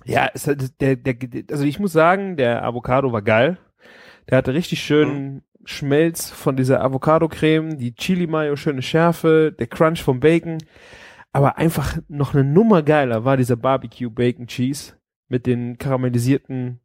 ja, 0.04 0.30
es 0.32 0.46
hat, 0.46 0.80
der, 0.80 0.94
der, 0.94 1.16
also 1.50 1.64
ich 1.64 1.80
muss 1.80 1.92
sagen, 1.92 2.36
der 2.36 2.62
Avocado 2.64 3.12
war 3.12 3.22
geil. 3.22 3.58
Der 4.28 4.38
hatte 4.38 4.54
richtig 4.54 4.80
schönen 4.80 5.42
Schmelz 5.64 6.30
von 6.30 6.56
dieser 6.56 6.82
Avocado-Creme, 6.84 7.78
die 7.78 7.96
Chili-Mayo, 7.96 8.54
schöne 8.54 8.82
Schärfe, 8.82 9.52
der 9.58 9.66
Crunch 9.66 10.02
vom 10.02 10.20
Bacon. 10.20 10.58
Aber 11.32 11.58
einfach 11.58 11.98
noch 12.08 12.34
eine 12.34 12.44
Nummer 12.44 12.82
geiler 12.82 13.24
war 13.24 13.36
dieser 13.36 13.56
Barbecue 13.56 14.10
Bacon 14.10 14.46
Cheese 14.46 14.94
mit 15.28 15.46
den 15.46 15.78
karamellisierten 15.78 16.80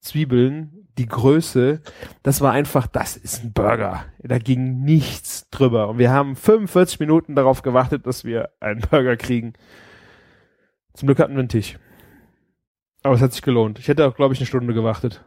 Zwiebeln, 0.00 0.88
die 0.98 1.06
Größe. 1.06 1.80
Das 2.22 2.40
war 2.40 2.52
einfach, 2.52 2.86
das 2.86 3.16
ist 3.16 3.42
ein 3.42 3.52
Burger. 3.52 4.04
Da 4.18 4.38
ging 4.38 4.84
nichts 4.84 5.48
drüber. 5.50 5.88
Und 5.88 5.98
wir 5.98 6.10
haben 6.10 6.36
45 6.36 7.00
Minuten 7.00 7.34
darauf 7.34 7.62
gewartet, 7.62 8.06
dass 8.06 8.24
wir 8.24 8.50
einen 8.60 8.80
Burger 8.80 9.16
kriegen. 9.16 9.54
Zum 10.94 11.06
Glück 11.06 11.18
hatten 11.18 11.34
wir 11.34 11.40
einen 11.40 11.48
Tisch. 11.48 11.78
Aber 13.02 13.14
es 13.14 13.20
hat 13.20 13.32
sich 13.32 13.42
gelohnt. 13.42 13.78
Ich 13.78 13.88
hätte 13.88 14.06
auch, 14.06 14.14
glaube 14.14 14.32
ich, 14.34 14.40
eine 14.40 14.46
Stunde 14.46 14.72
gewartet. 14.72 15.24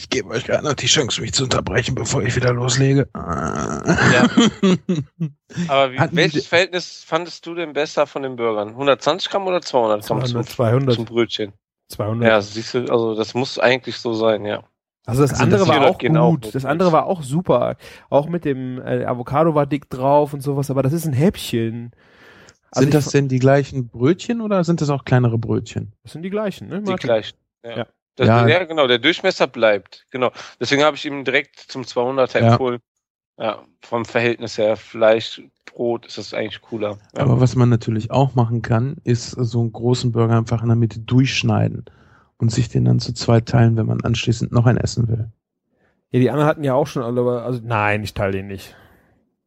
Ich 0.00 0.08
gebe 0.08 0.28
euch 0.30 0.44
gerade 0.44 0.64
noch 0.64 0.72
die 0.74 0.86
Chance, 0.86 1.20
mich 1.20 1.32
zu 1.34 1.44
unterbrechen, 1.44 1.94
bevor 1.94 2.22
ich 2.22 2.34
wieder 2.34 2.52
loslege. 2.54 3.08
Ja. 3.14 4.28
Aber 5.68 5.92
wie, 5.92 5.98
Hatten 5.98 6.16
welches 6.16 6.44
die- 6.44 6.48
Verhältnis 6.48 7.04
fandest 7.06 7.44
du 7.46 7.54
denn 7.54 7.72
besser 7.72 8.06
von 8.06 8.22
den 8.22 8.36
Burgern? 8.36 8.70
120 8.70 9.30
Gramm 9.30 9.46
oder 9.46 9.60
200 9.60 10.06
Gramm 10.06 10.20
200, 10.24 10.28
zum, 10.46 10.54
200, 10.56 10.94
zum 10.94 11.04
Brötchen? 11.04 11.52
200. 11.88 12.28
Ja, 12.28 12.40
siehst 12.40 12.74
du, 12.74 12.78
also 12.90 13.14
das 13.14 13.34
muss 13.34 13.58
eigentlich 13.58 13.96
so 13.98 14.14
sein, 14.14 14.44
ja. 14.44 14.62
Also 15.06 15.22
das 15.22 15.32
Also 15.32 15.42
andere 15.42 15.60
das 15.60 15.68
war 15.68 15.74
400 15.74 15.94
auch 15.94 15.98
gehen 15.98 16.16
auch 16.16 16.30
gut. 16.30 16.54
das 16.54 16.64
andere 16.64 16.92
war 16.92 17.06
auch 17.06 17.22
super. 17.22 17.76
Auch 18.10 18.26
mit 18.28 18.44
dem 18.44 18.80
äh, 18.80 19.04
Avocado 19.04 19.54
war 19.54 19.66
dick 19.66 19.90
drauf 19.90 20.32
und 20.32 20.40
sowas, 20.42 20.70
aber 20.70 20.82
das 20.82 20.92
ist 20.92 21.06
ein 21.06 21.12
Häppchen. 21.12 21.92
Also 22.70 22.82
sind 22.84 22.94
das 22.94 23.06
denn 23.06 23.28
die 23.28 23.38
gleichen 23.40 23.88
Brötchen 23.88 24.40
oder 24.40 24.62
sind 24.62 24.80
das 24.80 24.90
auch 24.90 25.04
kleinere 25.04 25.36
Brötchen? 25.38 25.92
das 26.04 26.12
sind 26.12 26.22
die 26.22 26.30
gleichen, 26.30 26.68
ne? 26.68 26.80
Die 26.82 26.90
Martin? 26.90 27.06
gleichen. 27.08 27.36
Ja. 27.64 27.76
Ja. 27.78 27.86
Das, 28.16 28.26
Ja. 28.26 28.46
ja. 28.46 28.64
genau, 28.64 28.86
der 28.86 28.98
Durchmesser 28.98 29.46
bleibt. 29.46 30.06
Genau. 30.10 30.30
Deswegen 30.60 30.82
habe 30.82 30.96
ich 30.96 31.06
ihm 31.06 31.24
direkt 31.24 31.58
zum 31.58 31.82
200er 31.82 32.40
Ja. 32.40 32.52
empfohlen. 32.52 32.80
Ja, 33.38 33.64
vom 33.80 34.04
Verhältnis 34.04 34.58
her 34.58 34.76
Fleisch, 34.76 35.40
Brot 35.64 36.04
ist 36.04 36.18
das 36.18 36.34
eigentlich 36.34 36.60
cooler. 36.60 36.98
Ja. 37.16 37.22
Aber 37.22 37.40
was 37.40 37.56
man 37.56 37.68
natürlich 37.70 38.10
auch 38.10 38.34
machen 38.34 38.60
kann, 38.60 38.96
ist 39.04 39.30
so 39.30 39.60
einen 39.60 39.72
großen 39.72 40.12
Burger 40.12 40.36
einfach 40.36 40.62
in 40.62 40.68
der 40.68 40.76
Mitte 40.76 41.00
durchschneiden 41.00 41.84
und 42.36 42.50
sich 42.52 42.68
den 42.68 42.84
dann 42.84 43.00
zu 43.00 43.14
zwei 43.14 43.40
teilen, 43.40 43.76
wenn 43.76 43.86
man 43.86 44.02
anschließend 44.02 44.52
noch 44.52 44.66
ein 44.66 44.76
essen 44.76 45.08
will. 45.08 45.30
Ja, 46.10 46.20
die 46.20 46.28
anderen 46.30 46.48
hatten 46.48 46.64
ja 46.64 46.74
auch 46.74 46.86
schon 46.88 47.02
alle, 47.02 47.20
aber 47.20 47.44
also 47.44 47.60
nein, 47.62 48.02
ich 48.02 48.12
teile 48.14 48.32
den 48.32 48.48
nicht. 48.48 48.74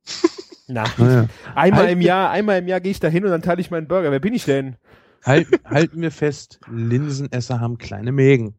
Nein. 0.68 0.88
Naja. 0.98 1.28
Einmal 1.56 1.82
Halt 1.82 1.92
im 1.92 2.02
Jahr, 2.02 2.30
einmal 2.32 2.60
im 2.60 2.68
Jahr 2.70 2.80
gehe 2.80 2.92
ich 2.92 3.00
da 3.02 3.10
hin 3.10 3.26
und 3.26 3.32
dann 3.32 3.42
teile 3.42 3.60
ich 3.60 3.70
meinen 3.70 3.88
Burger. 3.88 4.12
Wer 4.12 4.22
bin 4.22 4.34
ich 4.34 4.46
denn? 4.46 4.78
Halt, 5.26 5.48
halten 5.66 6.02
wir 6.02 6.12
fest, 6.12 6.60
Linsenesser 6.72 7.60
haben 7.60 7.78
kleine 7.78 8.12
Mägen. 8.12 8.56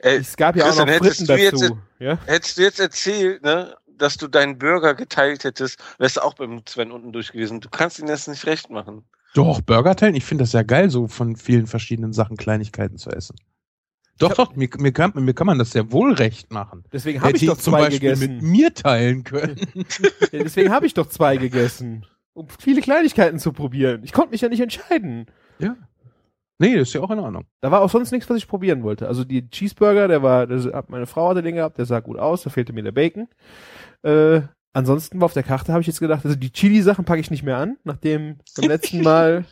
Ey, 0.00 0.16
Es 0.16 0.36
gab 0.36 0.56
ja 0.56 0.64
auch 0.64 0.68
Christian, 0.68 0.86
noch 0.88 0.94
hättest 0.94 1.16
Fritten 1.18 1.26
du 1.26 1.42
jetzt- 1.42 1.62
dazu. 1.62 1.78
Ja? 1.98 2.18
hättest 2.26 2.58
du 2.58 2.62
jetzt 2.62 2.80
erzählt, 2.80 3.42
ne, 3.42 3.76
dass 3.86 4.16
du 4.16 4.28
deinen 4.28 4.58
Burger 4.58 4.94
geteilt 4.94 5.44
hättest, 5.44 5.78
wärst 5.98 6.16
du 6.16 6.20
auch 6.22 6.34
beim 6.34 6.62
Sven 6.68 6.92
unten 6.92 7.12
durch 7.12 7.32
gewesen. 7.32 7.60
Du 7.60 7.68
kannst 7.68 7.98
ihn 7.98 8.06
jetzt 8.08 8.28
nicht 8.28 8.46
recht 8.46 8.70
machen. 8.70 9.04
Doch, 9.34 9.60
Burger 9.60 9.94
teilen, 9.96 10.14
ich 10.14 10.24
finde 10.24 10.42
das 10.44 10.52
ja 10.52 10.62
geil, 10.62 10.88
so 10.90 11.08
von 11.08 11.36
vielen 11.36 11.66
verschiedenen 11.66 12.12
Sachen 12.12 12.36
Kleinigkeiten 12.36 12.96
zu 12.96 13.10
essen. 13.10 13.36
Doch, 14.18 14.34
doch, 14.34 14.56
mir, 14.56 14.68
mir, 14.78 14.92
kann, 14.92 15.12
mir 15.14 15.34
kann 15.34 15.46
man 15.46 15.58
das 15.58 15.70
sehr 15.72 15.92
wohl 15.92 16.12
recht 16.14 16.52
machen. 16.52 16.84
Deswegen 16.92 17.20
habe 17.20 17.28
Hätte 17.28 17.44
ich 17.44 17.50
doch 17.50 17.56
zum 17.58 17.72
zwei 17.74 17.82
Beispiel 17.88 18.10
mit 18.10 18.20
gegessen. 18.20 18.50
mir 18.50 18.74
teilen 18.74 19.22
können. 19.24 19.56
Deswegen 20.32 20.70
habe 20.72 20.86
ich 20.86 20.94
doch 20.94 21.06
zwei 21.06 21.36
gegessen. 21.36 22.04
Um 22.34 22.48
viele 22.58 22.80
Kleinigkeiten 22.80 23.38
zu 23.38 23.52
probieren. 23.52 24.02
Ich 24.02 24.12
konnte 24.12 24.30
mich 24.32 24.40
ja 24.40 24.48
nicht 24.48 24.60
entscheiden. 24.60 25.26
Ja. 25.58 25.76
Nee, 26.60 26.76
das 26.76 26.88
ist 26.88 26.94
ja 26.94 27.02
auch 27.02 27.10
in 27.12 27.20
Ordnung. 27.20 27.44
Da 27.60 27.70
war 27.70 27.80
auch 27.82 27.90
sonst 27.90 28.10
nichts, 28.10 28.28
was 28.28 28.36
ich 28.36 28.48
probieren 28.48 28.82
wollte. 28.82 29.06
Also 29.06 29.22
die 29.22 29.48
Cheeseburger, 29.48 30.08
der 30.08 30.24
war, 30.24 30.46
das 30.48 30.64
hat 30.66 30.90
meine 30.90 31.06
Frau 31.06 31.28
hatte 31.30 31.42
den 31.42 31.54
gehabt, 31.54 31.78
der 31.78 31.84
sah 31.86 32.00
gut 32.00 32.18
aus, 32.18 32.42
da 32.42 32.50
fehlte 32.50 32.72
mir 32.72 32.82
der 32.82 32.90
Bacon. 32.90 33.28
Äh, 34.02 34.40
ansonsten 34.72 35.20
war 35.20 35.26
auf 35.26 35.34
der 35.34 35.44
Karte, 35.44 35.72
habe 35.72 35.82
ich 35.82 35.86
jetzt 35.86 36.00
gedacht, 36.00 36.24
also 36.24 36.36
die 36.36 36.50
Chili-Sachen 36.52 37.04
packe 37.04 37.20
ich 37.20 37.30
nicht 37.30 37.44
mehr 37.44 37.58
an, 37.58 37.76
nachdem 37.84 38.38
beim 38.56 38.68
letzten 38.68 39.02
Mal 39.02 39.44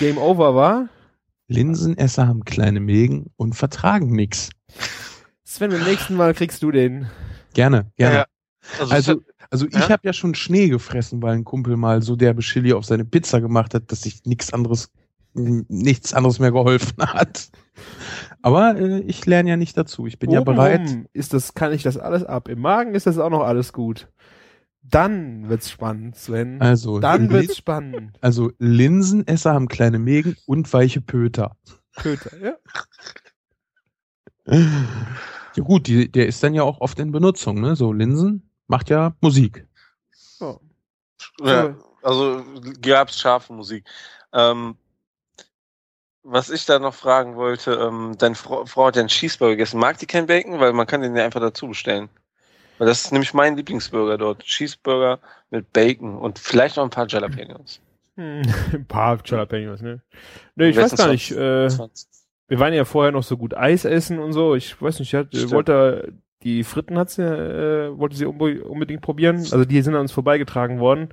Game 0.00 0.18
Over 0.18 0.56
war. 0.56 0.88
Linsenesser 1.46 2.26
haben 2.26 2.44
kleine 2.44 2.80
Mägen 2.80 3.30
und 3.36 3.54
vertragen 3.54 4.10
nix. 4.10 4.50
Sven, 5.44 5.70
beim 5.70 5.84
nächsten 5.84 6.14
Mal 6.14 6.34
kriegst 6.34 6.62
du 6.64 6.70
den. 6.72 7.06
Gerne, 7.54 7.90
gerne. 7.96 8.16
Ja, 8.16 8.26
Also, 8.80 8.92
Also, 8.92 9.12
es 9.12 9.18
also 9.50 9.66
ich 9.68 9.74
Ja? 9.74 9.88
habe 9.88 10.02
ja 10.04 10.12
schon 10.12 10.34
Schnee 10.34 10.68
gefressen, 10.68 11.22
weil 11.22 11.34
ein 11.36 11.44
Kumpel 11.44 11.76
mal 11.76 12.02
so 12.02 12.16
derbe 12.16 12.42
Chili 12.42 12.72
auf 12.72 12.84
seine 12.84 13.04
Pizza 13.04 13.40
gemacht 13.40 13.72
hat, 13.72 13.90
dass 13.92 14.02
sich 14.02 14.24
nichts 14.24 14.52
anderes, 14.52 14.90
nichts 15.34 16.14
anderes 16.14 16.38
mehr 16.38 16.52
geholfen 16.52 16.96
hat. 16.98 17.50
Aber 18.42 18.76
äh, 18.76 19.00
ich 19.00 19.24
lerne 19.26 19.50
ja 19.50 19.56
nicht 19.56 19.76
dazu. 19.76 20.06
Ich 20.06 20.18
bin 20.18 20.30
ja 20.30 20.42
bereit. 20.42 21.08
Ist 21.12 21.32
das, 21.32 21.54
kann 21.54 21.72
ich 21.72 21.82
das 21.82 21.96
alles 21.96 22.24
ab. 22.24 22.48
Im 22.48 22.60
Magen 22.60 22.94
ist 22.94 23.06
das 23.06 23.18
auch 23.18 23.30
noch 23.30 23.42
alles 23.42 23.72
gut. 23.72 24.08
Dann 24.82 25.48
wird's 25.48 25.70
spannend, 25.70 26.16
Sven. 26.16 26.62
Also, 26.62 26.98
Dann 26.98 27.30
wird's 27.30 27.56
spannend. 27.56 28.16
also 28.20 28.52
Linsenesser 28.58 29.52
haben 29.52 29.68
kleine 29.68 29.98
Mägen 29.98 30.36
und 30.46 30.72
weiche 30.72 31.00
Pöter. 31.00 31.56
Köter, 31.96 32.30
ja. 32.40 32.56
Ja 35.58 35.64
gut, 35.64 35.88
die, 35.88 36.10
der 36.10 36.26
ist 36.26 36.42
dann 36.42 36.54
ja 36.54 36.62
auch 36.62 36.80
oft 36.80 36.98
in 37.00 37.12
Benutzung, 37.12 37.60
ne? 37.60 37.76
So 37.76 37.92
Linsen 37.92 38.50
macht 38.66 38.88
ja 38.88 39.14
Musik. 39.20 39.66
Oh. 40.40 40.58
Ja, 41.40 41.76
also 42.02 42.42
gab's 42.80 43.18
scharfe 43.18 43.52
Musik. 43.52 43.84
Ähm, 44.32 44.76
was 46.30 46.50
ich 46.50 46.66
da 46.66 46.78
noch 46.78 46.94
fragen 46.94 47.36
wollte, 47.36 47.72
ähm, 47.72 48.14
deine 48.18 48.34
Frau, 48.34 48.66
Frau 48.66 48.86
hat 48.86 48.96
ja 48.96 49.00
einen 49.00 49.08
Cheeseburger 49.08 49.52
gegessen. 49.56 49.80
Mag 49.80 49.98
die 49.98 50.06
kein 50.06 50.26
Bacon? 50.26 50.60
Weil 50.60 50.72
man 50.72 50.86
kann 50.86 51.00
den 51.00 51.16
ja 51.16 51.24
einfach 51.24 51.40
dazu 51.40 51.68
bestellen. 51.68 52.08
Weil 52.78 52.86
das 52.86 53.04
ist 53.04 53.12
nämlich 53.12 53.34
mein 53.34 53.56
Lieblingsburger 53.56 54.18
dort. 54.18 54.42
Cheeseburger 54.44 55.18
mit 55.50 55.72
Bacon 55.72 56.16
und 56.16 56.38
vielleicht 56.38 56.76
noch 56.76 56.84
ein 56.84 56.90
paar 56.90 57.08
Jalapenos. 57.08 57.80
Hm, 58.16 58.42
ein 58.72 58.86
paar 58.86 59.18
Jalapenos, 59.24 59.80
ne? 59.80 60.00
Ne, 60.54 60.68
ich 60.68 60.76
weiß 60.76 60.96
gar 60.96 61.08
nicht. 61.08 61.30
Äh, 61.32 61.68
20. 61.68 62.08
wir 62.48 62.58
waren 62.60 62.72
ja 62.74 62.84
vorher 62.84 63.12
noch 63.12 63.22
so 63.22 63.36
gut 63.36 63.54
Eis 63.56 63.84
essen 63.84 64.18
und 64.18 64.32
so. 64.32 64.54
Ich 64.54 64.80
weiß 64.80 64.98
nicht, 65.00 65.12
ich 65.12 65.18
hatte, 65.18 65.50
wollte 65.50 66.12
die 66.42 66.62
Fritten 66.62 66.98
hat 66.98 67.10
sie, 67.10 67.22
äh, 67.22 67.98
wollte 67.98 68.16
sie 68.16 68.26
unbe- 68.26 68.60
unbedingt 68.60 69.00
probieren. 69.02 69.38
Also 69.38 69.64
die 69.64 69.82
sind 69.82 69.94
an 69.94 70.02
uns 70.02 70.12
vorbeigetragen 70.12 70.78
worden. 70.78 71.08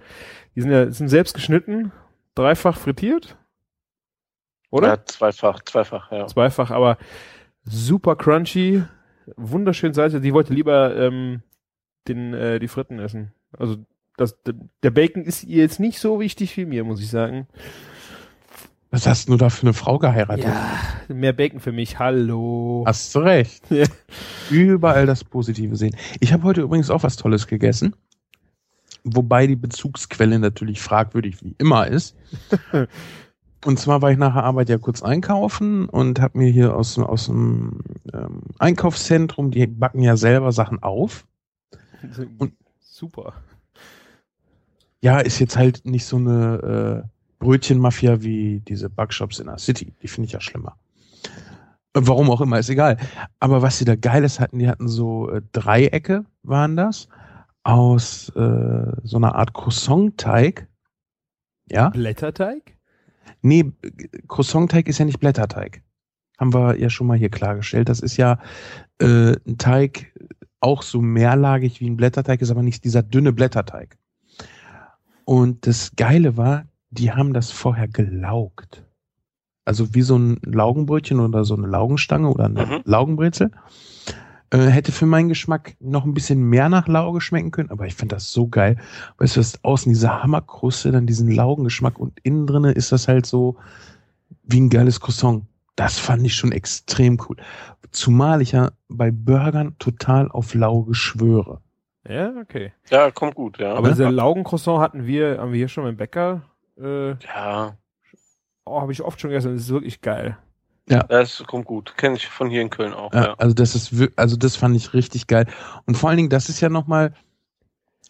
Die 0.55 0.61
sind 0.61 0.71
ja 0.71 0.91
sind 0.91 1.07
selbst 1.07 1.33
geschnitten, 1.33 1.91
dreifach 2.35 2.77
frittiert, 2.77 3.37
oder? 4.75 4.87
Ja, 4.89 5.05
zweifach, 5.05 5.63
zweifach, 5.63 6.11
ja. 6.11 6.27
Zweifach, 6.27 6.69
aber 6.69 6.97
super 7.63 8.15
crunchy, 8.15 8.83
wunderschön 9.37 9.93
salzig. 9.93 10.21
Die 10.21 10.33
wollte 10.33 10.53
lieber 10.53 10.95
ähm, 10.95 11.41
den 12.07 12.33
äh, 12.33 12.59
die 12.59 12.67
Fritten 12.67 12.99
essen. 12.99 13.33
Also 13.57 13.77
das, 14.17 14.37
der 14.83 14.91
Bacon 14.91 15.23
ist 15.23 15.43
ihr 15.43 15.61
jetzt 15.61 15.79
nicht 15.79 15.99
so 15.99 16.19
wichtig 16.19 16.55
wie 16.57 16.65
mir, 16.65 16.83
muss 16.83 17.01
ich 17.01 17.09
sagen. 17.09 17.47
Was 18.91 19.07
hast 19.07 19.29
du 19.29 19.35
da 19.35 19.49
für 19.49 19.63
eine 19.63 19.73
Frau 19.73 19.97
geheiratet? 19.97 20.45
Ja, 20.45 20.79
mehr 21.07 21.33
Bacon 21.33 21.59
für 21.59 21.71
mich. 21.71 21.99
Hallo. 21.99 22.83
Hast 22.85 23.13
du 23.15 23.19
recht. 23.19 23.63
Ja. 23.69 23.85
Überall 24.49 25.05
das 25.05 25.23
Positive 25.23 25.75
sehen. 25.75 25.95
Ich 26.19 26.31
habe 26.31 26.43
heute 26.43 26.61
übrigens 26.61 26.89
auch 26.89 27.03
was 27.03 27.17
Tolles 27.17 27.47
gegessen. 27.47 27.95
Wobei 29.03 29.47
die 29.47 29.55
Bezugsquelle 29.55 30.39
natürlich 30.39 30.81
fragwürdig 30.81 31.43
wie 31.43 31.55
immer 31.57 31.87
ist. 31.87 32.15
Und 33.65 33.79
zwar 33.79 34.01
war 34.03 34.11
ich 34.11 34.17
nach 34.17 34.33
der 34.33 34.43
Arbeit 34.43 34.69
ja 34.69 34.77
kurz 34.77 35.01
einkaufen 35.01 35.89
und 35.89 36.21
habe 36.21 36.37
mir 36.37 36.51
hier 36.51 36.75
aus, 36.75 36.99
aus 36.99 37.25
dem 37.25 37.79
ähm, 38.13 38.41
Einkaufszentrum, 38.59 39.49
die 39.49 39.65
backen 39.65 40.01
ja 40.01 40.15
selber 40.17 40.51
Sachen 40.51 40.83
auf. 40.83 41.25
Und- 42.37 42.53
Super. 42.79 43.33
Ja, 45.01 45.19
ist 45.19 45.39
jetzt 45.39 45.57
halt 45.57 45.83
nicht 45.83 46.05
so 46.05 46.17
eine 46.17 47.03
äh, 47.03 47.43
Brötchenmafia 47.43 48.21
wie 48.21 48.59
diese 48.61 48.89
Backshops 48.89 49.39
in 49.39 49.47
der 49.47 49.57
City. 49.57 49.93
Die 50.01 50.07
finde 50.07 50.27
ich 50.27 50.33
ja 50.33 50.39
schlimmer. 50.41 50.77
Äh, 51.93 52.01
Warum 52.01 52.29
auch 52.29 52.41
immer, 52.41 52.59
ist 52.59 52.69
egal. 52.69 52.97
Aber 53.39 53.61
was 53.63 53.79
sie 53.79 53.85
da 53.85 53.95
Geiles 53.95 54.39
hatten, 54.39 54.59
die 54.59 54.69
hatten 54.69 54.87
so 54.87 55.29
äh, 55.31 55.41
Dreiecke, 55.51 56.23
waren 56.43 56.77
das, 56.77 57.09
aus 57.63 58.29
äh, 58.29 58.91
so 59.03 59.17
einer 59.17 59.35
Art 59.35 59.53
Croissant-Teig. 59.53 60.67
Ja? 61.69 61.89
Blätterteig? 61.89 62.74
Nee, 63.45 63.71
Croissant-Teig 64.27 64.87
ist 64.87 64.97
ja 64.97 65.05
nicht 65.05 65.19
Blätterteig. 65.19 65.81
Haben 66.39 66.53
wir 66.53 66.77
ja 66.79 66.89
schon 66.89 67.07
mal 67.07 67.17
hier 67.17 67.29
klargestellt. 67.29 67.87
Das 67.87 67.99
ist 67.99 68.17
ja 68.17 68.39
äh, 68.99 69.35
ein 69.47 69.57
Teig, 69.57 70.13
auch 70.59 70.81
so 70.81 70.99
mehrlagig 71.01 71.79
wie 71.79 71.89
ein 71.89 71.95
Blätterteig, 71.95 72.41
ist 72.41 72.51
aber 72.51 72.63
nicht 72.63 72.83
dieser 72.83 73.03
dünne 73.03 73.31
Blätterteig. 73.33 73.97
Und 75.25 75.67
das 75.67 75.91
Geile 75.95 76.37
war, 76.37 76.65
die 76.89 77.11
haben 77.11 77.33
das 77.33 77.51
vorher 77.51 77.87
gelaugt. 77.87 78.83
Also 79.63 79.93
wie 79.95 80.01
so 80.01 80.17
ein 80.17 80.39
Laugenbrötchen 80.43 81.19
oder 81.19 81.43
so 81.45 81.55
eine 81.55 81.67
Laugenstange 81.67 82.29
oder 82.29 82.45
eine 82.45 82.65
Mhm. 82.65 82.81
Laugenbrezel. 82.85 83.51
Äh, 84.51 84.67
hätte 84.67 84.91
für 84.91 85.05
meinen 85.07 85.29
Geschmack 85.29 85.75
noch 85.79 86.05
ein 86.05 86.13
bisschen 86.13 86.41
mehr 86.49 86.69
nach 86.69 86.87
Lauge 86.87 87.19
schmecken 87.19 87.51
können, 87.51 87.71
aber 87.71 87.87
ich 87.87 87.95
finde 87.95 88.15
das 88.15 88.31
so 88.31 88.47
geil. 88.47 88.77
Weißt 89.17 89.35
du, 89.35 89.39
das 89.39 89.63
außen 89.63 89.91
diese 89.91 90.21
Hammerkruste, 90.21 90.91
dann 90.91 91.07
diesen 91.07 91.31
Laugengeschmack 91.31 91.97
und 91.99 92.19
innen 92.23 92.45
drinne 92.45 92.71
ist 92.71 92.91
das 92.91 93.07
halt 93.07 93.25
so 93.25 93.57
wie 94.43 94.61
ein 94.61 94.69
geiles 94.69 94.99
Croissant. 94.99 95.43
Das 95.75 95.97
fand 95.99 96.25
ich 96.25 96.35
schon 96.35 96.51
extrem 96.51 97.19
cool. 97.27 97.37
Zumal 97.91 98.41
ich 98.41 98.51
ja 98.53 98.71
bei 98.87 99.11
Burgern 99.11 99.75
total 99.79 100.29
auf 100.29 100.53
Lauge 100.53 100.93
schwöre. 100.93 101.61
Ja, 102.07 102.31
okay. 102.39 102.71
Ja, 102.89 103.09
kommt 103.11 103.35
gut, 103.35 103.57
ja. 103.57 103.73
Aber 103.73 103.87
Ja. 103.87 103.93
diese 103.93 104.09
Laugencroissant 104.09 104.79
hatten 104.79 105.05
wir, 105.07 105.39
haben 105.39 105.51
wir 105.51 105.57
hier 105.57 105.67
schon 105.69 105.85
beim 105.85 105.97
Bäcker. 105.97 106.43
Äh, 106.79 107.11
ja, 107.25 107.77
oh, 108.65 108.79
habe 108.79 108.91
ich 108.91 109.01
oft 109.01 109.19
schon 109.19 109.31
gegessen. 109.31 109.53
Das 109.53 109.63
ist 109.63 109.69
wirklich 109.69 110.01
geil. 110.01 110.37
Das 110.85 111.43
kommt 111.47 111.65
gut. 111.65 111.95
Kenne 111.97 112.15
ich 112.15 112.27
von 112.27 112.49
hier 112.49 112.61
in 112.61 112.69
Köln 112.69 112.93
auch, 112.93 113.13
Ja, 113.13 113.23
ja. 113.23 113.33
Also 113.37 113.53
das 113.53 113.75
ist 113.75 113.93
also 114.15 114.37
das 114.37 114.55
fand 114.55 114.75
ich 114.75 114.93
richtig 114.93 115.27
geil. 115.27 115.47
Und 115.85 115.95
vor 115.97 116.09
allen 116.09 116.17
Dingen, 116.17 116.29
das 116.29 116.49
ist 116.49 116.61
ja 116.61 116.69
nochmal 116.69 117.13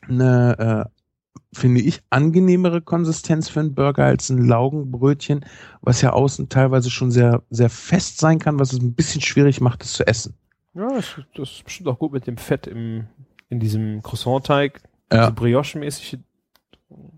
eine, 0.08 0.86
äh, 0.86 1.40
finde 1.54 1.82
ich, 1.82 2.02
angenehmere 2.10 2.82
Konsistenz 2.82 3.50
für 3.50 3.62
einen 3.62 3.76
Burger 3.76 4.06
als 4.06 4.30
ein 4.30 4.46
Laugenbrötchen, 4.46 5.46
was 5.82 6.02
ja 6.02 6.12
außen 6.12 6.50
teilweise 6.50 6.92
schon 6.92 7.12
sehr, 7.12 7.44
sehr 7.50 7.70
fest 7.70 8.20
sein 8.20 8.40
kann, 8.40 8.60
was 8.60 8.74
es 8.74 8.80
ein 8.80 8.94
bisschen 8.94 9.22
schwierig 9.22 9.62
macht, 9.62 9.84
es 9.84 9.94
zu 9.94 10.06
essen. 10.06 10.36
Ja, 10.74 10.90
das, 10.94 11.16
das 11.36 11.52
ist 11.52 11.64
bestimmt 11.64 11.88
auch 11.88 12.00
gut 12.00 12.12
mit 12.12 12.28
dem 12.28 12.38
Fett 12.38 12.68
im, 12.68 13.08
in 13.50 13.62
diesem 13.62 14.02
Croissant-Teig. 14.02 14.82
Ja. 15.12 15.28
So 15.28 15.34
Brioche-mäßig. 15.34 16.20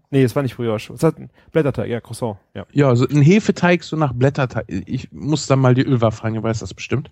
Nee, 0.09 0.23
es 0.23 0.35
war 0.35 0.43
nicht 0.43 0.55
Brioche. 0.55 0.93
Was 0.93 1.03
hat 1.03 1.17
ein 1.17 1.29
Blätterteig? 1.51 1.87
Ja, 1.89 1.99
Croissant. 1.99 2.37
Ja. 2.53 2.65
Ja, 2.71 2.95
so 2.95 3.05
ein 3.07 3.21
Hefeteig 3.21 3.83
so 3.83 3.95
nach 3.97 4.13
Blätterteig. 4.13 4.65
Ich 4.69 5.11
muss 5.11 5.47
da 5.47 5.55
mal 5.55 5.73
die 5.73 5.83
Ölwa 5.83 6.11
fragen, 6.11 6.35
ihr 6.35 6.43
weiß 6.43 6.59
das 6.59 6.73
bestimmt. 6.73 7.11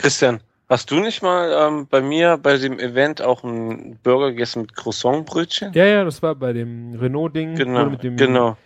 Christian, 0.00 0.40
hast 0.68 0.90
du 0.90 1.00
nicht 1.00 1.22
mal 1.22 1.52
ähm, 1.52 1.86
bei 1.88 2.00
mir 2.00 2.38
bei 2.38 2.56
dem 2.56 2.78
Event 2.78 3.20
auch 3.20 3.44
einen 3.44 3.98
Burger 4.02 4.30
gegessen 4.30 4.62
mit 4.62 4.74
Croissantbrötchen? 4.74 5.72
Ja, 5.74 5.84
ja, 5.84 6.04
das 6.04 6.22
war 6.22 6.34
bei 6.34 6.52
dem 6.54 6.94
Renault-Ding. 6.94 7.56
Genau, 7.56 7.90
Mit 7.90 8.02
dem 8.02 8.16
genau. 8.16 8.56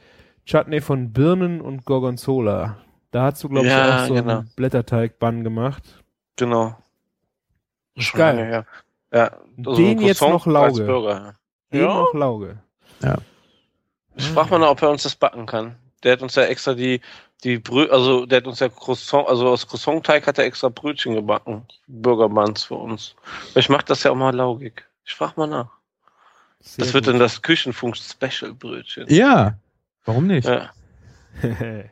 Chutney 0.45 0.81
von 0.81 1.13
Birnen 1.13 1.61
und 1.61 1.85
Gorgonzola. 1.85 2.77
Da 3.11 3.23
hast 3.25 3.43
du, 3.43 3.49
glaube 3.49 3.67
ich, 3.67 3.73
Ja, 3.73 4.03
auch 4.05 4.07
so 4.09 4.15
genau. 4.15 4.39
einen 4.39 4.51
Blätterteig-Bann 4.55 5.43
gemacht. 5.43 5.83
Genau. 6.37 6.77
Ist 7.97 8.05
Schon 8.05 8.19
geil. 8.19 8.37
her. 8.37 8.67
Ja, 9.13 9.31
Den 9.57 10.01
jetzt 10.01 10.21
noch 10.23 10.47
Lauge. 10.47 11.35
Den 11.73 11.81
Ja. 11.81 11.87
noch 11.89 12.15
Lauge. 12.15 12.59
Ich 14.17 14.29
frage 14.29 14.51
mal, 14.51 14.59
noch, 14.59 14.71
ob 14.71 14.83
er 14.83 14.91
uns 14.91 15.03
das 15.03 15.15
backen 15.15 15.47
kann. 15.47 15.77
Der 16.03 16.13
hat 16.13 16.23
uns 16.23 16.35
ja 16.35 16.45
extra 16.45 16.75
die, 16.75 17.01
die 17.45 17.59
Brö 17.59 17.89
also 17.91 18.27
der 18.27 18.39
hat 18.39 18.47
uns 18.47 18.61
ja 18.61 18.69
Croissant, 18.69 19.29
also 19.29 19.49
aus 19.49 19.67
Croissant-Teig 19.67 20.27
hat 20.27 20.39
er 20.39 20.45
extra 20.45 20.69
Brötchen 20.69 21.15
gebacken. 21.15 21.67
Burgerbuns 21.87 22.65
für 22.65 22.77
uns. 22.77 23.15
Ich 23.55 23.69
mache 23.69 23.85
das 23.87 24.03
ja 24.03 24.11
auch 24.11 24.17
mal 24.17 24.35
laugig. 24.35 24.85
Ich 25.05 25.15
frage 25.15 25.35
mal 25.37 25.47
nach. 25.47 25.71
Sehr 26.61 26.85
das 26.85 26.95
wird 26.95 27.05
gut. 27.05 27.13
dann 27.13 27.21
das 27.21 27.43
Küchenfunk-Special-Brötchen. 27.43 29.07
Ja. 29.09 29.59
Warum 30.05 30.27
nicht? 30.27 30.49
Ja. 30.49 30.71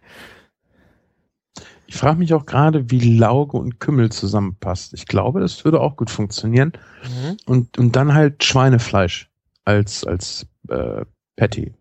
Ich 1.86 2.00
frage 2.00 2.18
mich 2.18 2.34
auch 2.34 2.44
gerade, 2.44 2.90
wie 2.90 3.18
Lauge 3.18 3.56
und 3.56 3.78
Kümmel 3.78 4.10
zusammenpasst. 4.10 4.94
Ich 4.94 5.06
glaube, 5.06 5.38
das 5.38 5.64
würde 5.64 5.80
auch 5.80 5.94
gut 5.94 6.10
funktionieren. 6.10 6.72
mhm. 7.04 7.36
Und, 7.46 7.78
und 7.78 7.94
dann 7.94 8.14
halt 8.14 8.42
Schweinefleisch 8.42 9.30
als, 9.64 10.04
als 10.04 10.44
äh, 10.68 11.04
Patty. 11.36 11.74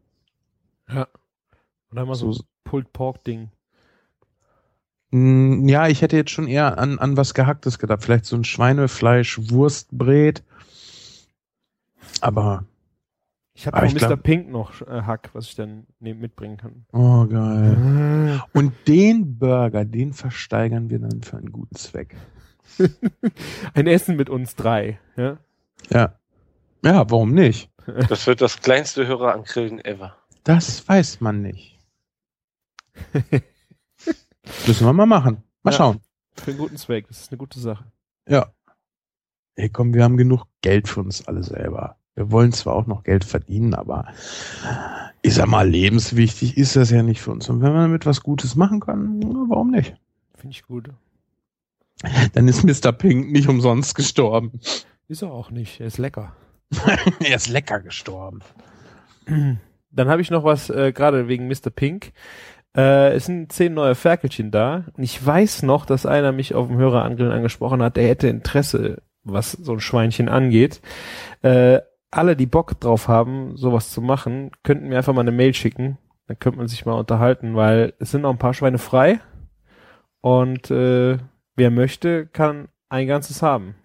Oder 1.91 2.05
mal 2.05 2.15
so, 2.15 2.31
So, 2.31 2.43
Pulled 2.63 2.91
Pork 2.93 3.23
Ding. 3.23 3.49
Mm, 5.11 5.67
ja, 5.67 5.87
ich 5.87 6.01
hätte 6.01 6.15
jetzt 6.15 6.31
schon 6.31 6.47
eher 6.47 6.77
an, 6.77 6.99
an 6.99 7.17
was 7.17 7.33
Gehacktes 7.33 7.79
gedacht. 7.79 8.03
Vielleicht 8.03 8.25
so 8.25 8.35
ein 8.35 8.43
Schweinefleisch-Wurstbrät. 8.43 10.43
Aber, 12.21 12.65
Ich 13.53 13.67
habe 13.67 13.85
ich 13.85 13.93
Mr. 13.93 13.99
glaub- 14.07 14.23
Pink 14.23 14.49
noch 14.49 14.81
äh, 14.81 15.01
Hack, 15.03 15.29
was 15.33 15.47
ich 15.49 15.55
dann 15.55 15.85
neben 15.99 16.19
mitbringen 16.19 16.57
kann. 16.57 16.85
oh 16.93 17.25
geil. 17.27 18.41
Und 18.53 18.73
den 18.87 19.37
Burger, 19.37 19.85
den 19.85 20.13
versteigern 20.13 20.89
wir 20.89 20.99
dann 20.99 21.21
für 21.21 21.37
einen 21.37 21.51
guten 21.51 21.75
Zweck. 21.75 22.15
Ein 23.73 23.87
Essen 23.87 24.15
mit 24.15 24.29
uns 24.29 24.55
drei. 24.55 24.99
Ja? 25.15 25.37
Ja. 25.91 26.15
Ja, 26.83 27.09
warum 27.09 27.33
nicht? 27.33 27.69
Das 28.09 28.25
wird 28.27 28.41
das 28.41 28.59
kleinste 28.61 29.05
Hörer 29.07 29.33
an 29.33 29.43
Grillen 29.43 29.83
ever. 29.83 30.15
Das 30.43 30.87
weiß 30.87 31.21
man 31.21 31.41
nicht. 31.41 31.79
Müssen 34.67 34.85
wir 34.85 34.93
mal 34.93 35.05
machen. 35.05 35.43
Mal 35.63 35.71
Ja. 35.71 35.77
schauen. 35.77 36.01
Für 36.35 36.51
einen 36.51 36.59
guten 36.59 36.77
Zweck. 36.77 37.07
Das 37.07 37.21
ist 37.21 37.31
eine 37.31 37.37
gute 37.37 37.59
Sache. 37.59 37.85
Ja. 38.27 38.51
Ey, 39.55 39.69
komm, 39.69 39.93
wir 39.93 40.03
haben 40.03 40.17
genug 40.17 40.45
Geld 40.61 40.87
für 40.87 41.01
uns 41.01 41.27
alle 41.27 41.43
selber. 41.43 41.97
Wir 42.15 42.31
wollen 42.31 42.51
zwar 42.51 42.75
auch 42.75 42.87
noch 42.87 43.03
Geld 43.03 43.23
verdienen, 43.23 43.73
aber 43.73 44.07
ich 45.21 45.33
sag 45.35 45.47
mal, 45.47 45.67
lebenswichtig 45.67 46.57
ist 46.57 46.75
das 46.75 46.89
ja 46.91 47.03
nicht 47.03 47.21
für 47.21 47.31
uns. 47.31 47.49
Und 47.49 47.61
wenn 47.61 47.71
man 47.73 47.83
damit 47.83 48.05
was 48.05 48.21
Gutes 48.21 48.55
machen 48.55 48.79
kann, 48.79 49.21
warum 49.49 49.71
nicht? 49.71 49.95
Finde 50.35 50.55
ich 50.55 50.63
gut. 50.63 50.89
Dann 52.33 52.47
ist 52.47 52.63
Mr. 52.63 52.91
Pink 52.91 53.31
nicht 53.31 53.47
umsonst 53.47 53.95
gestorben. 53.95 54.59
Ist 55.07 55.21
er 55.21 55.31
auch 55.31 55.51
nicht. 55.51 55.79
Er 55.79 55.87
ist 55.87 55.97
lecker. 55.97 56.35
er 57.19 57.35
ist 57.35 57.49
lecker 57.49 57.79
gestorben. 57.79 58.41
Dann 59.91 60.09
habe 60.09 60.21
ich 60.21 60.31
noch 60.31 60.43
was, 60.43 60.69
äh, 60.69 60.91
gerade 60.91 61.27
wegen 61.27 61.47
Mr. 61.47 61.69
Pink. 61.73 62.13
Äh, 62.75 63.13
es 63.13 63.25
sind 63.25 63.51
zehn 63.51 63.73
neue 63.73 63.95
Ferkelchen 63.95 64.51
da. 64.51 64.85
Und 64.97 65.03
ich 65.03 65.23
weiß 65.23 65.63
noch, 65.63 65.85
dass 65.85 66.05
einer 66.05 66.31
mich 66.31 66.55
auf 66.55 66.67
dem 66.67 66.77
Hörerangrillen 66.77 67.31
angesprochen 67.31 67.81
hat, 67.83 67.97
der 67.97 68.07
hätte 68.07 68.27
Interesse, 68.27 69.03
was 69.23 69.51
so 69.51 69.73
ein 69.73 69.79
Schweinchen 69.79 70.29
angeht. 70.29 70.81
Äh, 71.43 71.81
alle, 72.09 72.35
die 72.35 72.45
Bock 72.45 72.79
drauf 72.79 73.07
haben, 73.07 73.55
sowas 73.55 73.91
zu 73.91 74.01
machen, 74.01 74.51
könnten 74.63 74.87
mir 74.87 74.97
einfach 74.97 75.13
mal 75.13 75.21
eine 75.21 75.31
Mail 75.31 75.53
schicken. 75.53 75.97
Dann 76.27 76.39
könnte 76.39 76.57
man 76.59 76.67
sich 76.67 76.85
mal 76.85 76.93
unterhalten, 76.93 77.55
weil 77.55 77.93
es 77.99 78.11
sind 78.11 78.21
noch 78.21 78.31
ein 78.31 78.37
paar 78.37 78.53
Schweine 78.53 78.77
frei. 78.77 79.19
Und 80.21 80.71
äh, 80.71 81.17
wer 81.55 81.71
möchte, 81.71 82.27
kann 82.27 82.69
ein 82.89 83.07
ganzes 83.07 83.41
haben. 83.41 83.75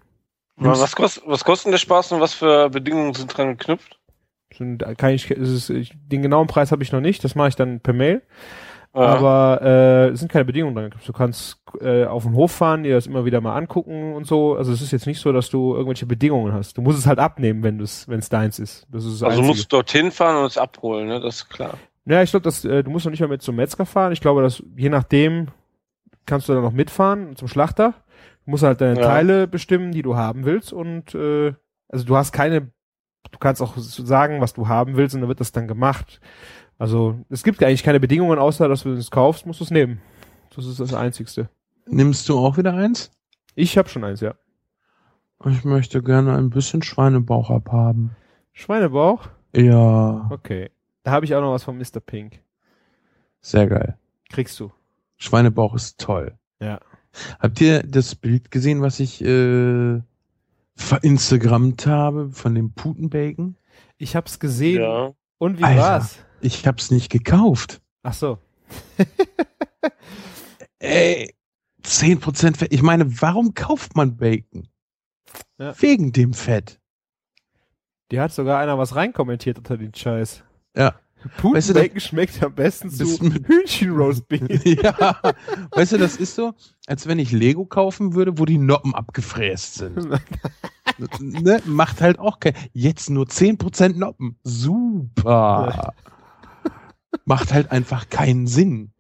Was, 0.59 0.97
kost, 0.97 1.23
was 1.25 1.45
kostet 1.45 1.73
der 1.73 1.79
Spaß 1.79 2.13
und 2.13 2.21
was 2.21 2.35
für 2.35 2.69
Bedingungen 2.71 3.15
sind 3.15 3.37
dran 3.37 3.57
geknüpft? 3.57 3.99
Kann 4.97 5.15
ich, 5.15 5.31
es 5.31 5.49
ist, 5.51 5.71
ich, 5.71 5.93
den 5.95 6.23
genauen 6.23 6.47
Preis 6.47 6.73
habe 6.73 6.83
ich 6.83 6.91
noch 6.91 7.01
nicht, 7.01 7.23
das 7.23 7.35
mache 7.35 7.49
ich 7.49 7.57
dann 7.57 7.81
per 7.81 7.93
Mail. 7.93 8.23
Ja. 8.95 9.01
Aber 9.01 9.61
äh, 9.63 10.09
es 10.09 10.21
sind 10.21 10.33
keine 10.33 10.47
Bedingungen 10.47 10.75
dran. 10.75 10.95
Du 11.07 11.13
kannst 11.13 11.59
äh, 11.81 12.07
auf 12.07 12.25
den 12.25 12.35
Hof 12.35 12.53
fahren, 12.53 12.83
dir 12.83 12.95
das 12.95 13.07
immer 13.07 13.25
wieder 13.25 13.41
mal 13.41 13.55
angucken 13.55 14.15
und 14.15 14.27
so. 14.27 14.57
Also 14.57 14.73
es 14.73 14.81
ist 14.81 14.93
jetzt 14.93 15.07
nicht 15.07 15.21
so, 15.21 15.31
dass 15.31 15.51
du 15.51 15.75
irgendwelche 15.75 16.07
Bedingungen 16.07 16.53
hast. 16.53 16.79
Du 16.79 16.83
musst 16.83 16.99
es 16.99 17.07
halt 17.07 17.19
abnehmen, 17.19 17.63
wenn 17.63 17.79
es, 17.81 18.09
wenn 18.09 18.19
es 18.19 18.29
deins 18.29 18.59
ist. 18.59 18.87
Das 18.91 19.05
ist 19.05 19.21
das 19.21 19.23
also 19.23 19.27
Einzige. 19.27 19.47
musst 19.47 19.65
du 19.65 19.77
dorthin 19.77 20.11
fahren 20.11 20.39
und 20.39 20.47
es 20.47 20.57
abholen, 20.57 21.07
ne? 21.07 21.21
Das 21.21 21.37
ist 21.37 21.51
klar. 21.51 21.75
Ja, 22.07 22.23
ich 22.23 22.31
glaube, 22.31 22.45
dass 22.45 22.65
äh, 22.65 22.83
du 22.83 22.91
musst 22.91 23.05
noch 23.05 23.11
nicht 23.11 23.21
mal 23.21 23.29
mit 23.29 23.43
zum 23.43 23.57
Metzger 23.57 23.85
fahren. 23.85 24.13
Ich 24.13 24.23
glaube, 24.23 24.43
dass 24.43 24.63
je 24.77 24.89
nachdem 24.89 25.49
kannst 26.25 26.49
du 26.49 26.55
dann 26.55 26.63
noch 26.63 26.73
mitfahren 26.73 27.37
zum 27.37 27.47
Schlachter. 27.47 27.95
Du 28.49 28.53
musst 28.53 28.63
halt 28.65 28.81
deine 28.81 28.99
Ja. 28.99 29.07
Teile 29.07 29.47
bestimmen, 29.47 29.93
die 29.93 30.01
du 30.01 30.17
haben 30.17 30.47
willst 30.47 30.73
und 30.73 31.15
äh, 31.15 31.53
also 31.87 32.07
du 32.07 32.17
hast 32.17 32.33
keine, 32.33 32.63
du 32.63 33.39
kannst 33.39 33.61
auch 33.61 33.77
sagen, 33.77 34.41
was 34.41 34.55
du 34.55 34.69
haben 34.69 34.97
willst 34.97 35.15
und 35.15 35.21
dann 35.21 35.29
wird 35.29 35.41
das 35.41 35.53
dann 35.53 35.69
gemacht. 35.69 36.19
Also 36.79 37.19
es 37.29 37.43
gibt 37.43 37.63
eigentlich 37.63 37.83
keine 37.83 38.01
Bedingungen, 38.01 38.39
außer 38.39 38.67
dass 38.67 38.85
du 38.85 38.93
es 38.95 39.11
kaufst, 39.11 39.45
musst 39.45 39.61
du 39.61 39.65
es 39.65 39.71
nehmen. 39.71 40.01
Das 40.57 40.65
ist 40.65 40.81
das 40.81 40.95
Einzigste. 40.95 41.51
Nimmst 41.85 42.27
du 42.31 42.39
auch 42.39 42.57
wieder 42.57 42.73
eins? 42.73 43.11
Ich 43.55 43.77
habe 43.77 43.91
schon 43.91 44.03
eins, 44.03 44.23
ja. 44.23 44.33
Ich 45.45 45.65
möchte 45.67 46.03
gerne 46.03 46.35
ein 46.35 46.49
bisschen 46.49 46.81
Schweinebauch 46.81 47.51
abhaben. 47.51 48.17
Schweinebauch? 48.55 49.29
Ja, 49.55 50.27
Okay. 50.31 50.71
Da 51.03 51.11
habe 51.11 51.27
ich 51.27 51.35
auch 51.35 51.43
noch 51.43 51.53
was 51.53 51.65
von 51.65 51.77
Mr. 51.77 52.01
Pink. 52.01 52.41
sehr 53.43 53.67
geil. 53.67 53.99
Kriegst 54.31 54.59
du. 54.59 54.73
Schweinebauch 55.19 55.75
ist 55.75 56.01
toll. 56.01 56.33
Ja. 56.63 56.81
Habt 57.39 57.61
ihr 57.61 57.83
das 57.83 58.15
Bild 58.15 58.51
gesehen, 58.51 58.83
was 58.83 59.01
ich 59.01 59.23
äh, 59.25 60.01
verinstagrammt 60.77 61.87
habe 61.87 62.31
von 62.31 62.55
dem 62.55 62.73
Putenbacon? 62.73 63.57
Ich 63.97 64.15
hab's 64.17 64.39
gesehen. 64.39 64.83
Ja. 64.83 65.13
Und 65.39 65.59
wie 65.59 65.65
Alter. 65.65 65.81
war's? 65.81 66.19
Ich 66.41 66.67
hab's 66.67 66.91
nicht 66.91 67.11
gekauft. 67.11 67.81
Ach 68.03 68.15
so. 68.15 68.39
Ey, 70.79 71.35
10% 71.83 72.57
Fett. 72.57 72.73
Ich 72.73 72.83
meine, 72.83 73.21
warum 73.21 73.55
kauft 73.55 73.97
man 73.97 74.17
Bacon? 74.17 74.69
Ja. 75.59 75.75
Wegen 75.81 76.13
dem 76.13 76.35
Fett. 76.35 76.81
Die 78.11 78.21
hat 78.21 78.33
sogar 78.33 78.59
einer 78.59 78.79
was 78.79 78.95
reinkommentiert 78.95 79.59
unter 79.59 79.77
den 79.77 79.95
Scheiß. 79.95 80.43
Ja. 80.77 80.95
Putenbacon 81.37 81.55
Weißt 81.55 81.95
du, 81.97 82.01
schmeckt 82.01 82.43
am 82.43 82.55
besten 82.55 82.91
zu 82.91 83.05
Hühnchenroastbeef. 83.05 84.65
ja, 84.83 85.21
weißt 85.73 85.93
du, 85.93 85.99
das 85.99 86.17
ist 86.17 86.35
so, 86.35 86.55
als 86.87 87.07
wenn 87.07 87.19
ich 87.19 87.33
Lego 87.33 87.65
kaufen 87.65 88.15
würde, 88.15 88.39
wo 88.39 88.45
die 88.45 88.59
Noppen 88.59 88.95
abgefräst 88.95 89.75
sind. 89.75 90.09
ne? 91.21 91.61
Macht 91.67 92.01
halt 92.01 92.19
auch 92.19 92.39
kein. 92.41 92.55
Jetzt 92.73 93.11
nur 93.11 93.27
10% 93.27 93.97
Noppen. 93.97 94.39
Super. 94.45 95.93
Macht 97.25 97.53
halt 97.53 97.73
einfach 97.73 98.09
keinen 98.09 98.47
Sinn. 98.47 98.93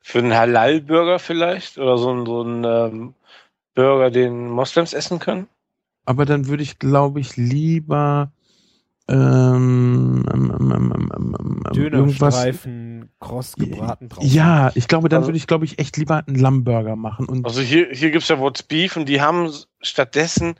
Für 0.00 0.18
einen 0.18 0.34
Halal-Burger 0.34 1.18
vielleicht? 1.18 1.78
Oder 1.78 1.98
so 1.98 2.10
ein, 2.10 2.26
so 2.26 2.42
ein 2.42 2.64
ähm, 2.64 3.14
Burger, 3.74 4.10
den 4.10 4.48
Moslems 4.48 4.92
essen 4.92 5.18
können? 5.18 5.48
Aber 6.06 6.24
dann 6.24 6.46
würde 6.46 6.62
ich, 6.62 6.78
glaube 6.78 7.20
ich, 7.20 7.36
lieber 7.36 8.32
ähm, 9.08 10.24
ähm, 10.32 10.52
ähm, 10.58 10.72
ähm, 10.72 10.92
ähm, 11.16 11.36
ähm, 11.38 11.62
irgendwas. 11.74 12.34
Dönerstreifen, 12.34 13.10
kross 13.20 13.54
gebraten 13.54 14.08
drauf. 14.08 14.24
Ja, 14.24 14.70
ich 14.74 14.88
glaube, 14.88 15.08
dann 15.08 15.18
Also- 15.18 15.28
würde 15.28 15.38
ich, 15.38 15.46
glaube 15.46 15.64
ich, 15.64 15.78
echt 15.78 15.96
lieber 15.96 16.22
einen 16.26 16.36
Lammburger 16.36 16.96
machen. 16.96 17.26
Und 17.26 17.44
Also 17.44 17.60
hier, 17.60 17.88
hier 17.92 18.10
gibt's 18.10 18.28
ja 18.28 18.38
What's 18.38 18.62
Beef 18.62 18.96
und 18.96 19.08
die 19.08 19.20
haben 19.20 19.50
stattdessen 19.80 20.54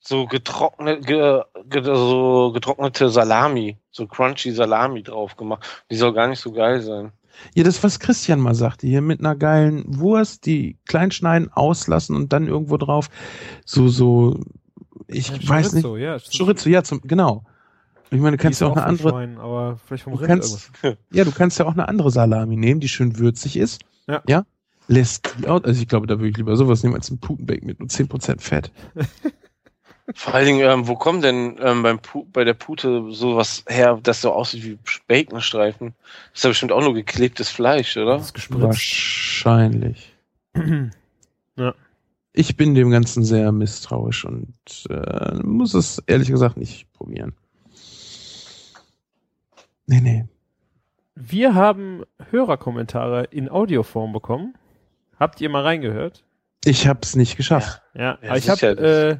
so 0.00 0.26
getrocknet, 0.26 1.06
ge, 1.06 1.40
ge, 1.68 1.82
so 1.82 2.52
getrocknete 2.52 3.08
Salami, 3.08 3.76
so 3.90 4.06
crunchy 4.06 4.52
Salami 4.52 5.02
drauf 5.02 5.36
gemacht. 5.36 5.84
Die 5.90 5.96
soll 5.96 6.12
gar 6.12 6.28
nicht 6.28 6.38
so 6.40 6.52
geil 6.52 6.80
sein. 6.82 7.12
ja, 7.54 7.64
das, 7.64 7.82
was 7.82 7.98
Christian 7.98 8.40
mal 8.40 8.54
sagte, 8.54 8.86
hier 8.86 9.00
mit 9.02 9.18
einer 9.20 9.34
geilen 9.34 9.84
Wurst, 9.98 10.46
die 10.46 10.76
klein 10.86 11.10
schneiden, 11.10 11.50
auslassen 11.52 12.14
und 12.14 12.32
dann 12.32 12.46
irgendwo 12.46 12.76
drauf 12.76 13.08
so, 13.64 13.88
so, 13.88 14.38
ich 15.08 15.28
Ja, 15.28 15.48
weiß 15.48 15.72
nicht. 15.72 15.82
Chorizo, 15.82 15.96
ja. 15.96 16.12
das 16.14 16.28
ist- 16.28 16.38
Chorizo, 16.38 16.68
ja, 16.68 16.82
zum, 16.84 17.00
genau. 17.02 17.44
Ich 18.10 18.20
meine, 18.20 18.36
du 18.36 18.42
kannst 18.42 18.60
ja 18.60 18.68
auch 18.68 18.76
eine 18.76 18.82
vom 18.82 18.90
andere, 18.90 19.08
Schwein, 19.10 19.38
aber 19.38 19.78
vielleicht 19.84 20.04
vom 20.04 20.12
du 20.14 20.18
Rind 20.20 20.28
kannst, 20.28 20.70
ja, 21.12 21.24
du 21.24 21.32
kannst 21.32 21.58
ja 21.58 21.66
auch 21.66 21.72
eine 21.72 21.88
andere 21.88 22.10
Salami 22.10 22.56
nehmen, 22.56 22.80
die 22.80 22.88
schön 22.88 23.18
würzig 23.18 23.56
ist. 23.56 23.82
Ja. 24.06 24.22
Ja. 24.28 24.44
lässt 24.86 25.34
die 25.38 25.48
aus. 25.48 25.64
Also 25.64 25.80
ich 25.80 25.88
glaube, 25.88 26.06
da 26.06 26.18
würde 26.18 26.28
ich 26.28 26.36
lieber 26.36 26.56
sowas 26.56 26.82
nehmen 26.82 26.94
als 26.94 27.10
ein 27.10 27.18
Putenbake 27.18 27.64
mit 27.64 27.80
nur 27.80 27.88
10% 27.88 28.40
Fett. 28.40 28.70
Vor 30.14 30.34
allen 30.34 30.46
Dingen, 30.46 30.60
ähm, 30.60 30.86
wo 30.86 30.94
kommt 30.94 31.24
denn 31.24 31.56
ähm, 31.60 31.82
beim 31.82 31.98
Pu 31.98 32.26
bei 32.32 32.44
der 32.44 32.54
Pute 32.54 33.10
sowas 33.10 33.64
her, 33.66 33.98
das 34.00 34.20
so 34.20 34.30
aussieht 34.32 34.62
wie 34.62 34.78
Baconstreifen? 35.08 35.94
Das 36.30 36.38
ist 36.38 36.44
ja 36.44 36.50
bestimmt 36.50 36.70
auch 36.70 36.80
nur 36.80 36.94
geklebtes 36.94 37.50
Fleisch, 37.50 37.96
oder? 37.96 38.18
Das 38.18 38.30
ist. 38.30 38.60
Wahrscheinlich. 38.60 40.14
Ja. 41.58 41.74
Ich 42.34 42.58
bin 42.58 42.74
dem 42.74 42.90
Ganzen 42.90 43.24
sehr 43.24 43.50
misstrauisch 43.50 44.26
und 44.26 44.52
äh, 44.90 45.36
muss 45.42 45.72
es 45.72 46.02
ehrlich 46.06 46.28
gesagt 46.28 46.58
nicht 46.58 46.92
probieren. 46.92 47.34
Nee, 49.86 50.00
nee. 50.00 50.24
Wir 51.14 51.54
haben 51.54 52.02
Hörerkommentare 52.30 53.24
in 53.30 53.48
Audioform 53.48 54.12
bekommen. 54.12 54.54
Habt 55.18 55.40
ihr 55.40 55.48
mal 55.48 55.62
reingehört? 55.62 56.24
Ich 56.64 56.86
hab's 56.88 57.16
nicht 57.16 57.36
geschafft. 57.36 57.80
Ja, 57.94 58.18
Ja, 58.22 58.28
aber 58.28 58.36
ich 58.38 58.48
habe 58.50 58.58
sicher. 58.58 59.10
äh, 59.12 59.18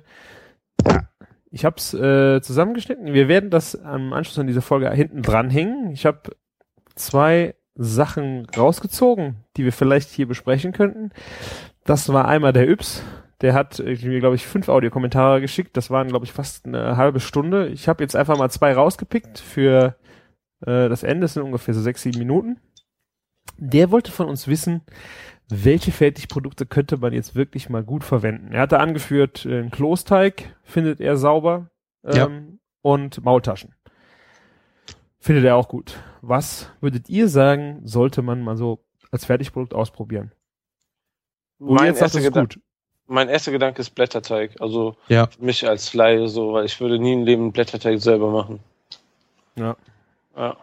ich 1.50 1.64
hab's 1.64 1.94
äh, 1.94 2.40
zusammengeschnitten. 2.42 3.14
Wir 3.14 3.28
werden 3.28 3.50
das 3.50 3.80
am 3.82 4.12
Anschluss 4.12 4.38
an 4.38 4.46
diese 4.46 4.60
Folge 4.60 4.90
hinten 4.90 5.22
dranhängen. 5.22 5.90
Ich 5.92 6.04
habe 6.04 6.20
zwei 6.96 7.54
Sachen 7.76 8.46
rausgezogen, 8.56 9.36
die 9.56 9.64
wir 9.64 9.72
vielleicht 9.72 10.10
hier 10.10 10.26
besprechen 10.26 10.72
könnten. 10.72 11.10
Das 11.84 12.12
war 12.12 12.26
einmal 12.26 12.52
der 12.52 12.68
Yps. 12.68 13.02
Der 13.42 13.54
hat 13.54 13.78
äh, 13.80 13.96
mir, 14.02 14.20
glaube 14.20 14.34
ich, 14.34 14.46
fünf 14.46 14.68
Audiokommentare 14.68 15.40
geschickt. 15.40 15.76
Das 15.76 15.90
waren, 15.90 16.08
glaube 16.08 16.24
ich, 16.26 16.32
fast 16.32 16.66
eine 16.66 16.96
halbe 16.96 17.20
Stunde. 17.20 17.68
Ich 17.68 17.88
habe 17.88 18.02
jetzt 18.02 18.16
einfach 18.16 18.36
mal 18.36 18.50
zwei 18.50 18.74
rausgepickt 18.74 19.38
für 19.38 19.94
äh, 20.60 20.88
das 20.88 21.02
Ende. 21.02 21.28
Sind 21.28 21.42
ungefähr 21.42 21.74
so 21.74 21.80
sechs, 21.80 22.02
sieben 22.02 22.18
Minuten. 22.18 22.60
Der 23.58 23.90
wollte 23.90 24.10
von 24.12 24.28
uns 24.28 24.48
wissen, 24.48 24.82
welche 25.48 25.92
Fertigprodukte 25.92 26.66
könnte 26.66 26.96
man 26.96 27.12
jetzt 27.12 27.34
wirklich 27.34 27.68
mal 27.70 27.82
gut 27.84 28.04
verwenden. 28.04 28.52
Er 28.52 28.60
hatte 28.62 28.80
angeführt, 28.80 29.46
äh, 29.46 29.58
einen 29.60 29.70
Klosteig 29.70 30.54
findet 30.64 31.00
er 31.00 31.16
sauber 31.16 31.70
ähm, 32.04 32.14
Ja. 32.14 32.28
und 32.82 33.24
Maultaschen. 33.24 33.74
Findet 35.18 35.44
er 35.44 35.56
auch 35.56 35.68
gut. 35.68 35.98
Was 36.22 36.70
würdet 36.80 37.08
ihr 37.08 37.28
sagen, 37.28 37.80
sollte 37.84 38.22
man 38.22 38.42
mal 38.42 38.56
so 38.56 38.84
als 39.10 39.24
Fertigprodukt 39.24 39.74
ausprobieren? 39.74 40.32
Wo 41.58 41.74
Mein 41.74 41.86
jetzt 41.86 42.02
erster, 42.02 42.20
Gedan 42.20 42.44
gut. 42.44 42.60
mein 43.06 43.28
erster 43.28 43.50
Gedanke 43.52 43.80
ist 43.80 43.90
Blätterteig. 43.90 44.60
Also 44.60 44.96
Ja. 45.08 45.28
mich 45.38 45.66
als 45.66 45.94
Laie 45.94 46.28
so, 46.28 46.52
weil 46.52 46.66
ich 46.66 46.78
würde 46.80 46.98
nie 46.98 47.14
im 47.14 47.24
Leben 47.24 47.52
Blätterteig 47.52 48.00
selber 48.00 48.30
machen. 48.30 48.60
Ja. 49.56 49.76
Ja. 50.36 50.56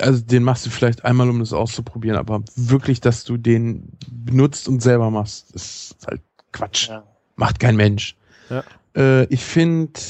Also 0.00 0.24
den 0.24 0.44
machst 0.44 0.64
du 0.66 0.70
vielleicht 0.70 1.04
einmal, 1.04 1.28
um 1.28 1.40
das 1.40 1.52
auszuprobieren, 1.52 2.16
aber 2.16 2.42
wirklich, 2.56 3.00
dass 3.00 3.24
du 3.24 3.36
den 3.36 3.90
benutzt 4.08 4.68
und 4.68 4.80
selber 4.80 5.10
machst, 5.10 5.50
ist 5.54 5.96
halt 6.06 6.22
Quatsch. 6.52 6.88
Ja. 6.88 7.02
Macht 7.36 7.58
kein 7.58 7.76
Mensch. 7.76 8.16
Ja. 8.48 8.62
Äh, 8.96 9.24
ich 9.24 9.44
finde, 9.44 10.00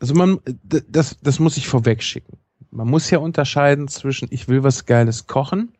also 0.00 0.14
man, 0.14 0.40
das, 0.62 1.18
das 1.20 1.38
muss 1.38 1.56
ich 1.56 1.68
vorweg 1.68 2.02
schicken. 2.02 2.38
Man 2.70 2.88
muss 2.88 3.10
ja 3.10 3.18
unterscheiden 3.18 3.88
zwischen, 3.88 4.28
ich 4.30 4.48
will 4.48 4.62
was 4.62 4.86
Geiles 4.86 5.26
kochen 5.26 5.72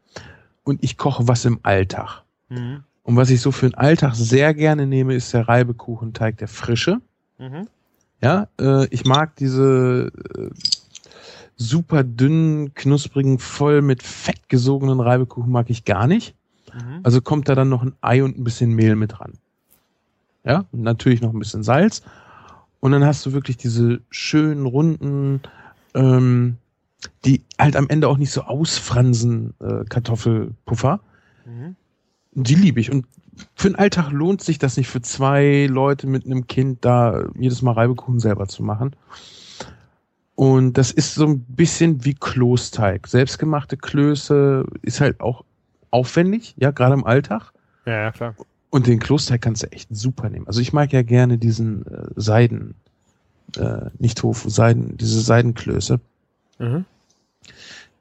und 0.65 0.83
ich 0.85 0.97
koche 0.97 1.29
was 1.29 1.45
im 1.45 1.61
Alltag. 1.63 2.23
Mhm. 2.49 2.85
Und 3.05 3.17
was 3.17 3.31
ich 3.31 3.41
so 3.41 3.51
für 3.51 3.69
den 3.69 3.75
Alltag 3.75 4.15
sehr 4.15 4.55
gerne 4.55 4.87
nehme, 4.87 5.15
ist 5.15 5.33
der 5.33 5.49
Reibekuchenteig, 5.49 6.39
der 6.39 6.49
frische. 6.49 7.01
Mhm. 7.39 7.67
Ja, 8.23 8.49
äh, 8.61 8.87
ich 8.89 9.05
mag 9.05 9.37
diese 9.37 10.13
äh, 10.37 10.51
super 11.57 12.05
dünnen, 12.05 12.73
knusprigen, 12.75 13.39
voll 13.39 13.83
mit 13.83 14.03
Fett 14.03 14.49
gesogenen 14.49 15.01
Reibekuchen 15.01 15.51
mag 15.51 15.71
ich 15.71 15.85
gar 15.85 16.07
nicht. 16.07 16.35
Mhm. 16.73 17.01
Also 17.03 17.21
kommt 17.21 17.49
da 17.49 17.55
dann 17.55 17.69
noch 17.69 17.83
ein 17.83 17.95
Ei 18.01 18.23
und 18.23 18.39
ein 18.39 18.45
bisschen 18.45 18.73
Mehl 18.73 18.97
mit 18.97 19.19
dran. 19.19 19.35
Ja, 20.45 20.65
und 20.73 20.83
natürlich 20.83 21.21
noch 21.21 21.33
ein 21.33 21.39
bisschen 21.39 21.63
Salz. 21.63 22.03
Und 22.81 22.93
dann 22.93 23.05
hast 23.05 23.25
du 23.27 23.33
wirklich 23.33 23.57
diese 23.57 24.01
schönen, 24.11 24.67
runden, 24.67 25.41
ähm, 25.95 26.57
die 27.25 27.43
halt 27.59 27.77
am 27.77 27.89
Ende 27.89 28.09
auch 28.09 28.19
nicht 28.19 28.33
so 28.33 28.43
ausfransen, 28.43 29.55
äh, 29.61 29.85
Kartoffelpuffer. 29.89 31.01
Mhm. 31.45 31.77
Die 32.33 32.55
liebe 32.55 32.81
ich. 32.81 32.91
Und 32.91 33.07
für 33.55 33.69
den 33.69 33.77
Alltag 33.77 34.11
lohnt 34.11 34.43
sich 34.43 34.59
das 34.59 34.77
nicht 34.77 34.89
für 34.89 35.01
zwei 35.03 35.67
Leute 35.71 36.07
mit 36.07 36.27
einem 36.27 36.47
Kind 36.47 36.85
da 36.85 37.25
jedes 37.39 37.63
Mal 37.63 37.73
Reibekuchen 37.73 38.21
selber 38.21 38.47
zu 38.47 38.63
machen. 38.63 38.95
Und 40.35 40.79
das 40.79 40.91
ist 40.91 41.15
so 41.15 41.27
ein 41.27 41.41
bisschen 41.41 42.05
wie 42.05 42.15
Klosteig. 42.15 43.07
Selbstgemachte 43.07 43.77
Klöße 43.77 44.67
ist 44.83 45.01
halt 45.01 45.21
auch 45.21 45.45
aufwendig, 45.91 46.55
ja, 46.59 46.71
gerade 46.71 46.95
im 46.95 47.05
Alltag. 47.05 47.53
Ja, 47.87 47.95
ja, 47.95 48.13
klar. 48.13 48.35
Und 48.71 48.87
den 48.87 48.99
Klosteig 48.99 49.43
kannst 49.43 49.63
du 49.63 49.71
echt 49.71 49.89
super 49.95 50.31
nehmen. 50.31 50.47
Also 50.47 50.61
ich 50.61 50.73
mag 50.73 50.93
ja 50.93 51.03
gerne 51.03 51.37
diesen 51.37 51.87
äh, 51.87 52.07
Seiden, 52.17 52.75
äh, 53.57 53.91
nicht 53.99 54.19
Tofu, 54.19 54.49
Seiden, 54.49 54.97
diese 54.97 55.21
Seidenklöße. 55.21 56.01
Mhm. 56.59 56.87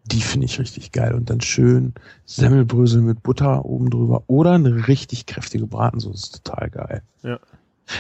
Die 0.06 0.22
finde 0.22 0.45
ich 0.45 0.60
richtig 0.60 0.91
geil. 0.91 1.14
Und 1.14 1.30
dann 1.30 1.41
schön 1.41 1.94
Semmelbrösel 2.26 3.02
mit 3.02 3.23
Butter 3.23 3.65
oben 3.65 3.90
drüber 3.90 4.23
oder 4.28 4.53
eine 4.53 4.88
richtig 4.88 5.26
kräftige 5.26 5.68
Bratensoße. 5.68 6.15
Ist 6.15 6.44
total 6.44 6.69
geil. 6.69 7.02
Ja. 7.23 7.40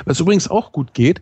Was 0.05 0.19
übrigens 0.19 0.47
auch 0.47 0.71
gut 0.71 0.93
geht, 0.93 1.21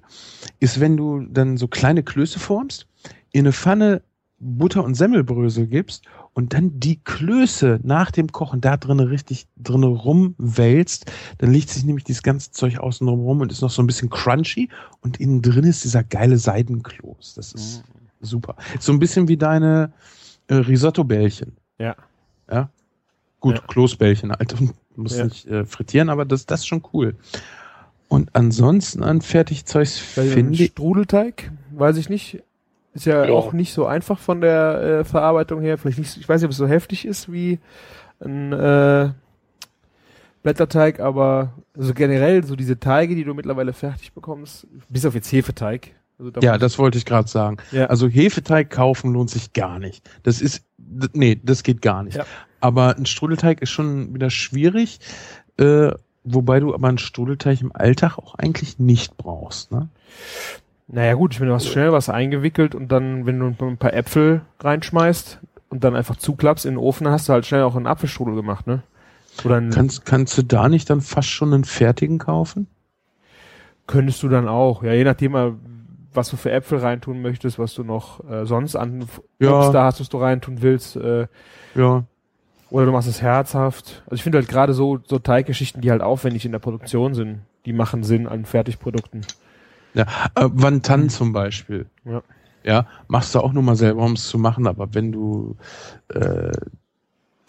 ist, 0.59 0.79
wenn 0.79 0.97
du 0.97 1.21
dann 1.21 1.57
so 1.57 1.67
kleine 1.67 2.03
Klöße 2.03 2.39
formst, 2.39 2.87
in 3.31 3.41
eine 3.41 3.53
Pfanne 3.53 4.01
Butter 4.39 4.83
und 4.83 4.95
Semmelbrösel 4.95 5.67
gibst 5.67 6.05
und 6.33 6.53
dann 6.53 6.79
die 6.79 6.99
Klöße 7.03 7.79
nach 7.83 8.11
dem 8.11 8.31
Kochen 8.31 8.61
da 8.61 8.77
drinnen 8.77 9.07
richtig 9.07 9.47
drinnen 9.57 9.91
rumwälzt, 9.91 11.11
dann 11.39 11.51
liegt 11.51 11.69
sich 11.69 11.83
nämlich 11.83 12.05
dieses 12.05 12.23
ganze 12.23 12.51
Zeug 12.51 12.79
außen 12.79 13.07
rum 13.07 13.41
und 13.41 13.51
ist 13.51 13.61
noch 13.61 13.69
so 13.69 13.83
ein 13.83 13.87
bisschen 13.87 14.09
crunchy 14.09 14.69
und 15.01 15.19
innen 15.19 15.41
drin 15.41 15.65
ist 15.65 15.83
dieser 15.83 16.03
geile 16.03 16.37
Seidenkloß. 16.37 17.33
Das 17.35 17.51
ist 17.51 17.83
super. 18.21 18.55
So 18.79 18.93
ein 18.93 18.99
bisschen 18.99 19.27
wie 19.27 19.37
deine 19.37 19.91
äh, 20.49 20.55
Risotto-Bällchen. 20.55 21.55
Ja. 21.77 21.95
Ja. 22.51 22.69
Gut, 23.39 23.55
Ja. 23.55 23.61
Kloßbällchen 23.67 24.31
halt. 24.31 24.55
Muss 24.95 25.17
Ja. 25.17 25.23
nicht 25.25 25.47
äh, 25.47 25.63
frittieren, 25.65 26.09
aber 26.09 26.25
das, 26.25 26.45
das 26.45 26.61
ist 26.61 26.67
schon 26.67 26.83
cool. 26.93 27.15
Und 28.09 28.35
ansonsten 28.35 29.01
an 29.03 29.21
Fertigzeugs 29.21 29.97
finde 29.97 30.39
ein 30.39 30.53
ich. 30.53 30.71
Strudelteig, 30.71 31.51
weiß 31.71 31.95
ich 31.97 32.09
nicht. 32.09 32.43
Ist 32.93 33.05
ja, 33.05 33.23
Ja. 33.25 33.31
auch 33.31 33.53
nicht 33.53 33.71
so 33.71 33.85
einfach 33.85 34.17
von 34.19 34.41
der 34.41 34.81
äh, 34.81 35.03
Verarbeitung 35.05 35.61
her. 35.61 35.77
Vielleicht 35.77 35.99
nicht, 35.99 36.17
ich 36.17 36.27
weiß 36.27 36.41
nicht, 36.41 36.45
ob 36.47 36.51
es 36.51 36.57
so 36.57 36.67
heftig 36.67 37.05
ist 37.05 37.31
wie 37.31 37.59
ein 38.19 38.51
äh, 38.51 39.11
Blätterteig, 40.43 40.99
aber 40.99 41.53
also 41.77 41.93
generell 41.93 42.43
so 42.43 42.55
diese 42.55 42.79
Teige, 42.79 43.15
die 43.15 43.23
du 43.23 43.33
mittlerweile 43.33 43.73
fertig 43.73 44.13
bekommst, 44.13 44.67
bis 44.89 45.05
auf 45.05 45.13
jetzt 45.13 45.31
Hefeteig. 45.31 45.91
Also 46.19 46.31
da 46.31 46.41
Ja, 46.41 46.57
das 46.57 46.77
wollte 46.77 46.97
ich 46.97 47.05
gerade 47.05 47.27
sagen. 47.27 47.57
Ja. 47.71 47.85
Also 47.85 48.07
Hefeteig 48.07 48.69
kaufen 48.69 49.13
lohnt 49.13 49.29
sich 49.29 49.53
gar 49.53 49.79
nicht. 49.79 50.07
Das 50.23 50.41
ist, 50.41 50.63
nee, 51.13 51.39
das 51.41 51.63
geht 51.63 51.81
gar 51.81 52.03
nicht. 52.03 52.17
Ja. 52.17 52.25
Aber 52.59 52.97
ein 52.97 53.05
Strudelteig 53.05 53.61
ist 53.61 53.69
schon 53.69 54.13
wieder 54.13 54.29
schwierig, 54.29 54.99
äh, 55.57 55.91
wobei 56.23 56.59
du 56.59 56.73
aber 56.73 56.89
einen 56.89 56.97
Strudelteig 56.97 57.61
im 57.61 57.71
Alltag 57.73 58.17
auch 58.17 58.35
eigentlich 58.35 58.79
nicht 58.79 59.15
brauchst. 59.15 59.71
Ne? 59.71 59.87
Naja 60.87 61.13
gut, 61.13 61.33
ich 61.33 61.39
meine, 61.39 61.51
du 61.51 61.55
hast 61.55 61.67
schnell 61.67 61.93
was 61.93 62.09
eingewickelt 62.09 62.75
und 62.75 62.91
dann, 62.91 63.25
wenn 63.25 63.39
du 63.39 63.65
ein 63.65 63.77
paar 63.77 63.93
Äpfel 63.93 64.41
reinschmeißt 64.59 65.39
und 65.69 65.83
dann 65.83 65.95
einfach 65.95 66.17
zuklappst 66.17 66.65
in 66.65 66.73
den 66.73 66.79
Ofen, 66.79 67.05
dann 67.05 67.13
hast 67.13 67.29
du 67.29 67.33
halt 67.33 67.45
schnell 67.45 67.63
auch 67.63 67.75
einen 67.75 67.87
Apfelstrudel 67.87 68.35
gemacht, 68.35 68.67
ne? 68.67 68.83
Oder 69.45 69.61
Kannst, 69.69 70.05
kannst 70.05 70.37
du 70.37 70.41
da 70.41 70.67
nicht 70.67 70.89
dann 70.89 70.99
fast 70.99 71.29
schon 71.29 71.53
einen 71.53 71.63
fertigen 71.63 72.17
kaufen? 72.17 72.67
könntest 73.89 74.21
du 74.21 74.29
dann 74.29 74.47
auch, 74.47 74.83
ja, 74.83 74.93
je 74.93 75.03
nachdem, 75.03 75.35
äh, 75.35 75.51
was 76.13 76.29
du 76.29 76.37
für 76.37 76.51
Äpfel 76.51 76.79
reintun 76.79 77.21
möchtest, 77.21 77.59
was 77.59 77.73
du 77.73 77.83
noch 77.83 78.27
äh, 78.29 78.45
sonst 78.45 78.75
an 78.75 79.05
Ja. 79.39 79.59
Obst 79.59 79.73
da 79.73 79.83
hast, 79.85 79.99
was 79.99 80.09
du 80.09 80.17
reintun 80.17 80.61
willst, 80.61 80.95
äh, 80.95 81.27
Ja. 81.75 82.03
oder 82.69 82.85
du 82.85 82.91
machst 82.91 83.07
es 83.07 83.21
herzhaft. 83.21 84.01
Also 84.05 84.15
ich 84.15 84.23
finde 84.23 84.37
halt 84.39 84.47
gerade 84.47 84.73
so, 84.73 84.99
so 85.05 85.19
Teiggeschichten, 85.19 85.81
die 85.81 85.91
halt 85.91 86.01
aufwendig 86.01 86.45
in 86.45 86.51
der 86.51 86.59
Produktion 86.59 87.13
sind, 87.13 87.39
die 87.65 87.73
machen 87.73 88.03
Sinn 88.03 88.27
an 88.27 88.45
Fertigprodukten. 88.45 89.21
Ja, 89.93 90.03
äh, 90.35 90.47
Wantan 90.51 91.09
zum 91.09 91.33
Beispiel. 91.33 91.85
Ja. 92.05 92.21
Ja, 92.63 92.85
machst 93.07 93.33
du 93.33 93.39
auch 93.39 93.53
nur 93.53 93.63
mal 93.63 93.75
selber, 93.77 94.03
um 94.03 94.13
es 94.13 94.27
zu 94.27 94.37
machen, 94.37 94.67
aber 94.67 94.93
wenn 94.93 95.11
du 95.13 95.55
äh, 96.09 96.51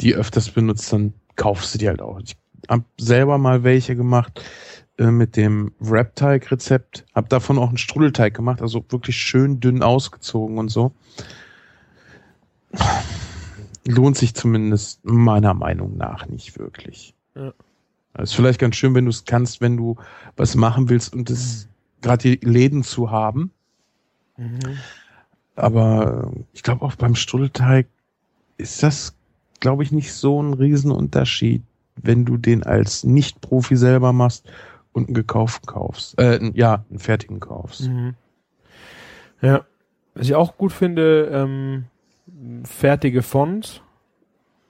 die 0.00 0.14
öfters 0.14 0.50
benutzt, 0.50 0.92
dann 0.92 1.14
kaufst 1.36 1.74
du 1.74 1.78
die 1.78 1.88
halt 1.88 2.00
auch. 2.00 2.20
Ich 2.20 2.36
hab 2.68 2.82
selber 2.98 3.36
mal 3.36 3.64
welche 3.64 3.96
gemacht 3.96 4.42
äh, 5.00 5.10
mit 5.10 5.36
dem 5.36 5.72
Wrap-Teig-Rezept, 5.80 7.04
hab 7.14 7.28
davon 7.28 7.58
auch 7.58 7.68
einen 7.68 7.78
Strudelteig 7.78 8.34
gemacht, 8.34 8.62
also 8.62 8.84
wirklich 8.90 9.16
schön 9.16 9.58
dünn 9.58 9.82
ausgezogen 9.82 10.58
und 10.58 10.68
so. 10.68 10.92
Lohnt 13.86 14.16
sich 14.16 14.34
zumindest 14.34 15.04
meiner 15.04 15.54
Meinung 15.54 15.96
nach 15.96 16.26
nicht 16.26 16.58
wirklich. 16.58 17.14
Ja. 17.34 17.52
ist 18.18 18.34
vielleicht 18.34 18.60
ganz 18.60 18.76
schön, 18.76 18.94
wenn 18.94 19.06
du 19.06 19.10
es 19.10 19.24
kannst, 19.24 19.60
wenn 19.60 19.76
du 19.76 19.96
was 20.36 20.54
machen 20.54 20.88
willst 20.88 21.12
und 21.12 21.30
es 21.30 21.68
gerade 22.02 22.36
die 22.36 22.46
Läden 22.46 22.84
zu 22.84 23.10
haben. 23.10 23.50
Aber 25.56 26.30
äh, 26.32 26.40
ich 26.52 26.62
glaube 26.62 26.84
auch 26.84 26.94
beim 26.94 27.14
Strudelteig 27.14 27.86
ist 28.56 28.82
das 28.82 29.14
glaube 29.60 29.82
ich, 29.82 29.92
nicht 29.92 30.12
so 30.12 30.42
ein 30.42 30.54
Riesenunterschied, 30.54 31.62
wenn 31.96 32.24
du 32.24 32.36
den 32.36 32.62
als 32.62 33.04
Nicht-Profi 33.04 33.76
selber 33.76 34.12
machst 34.12 34.50
und 34.92 35.06
einen 35.08 35.14
gekauften 35.14 35.66
kaufst. 35.66 36.18
Äh, 36.20 36.50
ja, 36.54 36.84
einen 36.90 36.98
fertigen 36.98 37.40
kaufst. 37.40 37.88
Mhm. 37.88 38.14
Ja. 39.42 39.64
Was 40.14 40.26
ich 40.26 40.34
auch 40.34 40.56
gut 40.58 40.72
finde, 40.72 41.30
ähm, 41.32 41.84
fertige 42.64 43.22
Fonts. 43.22 43.80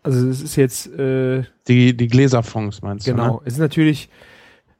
Also 0.02 0.28
es 0.28 0.42
ist 0.42 0.56
jetzt 0.56 0.86
äh, 0.98 1.42
Die, 1.68 1.96
die 1.96 2.06
Gläserfonds 2.08 2.82
meinst 2.82 3.06
du? 3.06 3.10
genau. 3.12 3.34
Ne? 3.36 3.40
Es 3.44 3.54
ist 3.54 3.58
natürlich 3.58 4.08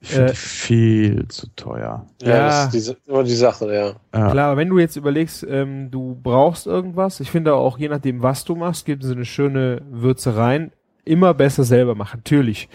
Ich 0.01 0.09
finde 0.11 0.27
Äh, 0.27 0.31
die 0.31 0.37
viel 0.37 1.29
zu 1.29 1.47
teuer. 1.57 2.07
Ja, 2.23 2.29
Ja. 2.29 2.47
das 2.47 2.65
ist 2.67 2.75
diese, 2.75 2.97
immer 3.07 3.23
die 3.23 3.35
Sache, 3.35 3.75
ja. 3.75 3.93
Ja. 4.19 4.31
Klar, 4.31 4.57
wenn 4.57 4.69
du 4.69 4.79
jetzt 4.79 4.97
überlegst, 4.97 5.47
ähm, 5.49 5.91
du 5.91 6.19
brauchst 6.23 6.67
irgendwas, 6.67 7.21
ich 7.21 7.31
finde 7.31 7.55
auch 7.55 7.79
je 7.79 7.89
nachdem, 7.89 8.23
was 8.23 8.45
du 8.45 8.55
machst, 8.55 8.87
gibt 8.87 9.05
es 9.05 9.11
eine 9.11 9.25
schöne 9.27 9.83
Würze 9.91 10.37
rein. 10.37 10.73
Immer 11.05 11.35
besser 11.35 11.65
selber 11.65 11.95
machen, 11.95 12.19
natürlich. 12.25 12.69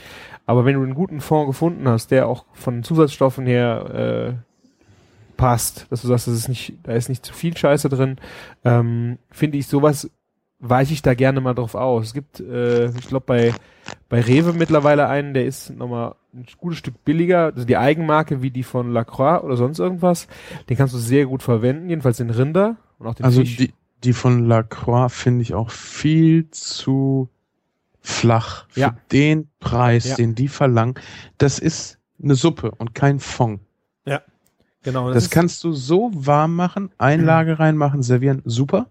Aber 0.45 0.65
wenn 0.65 0.76
du 0.76 0.84
einen 0.84 0.95
guten 0.95 1.22
Fond 1.22 1.47
gefunden 1.47 1.88
hast, 1.88 2.11
der 2.11 2.27
auch 2.27 2.45
von 2.53 2.84
Zusatzstoffen 2.84 3.45
her 3.45 4.38
äh, 4.38 5.38
passt, 5.38 5.88
dass 5.89 6.01
du 6.01 6.07
sagst, 6.07 6.27
das 6.27 6.35
ist 6.35 6.49
nicht, 6.49 6.73
da 6.84 6.93
ist 6.93 7.09
nicht 7.09 7.26
zu 7.26 7.34
viel 7.34 7.55
Scheiße 7.57 7.89
drin, 7.89 8.17
ähm, 8.63 9.17
finde 9.31 9.57
ich 9.57 9.67
sowas 9.67 10.09
weiche 10.59 10.93
ich 10.93 11.01
da 11.01 11.13
gerne 11.13 11.41
mal 11.41 11.53
drauf 11.53 11.76
aus. 11.76 12.07
Es 12.07 12.13
gibt, 12.13 12.39
äh, 12.39 12.88
ich 12.88 13.07
glaube 13.07 13.26
bei 13.26 13.53
bei 14.09 14.22
Rewe 14.22 14.53
mittlerweile 14.53 15.07
einen, 15.07 15.34
der 15.34 15.45
ist 15.45 15.69
nochmal 15.69 16.15
ein 16.34 16.45
gutes 16.57 16.80
Stück 16.80 17.03
billiger, 17.03 17.45
also 17.53 17.65
die 17.65 17.77
Eigenmarke 17.77 18.41
wie 18.41 18.51
die 18.51 18.63
von 18.63 18.91
Lacroix 18.91 19.43
oder 19.43 19.57
sonst 19.57 19.80
irgendwas. 19.80 20.27
Den 20.69 20.77
kannst 20.77 20.93
du 20.93 20.97
sehr 20.97 21.26
gut 21.26 21.43
verwenden, 21.43 21.89
jedenfalls 21.89 22.17
den 22.17 22.30
Rinder 22.30 22.77
und 22.97 23.07
auch 23.07 23.15
den 23.15 23.26
Also 23.26 23.41
Fisch. 23.41 23.57
die, 23.57 23.73
die 24.03 24.13
von 24.13 24.45
Lacroix 24.47 25.11
finde 25.13 25.41
ich 25.43 25.53
auch 25.53 25.69
viel 25.69 26.49
zu 26.49 27.30
flach 28.06 28.65
für 28.69 28.80
Ja. 28.80 28.98
den 29.11 29.49
Preis, 29.60 30.07
Ja. 30.10 30.15
den 30.15 30.36
die 30.36 30.48
verlangen. 30.48 30.95
Das 31.38 31.60
ist 31.60 31.98
eine 32.22 32.36
Suppe 32.36 32.72
und 32.72 32.94
kein 32.95 33.19
Fond. 33.19 33.60
genau, 34.84 35.11
Das, 35.11 35.23
ist- 35.23 35.32
kannst 35.32 35.64
du 35.64 35.72
so 35.73 36.11
warm 36.14 36.56
machen, 36.56 36.91
Einlage 36.99 37.57
reinmachen, 37.57 38.03
servieren, 38.03 38.44
super. 38.45 38.86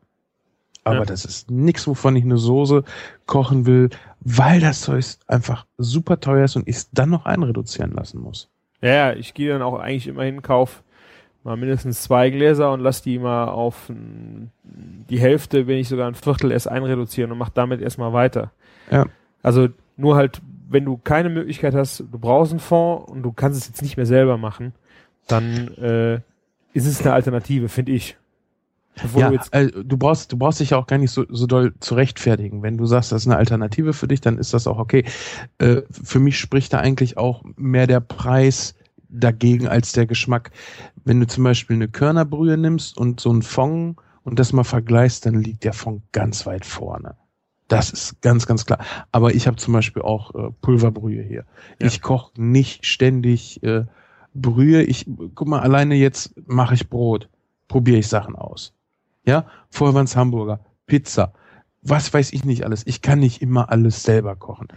Aber 0.83 0.97
Ja. 0.99 1.05
das 1.05 1.25
ist 1.25 1.53
nichts, 1.53 1.87
wovon 1.87 2.17
ich 2.17 2.25
eine 2.25 2.37
Soße 2.37 2.83
kochen 3.27 3.65
will, 3.65 3.91
weil 4.21 4.59
das 4.61 4.81
Zeug 4.81 5.05
einfach 5.29 5.67
super 5.79 6.19
teuer 6.19 6.47
ist 6.47 6.57
und 6.57 6.67
ich 6.67 6.75
es 6.77 6.91
dann 6.91 7.11
noch 7.11 7.27
einreduzieren 7.27 7.93
lassen 7.93 8.21
muss. 8.21 8.49
Ja, 8.83 8.91
ja, 8.91 9.13
ich 9.13 9.35
gehe 9.35 9.51
dann 9.53 9.63
auch 9.63 9.79
eigentlich 9.79 10.09
immer 10.09 10.25
hin, 10.25 10.43
kauf 10.43 10.83
mal 11.45 11.57
mindestens 11.57 12.03
zwei 12.03 12.29
Gläser 12.31 12.73
und 12.73 12.81
lass 12.81 13.01
die 13.03 13.21
mal 13.21 13.45
auf 13.47 13.89
die 15.09 15.19
Hälfte, 15.21 15.69
wenn 15.69 15.77
nicht 15.77 15.89
sogar 15.89 16.09
ein 16.09 16.15
Viertel 16.17 16.51
erst 16.51 16.67
einreduzieren 16.69 17.31
und 17.31 17.39
mach 17.39 17.51
damit 17.51 17.81
erstmal 17.81 18.13
weiter. 18.13 18.51
Ja. 18.91 19.07
Also 19.43 19.69
nur 19.97 20.17
halt, 20.17 20.41
wenn 20.69 20.85
du 20.85 20.97
keine 20.97 21.29
Möglichkeit 21.29 21.75
hast, 21.75 22.01
du 22.01 22.19
brauchst 22.19 22.53
einen 22.53 22.61
Fond 22.61 23.09
und 23.09 23.23
du 23.23 23.33
kannst 23.33 23.61
es 23.61 23.69
jetzt 23.69 23.83
nicht 23.83 23.97
mehr 23.97 24.07
selber 24.07 24.39
machen, 24.39 24.73
dann 25.27 25.69
äh, 25.75 26.15
ist 26.73 26.87
es 26.87 27.01
eine 27.01 27.13
Alternative, 27.13 27.69
finde 27.69 27.93
ich. 27.93 28.17
Bevor 29.03 29.21
ja, 29.21 29.31
du 29.31 29.39
äh, 29.51 29.85
du 29.85 29.97
brauchst, 29.97 30.31
du 30.33 30.37
brauchst 30.37 30.61
dich 30.61 30.71
ja 30.71 30.79
auch 30.79 30.87
gar 30.87 30.99
nicht 30.99 31.11
so, 31.11 31.25
so 31.29 31.47
doll 31.47 31.75
zu 31.81 31.95
rechtfertigen. 31.95 32.63
Wenn 32.63 32.77
du 32.77 32.87
sagst, 32.87 33.11
das 33.11 33.23
ist 33.23 33.27
eine 33.27 33.37
Alternative 33.37 33.93
für 33.93 34.07
dich, 34.07 34.21
dann 34.21 34.39
ist 34.39 34.55
das 34.55 34.67
auch 34.67 34.79
okay. 34.79 35.05
Äh, 35.59 35.83
für 35.91 36.21
mich 36.21 36.39
spricht 36.39 36.73
da 36.73 36.79
eigentlich 36.79 37.17
auch 37.17 37.43
mehr 37.57 37.87
der 37.87 38.01
Preis 38.01 38.75
dagegen 39.09 39.67
als 39.67 39.93
der 39.93 40.07
Geschmack. 40.07 40.51
Wenn 41.05 41.21
du 41.21 41.27
zum 41.27 41.45
Beispiel 41.45 41.77
eine 41.77 41.89
Körnerbrühe 41.89 42.57
nimmst 42.57 42.97
und 42.97 43.21
so 43.21 43.31
einen 43.31 43.43
Fond 43.43 43.97
und 44.23 44.39
das 44.39 44.53
mal 44.53 44.65
vergleichst, 44.65 45.27
dann 45.27 45.41
liegt 45.41 45.65
der 45.65 45.73
Fond 45.73 46.03
ganz 46.13 46.47
weit 46.47 46.65
vorne. 46.65 47.17
Das 47.69 47.91
ist 47.91 48.21
ganz, 48.21 48.47
ganz 48.47 48.67
klar. 48.67 48.79
Aber 49.11 49.35
ich 49.35 49.47
habe 49.47 49.57
zum 49.57 49.73
Beispiel 49.73 50.03
auch 50.03 50.35
äh, 50.35 50.51
Pulverbrühe 50.61 51.23
hier. 51.23 51.45
Ja. 51.81 51.87
Ich 51.87 52.03
koche 52.03 52.33
nicht 52.41 52.85
ständig 52.87 53.63
äh, 53.63 53.85
Brühe. 54.35 54.83
Ich 54.83 55.07
guck 55.35 55.49
mal, 55.49 55.61
alleine 55.61 55.95
jetzt 55.95 56.35
mache 56.47 56.75
ich 56.75 56.89
Brot, 56.91 57.29
probiere 57.69 57.99
ich 57.99 58.09
Sachen 58.09 58.37
aus. 58.37 58.75
Ja, 59.27 59.47
vorher 59.71 59.95
waren's 59.95 60.17
Hamburger, 60.17 60.61
Pizza, 60.87 61.33
was 61.81 62.13
weiß 62.13 62.33
ich 62.35 62.45
nicht 62.45 62.65
alles. 62.65 62.87
Ich 62.87 63.01
kann 63.01 63.21
nicht 63.21 63.41
immer 63.41 63.71
alles 63.71 64.03
selber 64.03 64.37
kochen. 64.37 64.69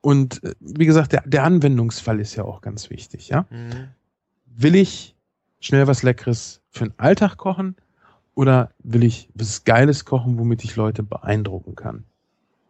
Und 0.00 0.42
äh, 0.44 0.54
wie 0.60 0.86
gesagt, 0.86 1.12
der, 1.12 1.22
der 1.26 1.44
Anwendungsfall 1.44 2.20
ist 2.20 2.34
ja 2.36 2.44
auch 2.44 2.60
ganz 2.62 2.88
wichtig. 2.90 3.28
Ja, 3.28 3.46
Mhm. 3.50 3.88
will 4.46 4.74
ich 4.76 5.14
schnell 5.60 5.86
was 5.86 6.02
Leckeres 6.02 6.62
für 6.70 6.84
den 6.84 6.98
Alltag 6.98 7.36
kochen 7.36 7.76
oder 8.34 8.70
will 8.82 9.04
ich 9.04 9.28
was 9.34 9.64
Geiles 9.64 10.04
kochen, 10.04 10.38
womit 10.38 10.64
ich 10.64 10.76
Leute 10.76 11.02
beeindrucken 11.02 11.74
kann? 11.74 12.04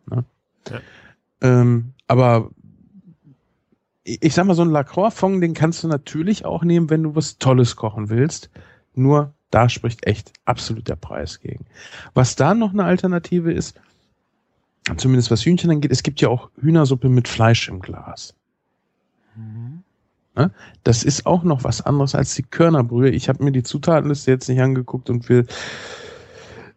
Ne? 0.07 0.25
Ja. 0.71 0.81
Ähm, 1.41 1.93
aber 2.07 2.51
ich 4.05 4.35
sag 4.35 4.47
mal, 4.47 4.55
so 4.55 4.63
ein 4.63 4.71
Lacroix-Fond, 4.71 5.43
den 5.43 5.55
kannst 5.55 5.83
du 5.83 5.89
natürlich 5.89 6.45
auch 6.45 6.63
nehmen, 6.63 6.91
wenn 6.91 7.03
du 7.03 7.15
was 7.15 7.39
Tolles 7.39 7.77
kochen 7.77 8.11
willst. 8.11 8.51
Nur 8.95 9.33
da 9.51 9.69
spricht 9.69 10.07
echt 10.07 10.33
absolut 10.45 10.89
der 10.89 10.97
Preis 10.97 11.41
gegen. 11.41 11.65
Was 12.13 12.37
da 12.37 12.55
noch 12.55 12.73
eine 12.73 12.85
Alternative 12.85 13.53
ist, 13.53 13.81
zumindest 14.97 15.31
was 15.31 15.45
Hühnchen 15.45 15.71
angeht, 15.71 15.91
es 15.91 16.03
gibt 16.03 16.21
ja 16.21 16.29
auch 16.29 16.51
Hühnersuppe 16.61 17.09
mit 17.09 17.29
Fleisch 17.29 17.69
im 17.69 17.81
Glas. 17.81 18.35
Mhm. 19.37 19.83
Das 20.83 21.05
ist 21.05 21.27
auch 21.27 21.45
noch 21.45 21.63
was 21.63 21.81
anderes 21.81 22.15
als 22.17 22.35
die 22.35 22.43
Körnerbrühe. 22.43 23.11
Ich 23.11 23.29
habe 23.29 23.45
mir 23.45 23.53
die 23.53 23.63
Zutatenliste 23.63 24.33
jetzt 24.33 24.49
nicht 24.49 24.61
angeguckt 24.61 25.09
und 25.09 25.29
wir 25.29 25.47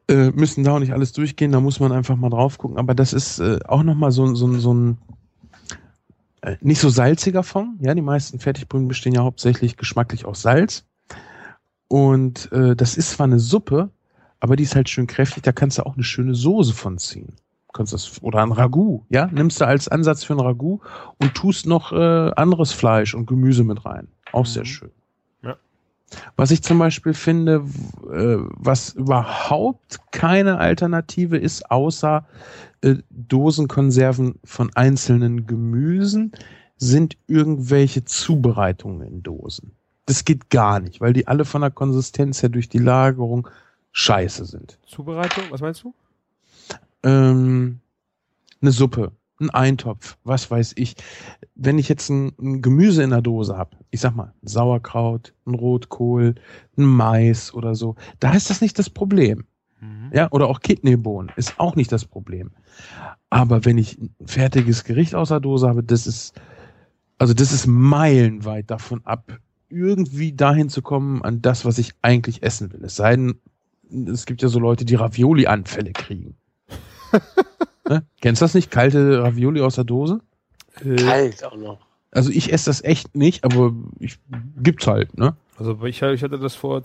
äh, 0.09 0.31
müssen 0.31 0.63
da 0.63 0.73
auch 0.75 0.79
nicht 0.79 0.93
alles 0.93 1.11
durchgehen. 1.13 1.51
Da 1.51 1.59
muss 1.59 1.79
man 1.79 1.91
einfach 1.91 2.15
mal 2.15 2.29
drauf 2.29 2.57
gucken. 2.57 2.77
Aber 2.77 2.95
das 2.95 3.13
ist 3.13 3.39
äh, 3.39 3.59
auch 3.67 3.83
noch 3.83 3.95
mal 3.95 4.11
so, 4.11 4.33
so, 4.35 4.51
so 4.57 4.73
ein 4.73 4.97
äh, 6.41 6.57
nicht 6.61 6.79
so 6.79 6.89
salziger 6.89 7.43
Fond. 7.43 7.81
Ja, 7.81 7.93
die 7.93 8.01
meisten 8.01 8.39
Fertigbrühen 8.39 8.87
bestehen 8.87 9.13
ja 9.13 9.23
hauptsächlich 9.23 9.77
geschmacklich 9.77 10.25
aus 10.25 10.41
Salz. 10.41 10.85
Und 11.87 12.51
äh, 12.51 12.75
das 12.75 12.97
ist 12.97 13.11
zwar 13.11 13.25
eine 13.25 13.39
Suppe, 13.39 13.89
aber 14.39 14.55
die 14.55 14.63
ist 14.63 14.75
halt 14.75 14.89
schön 14.89 15.07
kräftig. 15.07 15.43
Da 15.43 15.51
kannst 15.51 15.77
du 15.77 15.85
auch 15.85 15.95
eine 15.95 16.03
schöne 16.03 16.35
Soße 16.35 16.73
von 16.73 16.97
ziehen. 16.97 17.33
Kannst 17.73 17.93
das 17.93 18.21
oder 18.23 18.41
ein 18.41 18.51
Ragout, 18.51 19.05
ja, 19.09 19.27
nimmst 19.27 19.61
du 19.61 19.67
als 19.67 19.87
Ansatz 19.87 20.23
für 20.23 20.33
ein 20.33 20.39
Ragout 20.39 20.81
und 21.19 21.35
tust 21.35 21.65
noch 21.67 21.91
äh, 21.91 22.31
anderes 22.35 22.71
Fleisch 22.71 23.13
und 23.13 23.27
Gemüse 23.27 23.63
mit 23.63 23.85
rein. 23.85 24.07
Auch 24.31 24.45
sehr 24.45 24.63
Mhm. 24.63 24.67
schön. 24.67 24.91
Was 26.35 26.51
ich 26.51 26.63
zum 26.63 26.79
Beispiel 26.79 27.13
finde, 27.13 27.65
äh, 28.11 28.37
was 28.55 28.91
überhaupt 28.91 29.99
keine 30.11 30.57
Alternative 30.57 31.37
ist, 31.37 31.69
außer 31.69 32.25
äh, 32.81 32.95
Dosenkonserven 33.09 34.35
von 34.43 34.71
einzelnen 34.75 35.47
Gemüsen, 35.47 36.31
sind 36.77 37.17
irgendwelche 37.27 38.05
Zubereitungen 38.05 39.01
in 39.01 39.23
Dosen. 39.23 39.71
Das 40.05 40.23
geht 40.23 40.49
gar 40.49 40.79
nicht, 40.79 41.01
weil 41.01 41.11
die 41.11 41.27
alle 41.27 41.43
von 41.43 41.61
der 41.61 41.71
Konsistenz 41.71 42.41
her 42.41 42.49
durch 42.49 42.69
die 42.69 42.77
Lagerung 42.77 43.47
scheiße 43.91 44.45
sind. 44.45 44.79
Zubereitung, 44.85 45.45
was 45.49 45.59
meinst 45.59 45.83
du? 45.83 45.93
Ähm, 47.03 47.79
eine 48.61 48.71
Suppe, 48.71 49.11
ein 49.39 49.49
Eintopf, 49.49 50.17
was 50.23 50.49
weiß 50.49 50.73
ich. 50.77 50.95
Wenn 51.55 51.79
ich 51.79 51.89
jetzt 51.89 52.09
ein, 52.09 52.33
ein 52.39 52.61
Gemüse 52.61 53.03
in 53.03 53.11
der 53.11 53.21
Dose 53.21 53.57
habe, 53.57 53.77
ich 53.91 54.01
sag 54.01 54.15
mal, 54.15 54.33
ein 54.43 54.47
Sauerkraut, 54.47 55.33
ein 55.45 55.53
Rotkohl, 55.53 56.35
ein 56.77 56.85
Mais 56.85 57.53
oder 57.53 57.75
so, 57.75 57.95
da 58.19 58.33
ist 58.33 58.49
das 58.49 58.61
nicht 58.61 58.79
das 58.79 58.89
Problem. 58.89 59.45
Mhm. 59.79 60.11
Ja, 60.13 60.31
oder 60.31 60.47
auch 60.47 60.61
Kidneybohnen 60.61 61.31
ist 61.35 61.59
auch 61.59 61.75
nicht 61.75 61.91
das 61.91 62.05
Problem. 62.05 62.51
Aber 63.29 63.65
wenn 63.65 63.77
ich 63.77 63.97
ein 63.99 64.15
fertiges 64.25 64.83
Gericht 64.83 65.15
aus 65.15 65.29
der 65.29 65.39
Dose 65.39 65.67
habe, 65.67 65.83
das 65.83 66.07
ist, 66.07 66.39
also 67.17 67.33
das 67.33 67.51
ist 67.51 67.67
meilenweit 67.67 68.71
davon 68.71 69.01
ab, 69.05 69.39
irgendwie 69.69 70.33
dahin 70.33 70.69
zu 70.69 70.81
kommen 70.81 71.21
an 71.23 71.41
das, 71.41 71.65
was 71.65 71.77
ich 71.77 71.93
eigentlich 72.01 72.43
essen 72.43 72.71
will. 72.71 72.85
Es 72.85 72.95
sei 72.95 73.15
denn, 73.15 73.39
es 74.07 74.25
gibt 74.25 74.41
ja 74.41 74.47
so 74.47 74.59
Leute, 74.59 74.85
die 74.85 74.95
Ravioli-Anfälle 74.95 75.91
kriegen. 75.91 76.35
Ne? 77.89 78.03
Kennst 78.21 78.41
du 78.41 78.45
das 78.45 78.53
nicht? 78.53 78.71
Kalte 78.71 79.21
Ravioli 79.23 79.61
aus 79.61 79.75
der 79.75 79.83
Dose? 79.83 80.21
Äh, 80.83 80.95
Kalt 80.95 81.43
auch 81.43 81.55
noch. 81.55 81.79
Also 82.11 82.31
ich 82.31 82.51
esse 82.53 82.65
das 82.69 82.83
echt 82.83 83.15
nicht, 83.15 83.43
aber 83.43 83.73
ich 83.99 84.17
gibt's 84.61 84.87
halt, 84.87 85.17
ne? 85.17 85.35
Also 85.57 85.77
ich, 85.85 86.01
ich 86.01 86.23
hatte 86.23 86.39
das 86.39 86.55
vor 86.55 86.83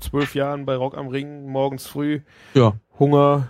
zwölf 0.00 0.34
Jahren 0.34 0.64
bei 0.66 0.74
Rock 0.76 0.96
am 0.96 1.08
Ring, 1.08 1.46
morgens 1.46 1.86
früh, 1.86 2.20
Ja. 2.54 2.74
Hunger 2.98 3.48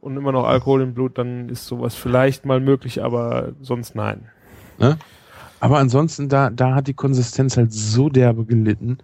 und 0.00 0.16
immer 0.16 0.32
noch 0.32 0.44
Alkohol 0.44 0.82
im 0.82 0.94
Blut, 0.94 1.18
dann 1.18 1.48
ist 1.48 1.66
sowas 1.66 1.94
vielleicht 1.94 2.46
mal 2.46 2.60
möglich, 2.60 3.02
aber 3.02 3.52
sonst 3.60 3.94
nein. 3.96 4.28
Aber 5.58 5.78
ansonsten, 5.78 6.28
da, 6.28 6.50
da 6.50 6.74
hat 6.74 6.86
die 6.86 6.94
Konsistenz 6.94 7.56
halt 7.56 7.72
so 7.72 8.08
derbe 8.08 8.44
gelitten. 8.44 8.98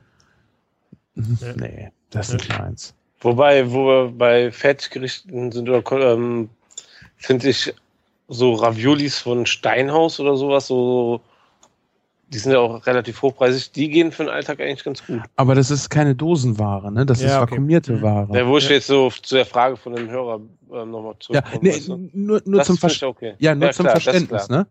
Ja. 1.14 1.24
Nee, 1.56 1.90
das 2.10 2.28
ist 2.28 2.34
nicht 2.48 2.58
meins. 2.58 2.94
Wobei, 3.22 3.70
wo 3.70 3.86
wir 3.86 4.12
bei 4.12 4.50
Fertiggerichten 4.50 5.52
sind, 5.52 5.68
oder 5.68 6.12
ähm, 6.12 6.48
finde 7.16 7.48
ich 7.50 7.72
so 8.28 8.54
Raviolis 8.54 9.18
von 9.18 9.46
Steinhaus 9.46 10.18
oder 10.18 10.36
sowas, 10.36 10.66
so 10.66 11.20
die 12.32 12.38
sind 12.38 12.52
ja 12.52 12.58
auch 12.60 12.86
relativ 12.86 13.20
hochpreisig. 13.20 13.72
Die 13.72 13.90
gehen 13.90 14.10
für 14.10 14.24
den 14.24 14.30
Alltag 14.32 14.58
eigentlich 14.60 14.82
ganz 14.84 15.04
gut. 15.06 15.20
Aber 15.36 15.54
das 15.54 15.70
ist 15.70 15.90
keine 15.90 16.14
Dosenware, 16.14 16.90
ne? 16.90 17.04
Das 17.04 17.20
Ja, 17.20 17.26
ist 17.28 17.34
okay. 17.34 17.52
vakuumierte 17.52 18.00
Ware. 18.00 18.38
Ja, 18.38 18.46
wo 18.46 18.56
ich 18.56 18.64
Ja. 18.64 18.70
jetzt 18.76 18.86
so 18.86 19.10
zu 19.10 19.34
der 19.34 19.44
Frage 19.44 19.76
von 19.76 19.94
dem 19.94 20.08
Hörer 20.08 20.40
ähm, 20.72 20.90
nochmal 20.90 21.12
Ja, 21.12 21.18
zurückkomme. 21.20 21.58
nee, 21.62 21.74
weißt 21.74 21.88
du? 21.88 22.10
nur, 22.14 22.42
nur 22.46 22.62
zum, 22.62 22.78
Ver 22.78 22.90
okay. 23.08 23.34
ja, 23.38 23.54
nur 23.54 23.66
Ja, 23.66 23.72
zum 23.72 23.84
klar, 23.84 24.00
Verständnis, 24.00 24.48
ne? 24.48 24.66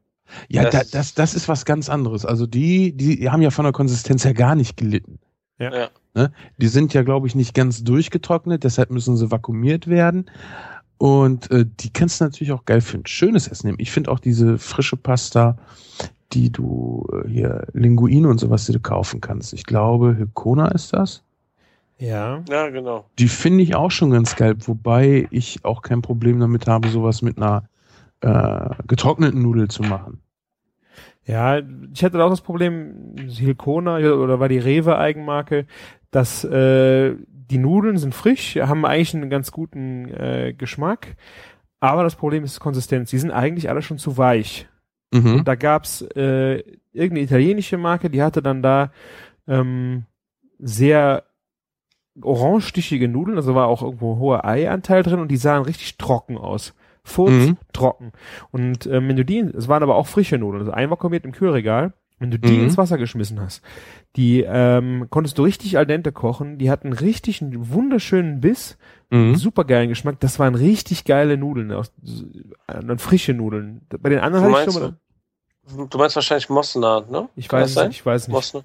Ja, 0.50 0.64
Das- 0.64 0.72
das, 0.74 0.92
da, 0.92 0.98
das, 0.98 1.14
das 1.14 1.34
ist 1.36 1.48
was 1.48 1.66
ganz 1.66 1.88
anderes. 1.88 2.26
Also 2.26 2.48
die, 2.48 2.94
die 2.94 3.30
haben 3.30 3.42
ja 3.44 3.52
von 3.52 3.66
der 3.66 3.74
Konsistenz 3.74 4.26
her 4.26 4.34
gar 4.34 4.56
nicht 4.56 4.76
gelitten. 4.76 5.20
Ja. 5.62 5.74
Ja. 5.74 5.90
Ne? 6.14 6.32
Die 6.58 6.68
sind 6.68 6.94
ja, 6.94 7.04
glaube 7.04 7.28
ich, 7.28 7.36
nicht 7.36 7.54
ganz 7.54 7.84
durchgetrocknet, 7.84 8.64
deshalb 8.64 8.92
müssen 8.92 9.16
sie 9.16 9.32
vakuumiert 9.32 9.88
werden. 9.88 10.30
Und 10.98 11.50
äh, 11.52 11.66
die 11.80 11.92
kannst 11.92 12.20
du 12.20 12.26
natürlich 12.26 12.52
auch 12.52 12.66
geil 12.66 12.82
für 12.82 12.98
ein 12.98 13.06
schönes 13.08 13.48
Essen 13.48 13.68
nehmen. 13.68 13.80
Ich 13.80 13.92
finde 13.92 14.12
auch 14.12 14.20
diese 14.20 14.58
frische 14.58 14.98
Pasta, 14.98 15.58
die 16.34 16.52
du 16.52 17.08
äh, 17.12 17.28
hier, 17.28 17.68
Linguine 17.74 18.28
und 18.28 18.40
sowas, 18.40 18.66
die 18.66 18.74
du 18.74 18.80
kaufen 18.80 19.22
kannst. 19.22 19.54
Ich 19.54 19.66
glaube, 19.66 20.16
Hykona 20.18 20.68
ist 20.70 20.94
das. 20.94 21.24
Ja. 21.98 22.44
ja, 22.50 22.70
genau. 22.70 23.06
Die 23.20 23.28
finde 23.28 23.64
ich 23.64 23.76
auch 23.76 23.92
schon 23.92 24.12
ganz 24.12 24.36
geil, 24.36 24.56
wobei 24.66 25.28
ich 25.30 25.64
auch 25.64 25.82
kein 25.84 26.02
Problem 26.02 26.40
damit 26.40 26.68
habe, 26.68 26.90
sowas 26.90 27.22
mit 27.22 27.38
einer 27.38 27.64
äh, 28.22 28.70
getrockneten 28.88 29.42
Nudel 29.42 29.68
zu 29.68 29.84
machen. 29.84 30.20
Ja, 31.26 31.62
ich 31.94 32.04
hatte 32.04 32.24
auch 32.24 32.30
das 32.30 32.42
Problem, 32.42 33.16
Silkona 33.28 33.98
oder 33.98 34.40
war 34.40 34.50
die 34.50 34.58
Rewe 34.58 34.98
Eigenmarke, 34.98 35.68
dass 36.10 36.44
äh, 36.44 37.16
die 37.28 37.58
Nudeln 37.58 37.98
sind 37.98 38.16
frisch, 38.16 38.56
haben 38.56 38.86
eigentlich 38.86 39.14
einen 39.14 39.30
ganz 39.30 39.52
guten 39.52 40.08
äh, 40.10 40.54
Geschmack, 40.58 41.16
aber 41.80 42.04
das 42.04 42.16
Problem 42.16 42.44
ist 42.44 42.60
Konsistenz. 42.60 43.12
Die 43.12 43.20
sind 43.20 43.32
eigentlich 43.32 43.70
alle 43.70 43.82
schon 43.82 43.98
zu 43.98 44.18
weich. 44.18 44.68
Mhm. 45.14 45.44
Da 45.44 45.56
gab's 45.56 46.02
äh, 46.16 46.60
irgendeine 46.94 47.22
italienische 47.22 47.78
Marke, 47.78 48.10
die 48.10 48.24
hatte 48.24 48.42
dann 48.42 48.62
da 48.62 48.92
ähm, 49.48 50.06
sehr 50.58 51.24
orangestichige 52.22 53.08
Nudeln, 53.08 53.38
also 53.38 53.56
war 53.56 53.68
auch 53.68 53.82
irgendwo 53.82 54.14
ein 54.14 54.20
hoher 54.20 54.46
Eianteil 54.46 55.04
drin 55.04 55.20
und 55.20 55.30
die 55.30 55.38
sahen 55.38 55.64
richtig 55.64 55.98
trocken 55.98 56.38
aus. 56.38 56.74
Furz, 57.04 57.32
Mhm. 57.34 57.58
trocken. 57.74 58.12
Und 58.52 58.86
ähm, 58.86 59.08
wenn 59.10 59.16
du 59.16 59.26
die, 59.26 59.40
es 59.40 59.68
waren 59.68 59.84
aber 59.84 59.96
auch 59.96 60.08
frische 60.08 60.38
Nudeln, 60.38 60.62
also 60.62 60.72
einvakuumiert 60.72 61.26
im 61.26 61.32
Kühlregal, 61.32 61.94
wenn 62.20 62.30
du 62.30 62.38
die 62.38 62.58
Mhm. 62.58 62.64
ins 62.66 62.78
Wasser 62.78 63.00
geschmissen 63.00 63.40
hast, 63.40 63.64
die 64.16 64.46
ähm, 64.48 65.08
konntest 65.10 65.38
du 65.40 65.44
richtig 65.44 65.78
al 65.80 65.88
dente 65.88 66.12
kochen, 66.12 66.60
die 66.60 66.70
hatten 66.70 66.94
richtig 66.94 67.42
einen 67.42 67.72
wunderschönen 67.72 68.40
Biss, 68.42 68.78
Mhm. 69.10 69.36
super 69.36 69.66
geilen 69.66 69.90
Geschmack, 69.90 70.20
das 70.20 70.38
waren 70.38 70.54
richtig 70.54 71.04
geile 71.06 71.38
Nudeln, 71.38 71.72
aus, 71.72 71.92
äh, 72.68 72.98
frische 72.98 73.34
Nudeln. 73.34 73.82
Bei 74.00 74.10
den 74.10 74.20
anderen 74.20 74.46
Du 74.46 74.56
hatte 74.56 74.70
ich 74.70 74.74
schon 74.74 74.84
meinst, 74.84 75.00
mal, 75.78 75.88
du 75.90 75.98
meinst 75.98 76.16
wahrscheinlich 76.16 76.50
Mosna, 76.50 77.02
ne? 77.10 77.30
ich 77.36 77.48
Kann 77.48 77.62
weiß 77.62 77.76
nicht, 77.78 77.90
ich 77.90 78.06
weiß 78.06 78.22
es 78.22 78.28
nicht. 78.28 78.36
Mosna? 78.36 78.62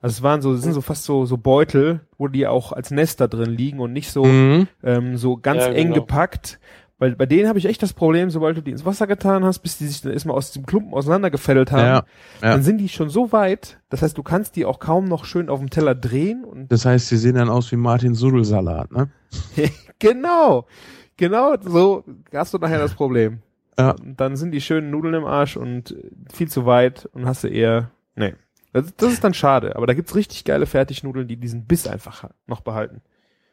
Also 0.00 0.14
es 0.14 0.22
waren 0.24 0.42
so, 0.42 0.52
es 0.52 0.62
sind 0.62 0.72
so 0.72 0.80
fast 0.80 1.04
so, 1.04 1.26
so 1.26 1.36
Beutel, 1.36 2.00
wo 2.18 2.26
die 2.26 2.46
auch 2.48 2.72
als 2.72 2.90
Nester 2.90 3.28
drin 3.28 3.50
liegen 3.50 3.78
und 3.78 3.92
nicht 3.92 4.10
so, 4.10 4.24
Mhm. 4.24 4.66
ähm, 4.82 5.16
so 5.16 5.36
ganz 5.36 5.62
Ja, 5.62 5.70
eng 5.70 5.88
genau. 5.88 6.00
gepackt. 6.00 6.58
Weil 7.02 7.16
bei 7.16 7.26
denen 7.26 7.48
habe 7.48 7.58
ich 7.58 7.64
echt 7.64 7.82
das 7.82 7.94
Problem, 7.94 8.30
sobald 8.30 8.56
du 8.56 8.60
die 8.60 8.70
ins 8.70 8.84
Wasser 8.84 9.08
getan 9.08 9.44
hast, 9.44 9.58
bis 9.58 9.76
die 9.76 9.88
sich 9.88 10.02
dann 10.02 10.12
erstmal 10.12 10.36
aus 10.36 10.52
dem 10.52 10.64
Klumpen 10.64 10.94
auseinandergefädelt 10.94 11.72
haben, 11.72 11.80
Ja, 11.80 11.94
ja. 12.40 12.52
dann 12.52 12.62
sind 12.62 12.78
die 12.78 12.88
schon 12.88 13.08
so 13.08 13.32
weit, 13.32 13.80
das 13.88 14.02
heißt, 14.02 14.16
du 14.16 14.22
kannst 14.22 14.54
die 14.54 14.64
auch 14.64 14.78
kaum 14.78 15.06
noch 15.06 15.24
schön 15.24 15.48
auf 15.48 15.58
dem 15.58 15.68
Teller 15.68 15.96
drehen 15.96 16.44
und 16.44 16.70
Das 16.70 16.84
heißt, 16.84 17.08
sie 17.08 17.16
sehen 17.16 17.34
dann 17.34 17.48
aus 17.48 17.72
wie 17.72 17.76
Martin 17.76 18.14
Sudelsalat, 18.14 18.92
ne? 18.92 19.10
genau, 19.98 20.68
genau 21.16 21.56
so 21.60 22.04
hast 22.32 22.54
du 22.54 22.58
nachher 22.58 22.78
das 22.78 22.94
Problem. 22.94 23.40
Ja. 23.76 23.96
Und 24.00 24.20
dann 24.20 24.36
sind 24.36 24.52
die 24.52 24.60
schönen 24.60 24.92
Nudeln 24.92 25.14
im 25.14 25.24
Arsch 25.24 25.56
und 25.56 25.96
viel 26.32 26.48
zu 26.48 26.66
weit 26.66 27.06
und 27.14 27.26
hast 27.26 27.42
du 27.42 27.48
eher, 27.48 27.90
nee. 28.14 28.34
Das, 28.72 28.94
das 28.96 29.12
ist 29.14 29.24
dann 29.24 29.34
schade, 29.34 29.74
aber 29.74 29.88
da 29.88 29.94
gibt's 29.94 30.14
richtig 30.14 30.44
geile 30.44 30.66
Fertignudeln, 30.66 31.26
die 31.26 31.36
diesen 31.36 31.66
Biss 31.66 31.88
einfach 31.88 32.30
noch 32.46 32.60
behalten. 32.60 33.00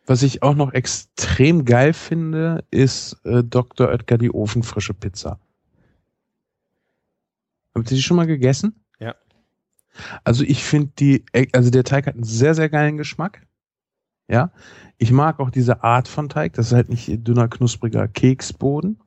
Was 0.06 0.24
ich 0.24 0.42
auch 0.42 0.56
noch 0.56 0.74
extrem 0.74 1.66
geil 1.66 1.94
finde, 1.94 2.64
ist 2.72 3.18
äh, 3.26 3.44
Dr. 3.44 3.90
Oetker 3.90 4.18
die 4.18 4.32
ofenfrische 4.32 4.94
Pizza. 4.94 5.40
Habt 7.76 7.92
ihr 7.92 7.96
die 7.98 8.04
schon 8.04 8.18
mal 8.18 8.28
gegessen? 8.28 8.84
Ja. 9.00 9.16
Also 10.24 10.44
ich 10.44 10.64
finde 10.64 10.92
die, 10.98 11.26
äh, 11.32 11.48
also 11.54 11.70
der 11.70 11.84
Teig 11.84 12.08
hat 12.08 12.16
einen 12.16 12.24
sehr, 12.24 12.56
sehr 12.56 12.70
geilen 12.70 12.98
Geschmack. 12.98 13.46
Ja. 14.28 14.52
Ich 14.98 15.12
mag 15.12 15.40
auch 15.40 15.50
diese 15.50 15.84
Art 15.84 16.08
von 16.08 16.30
Teig. 16.30 16.54
Das 16.54 16.68
ist 16.68 16.74
halt 16.74 16.90
nicht 16.90 17.28
dünner, 17.28 17.48
knuspriger 17.48 18.08
Keksboden. 18.08 19.00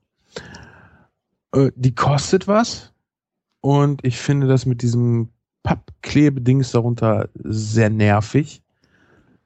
Äh, 1.54 1.70
die 1.74 1.94
kostet 1.94 2.48
was. 2.48 2.92
Und 3.60 4.04
ich 4.04 4.18
finde 4.18 4.46
das 4.46 4.66
mit 4.66 4.82
diesem 4.82 5.28
Pappklebedings 5.62 6.72
darunter 6.72 7.28
sehr 7.34 7.90
nervig. 7.90 8.62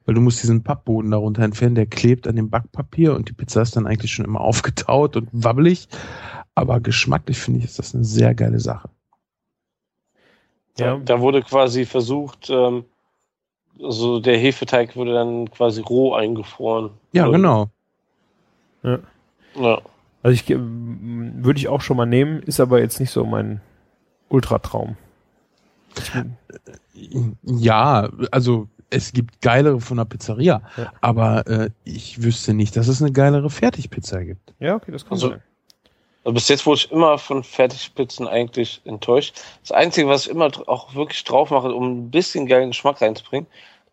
Weil 0.06 0.14
du 0.14 0.20
musst 0.20 0.42
diesen 0.42 0.62
Pappboden 0.62 1.10
darunter 1.10 1.42
entfernen, 1.42 1.74
der 1.74 1.86
klebt 1.86 2.26
an 2.26 2.36
dem 2.36 2.48
Backpapier 2.48 3.14
und 3.14 3.28
die 3.28 3.32
Pizza 3.32 3.60
ist 3.62 3.76
dann 3.76 3.86
eigentlich 3.86 4.12
schon 4.12 4.24
immer 4.24 4.40
aufgetaut 4.42 5.16
und 5.16 5.28
wabbelig. 5.32 5.88
Aber 6.54 6.80
geschmacklich 6.80 7.38
finde 7.38 7.58
ich, 7.58 7.66
ist 7.66 7.78
das 7.78 7.94
eine 7.94 8.04
sehr 8.04 8.34
geile 8.34 8.60
Sache. 8.60 8.88
Ja. 10.78 10.98
Da 10.98 11.20
wurde 11.20 11.42
quasi 11.42 11.84
versucht, 11.84 12.50
ähm, 12.50 12.84
also 13.82 14.20
der 14.20 14.38
Hefeteig 14.38 14.96
wurde 14.96 15.14
dann 15.14 15.50
quasi 15.50 15.80
roh 15.80 16.14
eingefroren. 16.14 16.90
Ja, 17.12 17.28
genau. 17.28 17.68
Ja. 18.82 18.98
Also 20.22 20.34
ich 20.34 20.48
ähm, 20.50 21.44
würde 21.44 21.58
ich 21.58 21.68
auch 21.68 21.80
schon 21.80 21.96
mal 21.96 22.06
nehmen, 22.06 22.42
ist 22.42 22.60
aber 22.60 22.80
jetzt 22.80 23.00
nicht 23.00 23.10
so 23.10 23.24
mein 23.24 23.60
Ultratraum. 24.28 24.96
Ja, 27.42 28.10
also 28.30 28.68
es 28.90 29.12
gibt 29.12 29.40
geilere 29.42 29.80
von 29.80 29.96
der 29.96 30.04
Pizzeria, 30.04 30.62
Ja. 30.76 30.92
aber 31.00 31.46
äh, 31.46 31.70
ich 31.84 32.22
wüsste 32.22 32.54
nicht, 32.54 32.76
dass 32.76 32.88
es 32.88 33.02
eine 33.02 33.12
geilere 33.12 33.50
Fertigpizza 33.50 34.22
gibt. 34.22 34.52
Ja, 34.60 34.76
okay, 34.76 34.92
das 34.92 35.04
kann 35.04 35.12
Also- 35.14 35.30
sein. 35.30 35.42
Also 36.24 36.34
bis 36.34 36.48
jetzt 36.48 36.66
wurde 36.66 36.78
ich 36.78 36.90
immer 36.90 37.18
von 37.18 37.44
Fertigpizzen 37.44 38.26
eigentlich 38.26 38.80
enttäuscht. 38.84 39.40
Das 39.62 39.70
Einzige, 39.70 40.08
was 40.08 40.22
ich 40.26 40.30
immer 40.32 40.50
auch 40.66 40.92
wirklich 40.96 41.22
drauf 41.22 41.50
mache, 41.50 41.72
um 41.72 41.84
ein 42.06 42.10
bisschen 42.10 42.46
geilen 42.46 42.70
Geschmack 42.70 43.00
reinzubringen, 43.00 43.46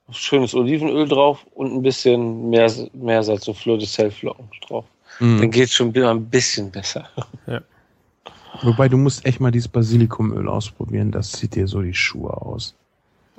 schönes 0.09 0.55
Olivenöl 0.55 1.07
drauf 1.07 1.45
und 1.53 1.71
ein 1.71 1.83
bisschen 1.83 2.49
mehr, 2.49 2.71
Meersalz, 2.93 3.45
so 3.45 3.53
Fleur 3.53 3.77
de 3.77 3.85
Sel 3.85 4.09
Flocken 4.09 4.49
drauf. 4.67 4.85
Dann 5.19 5.35
Mhm. 5.41 5.51
geht's 5.51 5.73
schon 5.73 5.93
wieder 5.93 6.09
ein 6.09 6.25
bisschen 6.25 6.71
besser. 6.71 7.07
Wobei 8.63 8.87
du 8.89 8.97
musst 8.97 9.25
echt 9.25 9.39
mal 9.39 9.51
dieses 9.51 9.67
Basilikumöl 9.67 10.47
ausprobieren, 10.47 11.11
das 11.11 11.31
zieht 11.33 11.55
dir 11.55 11.67
so 11.67 11.81
die 11.81 11.93
Schuhe 11.93 12.31
aus. 12.33 12.73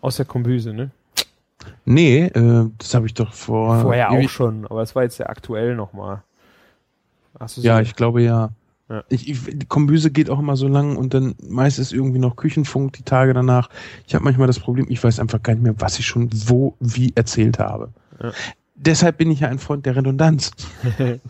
Aus 0.00 0.16
der 0.16 0.24
Kombüse, 0.26 0.72
ne? 0.72 0.90
Nee, 1.84 2.26
äh, 2.26 2.70
das 2.78 2.94
habe 2.94 3.06
ich 3.06 3.14
doch 3.14 3.32
vor. 3.32 3.80
Vorher 3.80 4.10
auch 4.10 4.28
schon, 4.28 4.66
aber 4.66 4.82
es 4.82 4.94
war 4.94 5.02
jetzt 5.02 5.18
ja 5.18 5.26
aktuell 5.26 5.74
nochmal. 5.76 6.22
Hast 7.38 7.56
so 7.56 7.62
Ja, 7.62 7.80
ich 7.80 7.94
glaube 7.94 8.22
ja. 8.22 8.50
Ja. 8.88 9.02
Ich, 9.08 9.28
ich, 9.28 9.40
die 9.44 9.66
Kombüse 9.66 10.10
geht 10.10 10.28
auch 10.28 10.38
immer 10.38 10.56
so 10.56 10.68
lang 10.68 10.96
und 10.96 11.14
dann 11.14 11.34
meist 11.48 11.78
ist 11.78 11.92
irgendwie 11.92 12.18
noch 12.18 12.36
Küchenfunk 12.36 12.92
die 12.92 13.02
Tage 13.02 13.32
danach. 13.32 13.70
Ich 14.06 14.14
habe 14.14 14.24
manchmal 14.24 14.46
das 14.46 14.60
Problem, 14.60 14.86
ich 14.90 15.02
weiß 15.02 15.20
einfach 15.20 15.42
gar 15.42 15.54
nicht 15.54 15.62
mehr, 15.62 15.74
was 15.78 15.98
ich 15.98 16.06
schon 16.06 16.28
wo, 16.46 16.76
wie 16.80 17.12
erzählt 17.14 17.58
habe. 17.58 17.90
Ja. 18.22 18.32
Deshalb 18.74 19.18
bin 19.18 19.30
ich 19.30 19.40
ja 19.40 19.48
ein 19.48 19.58
Freund 19.58 19.86
der 19.86 19.96
Redundanz. 19.96 20.50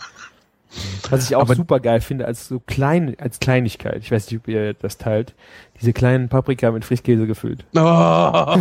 Was 1.10 1.28
ich 1.28 1.36
auch 1.36 1.42
Aber- 1.42 1.54
super 1.54 1.80
geil 1.80 2.00
finde, 2.00 2.26
als 2.26 2.48
so 2.48 2.60
klein, 2.60 3.14
als 3.18 3.38
Kleinigkeit. 3.40 3.98
Ich 4.02 4.10
weiß 4.10 4.30
nicht, 4.30 4.40
ob 4.40 4.48
ihr 4.48 4.74
das 4.74 4.98
teilt. 4.98 5.34
Diese 5.80 5.92
kleinen 5.92 6.28
Paprika 6.28 6.70
mit 6.70 6.84
Frischkäse 6.84 7.26
gefüllt. 7.26 7.64
Oh, 7.76 8.56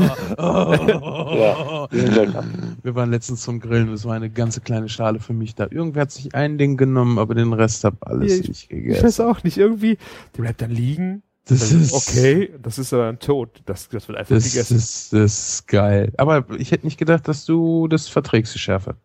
sind 1.92 2.16
lecker. 2.16 2.44
Wir 2.84 2.96
waren 2.96 3.12
letztens 3.12 3.42
zum 3.42 3.60
Grillen, 3.60 3.92
das 3.92 4.06
war 4.06 4.14
eine 4.16 4.30
ganze 4.30 4.62
kleine 4.62 4.90
Schale 4.90 5.20
für 5.20 5.34
mich 5.34 5.56
da. 5.56 5.68
Irgendwer 5.70 6.04
hat 6.04 6.12
sich 6.12 6.34
ein 6.36 6.58
Ding 6.58 6.78
genommen, 6.78 7.20
aber 7.20 7.36
den 7.36 7.54
Rest 7.54 7.84
hab 7.84 7.96
alles 8.08 8.40
Ich- 8.40 8.48
nicht 8.48 8.64
Ich 8.64 8.70
gegessen. 8.70 9.04
weiß 9.04 9.20
auch 9.22 9.44
nicht, 9.44 9.58
irgendwie, 9.58 9.98
die 10.36 10.42
bleibt 10.42 10.62
dann 10.62 10.72
liegen. 10.72 11.24
Das 11.46 11.70
Dann, 11.72 11.82
ist 11.82 11.92
okay, 11.94 12.52
das 12.62 12.80
ist 12.80 12.94
aber 12.94 13.08
ein 13.10 13.20
Tod. 13.20 13.62
Das, 13.66 13.90
das 13.90 14.08
wird 14.08 14.18
einfach 14.18 14.34
Das 14.34 14.46
gegessen. 14.46 14.78
ist, 14.78 15.12
das 15.12 15.50
ist 15.56 15.68
geil. 15.68 16.14
Aber 16.18 16.46
ich 16.58 16.72
hätte 16.72 16.86
nicht 16.86 16.98
gedacht, 16.98 17.28
dass 17.28 17.44
du 17.46 17.90
das 17.90 18.08
verträgst, 18.08 18.56
die 18.56 18.60
Schärfe. 18.60 18.96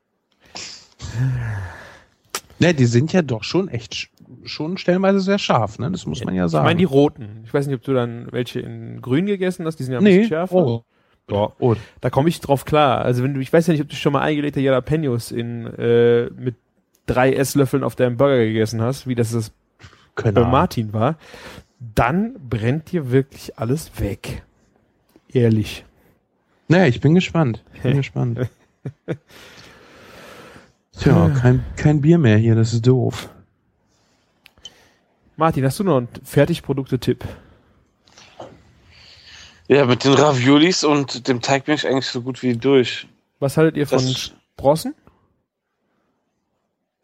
Ne, 2.61 2.75
die 2.75 2.87
sind 2.87 3.13
ja 3.13 3.23
doch 3.23 3.45
schon 3.45 3.69
echt, 3.69 3.95
sch- 3.95 4.09
schon 4.45 4.79
stellenweise 4.79 5.21
sehr 5.21 5.39
scharf, 5.39 5.79
ne? 5.79 5.91
Das 5.91 6.07
muss 6.07 6.25
man 6.25 6.35
ja 6.35 6.47
ich 6.47 6.51
sagen. 6.53 6.65
meine 6.65 6.79
die 6.79 6.85
roten. 6.85 7.43
Ich 7.45 7.55
weiß 7.55 7.67
nicht, 7.67 7.77
ob 7.77 7.83
du 7.85 7.95
dann 7.95 8.27
welche 8.33 8.61
in 8.61 9.01
grün 9.01 9.27
gegessen 9.27 9.65
hast, 9.67 9.77
die 9.77 9.85
sind 9.85 9.93
ja 9.93 9.99
ein 9.99 10.05
nee, 10.05 10.17
bisschen 10.19 10.29
schärfer. 10.29 10.57
oh. 10.57 10.85
Ja, 11.31 11.53
Oh. 11.59 11.75
da 12.01 12.09
komme 12.11 12.31
ich 12.31 12.41
drauf 12.41 12.65
klar. 12.65 13.03
Also 13.03 13.23
wenn 13.23 13.35
du, 13.35 13.41
ich 13.41 13.53
weiß 13.53 13.67
ja 13.67 13.73
nicht, 13.73 13.83
ob 13.83 13.89
du 13.91 13.97
schon 13.97 14.15
mal 14.15 14.23
eingelegte 14.23 14.61
Jalapenos 14.61 15.31
in 15.31 15.67
äh, 15.67 16.31
mit 16.31 16.55
drei 17.07 17.33
Esslöffeln 17.35 17.85
auf 17.85 17.97
deinem 17.97 18.17
Burger 18.17 18.39
gegessen 18.39 18.81
hast, 18.81 19.07
wie 19.07 19.15
das 19.15 19.33
das 19.33 19.53
bei. 20.15 20.51
Martin 20.51 20.93
war, 20.95 21.17
dann 21.95 22.35
brennt 22.49 22.93
dir 22.93 23.11
wirklich 23.11 23.59
alles 23.59 23.91
weg. 24.01 24.43
Ehrlich. 25.31 25.85
Naja, 26.67 26.87
ich 26.87 27.01
bin 27.01 27.15
gespannt. 27.15 27.63
Ich 27.75 27.83
bin 27.83 27.97
gespannt. 27.99 28.41
Tja, 31.01 31.31
kein, 31.41 31.65
kein 31.77 32.01
Bier 32.01 32.19
mehr 32.19 32.37
hier, 32.39 32.55
das 32.55 32.73
ist 32.73 32.87
doof. 32.87 33.29
Martin, 35.37 35.65
hast 35.65 35.79
du 35.79 35.85
noch 35.85 35.99
einen 35.99 36.09
Fertigprodukte-Tipp? 36.25 37.25
Ja, 39.69 39.85
mit 39.85 40.03
den 40.05 40.15
Raviolis 40.15 40.83
und 40.83 41.29
dem 41.29 41.41
Teig 41.41 41.67
bin 41.67 41.75
ich 41.75 41.87
eigentlich 41.87 42.07
so 42.07 42.23
gut 42.23 42.43
wie 42.43 42.57
durch. 42.57 43.07
Was 43.39 43.57
haltet 43.57 43.77
ihr 43.77 43.87
von 43.87 43.99
Das- 43.99 44.33
Sprossen? 44.57 44.95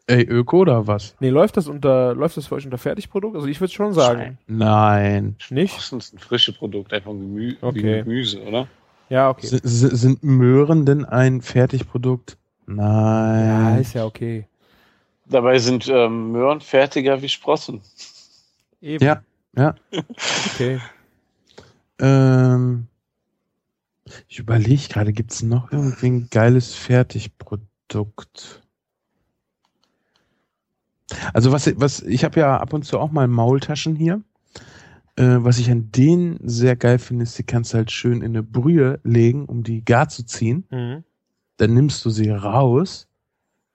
Ey, 0.07 0.23
Öko 0.23 0.59
oder 0.59 0.85
was? 0.85 1.15
Nee, 1.19 1.29
läuft 1.29 1.57
das 1.57 1.67
unter, 1.67 2.13
läuft 2.13 2.37
das 2.37 2.47
für 2.47 2.55
euch 2.55 2.65
unter 2.65 2.77
Fertigprodukt? 2.77 3.35
Also 3.35 3.47
ich 3.47 3.59
würde 3.59 3.73
schon 3.73 3.93
sagen. 3.93 4.37
Nein. 4.45 5.35
Nicht? 5.49 5.75
Das 5.77 5.91
ist 5.91 6.13
ein 6.13 6.19
frisches 6.19 6.55
Produkt, 6.55 6.93
einfach 6.93 7.11
Gemü 7.11 7.55
Okay. 7.61 8.03
Gemüse, 8.03 8.41
oder? 8.43 8.67
Ja, 9.09 9.29
okay. 9.29 9.47
S- 9.47 9.61
sind 9.61 10.23
Möhren 10.23 10.85
denn 10.85 11.05
ein 11.05 11.41
Fertigprodukt? 11.41 12.37
Ja, 12.67 12.73
Nein. 12.73 13.81
ist 13.81 13.93
ja 13.93 14.05
okay. 14.05 14.47
Dabei 15.27 15.59
sind 15.59 15.87
ähm, 15.87 16.31
Möhren 16.31 16.61
fertiger 16.61 17.21
wie 17.21 17.29
Sprossen. 17.29 17.81
Eben. 18.81 19.03
Ja, 19.03 19.23
ja. 19.55 19.75
Okay. 20.53 20.79
Ähm, 21.99 22.87
ich 24.27 24.39
überlege 24.39 24.87
gerade, 24.89 25.13
gibt 25.13 25.31
es 25.31 25.41
noch 25.41 25.71
irgendwie 25.71 26.07
ein 26.07 26.27
geiles 26.29 26.75
Fertigprodukt? 26.75 28.61
Also 31.33 31.51
was, 31.51 31.71
was 31.79 32.01
ich 32.01 32.23
habe 32.23 32.39
ja 32.39 32.57
ab 32.57 32.73
und 32.73 32.83
zu 32.83 32.99
auch 32.99 33.11
mal 33.11 33.27
Maultaschen 33.27 33.95
hier. 33.95 34.21
Äh, 35.17 35.37
was 35.39 35.59
ich 35.59 35.71
an 35.71 35.91
denen 35.91 36.39
sehr 36.43 36.75
geil 36.75 36.99
finde, 36.99 37.23
ist, 37.23 37.37
die 37.37 37.43
kannst 37.43 37.73
du 37.73 37.77
halt 37.77 37.91
schön 37.91 38.21
in 38.21 38.31
eine 38.31 38.43
Brühe 38.43 38.99
legen, 39.03 39.45
um 39.45 39.63
die 39.63 39.83
gar 39.85 40.09
zu 40.09 40.25
ziehen. 40.25 40.65
Mhm. 40.69 41.03
Dann 41.57 41.73
nimmst 41.73 42.03
du 42.05 42.09
sie 42.09 42.29
raus, 42.29 43.07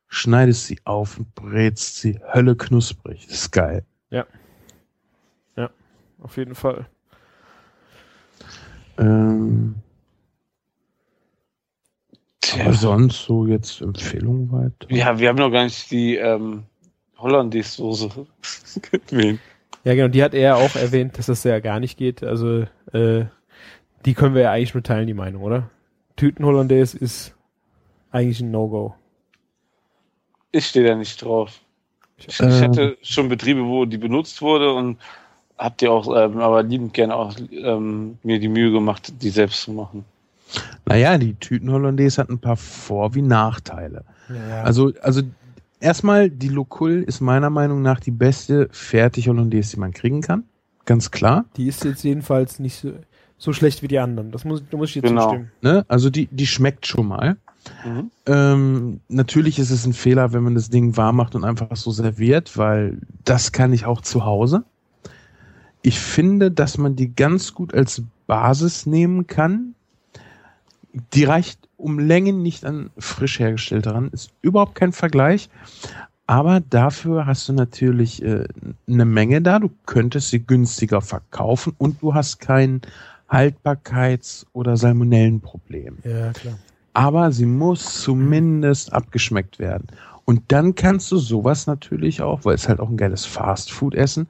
schneidest 0.09 0.66
sie 0.66 0.78
auf 0.85 1.19
und 1.19 1.35
brätst 1.35 1.97
sie 1.97 2.20
Hölle 2.32 2.57
knusprig. 2.57 3.27
Das 3.27 3.36
ist 3.36 3.51
geil. 3.52 3.85
Auf 6.23 6.36
jeden 6.36 6.55
Fall. 6.55 6.86
Ähm, 8.98 9.77
Tja. 12.40 12.65
aber 12.65 12.74
sonst 12.74 13.24
so 13.24 13.47
jetzt 13.47 13.81
Empfehlungen 13.81 14.52
weiter. 14.52 14.94
Ja, 14.94 15.19
wir 15.19 15.28
haben 15.28 15.39
noch 15.39 15.51
gar 15.51 15.65
nicht 15.65 15.90
die 15.90 16.16
ähm, 16.16 16.65
Hollandaise-Soße. 17.19 18.27
Ja, 19.82 19.94
genau, 19.94 20.09
die 20.09 20.23
hat 20.23 20.35
er 20.35 20.59
auch 20.59 20.77
erwähnt, 20.77 21.16
dass 21.16 21.24
das 21.24 21.43
ja 21.43 21.59
gar 21.59 21.81
nicht 21.81 21.97
geht. 21.97 22.23
Also, 22.23 22.66
äh, 22.93 23.24
die 24.05 24.12
können 24.12 24.35
wir 24.35 24.43
ja 24.43 24.52
eigentlich 24.52 24.74
nur 24.74 24.82
teilen, 24.82 25.07
die 25.07 25.15
Meinung, 25.15 25.43
oder? 25.43 25.70
Tüten-Hollandaise 26.16 26.98
ist 26.98 27.35
eigentlich 28.11 28.41
ein 28.41 28.51
No-Go. 28.51 28.95
Ich 30.53 30.66
stehe 30.66 30.87
da 30.89 30.95
nicht 30.95 31.23
drauf. 31.23 31.61
Ich, 32.19 32.28
ich 32.28 32.41
Ähm. 32.41 32.61
hatte 32.62 32.99
schon 33.03 33.28
Betriebe, 33.28 33.65
wo 33.65 33.85
die 33.85 33.99
benutzt 33.99 34.43
wurde 34.43 34.73
und 34.73 34.99
hab 35.57 35.78
die 35.78 35.89
auch, 35.89 36.07
ähm, 36.16 36.39
aber 36.39 36.62
liebend 36.62 36.95
gerne 36.95 37.15
auch 37.15 37.35
ähm, 37.53 38.19
mir 38.23 38.39
die 38.41 38.49
Mühe 38.49 38.73
gemacht, 38.73 39.12
die 39.23 39.31
selbst 39.31 39.62
zu 39.62 39.73
machen. 39.73 40.05
Naja, 40.87 41.16
die 41.19 41.35
Tüten-Hollandaise 41.35 42.20
hat 42.20 42.28
ein 42.31 42.39
paar 42.41 42.57
Vor- 42.57 43.15
wie 43.15 43.23
Nachteile. 43.23 44.05
Ja, 44.28 44.62
Also, 44.62 44.93
also 45.03 45.23
erstmal, 45.78 46.28
die 46.31 46.49
Locul 46.49 47.05
ist 47.07 47.20
meiner 47.20 47.51
Meinung 47.51 47.82
nach 47.82 48.01
die 48.01 48.11
beste 48.11 48.69
Fertig-Hollandaise, 48.73 49.73
die 49.77 49.81
man 49.81 49.93
kriegen 49.93 50.20
kann. 50.23 50.45
Ganz 50.87 51.11
klar. 51.12 51.45
die 51.57 51.69
ist 51.69 51.85
jetzt 51.85 52.03
jedenfalls 52.03 52.59
nicht 52.59 52.81
so, 52.81 52.93
so 53.39 53.53
schlecht 53.53 53.82
wie 53.82 53.89
die 53.89 54.01
anderen. 54.01 54.32
Das 54.32 54.45
muss, 54.45 54.62
da 54.69 54.77
muss 54.77 54.89
ich 54.89 54.97
jetzt 54.97 55.05
Genau. 55.07 55.23
zustimmen. 55.28 55.53
Ne? 55.62 55.85
Also 55.87 56.11
die, 56.11 56.27
die 56.32 56.47
schmeckt 56.49 56.87
schon 56.87 57.07
mal. 57.07 57.37
Mhm. 57.84 58.10
Ähm, 58.26 59.01
natürlich 59.09 59.59
ist 59.59 59.70
es 59.70 59.86
ein 59.86 59.92
Fehler, 59.92 60.32
wenn 60.32 60.42
man 60.42 60.55
das 60.55 60.70
Ding 60.70 60.97
warm 60.97 61.16
macht 61.16 61.34
und 61.34 61.44
einfach 61.44 61.74
so 61.76 61.90
serviert, 61.90 62.56
weil 62.56 62.98
das 63.24 63.52
kann 63.52 63.72
ich 63.72 63.86
auch 63.86 64.01
zu 64.01 64.24
Hause. 64.24 64.64
Ich 65.82 65.98
finde, 65.98 66.51
dass 66.51 66.78
man 66.78 66.97
die 66.97 67.14
ganz 67.14 67.55
gut 67.55 67.74
als 67.74 68.02
Basis 68.26 68.86
nehmen 68.86 69.26
kann. 69.26 69.74
Die 71.14 71.24
reicht 71.24 71.68
um 71.76 71.98
Längen 71.98 72.42
nicht 72.42 72.64
an 72.64 72.90
frisch 72.98 73.38
hergestellt 73.38 73.86
ran. 73.86 74.10
Ist 74.12 74.30
überhaupt 74.42 74.74
kein 74.74 74.92
Vergleich. 74.92 75.48
Aber 76.26 76.60
dafür 76.60 77.26
hast 77.26 77.48
du 77.48 77.52
natürlich 77.52 78.22
äh, 78.22 78.44
eine 78.86 79.05
Menge 79.05 79.42
da. 79.42 79.59
Du 79.59 79.70
könntest 79.86 80.30
sie 80.30 80.40
günstiger 80.40 81.01
verkaufen 81.01 81.74
und 81.78 82.02
du 82.02 82.14
hast 82.14 82.38
kein 82.38 82.82
Haltbarkeits- 83.28 84.47
oder 84.52 84.76
Salmonellenproblem 84.76 85.98
Ja, 86.05 86.32
klar. 86.32 86.59
Aber 86.93 87.33
sie 87.33 87.47
muss 87.47 88.03
zumindest 88.03 88.93
abgeschmeckt 88.93 89.59
werden. 89.59 89.87
Und 90.25 90.43
dann 90.49 90.75
kannst 90.75 91.11
du 91.11 91.17
sowas 91.17 91.67
natürlich 91.67 92.23
auch, 92.23 92.45
weil 92.45 92.55
es 92.55 92.69
halt 92.69 92.81
auch 92.81 92.89
ein 92.89 92.97
geiles 92.97 93.25
Fastfood-Essen, 93.25 94.29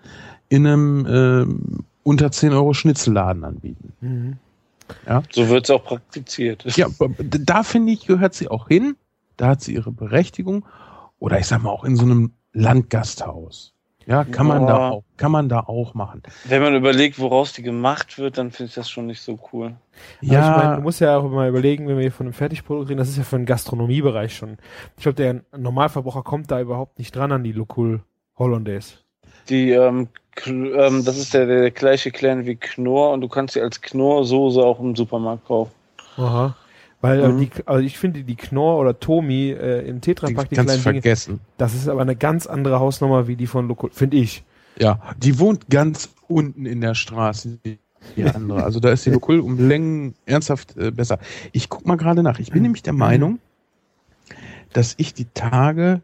in 0.49 0.67
einem 0.67 1.07
ähm, 1.07 1.85
unter 2.03 2.31
10 2.31 2.53
Euro 2.53 2.73
Schnitzelladen 2.73 3.45
anbieten. 3.45 3.93
Mhm. 4.01 4.39
So 5.31 5.49
wird 5.49 5.65
es 5.65 5.71
auch 5.71 5.85
praktiziert. 5.85 6.65
Ja, 6.77 6.89
da 7.21 7.63
finde 7.63 7.93
ich, 7.93 8.07
gehört 8.07 8.35
sie 8.35 8.49
auch 8.49 8.69
hin. 8.69 8.97
Da 9.37 9.49
hat 9.49 9.61
sie 9.63 9.75
ihre 9.75 9.93
Berechtigung. 9.93 10.67
Oder 11.19 11.39
ich 11.39 11.47
sag 11.47 11.63
mal 11.63 11.71
auch 11.71 11.85
in 11.85 11.97
so 11.97 12.05
einem 12.05 12.33
Landgasthaus. 12.53 13.75
Ja, 14.07 14.25
kann 14.25 14.47
man 14.47 14.67
da 14.67 14.77
Ja. 14.79 14.91
auch, 14.91 15.05
kann 15.17 15.31
man 15.31 15.49
da 15.49 15.61
auch 15.61 15.95
machen. 15.95 16.23
Wenn 16.45 16.63
man 16.63 16.75
überlegt, 16.75 17.19
woraus 17.19 17.53
die 17.53 17.63
gemacht 17.63 18.19
wird, 18.19 18.39
dann 18.39 18.51
finde 18.51 18.69
ich 18.71 18.75
das 18.75 18.91
schon 18.91 19.07
nicht 19.07 19.21
so 19.21 19.39
cool. 19.53 19.67
Aber 19.67 19.77
ich 20.23 20.31
meine, 20.31 20.63
Ja, 20.63 20.77
du 20.77 20.83
musst 20.83 21.01
ja 21.01 21.17
auch 21.19 21.29
mal 21.31 21.49
überlegen, 21.49 21.87
wenn 21.87 21.97
wir 21.97 22.03
hier 22.03 22.13
von 22.13 22.27
einem 22.27 22.33
Fertigprodukt 22.33 22.89
reden, 22.89 22.99
das 22.99 23.09
ist 23.09 23.19
ja 23.19 23.25
für 23.25 23.37
den 23.37 23.47
Gastronomiebereich 23.47 24.35
schon. 24.35 24.57
Ich 24.97 25.03
glaube, 25.03 25.17
der 25.17 25.43
Normalverbraucher 25.57 26.23
kommt 26.23 26.51
da 26.51 26.61
überhaupt 26.61 26.99
nicht 26.99 27.15
dran 27.15 27.31
an 27.33 27.45
die 27.45 27.53
Locul 27.53 28.03
Hollandaise. 28.39 28.95
Die, 29.49 29.71
ähm, 29.71 30.09
ähm, 30.47 31.05
das 31.05 31.19
ist 31.19 31.35
der, 31.35 31.47
der 31.47 31.71
gleiche 31.71 32.11
Clan 32.11 32.47
wie 32.47 32.57
Knorr 32.57 33.13
und 33.13 33.21
du 33.21 33.29
kannst 33.29 33.55
sie 33.55 33.61
als 33.61 33.81
Knorr-Soße 33.81 34.61
auch 34.63 34.81
im 34.81 34.97
Supermarkt 34.97 35.47
kaufen. 35.47 35.73
Aha. 36.17 36.57
Weil 37.01 37.21
äh, 37.21 37.29
Mhm. 37.29 37.39
die, 37.39 37.51
also 37.67 37.85
ich 37.85 37.99
finde 37.99 38.23
die 38.25 38.37
Knorr 38.37 38.79
oder 38.79 38.99
Tomi 38.99 39.51
äh, 39.51 39.87
im 39.89 39.97
die 39.97 40.13
Tetrapack, 40.13 40.49
die 40.51 40.57
du 40.57 40.63
kleinen 40.63 40.69
Dinge, 40.83 40.83
vergessen. 40.83 41.41
das 41.57 41.75
ist 41.75 41.89
aber 41.89 42.03
eine 42.03 42.17
ganz 42.17 42.47
andere 42.47 42.79
Hausnummer 42.81 43.27
wie 43.27 43.37
die 43.37 43.47
von 43.47 43.69
Locul, 43.69 43.91
finde 43.91 44.19
ich. 44.19 44.45
Ja, 44.79 45.01
die 45.19 45.39
wohnt 45.39 45.69
ganz 45.71 46.11
unten 46.29 46.67
in 46.67 46.81
der 46.81 46.95
Straße, 46.95 47.59
die 47.65 47.79
die 48.17 48.25
andere. 48.25 48.65
Also 48.65 48.81
da 48.81 48.91
ist 48.91 49.05
die 49.07 49.11
Lokul 49.11 49.41
um 49.41 49.59
Längen 49.69 50.15
ernsthaft 50.27 50.77
äh, 50.77 50.91
besser. 50.91 51.19
Ich 51.53 51.69
guck 51.69 51.87
mal 51.87 51.97
gerade 51.97 52.23
nach. 52.23 52.39
Ich 52.39 52.51
bin 52.51 52.63
nämlich 52.63 52.83
der 52.83 52.93
Meinung, 52.95 53.39
dass 54.73 54.95
ich 54.97 55.13
die 55.15 55.27
Tage 55.35 56.01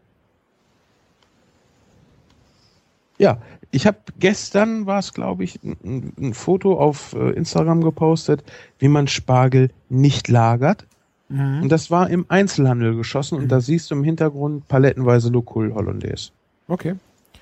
ja, 3.19 3.39
ich 3.71 3.85
habe 3.87 3.97
gestern 4.19 4.85
war 4.85 4.99
es, 4.99 5.13
glaube 5.13 5.43
ich, 5.43 5.59
ein, 5.63 6.13
ein- 6.19 6.33
Foto 6.33 6.79
auf 6.79 7.13
äh, 7.13 7.31
Instagram 7.31 7.83
gepostet, 7.83 8.43
wie 8.79 8.87
man 8.87 9.07
Spargel 9.07 9.69
nicht 9.89 10.27
lagert. 10.27 10.85
Und 11.29 11.67
das 11.67 11.91
war 11.91 12.09
im 12.09 12.25
Einzelhandel 12.29 12.95
geschossen 12.95 13.37
und 13.37 13.49
da 13.49 13.59
siehst 13.59 13.91
du 13.91 13.95
im 13.95 14.03
Hintergrund 14.05 14.65
palettenweise 14.69 15.27
Lokul 15.29 15.73
Hollandaise. 15.73 16.29
Okay. 16.69 16.95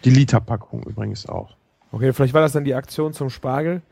Die 0.03 0.10
Literpackung 0.10 0.81
übrigens 0.84 1.30
auch. 1.30 1.56
Okay, 1.91 2.11
vielleicht 2.11 2.34
war 2.34 2.41
das 2.41 2.53
dann 2.53 2.65
die 2.65 2.73
Aktion 2.73 3.14
zum 3.14 3.30
Spargel, 3.30 3.84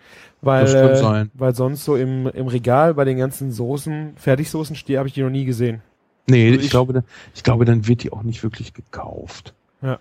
weil, 0.41 0.65
äh, 0.65 0.95
sein. 0.95 1.29
weil 1.35 1.53
sonst 1.53 1.85
so 1.85 1.95
im, 1.95 2.25
im 2.25 2.47
Regal 2.47 2.95
bei 2.95 3.05
den 3.05 3.19
ganzen 3.19 3.51
Soßen, 3.51 4.13
Fertigsoßen 4.15 4.75
stehe, 4.75 4.97
habe 4.97 5.07
ich 5.07 5.13
die 5.13 5.21
noch 5.21 5.29
nie 5.29 5.45
gesehen. 5.45 5.83
Nee, 6.27 6.47
Also 6.47 6.57
ich, 6.59 6.65
ich- 6.65 6.71
glaube, 6.71 6.93
dann- 6.93 7.03
ich 7.35 7.43
glaube, 7.43 7.65
dann 7.65 7.87
wird 7.87 8.01
die 8.01 8.11
auch 8.11 8.23
nicht 8.23 8.41
wirklich 8.41 8.73
gekauft. 8.73 9.53
Ja. 9.83 9.99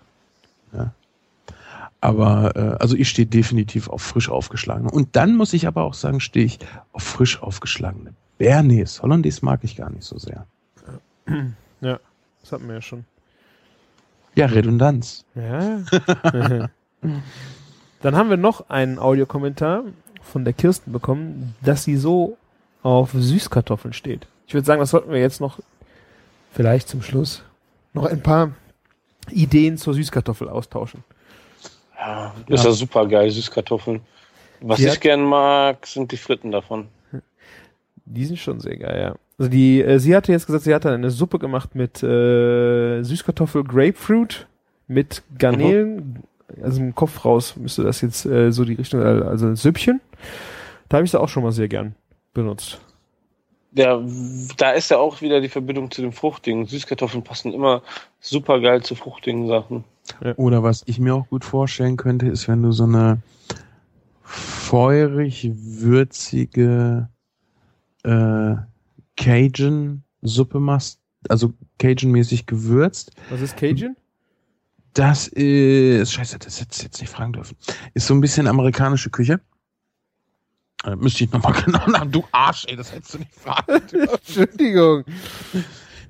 ja. 0.73 0.91
Aber, 2.03 2.53
äh, 2.57 2.81
also 2.81 2.97
ich 2.97 3.07
stehe 3.07 3.25
definitiv 3.25 3.87
auf 3.87 4.01
frisch 4.01 4.27
aufgeschlagene. 4.27 4.91
Und 4.91 5.15
dann 5.15 5.37
muss 5.37 5.53
ich 5.53 5.67
aber 5.67 5.83
auch 5.83 5.93
sagen, 5.93 6.19
stehe 6.19 6.45
ich 6.45 6.59
auf 6.91 7.01
frisch 7.01 7.41
aufgeschlagene 7.41 8.13
Bernays. 8.37 9.01
Hollandaise 9.01 9.39
mag 9.45 9.63
ich 9.63 9.77
gar 9.77 9.89
nicht 9.89 10.03
so 10.03 10.17
sehr. 10.17 10.45
Das 11.25 12.51
hatten 12.51 12.67
wir 12.67 12.75
ja 12.75 12.81
schon. 12.81 13.05
Ja, 14.35 14.47
Redundanz. 14.47 15.23
Ja. 15.33 15.79
Dann 18.01 18.15
haben 18.17 18.29
wir 18.29 18.35
noch 18.35 18.69
einen 18.69 18.99
Audiokommentar 18.99 19.85
von 20.21 20.43
der 20.43 20.51
Kirsten 20.51 20.91
bekommen, 20.91 21.55
dass 21.61 21.85
sie 21.85 21.95
so 21.95 22.37
auf 22.81 23.11
Süßkartoffeln 23.13 23.93
steht. 23.93 24.27
Ich 24.45 24.53
würde 24.53 24.65
sagen, 24.65 24.81
das 24.81 24.89
sollten 24.89 25.09
wir 25.09 25.21
jetzt 25.21 25.39
noch 25.39 25.61
vielleicht 26.51 26.89
zum 26.89 27.01
Schluss 27.01 27.43
noch 27.93 28.07
ein 28.07 28.21
paar 28.21 28.51
Ideen 29.29 29.77
zur 29.77 29.93
Süßkartoffel 29.93 30.49
austauschen. 30.49 31.05
Ja, 32.05 32.33
ist 32.47 32.65
ja 32.65 32.71
super 32.71 33.07
geil, 33.07 33.29
Süßkartoffeln. 33.29 34.01
Was 34.61 34.77
Die 34.79 34.87
ich 34.87 34.99
gern 34.99 35.23
mag, 35.23 35.85
sind 35.85 36.11
die 36.11 36.17
Fritten 36.17 36.51
davon. 36.51 36.87
Die 38.05 38.25
sind 38.25 38.37
schon 38.37 38.59
sehr 38.59 38.77
geil, 38.77 39.01
ja. 39.01 39.15
Also 39.37 39.49
die, 39.49 39.81
äh, 39.81 39.99
sie 39.99 40.15
hatte 40.15 40.31
jetzt 40.31 40.45
gesagt, 40.45 40.65
sie 40.65 40.73
hat 40.73 40.85
dann 40.85 40.93
eine 40.93 41.09
Suppe 41.09 41.39
gemacht 41.39 41.75
mit 41.75 42.03
äh, 42.03 43.01
Süßkartoffel, 43.01 43.63
Grapefruit, 43.63 44.47
mit 44.87 45.23
Garnelen, 45.37 46.23
also 46.61 46.81
im 46.81 46.93
Kopf 46.93 47.25
raus 47.25 47.55
müsste 47.55 47.83
das 47.83 48.01
jetzt 48.01 48.25
äh, 48.25 48.51
so 48.51 48.65
die 48.65 48.73
Richtung, 48.73 49.01
also 49.01 49.47
ein 49.47 49.55
Süppchen. 49.55 50.01
Da 50.89 50.97
habe 50.97 51.05
ich 51.05 51.11
sie 51.11 51.19
auch 51.19 51.29
schon 51.29 51.43
mal 51.43 51.51
sehr 51.51 51.67
gern 51.67 51.95
benutzt. 52.33 52.79
Ja, 53.75 53.99
da 54.57 54.71
ist 54.71 54.89
ja 54.91 54.97
auch 54.97 55.21
wieder 55.21 55.41
die 55.41 55.49
Verbindung 55.49 55.89
zu 55.89 56.01
den 56.01 56.11
fruchtigen. 56.11 56.67
Süßkartoffeln 56.67 57.23
passen 57.23 57.53
immer 57.53 57.81
super 58.19 58.59
geil 58.59 58.83
zu 58.83 58.93
fruchtigen 58.93 59.47
Sachen. 59.47 59.83
Oder 60.35 60.61
was 60.61 60.83
ich 60.85 60.99
mir 60.99 61.15
auch 61.15 61.27
gut 61.27 61.43
vorstellen 61.43 61.97
könnte, 61.97 62.27
ist, 62.27 62.47
wenn 62.47 62.61
du 62.61 62.71
so 62.71 62.83
eine 62.83 63.21
feurig 64.23 65.49
würzige 65.53 67.09
äh, 68.03 68.55
Cajun-Suppe 69.17 70.59
machst, 70.59 70.99
also 71.29 71.53
Cajun-mäßig 71.79 72.45
gewürzt. 72.45 73.11
Was 73.29 73.41
ist 73.41 73.57
Cajun? 73.57 73.95
Das 74.93 75.27
ist, 75.27 76.13
scheiße, 76.13 76.37
das 76.37 76.61
hätte 76.61 76.75
ich 76.77 76.83
jetzt 76.83 77.01
nicht 77.01 77.09
fragen 77.09 77.33
dürfen. 77.33 77.57
Ist 77.93 78.05
so 78.05 78.13
ein 78.13 78.21
bisschen 78.21 78.47
amerikanische 78.47 79.09
Küche. 79.09 79.39
Äh, 80.83 80.95
müsste 80.95 81.23
ich 81.23 81.31
nochmal 81.31 81.53
genau 81.65 81.85
nach. 81.87 82.05
Du 82.05 82.23
Arsch, 82.31 82.65
ey, 82.67 82.75
das 82.75 82.91
hättest 82.93 83.13
du 83.13 83.17
nicht 83.19 83.33
fragen. 83.33 83.81
Entschuldigung. 83.91 85.03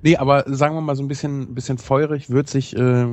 Nee, 0.02 0.16
aber 0.16 0.44
sagen 0.46 0.74
wir 0.74 0.80
mal 0.80 0.96
so 0.96 1.02
ein 1.02 1.08
bisschen, 1.08 1.54
bisschen 1.54 1.78
feurig, 1.78 2.28
würzig, 2.30 2.76
äh, 2.76 3.06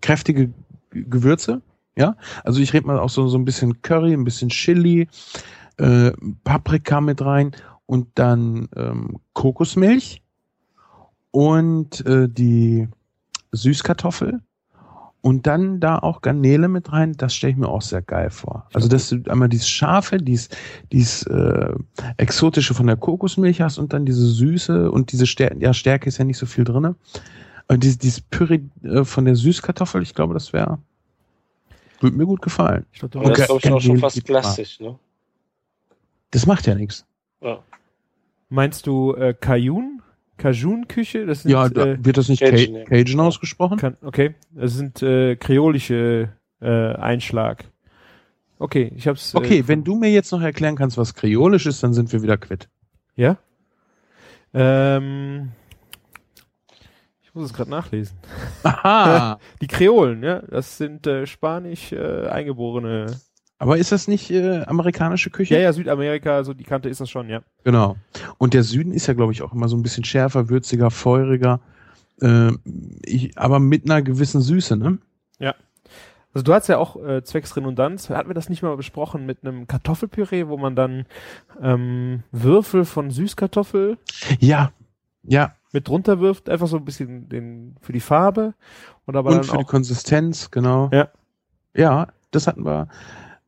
kräftige 0.00 0.48
G- 0.90 1.04
Gewürze. 1.04 1.62
Ja, 1.96 2.16
also 2.44 2.60
ich 2.60 2.72
rede 2.72 2.86
mal 2.86 2.98
auch 2.98 3.10
so, 3.10 3.28
so 3.28 3.36
ein 3.38 3.44
bisschen 3.44 3.82
Curry, 3.82 4.12
ein 4.14 4.24
bisschen 4.24 4.48
Chili, 4.48 5.08
äh, 5.76 6.12
Paprika 6.44 7.00
mit 7.00 7.20
rein 7.22 7.52
und 7.86 8.08
dann 8.14 8.68
ähm, 8.76 9.18
Kokosmilch 9.34 10.22
und 11.30 12.04
äh, 12.06 12.28
die 12.28 12.88
Süßkartoffel 13.52 14.40
und 15.22 15.46
dann 15.46 15.80
da 15.80 15.98
auch 15.98 16.22
Garnele 16.22 16.68
mit 16.68 16.92
rein. 16.92 17.12
Das 17.12 17.34
stelle 17.34 17.52
ich 17.52 17.58
mir 17.58 17.68
auch 17.68 17.82
sehr 17.82 18.02
geil 18.02 18.30
vor. 18.30 18.66
Also 18.72 18.88
dass 18.88 19.10
du 19.10 19.22
einmal 19.28 19.48
dieses 19.48 19.68
Scharfe, 19.68 20.18
dieses, 20.18 20.48
dieses 20.92 21.24
äh, 21.24 21.74
Exotische 22.16 22.74
von 22.74 22.86
der 22.86 22.96
Kokosmilch 22.96 23.60
hast 23.60 23.78
und 23.78 23.92
dann 23.92 24.06
diese 24.06 24.26
Süße 24.26 24.90
und 24.90 25.12
diese 25.12 25.26
Stärke, 25.26 25.58
ja 25.58 25.74
Stärke 25.74 26.08
ist 26.08 26.18
ja 26.18 26.24
nicht 26.24 26.38
so 26.38 26.46
viel 26.46 26.64
drinne. 26.64 26.94
Und 27.68 27.84
dieses, 27.84 27.98
dieses 27.98 28.20
Püree 28.20 28.60
äh, 28.82 29.04
von 29.04 29.24
der 29.24 29.36
Süßkartoffel, 29.36 30.02
ich 30.02 30.14
glaube, 30.14 30.34
das 30.34 30.52
wäre 30.52 30.78
würde 32.00 32.16
mir 32.16 32.26
gut 32.26 32.42
gefallen. 32.42 32.86
Ich 32.92 33.00
glaub, 33.00 33.10
du 33.10 33.20
Aber 33.20 33.30
das 33.30 33.40
ist, 33.40 33.50
Okay. 33.50 33.68
glaube 33.68 33.78
ich, 33.78 33.84
auch 33.84 33.86
schon 33.86 33.98
fast 33.98 34.16
Geht 34.16 34.24
klassisch, 34.24 34.80
ne? 34.80 34.98
Das 36.30 36.46
macht 36.46 36.66
ja 36.66 36.74
nichts. 36.74 37.04
Ja. 37.42 37.62
Meinst 38.48 38.86
du 38.86 39.14
äh, 39.14 39.34
Cajun? 39.34 39.99
Cajun-Küche? 40.40 41.26
Das 41.26 41.42
sind, 41.42 41.50
Ja, 41.50 41.68
da, 41.68 41.86
äh, 41.86 42.04
wird 42.04 42.16
das 42.16 42.28
nicht 42.28 42.40
Cajun, 42.40 42.84
Cajun, 42.86 43.20
ausgesprochen? 43.20 43.78
kann, 43.78 43.96
okay. 44.02 44.34
Das 44.50 44.74
sind 44.74 45.02
äh, 45.02 45.36
kreolische 45.36 46.30
äh, 46.60 46.94
Einschlag. 46.94 47.64
Okay, 48.58 48.92
ich 48.96 49.06
hab's. 49.06 49.34
Okay, 49.34 49.60
äh, 49.60 49.68
wenn 49.68 49.84
du 49.84 49.96
mir 49.96 50.10
jetzt 50.10 50.32
noch 50.32 50.42
erklären 50.42 50.76
kannst, 50.76 50.98
was 50.98 51.14
Kreolisch 51.14 51.66
ist, 51.66 51.82
dann 51.82 51.94
sind 51.94 52.12
wir 52.12 52.22
wieder 52.22 52.36
quitt. 52.36 52.68
Ja? 53.16 53.36
Ähm, 54.52 55.52
ich 57.22 57.34
muss 57.34 57.44
es 57.44 57.54
gerade 57.54 57.70
nachlesen. 57.70 58.16
Aha! 58.62 59.38
Die 59.60 59.66
Kreolen, 59.66 60.22
ja, 60.22 60.40
das 60.40 60.76
sind 60.78 61.06
äh, 61.06 61.26
spanisch 61.26 61.92
äh, 61.92 62.26
eingeborene. 62.28 63.16
Aber 63.60 63.78
ist 63.78 63.92
das 63.92 64.08
nicht 64.08 64.30
äh, 64.32 64.62
amerikanische 64.62 65.30
Küche? 65.30 65.54
Ja, 65.54 65.60
ja, 65.60 65.72
Südamerika, 65.72 66.42
so 66.42 66.52
die 66.52 66.64
Kante 66.64 66.88
ist 66.88 67.00
das 67.00 67.08
schon, 67.08 67.28
ja. 67.28 67.42
Genau. 67.62 67.96
Und 68.38 68.54
der 68.54 68.64
Süden 68.64 68.92
ist 68.92 69.06
ja, 69.06 69.14
glaube 69.14 69.32
ich, 69.32 69.42
auch 69.42 69.52
immer 69.52 69.68
so 69.68 69.76
ein 69.76 69.82
bisschen 69.82 70.02
schärfer, 70.02 70.48
würziger, 70.48 70.90
feuriger, 70.90 71.60
äh, 72.20 72.50
ich, 73.04 73.38
aber 73.38 73.60
mit 73.60 73.84
einer 73.84 74.02
gewissen 74.02 74.40
Süße, 74.40 74.76
ne? 74.76 74.98
Also 76.32 76.44
du 76.44 76.54
hast 76.54 76.68
ja 76.68 76.78
auch 76.78 76.96
äh, 76.96 77.24
zwecks 77.24 77.56
Redundanz, 77.56 78.08
hatten 78.08 78.30
wir 78.30 78.34
das 78.34 78.48
nicht 78.48 78.62
mal 78.62 78.76
besprochen 78.76 79.26
mit 79.26 79.44
einem 79.44 79.66
Kartoffelpüree, 79.66 80.46
wo 80.46 80.56
man 80.56 80.76
dann 80.76 81.06
ähm, 81.60 82.22
Würfel 82.30 82.84
von 82.84 83.10
Süßkartoffel 83.10 83.98
Ja, 84.38 84.70
ja. 85.24 85.54
mit 85.72 85.88
drunter 85.88 86.20
wirft, 86.20 86.48
einfach 86.48 86.68
so 86.68 86.76
ein 86.76 86.84
bisschen 86.84 87.28
den 87.28 87.76
für 87.80 87.92
die 87.92 88.00
Farbe 88.00 88.54
und 89.06 89.16
aber 89.16 89.30
Und 89.30 89.46
für 89.46 89.56
die 89.56 89.58
auch 89.58 89.66
Konsistenz, 89.66 90.52
genau. 90.52 90.88
Ja. 90.92 91.08
Ja, 91.74 92.08
das 92.30 92.46
hatten 92.46 92.64
wir, 92.64 92.88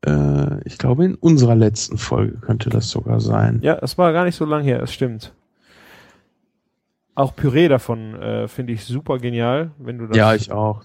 äh, 0.06 0.60
ich 0.64 0.78
glaube, 0.78 1.04
in 1.04 1.14
unserer 1.14 1.54
letzten 1.54 1.98
Folge 1.98 2.38
könnte 2.38 2.70
das 2.70 2.90
sogar 2.90 3.20
sein. 3.20 3.60
Ja, 3.62 3.78
es 3.82 3.98
war 3.98 4.12
gar 4.12 4.24
nicht 4.24 4.36
so 4.36 4.44
lang 4.44 4.64
her, 4.64 4.78
das 4.78 4.92
stimmt. 4.92 5.32
Auch 7.14 7.36
Püree 7.36 7.68
davon 7.68 8.14
äh, 8.20 8.48
finde 8.48 8.72
ich 8.72 8.84
super 8.84 9.18
genial, 9.18 9.72
wenn 9.78 9.98
du 9.98 10.06
das. 10.06 10.16
Ja, 10.16 10.34
ich 10.34 10.50
auch. 10.50 10.82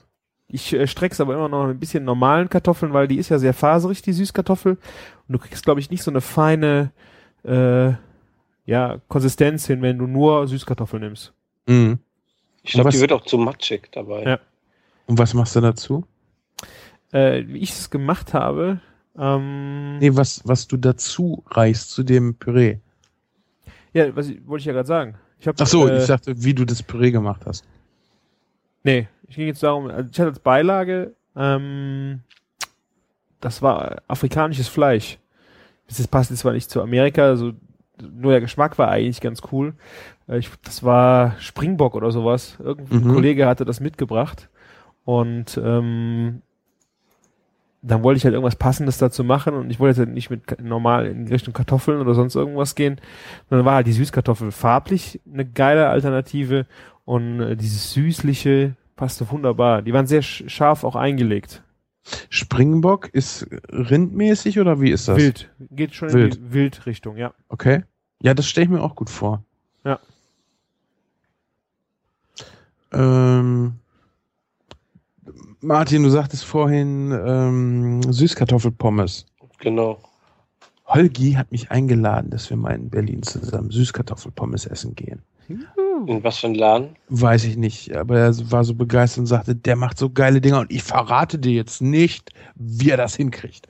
Ich 0.49 0.73
äh, 0.73 0.88
streck's 0.88 1.19
aber 1.19 1.35
immer 1.35 1.49
noch 1.49 1.68
ein 1.68 1.80
bisschen 1.80 2.03
normalen 2.03 2.49
Kartoffeln, 2.49 2.94
weil 2.94 3.07
die 3.07 3.18
ist 3.18 3.30
ja 3.30 3.39
sehr 3.39 3.53
faserig, 3.53 4.02
die 4.02 4.14
Süßkartoffel. 4.14 4.73
Und 4.73 5.34
du 5.34 5.39
kriegst, 5.39 5.64
glaube 5.64 5.80
ich, 5.80 5.89
nicht 5.89 6.03
so 6.03 6.11
eine 6.11 6.22
feine 6.22 6.91
äh, 7.44 7.94
ja, 8.65 8.98
Konsistenz 9.07 9.65
hin, 9.65 9.81
wenn 9.81 9.98
du 9.98 10.07
nur 10.07 10.48
Süßkartoffeln 10.48 11.02
nimmst. 11.02 11.34
Mhm. 11.68 11.99
Ich 12.64 12.73
glaube, 12.73 12.89
die 12.89 12.99
wird 12.99 13.14
auch 13.14 13.23
zu 13.23 13.38
matschig 13.38 13.89
dabei. 13.94 14.23
Ja. 14.23 14.39
Und 15.06 15.18
was 15.18 15.34
machst 15.34 15.56
du 15.56 15.61
dazu? 15.61 16.06
Äh, 17.14 17.44
wie 17.48 17.60
ich 17.60 17.72
es 17.72 17.89
gemacht 17.89 18.34
habe, 18.34 18.81
ähm, 19.18 19.98
Nee, 19.99 20.15
was, 20.15 20.41
was 20.45 20.68
du 20.68 20.77
dazu 20.77 21.44
reichst 21.49 21.91
zu 21.91 22.03
dem 22.03 22.35
Püree. 22.35 22.77
ja, 23.94 24.15
was 24.15 24.30
ich, 24.30 24.45
wollte 24.48 24.61
ich 24.61 24.65
ja 24.65 24.73
gerade 24.73 24.88
sagen. 24.88 25.15
Ich 25.39 25.48
hab, 25.48 25.56
Ach 25.60 25.68
so, 25.68 25.88
äh, 25.88 25.99
ich 26.02 26.07
dachte, 26.07 26.44
wie 26.44 26.53
du 26.53 26.65
das 26.65 26.81
Püree 26.84 27.11
gemacht 27.11 27.41
hast. 27.45 27.65
Nee, 28.84 29.07
ich 29.27 29.35
ging 29.35 29.48
jetzt 29.48 29.61
darum, 29.64 29.88
also 29.88 30.10
ich 30.11 30.19
hatte 30.19 30.30
als 30.30 30.39
Beilage, 30.39 31.14
ähm, 31.35 32.22
das 33.39 33.61
war 33.61 34.02
afrikanisches 34.07 34.68
Fleisch. 34.68 35.19
Das 35.88 36.06
passt 36.07 36.31
jetzt 36.31 36.39
zwar 36.39 36.53
nicht 36.53 36.69
zu 36.69 36.81
Amerika, 36.81 37.23
also 37.23 37.53
nur 38.02 38.31
der 38.31 38.41
Geschmack 38.41 38.77
war 38.77 38.89
eigentlich 38.89 39.22
ganz 39.22 39.41
cool. 39.52 39.73
Äh, 40.27 40.39
Ich, 40.39 40.49
das 40.64 40.84
war 40.84 41.35
Springbock 41.39 41.95
oder 41.95 42.11
sowas. 42.11 42.57
Irgendein 42.60 43.03
Mhm. 43.03 43.14
Kollege 43.14 43.45
hatte 43.48 43.65
das 43.65 43.80
mitgebracht. 43.80 44.49
Und 45.06 45.60
ähm, 45.64 46.41
dann 47.88 48.04
wollte 48.04 48.18
ich 48.18 48.24
halt 48.24 48.34
irgendwas 48.34 48.56
Passendes 48.56 48.98
dazu 48.98 49.24
machen 49.24 49.54
und 49.54 49.70
ich 49.70 49.80
wollte 49.80 50.00
jetzt 50.00 50.08
halt 50.08 50.14
nicht 50.16 50.30
mit 50.30 50.62
normal 50.62 51.08
in 51.08 51.28
Richtung 51.28 51.54
Kartoffeln 51.54 52.00
oder 52.00 52.14
sonst 52.14 52.36
irgendwas 52.36 52.76
gehen. 52.76 52.94
Und 53.50 53.58
dann 53.58 53.66
war 53.66 53.76
halt 53.76 53.88
die 53.88 53.94
Süßkartoffel 53.94 54.52
farblich 54.52 55.22
eine 55.32 55.46
geile 55.46 55.90
Alternative 55.90 56.66
und 57.06 57.40
äh, 57.42 57.56
dieses 57.56 57.94
süßliche 57.94 58.76
passte 58.96 59.30
wunderbar. 59.32 59.82
Die 59.82 59.94
waren 59.94 60.08
sehr 60.08 60.22
sch 60.22 60.44
scharf 60.48 60.84
auch 60.84 60.96
eingelegt. 60.96 61.64
Springbock 62.30 63.10
ist 63.10 63.48
rindmäßig 63.70 64.60
oder 64.60 64.82
wie 64.82 64.92
ist 64.92 65.08
das? 65.08 65.18
Wild. 65.18 65.50
Geht 65.72 65.94
schon 65.94 66.12
Wild. 66.14 66.36
in 66.36 66.42
die 66.42 66.54
Wildrichtung, 66.54 67.18
ja. 67.18 67.34
Okay. 67.50 67.84
Ja, 68.22 68.34
das 68.34 68.48
stelle 68.48 68.66
ich 68.66 68.72
mir 68.72 68.82
auch 68.82 68.96
gut 68.96 69.10
vor. 69.10 69.44
Ja. 69.84 70.00
Ähm, 72.92 73.76
Martin, 75.62 76.04
du 76.04 76.10
sagtest 76.10 76.46
vorhin 76.46 77.12
ähm, 77.12 78.02
Süßkartoffelpommes. 78.12 79.26
Genau. 79.60 80.00
Holgi 80.86 81.34
hat 81.34 81.52
mich 81.52 81.72
eingeladen, 81.72 82.30
dass 82.30 82.50
wir 82.50 82.58
mal 82.58 82.76
in 82.76 82.90
Berlin 82.90 83.24
zusammen 83.24 83.72
Süßkartoffelpommes 83.72 84.66
essen 84.66 84.96
gehen. 84.96 85.22
In 85.50 86.24
was 86.24 86.38
für 86.38 86.48
ein 86.48 86.56
Laden? 86.56 86.96
Weiß 87.10 87.46
ich 87.46 87.58
nicht, 87.58 87.96
aber 87.96 88.20
er 88.20 88.52
war 88.52 88.64
so 88.64 88.76
begeistert 88.76 89.20
und 89.20 89.26
sagte, 89.26 89.56
der 89.56 89.76
macht 89.76 89.98
so 89.98 90.10
geile 90.10 90.42
Dinger 90.42 90.60
und 90.60 90.72
ich 90.72 90.84
verrate 90.84 91.40
dir 91.40 91.54
jetzt 91.54 91.82
nicht, 91.82 92.32
wie 92.56 92.90
er 92.90 92.98
das 92.98 93.16
hinkriegt. 93.16 93.68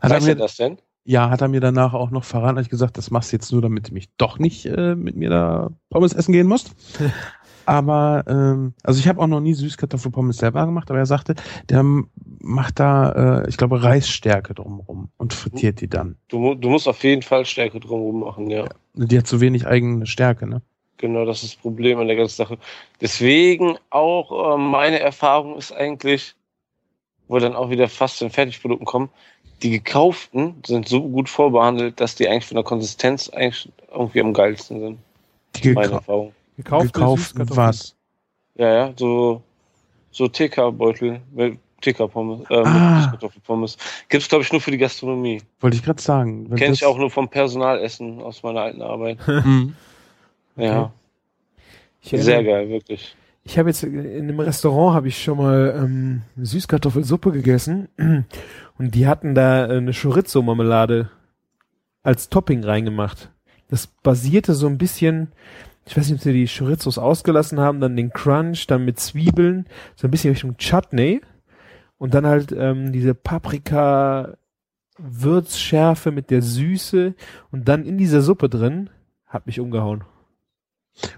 Hat 0.00 0.10
er 0.10 0.16
Weiß 0.16 0.24
mir, 0.24 0.30
er 0.30 0.36
das 0.36 0.56
denn? 0.56 0.78
Ja, 1.04 1.30
hat 1.30 1.40
er 1.40 1.48
mir 1.48 1.60
danach 1.60 1.94
auch 1.94 2.10
noch 2.10 2.24
verraten. 2.24 2.58
Ich 2.58 2.70
gesagt, 2.70 2.98
das 2.98 3.10
machst 3.10 3.32
du 3.32 3.36
jetzt 3.36 3.52
nur, 3.52 3.62
damit 3.62 3.88
du 3.88 3.94
mich 3.94 4.08
doch 4.16 4.38
nicht 4.38 4.66
äh, 4.66 4.94
mit 4.94 5.16
mir 5.16 5.30
da 5.30 5.70
Pommes 5.90 6.12
essen 6.12 6.32
gehen 6.32 6.46
musst. 6.46 6.74
aber, 7.66 8.24
ähm, 8.26 8.74
also 8.82 9.00
ich 9.00 9.08
habe 9.08 9.20
auch 9.20 9.26
noch 9.26 9.40
nie 9.40 9.54
Süßkartoffelpommes 9.54 10.38
selber 10.38 10.64
gemacht, 10.64 10.90
aber 10.90 10.98
er 10.98 11.06
sagte, 11.06 11.34
der 11.68 11.84
macht 12.40 12.80
da, 12.80 13.42
äh, 13.42 13.48
ich 13.48 13.56
glaube, 13.56 13.82
Reisstärke 13.82 14.54
drumrum 14.54 15.08
und 15.16 15.32
frittiert 15.32 15.80
die 15.80 15.88
dann. 15.88 16.16
Du, 16.28 16.54
du 16.54 16.68
musst 16.68 16.88
auf 16.88 17.02
jeden 17.02 17.22
Fall 17.22 17.44
Stärke 17.46 17.80
drumherum 17.80 18.20
machen, 18.20 18.50
ja. 18.50 18.64
Die 18.94 19.18
hat 19.18 19.26
zu 19.26 19.40
wenig 19.40 19.66
eigene 19.66 20.06
Stärke, 20.06 20.46
ne? 20.46 20.62
Genau, 20.98 21.24
das 21.24 21.42
ist 21.42 21.54
das 21.54 21.60
Problem 21.60 21.98
an 21.98 22.06
der 22.06 22.16
ganzen 22.16 22.36
Sache. 22.36 22.58
Deswegen 23.00 23.76
auch 23.90 24.54
äh, 24.54 24.58
meine 24.58 25.00
Erfahrung 25.00 25.56
ist 25.56 25.72
eigentlich, 25.72 26.34
wo 27.28 27.38
dann 27.38 27.56
auch 27.56 27.70
wieder 27.70 27.88
fast 27.88 28.18
zu 28.18 28.24
den 28.24 28.30
Fertigprodukten 28.30 28.86
kommen, 28.86 29.10
die 29.62 29.70
gekauften 29.70 30.62
sind 30.66 30.88
so 30.88 31.02
gut 31.02 31.28
vorbehandelt, 31.28 32.00
dass 32.00 32.14
die 32.14 32.28
eigentlich 32.28 32.46
von 32.46 32.56
der 32.56 32.64
Konsistenz 32.64 33.28
eigentlich 33.30 33.70
irgendwie 33.92 34.20
am 34.20 34.32
geilsten 34.32 34.80
sind. 34.80 34.98
Die 35.56 35.72
Meine 35.72 35.92
Erfahrung. 35.92 36.32
Gekaufte 36.56 36.92
gekauft 36.92 37.32
was? 37.36 37.96
Ja, 38.56 38.72
ja, 38.72 38.92
so, 38.96 39.42
so 40.10 40.28
TK-Beutel 40.28 41.20
TK-Pommes, 41.80 42.48
äh, 42.48 42.54
Ah. 42.64 43.00
Süßkartoffelpommes. 43.02 43.76
Gibt's, 44.08 44.28
glaube 44.28 44.42
ich, 44.44 44.52
nur 44.52 44.60
für 44.60 44.70
die 44.70 44.78
Gastronomie. 44.78 45.42
Wollte 45.60 45.76
ich 45.76 45.82
gerade 45.82 46.00
sagen. 46.00 46.48
Kenn 46.54 46.72
ich 46.72 46.84
auch 46.86 46.96
nur 46.96 47.10
vom 47.10 47.28
Personalessen 47.28 48.20
aus 48.22 48.42
meiner 48.42 48.60
alten 48.62 48.82
Arbeit. 48.82 49.18
Mhm. 49.26 49.74
Ja, 50.56 50.92
Ich 52.00 52.10
sehr 52.10 52.36
erinnere- 52.36 52.44
geil, 52.52 52.68
wirklich. 52.68 53.16
Ich 53.46 53.58
habe 53.58 53.68
jetzt 53.68 53.82
in 53.82 53.98
einem 54.06 54.40
Restaurant 54.40 54.94
habe 54.94 55.08
ich 55.08 55.22
schon 55.22 55.36
mal 55.36 55.74
ähm, 55.76 56.22
Süßkartoffelsuppe 56.40 57.32
gegessen 57.32 57.88
und 58.78 58.94
die 58.94 59.06
hatten 59.06 59.34
da 59.34 59.66
äh, 59.66 59.76
eine 59.78 59.92
Chorizo-Marmelade 59.92 61.10
als 62.02 62.28
Topping 62.30 62.64
reingemacht. 62.64 63.30
Das 63.68 63.86
basierte 63.88 64.54
so 64.54 64.66
ein 64.68 64.78
bisschen, 64.78 65.32
ich 65.86 65.96
weiß 65.96 66.08
nicht, 66.08 66.20
ob 66.20 66.22
sie 66.22 66.32
die 66.32 66.46
Chorizos 66.46 66.98
ausgelassen 66.98 67.60
haben, 67.60 67.80
dann 67.80 67.96
den 67.96 68.10
Crunch, 68.10 68.66
dann 68.66 68.84
mit 68.84 68.98
Zwiebeln, 68.98 69.66
so 69.96 70.06
ein 70.06 70.10
bisschen 70.10 70.30
Richtung 70.30 70.56
Chutney 70.56 71.20
und 71.98 72.14
dann 72.14 72.26
halt 72.26 72.52
ähm, 72.52 72.92
diese 72.92 73.14
Paprika 73.14 74.36
Würzschärfe 74.98 76.12
mit 76.12 76.30
der 76.30 76.42
Süße 76.42 77.14
und 77.50 77.68
dann 77.68 77.84
in 77.84 77.98
dieser 77.98 78.22
Suppe 78.22 78.48
drin 78.48 78.90
Hat 79.26 79.46
mich 79.46 79.58
umgehauen. 79.58 80.04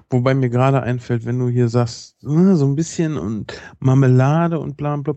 Wobei 0.09 0.35
mir 0.35 0.49
gerade 0.49 0.83
einfällt, 0.83 1.27
wenn 1.27 1.39
du 1.39 1.49
hier 1.49 1.69
sagst, 1.69 2.25
äh, 2.25 2.55
so 2.55 2.67
ein 2.67 2.77
bisschen 2.77 3.19
und 3.19 3.61
Marmelade 3.79 4.59
und 4.59 4.77
bla 4.77 4.97
bla. 4.97 5.15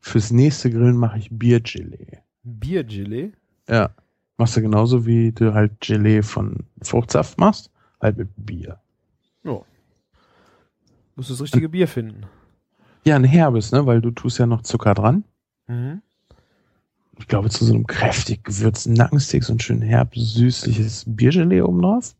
Fürs 0.00 0.30
nächste 0.30 0.70
Grillen 0.70 0.96
mache 0.96 1.18
ich 1.18 1.30
Biergelee. 1.30 2.18
Biergelee? 2.42 3.32
Ja. 3.68 3.90
Machst 4.36 4.56
du 4.56 4.62
genauso 4.62 5.06
wie 5.06 5.32
du 5.32 5.54
halt 5.54 5.80
Gelee 5.80 6.22
von 6.22 6.66
Fruchtsaft 6.82 7.38
machst, 7.38 7.70
halt 8.02 8.16
mit 8.18 8.28
Bier. 8.36 8.78
Ja. 9.44 9.60
Musst 11.16 11.30
du 11.30 11.34
das 11.34 11.42
richtige 11.42 11.68
Bier 11.68 11.88
finden. 11.88 12.24
Ja, 13.04 13.16
ein 13.16 13.24
herbes, 13.24 13.72
ne, 13.72 13.84
weil 13.86 14.00
du 14.00 14.10
tust 14.10 14.38
ja 14.38 14.46
noch 14.46 14.62
Zucker 14.62 14.94
dran. 14.94 15.24
Mhm. 15.66 16.02
Ich 17.18 17.28
glaube, 17.28 17.50
zu 17.50 17.64
so 17.64 17.74
einem 17.74 17.86
kräftig 17.86 18.42
gewürzten 18.44 18.94
Nackensteak 18.94 19.44
so 19.44 19.52
ein 19.52 19.60
schön 19.60 19.82
herb 19.82 20.14
süßliches 20.14 21.04
Biergelee 21.06 21.60
oben 21.60 21.82
drauf. 21.82 22.14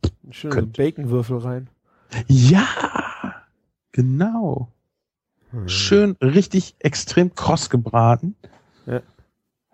Könnt- 0.49 0.77
Baconwürfel 0.77 1.37
rein. 1.39 1.69
Ja, 2.27 2.67
genau. 3.91 4.69
Hm. 5.51 5.67
Schön, 5.67 6.11
richtig 6.21 6.75
extrem 6.79 7.33
kross 7.33 7.69
gebraten. 7.69 8.35
Ja. 8.85 9.01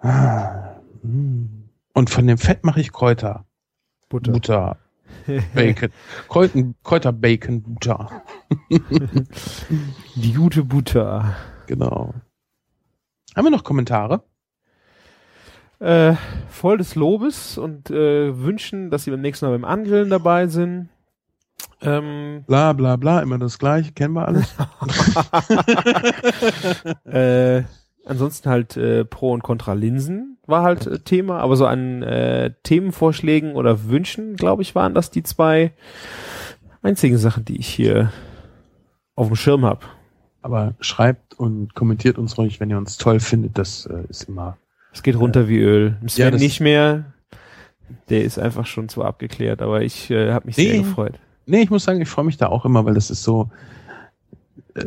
Ah, 0.02 0.76
mm. 1.04 1.46
Und 1.94 2.10
von 2.10 2.26
dem 2.28 2.38
Fett 2.38 2.64
mache 2.64 2.80
ich 2.80 2.92
Kräuter. 2.94 3.46
Butter. 4.08 4.32
Butter. 4.32 4.78
Bacon. 5.54 5.90
Kräuten, 6.28 6.76
Kräuter, 6.84 7.12
Bacon, 7.12 7.62
Butter. 7.62 8.24
Die 10.16 10.34
gute 10.34 10.64
Butter. 10.64 11.36
Genau. 11.68 12.14
Haben 13.36 13.46
wir 13.46 13.52
noch 13.52 13.64
Kommentare? 13.64 14.24
Äh, 15.80 16.16
voll 16.50 16.78
des 16.78 16.96
Lobes 16.96 17.58
und 17.58 17.90
äh, 17.90 18.38
wünschen, 18.38 18.90
dass 18.90 19.06
sie 19.06 19.12
beim 19.12 19.22
nächsten 19.22 19.46
Mal 19.46 19.54
beim 19.54 19.66
Angrillen 19.66 20.10
dabei 20.10 20.48
sind. 20.48 20.90
Ähm, 21.82 22.44
Bla 22.48 22.74
bla 22.74 22.98
bla, 22.98 23.22
immer 23.22 23.38
das 23.38 23.58
gleiche, 23.60 23.94
kennen 23.94 24.14
wir 24.14 24.28
alles. 24.28 24.54
äh, 27.06 27.64
ansonsten 28.10 28.50
halt 28.50 28.76
äh, 28.78 29.06
Pro 29.06 29.32
und 29.32 29.44
Contra 29.44 29.74
Linsen 29.74 30.38
war 30.46 30.64
halt 30.64 30.88
äh, 30.88 31.00
Thema, 31.00 31.40
aber 31.40 31.56
so 31.56 31.66
an 31.66 32.02
äh, 32.04 32.52
Themenvorschlägen 32.64 33.54
oder 33.54 33.86
Wünschen, 33.86 34.36
glaube 34.36 34.62
ich, 34.62 34.76
waren 34.76 34.94
das 34.94 35.12
die 35.12 35.24
zwei 35.24 35.72
einzigen 36.82 37.18
Sachen, 37.18 37.46
die 37.46 37.58
ich 37.60 37.68
hier 37.68 38.12
auf 39.16 39.28
dem 39.28 39.36
Schirm 39.36 39.66
habe. 39.66 39.86
Aber 40.42 40.74
schreibt 40.80 41.38
und 41.38 41.74
kommentiert 41.76 42.18
uns 42.18 42.38
ruhig, 42.38 42.60
wenn 42.60 42.70
ihr 42.70 42.78
uns 42.78 42.98
toll 42.98 43.20
findet. 43.20 43.58
Das 43.58 43.86
äh, 43.86 44.04
ist 44.10 44.24
immer. 44.30 44.58
Es 44.94 45.04
geht 45.04 45.18
runter 45.18 45.48
wie 45.50 45.60
Öl. 45.60 45.98
Sven 46.08 46.34
Ja, 46.34 46.40
nicht 46.40 46.62
mehr. 46.62 47.14
Der 48.10 48.24
ist 48.24 48.40
einfach 48.40 48.66
schon 48.66 48.88
zu 48.90 49.04
abgeklärt, 49.04 49.62
aber 49.62 49.82
ich 49.82 50.10
äh, 50.10 50.32
habe 50.32 50.48
mich 50.48 50.56
sehr 50.56 50.72
Nee. 50.74 50.78
gefreut. 50.80 51.20
Nee, 51.46 51.62
ich 51.62 51.70
muss 51.70 51.84
sagen, 51.84 52.00
ich 52.02 52.08
freue 52.08 52.26
mich 52.26 52.38
da 52.38 52.48
auch 52.48 52.64
immer, 52.66 52.86
weil 52.86 52.94
das 52.94 53.10
ist 53.12 53.24
so. 53.24 53.50
Äh, 54.76 54.86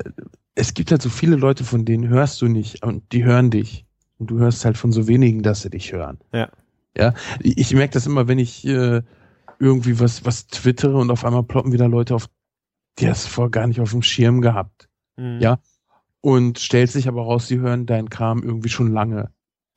es 0.54 0.74
gibt 0.74 0.90
halt 0.90 1.02
so 1.02 1.08
viele 1.08 1.36
Leute, 1.36 1.64
von 1.64 1.84
denen 1.84 2.08
hörst 2.08 2.42
du 2.42 2.48
nicht 2.48 2.84
und 2.84 3.12
die 3.12 3.24
hören 3.24 3.50
dich. 3.50 3.86
Und 4.18 4.30
du 4.30 4.38
hörst 4.38 4.64
halt 4.64 4.76
von 4.76 4.92
so 4.92 5.08
wenigen, 5.08 5.42
dass 5.42 5.62
sie 5.62 5.70
dich 5.70 5.92
hören. 5.92 6.18
Ja. 6.32 6.48
Ja. 6.96 7.14
Ich, 7.40 7.74
merke 7.74 7.94
das 7.94 8.06
immer, 8.06 8.28
wenn 8.28 8.38
ich 8.38 8.66
äh, 8.66 9.02
irgendwie 9.58 9.98
was, 9.98 10.24
was 10.24 10.46
twittere 10.46 10.96
und 10.98 11.10
auf 11.10 11.24
einmal 11.24 11.42
ploppen 11.42 11.72
wieder 11.72 11.88
Leute 11.88 12.14
auf, 12.14 12.28
die 12.98 13.08
hast 13.08 13.26
vorher 13.26 13.50
gar 13.50 13.66
nicht 13.66 13.80
auf 13.80 13.90
dem 13.90 14.02
Schirm 14.02 14.40
gehabt. 14.42 14.88
Mhm. 15.16 15.40
Ja. 15.40 15.58
Und 16.20 16.58
stellt 16.58 16.90
sich 16.90 17.08
aber 17.08 17.22
raus, 17.22 17.48
sie 17.48 17.58
hören 17.58 17.86
deinen 17.86 18.10
Kram 18.10 18.42
irgendwie 18.42 18.68
schon 18.68 18.92
lange. 18.92 19.30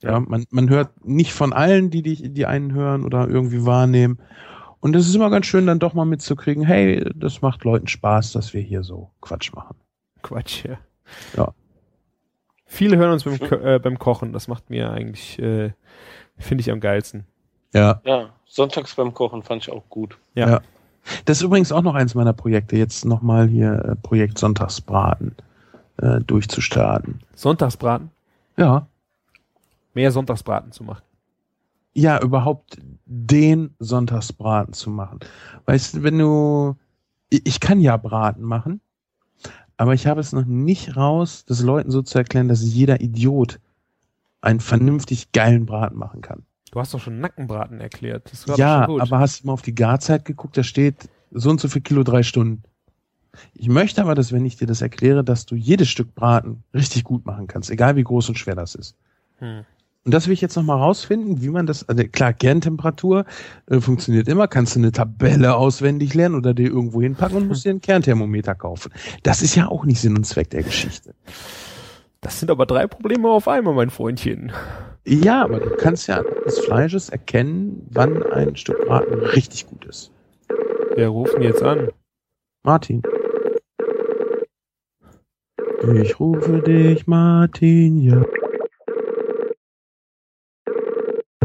Ja, 0.03 0.11
Ja. 0.11 0.19
man, 0.19 0.45
man 0.51 0.69
hört 0.69 1.05
nicht 1.05 1.33
von 1.33 1.53
allen, 1.53 1.89
die 1.89 2.03
dich, 2.03 2.21
die 2.33 2.45
einen 2.45 2.73
hören 2.73 3.03
oder 3.03 3.27
irgendwie 3.27 3.65
wahrnehmen. 3.65 4.19
Und 4.81 4.95
es 4.95 5.07
ist 5.07 5.15
immer 5.15 5.31
ganz 5.31 5.47
schön, 5.47 5.65
dann 5.65 5.79
doch 5.79 5.95
mal 5.95 6.05
mitzukriegen, 6.05 6.63
hey, 6.63 7.09
das 7.15 7.41
macht 7.41 7.63
Leuten 7.63 7.87
Spaß, 7.87 8.33
dass 8.33 8.53
wir 8.53 8.61
hier 8.61 8.83
so 8.83 9.09
Quatsch 9.21 9.53
machen. 9.53 9.77
Quatsch, 10.25 10.65
ja. 10.65 10.77
Ja. 11.37 11.53
Viele 12.65 12.97
hören 12.97 13.11
uns 13.11 13.23
beim, 13.23 13.37
äh, 13.63 13.79
beim 13.79 13.99
Kochen. 13.99 14.33
Das 14.33 14.47
macht 14.47 14.69
mir 14.71 14.89
eigentlich, 14.89 15.37
äh, 15.39 15.71
finde 16.37 16.61
ich 16.61 16.71
am 16.71 16.79
geilsten. 16.79 17.25
Ja. 17.73 18.01
Ja, 18.03 18.29
sonntags 18.45 18.95
beim 18.95 19.13
Kochen 19.13 19.43
fand 19.43 19.61
ich 19.61 19.71
auch 19.71 19.87
gut. 19.89 20.17
Ja. 20.33 20.49
Ja. 20.49 20.61
Das 21.25 21.37
ist 21.37 21.43
übrigens 21.43 21.71
auch 21.71 21.83
noch 21.83 21.93
eins 21.93 22.15
meiner 22.15 22.33
Projekte, 22.33 22.75
jetzt 22.75 23.05
nochmal 23.05 23.47
hier 23.47 23.73
äh, 23.85 23.95
Projekt 23.95 24.39
Sonntagsbraten 24.39 25.35
äh, 25.97 26.21
durchzustarten. 26.21 27.21
Sonntagsbraten. 27.35 28.09
Ja. 28.57 28.87
Mehr 29.93 30.11
Sonntagsbraten 30.11 30.71
zu 30.71 30.83
machen. 30.83 31.03
Ja, 31.93 32.19
überhaupt 32.19 32.79
den 33.05 33.75
Sonntagsbraten 33.77 34.73
zu 34.73 34.89
machen. 34.89 35.19
Weißt 35.65 35.93
du, 35.93 36.03
wenn 36.03 36.17
du, 36.17 36.75
ich 37.29 37.59
kann 37.59 37.79
ja 37.79 37.95
Braten 37.95 38.41
machen, 38.41 38.81
aber 39.77 39.93
ich 39.93 40.07
habe 40.07 40.21
es 40.21 40.31
noch 40.31 40.45
nicht 40.45 40.95
raus, 40.95 41.45
das 41.45 41.61
Leuten 41.61 41.91
so 41.91 42.01
zu 42.01 42.17
erklären, 42.17 42.47
dass 42.47 42.63
jeder 42.63 43.01
Idiot 43.01 43.59
einen 44.41 44.59
vernünftig 44.59 45.31
geilen 45.31 45.65
Braten 45.65 45.97
machen 45.97 46.21
kann. 46.21 46.43
Du 46.71 46.79
hast 46.79 46.93
doch 46.93 46.99
schon 46.99 47.19
Nackenbraten 47.19 47.79
erklärt. 47.79 48.31
Ja, 48.57 48.87
aber 48.87 49.19
hast 49.19 49.43
du 49.43 49.47
mal 49.47 49.53
auf 49.53 49.61
die 49.61 49.75
Garzeit 49.75 50.25
geguckt? 50.25 50.57
Da 50.57 50.63
steht 50.63 51.09
so 51.31 51.49
und 51.49 51.59
so 51.59 51.67
viel 51.67 51.81
Kilo, 51.81 52.03
drei 52.03 52.21
Stunden. 52.21 52.63
Ich 53.53 53.69
möchte 53.69 54.01
aber, 54.01 54.15
dass 54.15 54.31
wenn 54.31 54.45
ich 54.45 54.57
dir 54.57 54.67
das 54.67 54.81
erkläre, 54.81 55.23
dass 55.23 55.45
du 55.45 55.55
jedes 55.55 55.89
Stück 55.89 56.15
Braten 56.15 56.63
richtig 56.73 57.03
gut 57.03 57.25
machen 57.25 57.47
kannst, 57.47 57.69
egal 57.69 57.95
wie 57.95 58.03
groß 58.03 58.29
und 58.29 58.37
schwer 58.37 58.55
das 58.55 58.75
ist. 58.75 58.95
Hm. 59.39 59.65
Und 60.05 60.13
das 60.13 60.27
will 60.27 60.33
ich 60.33 60.41
jetzt 60.41 60.55
nochmal 60.55 60.77
rausfinden, 60.77 61.41
wie 61.41 61.49
man 61.49 61.65
das, 61.65 61.89
also 61.89 62.03
klar, 62.03 62.31
Kerntemperatur 62.31 63.25
äh, 63.65 63.79
funktioniert 63.79 64.27
immer, 64.27 64.47
kannst 64.47 64.75
du 64.75 64.79
eine 64.79 64.91
Tabelle 64.91 65.55
auswendig 65.55 66.13
lernen 66.13 66.35
oder 66.35 66.53
dir 66.53 66.67
irgendwo 66.67 67.01
hinpacken 67.01 67.37
und 67.37 67.47
musst 67.47 67.65
dir 67.65 67.71
ein 67.71 67.81
Kernthermometer 67.81 68.53
kaufen. 68.53 68.91
Das 69.23 69.41
ist 69.41 69.55
ja 69.55 69.67
auch 69.67 69.83
nicht 69.83 69.99
Sinn 69.99 70.15
und 70.15 70.23
Zweck 70.23 70.51
der 70.51 70.61
Geschichte. 70.61 71.15
Das 72.21 72.39
sind 72.39 72.51
aber 72.51 72.67
drei 72.67 72.85
Probleme 72.85 73.29
auf 73.29 73.47
einmal, 73.47 73.73
mein 73.73 73.89
Freundchen. 73.89 74.51
Ja, 75.07 75.43
aber 75.43 75.59
du 75.59 75.75
kannst 75.75 76.07
ja 76.07 76.21
des 76.45 76.59
Fleisches 76.59 77.09
erkennen, 77.09 77.87
wann 77.89 78.21
ein 78.21 78.55
Stück 78.55 78.85
Braten 78.85 79.15
richtig 79.15 79.65
gut 79.65 79.85
ist. 79.85 80.11
Wer 80.93 81.09
ruft 81.09 81.33
denn 81.33 81.41
jetzt 81.41 81.63
an? 81.63 81.89
Martin. 82.63 83.01
Ich 85.95 86.19
rufe 86.19 86.61
dich, 86.61 87.07
Martin, 87.07 88.01
ja. 88.01 88.23
Komm 90.67 90.71
doch 90.71 90.75
bitte 90.75 91.43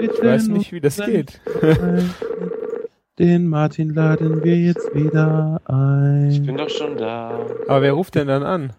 Ich 0.00 0.22
weiß 0.22 0.48
nicht, 0.48 0.72
wie 0.72 0.80
das 0.80 0.96
geht. 0.98 1.40
Den 3.18 3.48
Martin 3.48 3.94
laden 3.94 4.44
wir 4.44 4.56
jetzt 4.56 4.94
wieder 4.94 5.60
Ich 6.28 6.38
ein. 6.38 6.46
bin 6.46 6.56
doch 6.56 6.68
schon 6.68 6.96
da. 6.96 7.46
Aber 7.66 7.82
wer 7.82 7.92
ruft 7.92 8.14
denn 8.14 8.28
dann 8.28 8.42
an? 8.42 8.72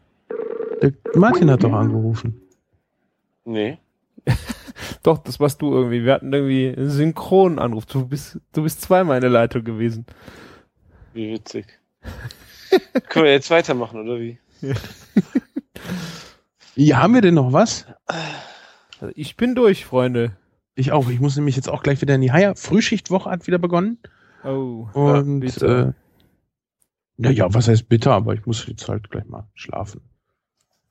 Der 0.81 0.93
Martin 1.15 1.49
hat 1.49 1.63
doch 1.63 1.73
angerufen. 1.73 2.41
Nee. 3.45 3.79
Doch, 5.03 5.19
das 5.19 5.39
warst 5.39 5.61
du 5.61 5.71
irgendwie. 5.73 6.03
Wir 6.03 6.13
hatten 6.13 6.33
irgendwie 6.33 6.67
einen 6.75 6.89
Synchronanruf. 6.89 7.85
Du 7.85 8.05
bist, 8.05 8.39
du 8.51 8.63
bist 8.63 8.81
zweimal 8.81 9.15
in 9.17 9.21
der 9.21 9.29
Leitung 9.29 9.63
gewesen. 9.63 10.05
Wie 11.13 11.31
witzig. 11.33 11.65
Können 13.09 13.25
wir 13.25 13.31
jetzt 13.31 13.49
weitermachen, 13.49 14.01
oder 14.01 14.19
wie? 14.19 14.37
Ja, 14.61 14.73
haben 16.77 17.13
wir 17.13 17.21
denn 17.21 17.33
noch 17.33 17.53
was? 17.53 17.85
Also 18.99 19.13
ich 19.15 19.35
bin 19.35 19.55
durch, 19.55 19.85
Freunde. 19.85 20.37
Ich 20.75 20.91
auch. 20.91 21.09
Ich 21.09 21.19
muss 21.19 21.35
nämlich 21.35 21.55
jetzt 21.55 21.69
auch 21.69 21.81
gleich 21.81 22.01
wieder 22.01 22.15
in 22.15 22.21
die 22.21 22.31
Haier. 22.31 22.55
Frühschichtwoche 22.55 23.29
hat 23.29 23.47
wieder 23.47 23.57
begonnen. 23.57 23.97
Oh. 24.43 24.87
Und 24.93 25.39
bitte. 25.39 25.95
äh, 25.97 26.07
naja, 27.17 27.51
was 27.51 27.67
heißt 27.67 27.89
bitter, 27.89 28.13
aber 28.13 28.35
ich 28.35 28.45
muss 28.45 28.65
jetzt 28.67 28.87
halt 28.87 29.09
gleich 29.09 29.25
mal 29.25 29.47
schlafen. 29.55 30.01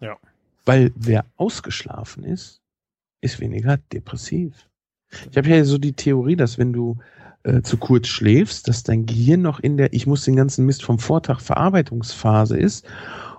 Ja. 0.01 0.17
Weil 0.65 0.93
wer 0.97 1.25
ausgeschlafen 1.37 2.25
ist, 2.25 2.61
ist 3.21 3.39
weniger 3.39 3.77
depressiv. 3.77 4.69
Ich 5.31 5.37
habe 5.37 5.49
ja 5.49 5.65
so 5.65 5.79
die 5.79 5.93
Theorie, 5.93 6.35
dass 6.35 6.59
wenn 6.59 6.73
du 6.73 6.99
äh, 7.45 7.63
zu 7.63 7.77
kurz 7.77 8.09
schläfst, 8.09 8.67
dass 8.67 8.83
dein 8.83 9.07
Gehirn 9.07 9.43
noch 9.43 9.61
in 9.61 9.77
der 9.77 9.93
Ich 9.93 10.09
muss 10.09 10.25
den 10.25 10.35
ganzen 10.35 10.67
Mist 10.67 10.83
vom 10.83 10.99
Vortag 10.99 11.41
Verarbeitungsphase 11.41 12.59
ist 12.59 12.85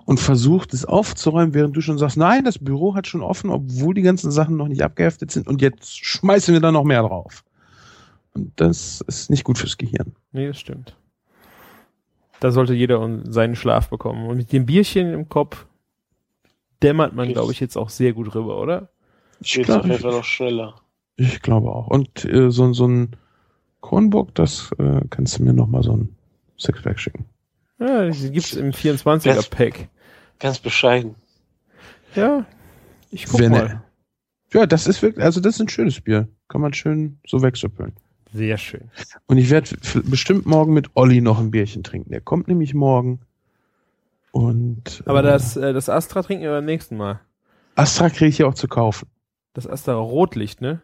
und 0.08 0.18
versucht 0.18 0.72
es 0.72 0.86
aufzuräumen, 0.86 1.52
während 1.52 1.76
du 1.76 1.82
schon 1.82 1.98
sagst, 1.98 2.16
nein, 2.16 2.42
das 2.42 2.58
Büro 2.58 2.94
hat 2.94 3.06
schon 3.06 3.20
offen, 3.20 3.50
obwohl 3.50 3.92
die 3.92 4.00
ganzen 4.00 4.30
Sachen 4.30 4.56
noch 4.56 4.68
nicht 4.68 4.80
abgeheftet 4.80 5.30
sind 5.30 5.46
und 5.46 5.60
jetzt 5.60 6.02
schmeißen 6.02 6.54
wir 6.54 6.62
da 6.62 6.72
noch 6.72 6.84
mehr 6.84 7.02
drauf. 7.02 7.44
Und 8.32 8.52
das 8.56 9.02
ist 9.02 9.28
nicht 9.28 9.44
gut 9.44 9.58
fürs 9.58 9.76
Gehirn. 9.76 10.14
Nee, 10.32 10.46
das 10.46 10.58
stimmt. 10.58 10.96
Da 12.40 12.52
sollte 12.52 12.72
jeder 12.72 13.06
seinen 13.30 13.54
Schlaf 13.54 13.90
bekommen. 13.90 14.26
Und 14.26 14.38
mit 14.38 14.50
dem 14.50 14.64
Bierchen 14.64 15.12
im 15.12 15.28
Kopf 15.28 15.66
dämmert 16.82 17.14
man, 17.14 17.28
glaube 17.28 17.52
ich, 17.52 17.60
jetzt 17.60 17.76
auch 17.76 17.90
sehr 17.90 18.14
gut 18.14 18.34
rüber, 18.34 18.62
oder? 18.62 18.88
Ich 19.42 19.52
Geht's 19.52 19.68
auf 19.68 19.82
glaube 19.82 19.88
jeden 19.88 20.00
Fall 20.00 20.12
noch 20.12 20.24
schneller. 20.24 20.80
ich 21.16 21.42
glaube 21.42 21.70
auch. 21.70 21.86
Und 21.88 22.24
äh, 22.24 22.50
so, 22.50 22.72
so 22.72 22.88
ein 22.88 23.14
Kronburg, 23.82 24.34
das 24.34 24.70
äh, 24.78 25.02
kannst 25.10 25.38
du 25.38 25.42
mir 25.42 25.52
noch 25.52 25.66
mal 25.66 25.82
so 25.82 25.94
ein 25.98 26.16
Sixpack 26.58 26.98
schicken. 26.98 27.26
Ja, 27.78 28.08
die 28.08 28.30
gibt's 28.30 28.54
im 28.54 28.70
24er-Pack. 28.70 29.90
Ganz 30.38 30.58
bescheiden. 30.58 31.14
Ja, 32.14 32.46
ich 33.10 33.26
guck 33.26 33.40
Wenn 33.40 33.52
mal. 33.52 33.82
Ja, 34.52 34.66
das 34.66 34.86
ist 34.86 35.02
wirklich, 35.02 35.24
also 35.24 35.40
das 35.40 35.56
ist 35.56 35.60
ein 35.60 35.68
schönes 35.68 36.00
Bier. 36.00 36.28
Kann 36.48 36.60
man 36.60 36.72
schön 36.72 37.18
so 37.26 37.42
wegsuppeln. 37.42 37.92
Sehr 38.32 38.58
schön. 38.58 38.90
Und 39.26 39.38
ich 39.38 39.50
werde 39.50 39.70
bestimmt 40.04 40.46
morgen 40.46 40.72
mit 40.72 40.90
Olli 40.94 41.20
noch 41.20 41.38
ein 41.38 41.50
Bierchen 41.50 41.82
trinken. 41.82 42.10
Der 42.10 42.20
kommt 42.20 42.48
nämlich 42.48 42.74
morgen. 42.74 43.20
Und 44.32 45.02
Aber 45.06 45.20
äh, 45.20 45.24
das, 45.24 45.56
äh, 45.56 45.72
das 45.72 45.88
Astra 45.88 46.22
trinken 46.22 46.44
wir 46.44 46.50
beim 46.50 46.64
nächsten 46.64 46.96
Mal. 46.96 47.20
Astra 47.74 48.10
kriege 48.10 48.28
ich 48.28 48.38
ja 48.38 48.46
auch 48.46 48.54
zu 48.54 48.68
kaufen. 48.68 49.08
Das 49.54 49.66
Astra 49.66 49.94
Rotlicht, 49.94 50.60
ne? 50.60 50.80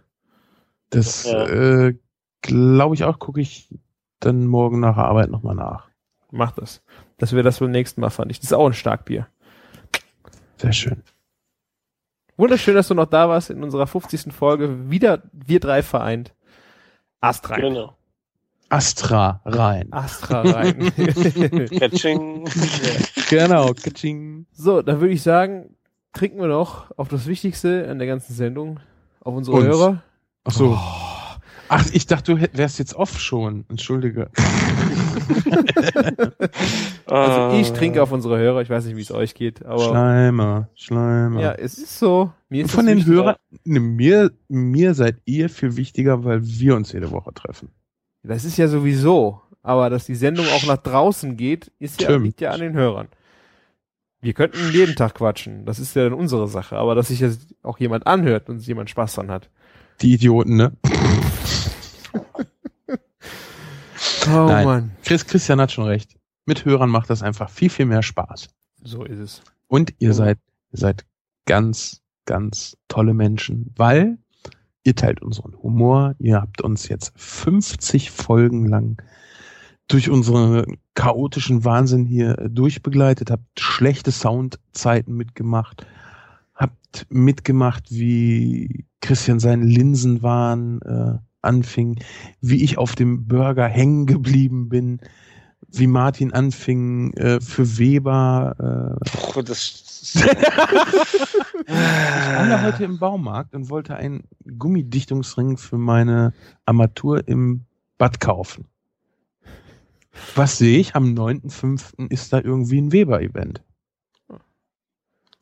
Das 0.90 1.24
Ja. 1.24 1.46
äh, 1.46 1.94
glaube 2.42 2.94
ich 2.94 3.04
auch, 3.04 3.18
gucke 3.18 3.40
ich 3.40 3.68
dann 4.20 4.46
morgen 4.46 4.80
nach 4.80 4.96
der 4.96 5.04
Arbeit 5.04 5.30
nochmal 5.30 5.54
nach. 5.54 5.88
Mach 6.30 6.52
das. 6.52 6.82
Dass 7.18 7.34
wir 7.34 7.42
das 7.42 7.60
beim 7.60 7.70
nächsten 7.70 8.00
Mal 8.00 8.10
fand 8.10 8.30
ich. 8.30 8.40
Das 8.40 8.46
ist 8.46 8.52
auch 8.54 8.66
ein 8.66 8.72
Starkbier. 8.72 9.28
Sehr 10.56 10.72
schön. 10.72 11.02
Wunderschön, 12.36 12.74
dass 12.74 12.88
du 12.88 12.94
noch 12.94 13.06
da 13.06 13.28
warst 13.28 13.50
in 13.50 13.62
unserer 13.62 13.86
50. 13.86 14.32
Folge. 14.32 14.90
Wieder 14.90 15.22
wir 15.32 15.60
drei 15.60 15.82
vereint. 15.82 16.34
Astra. 17.20 17.56
Genau. 17.56 17.96
Astra 18.68 19.40
rein. 19.44 19.92
Astra 19.92 20.40
rein. 20.42 20.92
Catching. 21.78 22.48
Genau. 23.30 23.72
Katsching. 23.72 24.46
so, 24.52 24.82
dann 24.82 25.00
würde 25.00 25.14
ich 25.14 25.22
sagen, 25.22 25.76
trinken 26.12 26.40
wir 26.40 26.48
noch 26.48 26.90
auf 26.98 27.08
das 27.08 27.26
Wichtigste 27.26 27.88
an 27.88 27.98
der 27.98 28.06
ganzen 28.06 28.34
Sendung. 28.34 28.80
Auf 29.20 29.34
unsere 29.34 29.56
Uns. 29.56 29.66
Hörer. 29.66 30.02
Ach 30.44 30.52
so. 30.52 30.78
Ach, 31.68 31.86
ich 31.92 32.06
dachte, 32.06 32.34
du 32.34 32.48
wärst 32.52 32.78
jetzt 32.78 32.94
off 32.94 33.18
schon. 33.18 33.64
Entschuldige. 33.68 34.28
Also 37.06 37.58
ich 37.58 37.70
Ah. 37.70 37.74
trinke 37.74 38.02
auf 38.02 38.12
unsere 38.12 38.38
Hörer. 38.38 38.62
Ich 38.62 38.70
weiß 38.70 38.86
nicht, 38.86 38.96
wie 38.96 39.02
es 39.02 39.12
euch 39.12 39.34
geht, 39.34 39.64
aber 39.64 39.80
Schleimer, 39.88 40.68
Schleimer. 40.74 41.40
ja, 41.40 41.52
es 41.52 41.78
ist 41.78 41.98
so. 41.98 42.32
Mir 42.48 42.64
ist 42.64 42.72
Von 42.72 42.86
den. 42.86 43.04
Hörern, 43.04 43.36
ne, 43.64 43.80
mir, 43.80 44.30
mir 44.48 44.94
seid 44.94 45.16
ihr 45.24 45.48
viel 45.50 45.76
wichtiger, 45.76 46.24
weil 46.24 46.40
wir 46.44 46.74
uns 46.76 46.92
jede 46.92 47.10
Woche 47.10 47.32
treffen. 47.34 47.68
Das 48.22 48.44
ist 48.44 48.56
ja 48.56 48.68
sowieso. 48.68 49.40
Aber 49.62 49.90
dass 49.90 50.06
die 50.06 50.14
Sendung 50.14 50.46
auch 50.48 50.66
nach 50.66 50.78
draußen 50.78 51.36
geht, 51.36 51.70
ist 51.78 52.00
ja, 52.02 52.16
liegt 52.16 52.40
ja 52.40 52.50
an 52.50 52.60
den 52.60 52.72
Hörern. 52.74 53.08
Wir 54.20 54.32
könnten 54.32 54.58
jeden 54.72 54.94
Tag 54.96 55.14
quatschen. 55.14 55.64
Das 55.66 55.78
ist 55.78 55.94
ja 55.96 56.04
dann 56.04 56.14
unsere 56.14 56.48
Sache. 56.48 56.76
Aber 56.76 56.94
dass 56.94 57.08
sich 57.08 57.20
das 57.20 57.38
auch 57.62 57.78
jemand 57.78 58.06
anhört 58.06 58.48
und 58.48 58.66
jemand 58.66 58.88
Spaß 58.90 59.14
dran 59.14 59.30
hat. 59.30 59.50
Die 60.00 60.14
Idioten, 60.14 60.56
ne? 60.56 60.72
Oh 64.28 64.46
Nein. 64.46 64.66
Mann. 64.66 64.90
Chris, 65.04 65.26
Christian 65.26 65.60
hat 65.60 65.72
schon 65.72 65.84
recht. 65.84 66.16
Mit 66.46 66.64
Hörern 66.64 66.90
macht 66.90 67.10
das 67.10 67.22
einfach 67.22 67.50
viel, 67.50 67.70
viel 67.70 67.86
mehr 67.86 68.02
Spaß. 68.02 68.48
So 68.82 69.04
ist 69.04 69.18
es. 69.18 69.42
Und 69.68 69.94
ihr 69.98 70.12
seid, 70.12 70.38
ihr 70.72 70.78
seid 70.78 71.04
ganz, 71.46 72.02
ganz 72.26 72.76
tolle 72.88 73.14
Menschen, 73.14 73.72
weil 73.76 74.18
ihr 74.82 74.94
teilt 74.94 75.22
unseren 75.22 75.54
Humor. 75.62 76.14
Ihr 76.18 76.40
habt 76.40 76.60
uns 76.60 76.88
jetzt 76.88 77.12
50 77.16 78.10
Folgen 78.10 78.66
lang 78.66 79.02
durch 79.88 80.10
unseren 80.10 80.78
chaotischen 80.94 81.64
Wahnsinn 81.64 82.06
hier 82.06 82.34
durchbegleitet, 82.48 83.30
habt 83.30 83.60
schlechte 83.60 84.12
Soundzeiten 84.12 85.14
mitgemacht, 85.14 85.86
habt 86.54 87.06
mitgemacht, 87.10 87.90
wie 87.90 88.86
Christian 89.00 89.40
seinen 89.40 89.64
Linsenwahn 89.64 90.80
äh, 90.82 91.18
anfing, 91.44 92.00
wie 92.40 92.62
ich 92.62 92.78
auf 92.78 92.94
dem 92.94 93.26
Burger 93.26 93.68
hängen 93.68 94.06
geblieben 94.06 94.68
bin, 94.68 95.00
wie 95.68 95.86
Martin 95.86 96.32
anfing, 96.32 97.12
äh, 97.14 97.40
für 97.40 97.78
Weber 97.78 98.98
äh, 99.02 99.10
Puh, 99.10 99.42
das 99.42 99.84
ich 100.14 100.22
war 100.22 102.46
da 102.46 102.62
heute 102.62 102.84
im 102.84 102.98
Baumarkt 102.98 103.54
und 103.54 103.70
wollte 103.70 103.96
einen 103.96 104.24
Gummidichtungsring 104.58 105.56
für 105.56 105.78
meine 105.78 106.34
Armatur 106.66 107.26
im 107.26 107.64
Bad 107.96 108.20
kaufen. 108.20 108.66
Was 110.34 110.58
sehe 110.58 110.78
ich? 110.78 110.94
Am 110.94 111.14
9.5. 111.14 112.10
ist 112.10 112.32
da 112.32 112.40
irgendwie 112.40 112.80
ein 112.80 112.92
Weber-Event. 112.92 113.62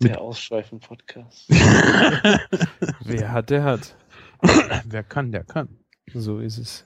der 0.00 0.20
Ausschweifen-Podcast. 0.20 1.48
Wer 3.04 3.32
hat, 3.32 3.50
der 3.50 3.64
hat. 3.64 3.96
Wer 4.84 5.02
kann, 5.02 5.32
der 5.32 5.44
kann. 5.44 5.68
So 6.14 6.38
ist 6.38 6.58
es. 6.58 6.84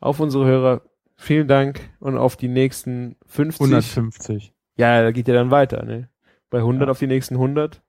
Auf 0.00 0.20
unsere 0.20 0.44
Hörer, 0.46 0.82
vielen 1.16 1.48
Dank 1.48 1.80
und 2.00 2.16
auf 2.16 2.36
die 2.36 2.48
nächsten 2.48 3.16
50. 3.26 3.60
150. 3.60 4.52
Ja, 4.76 5.02
da 5.02 5.12
geht 5.12 5.28
ja 5.28 5.34
dann 5.34 5.50
weiter, 5.50 5.84
ne? 5.84 6.08
Bei 6.50 6.58
100 6.58 6.86
Ja. 6.86 6.90
auf 6.90 6.98
die 6.98 7.06
nächsten 7.06 7.34
100. 7.36 7.82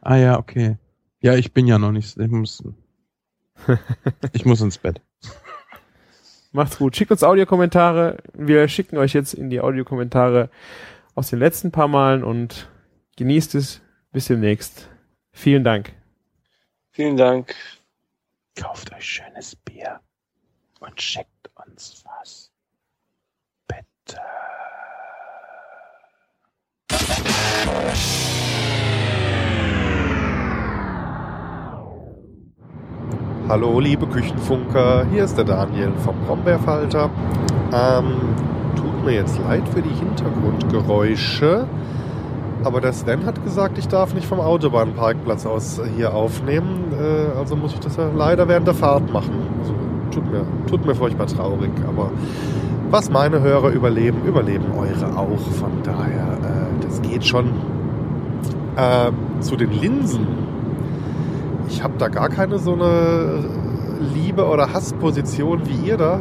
Ah 0.00 0.16
ja, 0.16 0.38
okay. 0.38 0.76
Ja, 1.20 1.34
ich 1.34 1.52
bin 1.52 1.66
ja 1.66 1.78
noch 1.78 1.92
nicht. 1.92 2.16
Ich 2.16 2.30
muss, 2.30 2.62
ich 4.32 4.44
muss 4.44 4.60
ins 4.60 4.78
Bett. 4.78 5.00
Macht's 6.52 6.78
gut. 6.78 6.96
Schickt 6.96 7.10
uns 7.12 7.22
Audiokommentare. 7.22 8.18
Wir 8.34 8.66
schicken 8.68 8.96
euch 8.96 9.12
jetzt 9.12 9.34
in 9.34 9.50
die 9.50 9.60
Audiokommentare 9.60 10.50
aus 11.14 11.30
den 11.30 11.38
letzten 11.38 11.70
paar 11.70 11.88
Malen 11.88 12.24
und 12.24 12.68
genießt 13.16 13.54
es. 13.54 13.80
Bis 14.12 14.24
demnächst. 14.26 14.88
Vielen 15.30 15.62
Dank. 15.62 15.92
Vielen 16.90 17.16
Dank. 17.16 17.54
Kauft 18.60 18.92
euch 18.92 19.04
schönes 19.04 19.56
Bier 19.56 20.00
und 20.80 21.00
schickt 21.00 21.50
uns 21.54 22.04
was. 22.04 22.52
Bitte. 23.66 24.20
Hallo, 33.48 33.80
liebe 33.80 34.06
Küchenfunker, 34.06 35.06
hier 35.06 35.24
ist 35.24 35.38
der 35.38 35.44
Daniel 35.46 35.92
vom 36.04 36.20
Brombeerfalter. 36.26 37.08
Ähm, 37.72 38.34
tut 38.76 39.04
mir 39.06 39.14
jetzt 39.14 39.38
leid 39.38 39.66
für 39.70 39.80
die 39.80 39.88
Hintergrundgeräusche, 39.88 41.66
aber 42.64 42.80
der 42.80 42.92
Sven 42.92 43.26
hat 43.26 43.42
gesagt, 43.44 43.78
ich 43.78 43.88
darf 43.88 44.14
nicht 44.14 44.26
vom 44.26 44.40
Autobahnparkplatz 44.40 45.46
aus 45.46 45.80
hier 45.96 46.14
aufnehmen. 46.14 46.92
Äh, 46.92 47.38
also 47.38 47.56
muss 47.56 47.72
ich 47.72 47.80
das 47.80 47.96
ja 47.96 48.10
leider 48.14 48.48
während 48.48 48.66
der 48.66 48.74
Fahrt 48.74 49.12
machen. 49.12 49.32
Also, 49.60 49.74
tut, 50.10 50.30
mir, 50.30 50.44
tut 50.68 50.84
mir 50.84 50.94
furchtbar 50.94 51.26
traurig, 51.26 51.70
aber 51.88 52.10
was 52.90 53.10
meine 53.10 53.40
Hörer 53.40 53.70
überleben, 53.70 54.24
überleben 54.26 54.66
eure 54.76 55.16
auch. 55.16 55.38
Von 55.38 55.82
daher, 55.82 56.38
äh, 56.42 56.84
das 56.84 57.00
geht 57.02 57.24
schon. 57.24 57.50
Ähm, 58.76 59.14
zu 59.40 59.56
den 59.56 59.72
Linsen 59.72 60.26
ich 61.70 61.82
habe 61.82 61.94
da 61.98 62.08
gar 62.08 62.28
keine 62.28 62.58
so 62.58 62.74
eine 62.74 63.44
Liebe- 64.14 64.46
oder 64.46 64.72
Hassposition 64.72 65.62
wie 65.66 65.88
ihr 65.88 65.96
da. 65.96 66.20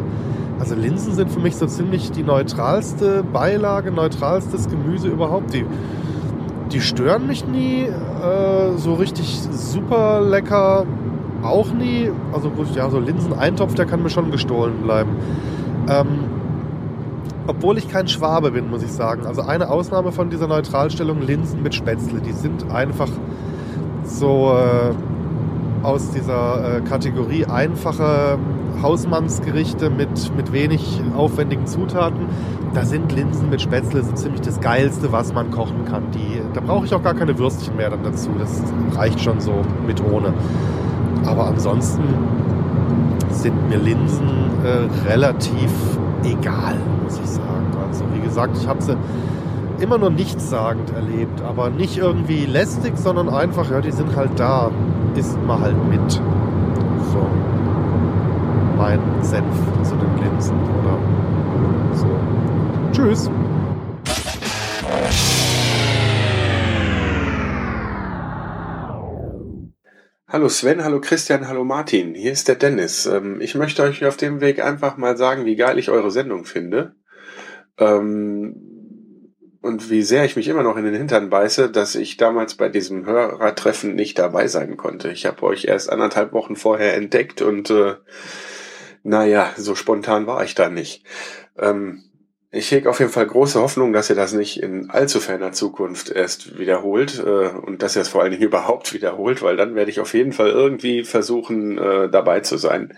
Also 0.59 0.75
Linsen 0.75 1.13
sind 1.13 1.31
für 1.31 1.39
mich 1.39 1.55
so 1.55 1.65
ziemlich 1.65 2.11
die 2.11 2.23
neutralste 2.23 3.23
Beilage, 3.23 3.91
neutralstes 3.91 4.69
Gemüse 4.69 5.07
überhaupt. 5.07 5.53
Die, 5.53 5.65
die 6.71 6.81
stören 6.81 7.27
mich 7.27 7.47
nie. 7.47 7.83
Äh, 7.83 8.77
so 8.77 8.95
richtig 8.95 9.39
super 9.51 10.21
lecker 10.21 10.85
auch 11.43 11.71
nie. 11.71 12.11
Also 12.33 12.49
gut, 12.49 12.75
ja, 12.75 12.89
so 12.89 12.99
Linseneintopf, 12.99 13.75
der 13.75 13.85
kann 13.85 14.03
mir 14.03 14.09
schon 14.09 14.31
gestohlen 14.31 14.81
bleiben. 14.83 15.11
Ähm, 15.89 16.25
obwohl 17.47 17.77
ich 17.77 17.89
kein 17.89 18.07
Schwabe 18.07 18.51
bin, 18.51 18.69
muss 18.69 18.83
ich 18.83 18.91
sagen. 18.91 19.25
Also 19.25 19.41
eine 19.41 19.69
Ausnahme 19.69 20.11
von 20.11 20.29
dieser 20.29 20.47
Neutralstellung 20.47 21.21
Linsen 21.21 21.63
mit 21.63 21.73
Spätzle. 21.73 22.21
Die 22.21 22.33
sind 22.33 22.69
einfach 22.69 23.09
so 24.03 24.55
äh, 24.55 24.93
aus 25.83 26.11
dieser 26.11 26.77
äh, 26.77 26.81
Kategorie 26.81 27.45
einfache 27.45 28.37
Hausmannsgerichte 28.81 29.89
mit, 29.89 30.35
mit 30.35 30.51
wenig 30.51 31.01
aufwendigen 31.15 31.65
Zutaten. 31.65 32.27
Da 32.73 32.85
sind 32.85 33.11
Linsen 33.11 33.49
mit 33.49 33.61
Spätzle 33.61 34.03
so 34.03 34.11
ziemlich 34.13 34.41
das 34.41 34.59
Geilste, 34.59 35.11
was 35.11 35.33
man 35.33 35.51
kochen 35.51 35.85
kann. 35.85 36.11
Die, 36.11 36.41
da 36.53 36.61
brauche 36.61 36.85
ich 36.85 36.93
auch 36.93 37.03
gar 37.03 37.15
keine 37.15 37.37
Würstchen 37.37 37.75
mehr 37.75 37.89
dann 37.89 38.03
dazu. 38.03 38.29
Das 38.37 38.61
reicht 38.95 39.19
schon 39.19 39.39
so 39.39 39.53
mit 39.85 40.03
ohne. 40.03 40.33
Aber 41.25 41.47
ansonsten 41.47 42.03
sind 43.29 43.69
mir 43.69 43.77
Linsen 43.77 44.29
äh, 44.63 45.09
relativ 45.09 45.71
egal, 46.23 46.75
muss 47.03 47.19
ich 47.19 47.29
sagen. 47.29 47.67
Also 47.87 48.03
wie 48.13 48.21
gesagt, 48.21 48.57
ich 48.57 48.67
habe 48.67 48.81
sie 48.81 48.95
immer 49.79 49.97
nur 49.97 50.09
nichtssagend 50.09 50.91
erlebt, 50.93 51.41
aber 51.41 51.69
nicht 51.69 51.97
irgendwie 51.97 52.45
lästig, 52.45 52.97
sondern 52.97 53.29
einfach, 53.29 53.69
ja, 53.71 53.81
die 53.81 53.91
sind 53.91 54.15
halt 54.15 54.31
da, 54.37 54.71
isst 55.15 55.37
man 55.45 55.61
halt 55.61 55.75
mit. 55.89 56.21
So. 58.79 58.85
Mein 58.85 59.01
Senf 59.21 59.55
zu 59.83 59.93
den 59.97 60.17
Linsen 60.23 60.57
oder 60.79 60.97
so. 61.93 62.07
Tschüss. 62.93 63.29
Hallo 70.29 70.47
Sven, 70.47 70.83
hallo 70.83 71.01
Christian, 71.01 71.49
hallo 71.49 71.65
Martin. 71.65 72.15
Hier 72.15 72.31
ist 72.31 72.47
der 72.47 72.55
Dennis. 72.55 73.05
Ähm, 73.05 73.41
Ich 73.41 73.53
möchte 73.55 73.83
euch 73.83 74.05
auf 74.05 74.15
dem 74.15 74.39
Weg 74.39 74.63
einfach 74.63 74.95
mal 74.95 75.17
sagen, 75.17 75.43
wie 75.43 75.57
geil 75.57 75.77
ich 75.77 75.89
eure 75.89 76.11
Sendung 76.11 76.45
finde. 76.45 76.95
Ähm, 77.77 78.55
Und 79.61 79.89
wie 79.89 80.03
sehr 80.03 80.23
ich 80.23 80.37
mich 80.37 80.47
immer 80.47 80.63
noch 80.63 80.77
in 80.77 80.85
den 80.85 80.95
Hintern 80.95 81.29
beiße, 81.29 81.69
dass 81.69 81.95
ich 81.95 82.15
damals 82.15 82.55
bei 82.55 82.69
diesem 82.69 83.05
Hörertreffen 83.05 83.93
nicht 83.93 84.17
dabei 84.17 84.47
sein 84.47 84.77
konnte. 84.77 85.09
Ich 85.11 85.25
habe 85.25 85.43
euch 85.43 85.65
erst 85.65 85.91
anderthalb 85.91 86.31
Wochen 86.31 86.55
vorher 86.55 86.95
entdeckt 86.95 87.41
und 87.41 87.69
äh, 87.69 87.95
naja, 89.09 89.51
so 89.57 89.73
spontan 89.73 90.27
war 90.27 90.43
ich 90.43 90.53
da 90.53 90.69
nicht. 90.69 91.03
Ähm, 91.57 92.03
ich 92.51 92.71
hege 92.71 92.89
auf 92.89 92.99
jeden 92.99 93.11
Fall 93.11 93.25
große 93.25 93.59
Hoffnung, 93.59 93.91
dass 93.91 94.09
ihr 94.09 94.15
das 94.15 94.33
nicht 94.33 94.61
in 94.61 94.89
allzu 94.91 95.19
ferner 95.19 95.51
Zukunft 95.51 96.09
erst 96.11 96.59
wiederholt 96.59 97.19
äh, 97.19 97.49
und 97.49 97.81
dass 97.81 97.95
ihr 97.95 98.03
es 98.03 98.09
vor 98.09 98.21
allen 98.21 98.31
Dingen 98.31 98.43
überhaupt 98.47 98.93
wiederholt, 98.93 99.41
weil 99.41 99.57
dann 99.57 99.73
werde 99.73 99.89
ich 99.89 99.99
auf 99.99 100.13
jeden 100.13 100.31
Fall 100.31 100.51
irgendwie 100.51 101.03
versuchen, 101.03 101.79
äh, 101.79 102.09
dabei 102.09 102.41
zu 102.41 102.57
sein, 102.57 102.95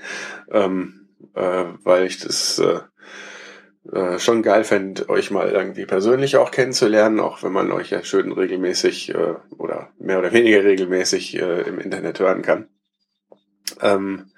ähm, 0.52 1.08
äh, 1.34 1.64
weil 1.84 2.06
ich 2.06 2.20
das 2.20 2.60
äh, 2.60 2.80
äh, 3.98 4.20
schon 4.20 4.44
geil 4.44 4.66
fände, 4.66 5.08
euch 5.08 5.32
mal 5.32 5.50
irgendwie 5.50 5.86
persönlich 5.86 6.36
auch 6.36 6.52
kennenzulernen, 6.52 7.22
auch 7.22 7.42
wenn 7.42 7.54
man 7.54 7.72
euch 7.72 7.90
ja 7.90 8.04
schön 8.04 8.34
regelmäßig 8.34 9.16
äh, 9.16 9.36
oder 9.58 9.92
mehr 9.98 10.20
oder 10.20 10.34
weniger 10.34 10.64
regelmäßig 10.66 11.36
im 11.36 11.80
Internet 11.80 12.20
hören 12.20 12.42
kann. 12.42 12.68
Ähm, 13.82 14.31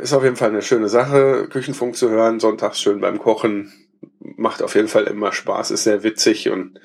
ist 0.00 0.12
auf 0.12 0.22
jeden 0.22 0.36
Fall 0.36 0.50
eine 0.50 0.62
schöne 0.62 0.88
Sache, 0.88 1.48
Küchenfunk 1.48 1.96
zu 1.96 2.10
hören, 2.10 2.40
sonntags 2.40 2.80
schön 2.80 3.00
beim 3.00 3.18
Kochen. 3.18 3.72
Macht 4.20 4.62
auf 4.62 4.74
jeden 4.74 4.88
Fall 4.88 5.04
immer 5.04 5.32
Spaß, 5.32 5.70
ist 5.70 5.84
sehr 5.84 6.02
witzig 6.02 6.50
und 6.50 6.80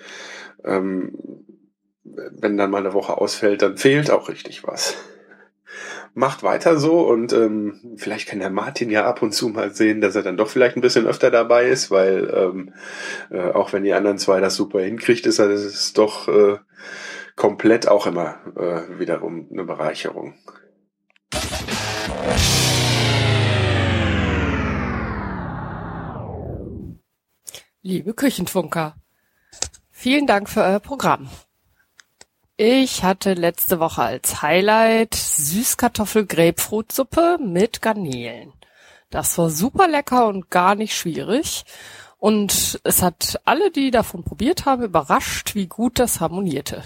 ähm, 0.64 1.14
wenn 2.04 2.58
dann 2.58 2.72
mal 2.72 2.80
eine 2.80 2.94
Woche 2.94 3.18
ausfällt, 3.18 3.62
dann 3.62 3.78
fehlt 3.78 4.12
auch 4.12 4.30
richtig 4.30 4.66
was. 4.66 4.96
Macht 6.14 6.44
weiter 6.44 6.78
so 6.78 7.02
und 7.02 7.34
ähm, 7.34 7.96
vielleicht 7.98 8.30
kann 8.30 8.40
der 8.40 8.50
Martin 8.50 8.90
ja 8.90 9.06
ab 9.06 9.22
und 9.22 9.34
zu 9.34 9.50
mal 9.50 9.74
sehen, 9.74 10.00
dass 10.00 10.16
er 10.16 10.24
dann 10.24 10.38
doch 10.38 10.48
vielleicht 10.48 10.78
ein 10.78 10.82
bisschen 10.82 11.08
öfter 11.08 11.30
dabei 11.30 11.68
ist, 11.68 11.92
weil 11.92 12.32
ähm, 12.34 12.74
äh, 13.30 13.52
auch 13.52 13.74
wenn 13.74 13.84
die 13.84 13.94
anderen 13.94 14.18
zwei 14.18 14.40
das 14.40 14.56
super 14.56 14.80
hinkriegt, 14.80 15.26
ist 15.26 15.40
es 15.40 15.92
doch 15.92 16.30
äh, 16.30 16.58
komplett 17.36 17.90
auch 17.90 18.08
immer 18.08 18.38
äh, 18.56 18.98
wiederum 18.98 19.50
eine 19.52 19.66
Bereicherung. 19.66 20.36
Liebe 27.88 28.16
Küchenfunker, 28.16 28.96
vielen 29.92 30.26
Dank 30.26 30.50
für 30.50 30.64
euer 30.64 30.80
Programm. 30.80 31.30
Ich 32.58 33.04
hatte 33.04 33.36
letzte 33.36 33.80
Woche 33.80 34.02
als 34.02 34.42
Highlight 34.42 35.14
Süßkartoffel-Grapefruit-Suppe 35.14 37.38
mit 37.40 37.84
Garnelen. 37.84 38.54
Das 39.12 39.38
war 39.38 39.52
super 39.52 39.88
lecker 39.88 40.26
und 40.26 40.50
gar 40.50 40.74
nicht 40.74 40.98
schwierig. 40.98 41.64
Und 42.18 42.82
es 42.84 43.04
hat 43.04 43.40
alle, 43.46 43.70
die 43.70 43.92
davon 43.92 44.24
probiert 44.24 44.66
haben, 44.66 44.82
überrascht, 44.82 45.54
wie 45.54 45.68
gut 45.68 46.00
das 46.00 46.20
harmonierte. 46.20 46.82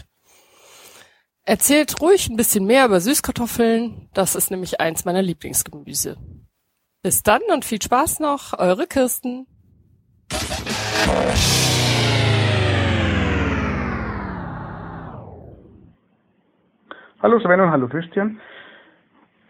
Erzählt 1.43 2.01
ruhig 2.01 2.27
ein 2.27 2.35
bisschen 2.35 2.65
mehr 2.65 2.83
über 2.83 2.99
Süßkartoffeln. 2.99 4.09
Das 4.13 4.35
ist 4.35 4.51
nämlich 4.51 4.81
eins 4.81 5.05
meiner 5.05 5.21
Lieblingsgemüse. 5.21 6.17
Bis 7.01 7.23
dann 7.23 7.41
und 7.53 7.63
viel 7.63 7.81
Spaß 7.81 8.19
noch. 8.19 8.59
Eure 8.59 8.85
Kirsten. 8.85 9.47
Hallo 17.21 17.37
Sven 17.39 17.59
und 17.59 17.69
hallo 17.69 17.87
Christian. 17.89 18.39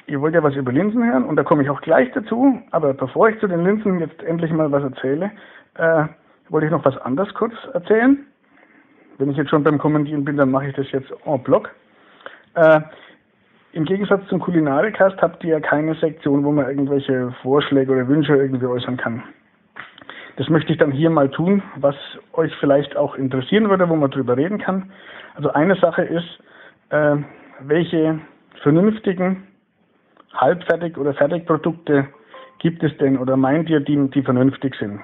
Ihr 0.07 0.19
wollt 0.21 0.33
ja 0.33 0.41
was 0.41 0.55
über 0.55 0.71
Linsen 0.71 1.03
hören 1.05 1.25
und 1.25 1.35
da 1.35 1.43
komme 1.43 1.61
ich 1.61 1.69
auch 1.69 1.81
gleich 1.81 2.11
dazu. 2.13 2.59
Aber 2.71 2.95
bevor 2.95 3.29
ich 3.29 3.39
zu 3.39 3.47
den 3.47 3.63
Linsen 3.63 3.99
jetzt 3.99 4.23
endlich 4.23 4.51
mal 4.51 4.71
was 4.71 4.81
erzähle, 4.81 5.31
äh, 5.75 6.05
wollte 6.49 6.65
ich 6.65 6.71
noch 6.71 6.83
was 6.83 6.97
anderes 6.97 7.31
kurz 7.35 7.53
erzählen. 7.73 8.25
Wenn 9.19 9.29
ich 9.29 9.37
jetzt 9.37 9.51
schon 9.51 9.63
beim 9.63 9.77
Kommentieren 9.77 10.25
bin, 10.25 10.37
dann 10.37 10.49
mache 10.49 10.69
ich 10.69 10.75
das 10.75 10.91
jetzt 10.91 11.11
en 11.25 11.43
bloc. 11.43 11.69
Äh, 12.55 12.81
Im 13.73 13.85
Gegensatz 13.85 14.27
zum 14.29 14.39
Kulinarikast 14.39 15.21
habt 15.21 15.43
ihr 15.43 15.51
ja 15.51 15.59
keine 15.59 15.93
Sektion, 15.93 16.43
wo 16.43 16.51
man 16.51 16.67
irgendwelche 16.67 17.31
Vorschläge 17.43 17.91
oder 17.91 18.07
Wünsche 18.07 18.35
irgendwie 18.35 18.65
äußern 18.65 18.97
kann. 18.97 19.21
Das 20.39 20.47
möchte 20.47 20.71
ich 20.71 20.79
dann 20.79 20.93
hier 20.93 21.09
mal 21.09 21.29
tun, 21.29 21.61
was 21.75 21.95
euch 22.31 22.55
vielleicht 22.61 22.95
auch 22.95 23.15
interessieren 23.15 23.69
würde, 23.69 23.89
wo 23.89 23.97
man 23.97 24.09
drüber 24.09 24.37
reden 24.37 24.57
kann. 24.57 24.89
Also 25.35 25.51
eine 25.51 25.75
Sache 25.75 26.03
ist, 26.03 26.39
äh, 26.91 27.17
welche 27.59 28.21
vernünftigen 28.63 29.43
Halbfertig- 30.33 30.97
oder 30.97 31.13
Fertigprodukte 31.13 32.07
gibt 32.59 32.81
es 32.83 32.97
denn 32.99 33.17
oder 33.17 33.35
meint 33.35 33.69
ihr, 33.69 33.81
die, 33.81 33.97
die 34.11 34.21
vernünftig 34.21 34.75
sind? 34.79 35.01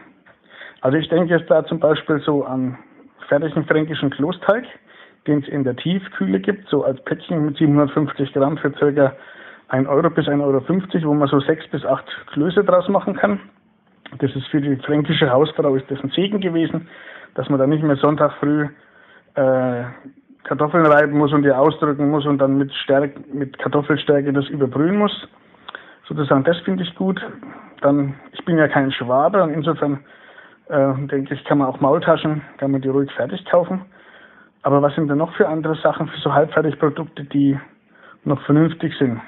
Also 0.80 0.98
ich 0.98 1.10
denke 1.10 1.36
jetzt 1.36 1.52
da 1.52 1.66
zum 1.66 1.82
Beispiel 1.82 2.20
so 2.20 2.45
an 2.45 2.78
fertigen 3.28 3.66
fränkischen 3.66 4.12
Klosteig, 4.12 4.64
den 5.28 5.40
es 5.40 5.49
in 5.49 5.66
der 5.66 5.76
Tiefkühle 5.76 6.40
gibt, 6.40 6.70
so 6.70 6.86
als 6.86 7.03
Päckchen 7.03 7.45
mit 7.45 7.57
750 7.57 8.32
Gramm 8.32 8.57
für 8.57 8.72
circa 8.78 9.14
1 9.68 9.86
Euro 9.90 10.10
bis 10.10 10.28
1,50 10.28 10.41
Euro, 10.41 11.10
wo 11.10 11.14
man 11.14 11.28
so 11.28 11.41
sechs 11.41 11.68
bis 11.68 11.84
acht 11.84 12.06
Klöße 12.28 12.64
draus 12.64 12.88
machen 12.88 13.18
kann. 13.18 13.41
Das 14.19 14.36
ist 14.36 14.48
für 14.48 14.61
die 14.61 14.76
fränkische 14.77 15.30
Hausfrau 15.30 15.76
ist 15.76 15.90
das 15.90 15.99
ein 16.03 16.10
Segen 16.10 16.40
gewesen, 16.40 16.88
dass 17.34 17.49
man 17.49 17.60
da 17.60 17.68
nicht 17.68 17.84
mehr 17.84 17.98
Sonntag 17.98 18.34
früh 18.40 18.68
äh, 19.36 19.84
Kartoffeln 20.44 20.86
reiben 20.86 21.18
muss 21.18 21.34
und 21.34 21.44
die 21.44 21.52
ausdrücken 21.52 22.10
muss 22.10 22.26
und 22.26 22.38
dann 22.38 22.57
mit, 22.57 22.73
Stärke, 22.73 23.19
mit 23.34 23.57
Kartoffelstärke 23.57 24.32
das 24.32 24.48
überbrühen 24.48 24.98
muss. 24.98 25.27
Sozusagen, 26.07 26.44
das 26.44 26.57
finde 26.60 26.84
ich 26.84 26.95
gut. 26.95 27.19
Dann, 27.82 28.14
ich 28.32 28.45
bin 28.45 28.57
ja 28.57 28.68
kein 28.68 28.91
Schwabe 28.91 29.41
und 29.41 29.49
insofern 29.49 29.99
äh, 30.69 30.94
denke 31.07 31.34
ich, 31.34 31.44
kann 31.45 31.57
man 31.57 31.68
auch 31.68 31.82
Maultaschen, 31.82 32.41
kann 32.57 32.72
man 32.72 32.82
die 32.82 32.90
ruhig 32.90 33.11
fertig 33.11 33.44
kaufen. 33.45 33.82
Aber 34.61 34.82
was 34.82 34.95
sind 34.95 35.10
denn 35.10 35.18
noch 35.18 35.36
für 35.36 35.48
andere 35.48 35.76
Sachen, 35.76 36.07
für 36.07 36.19
so 36.19 36.34
Halbfertigprodukte, 36.34 37.23
die 37.23 37.60
noch 38.23 38.41
vernünftig 38.44 38.95
sind? 38.98 39.19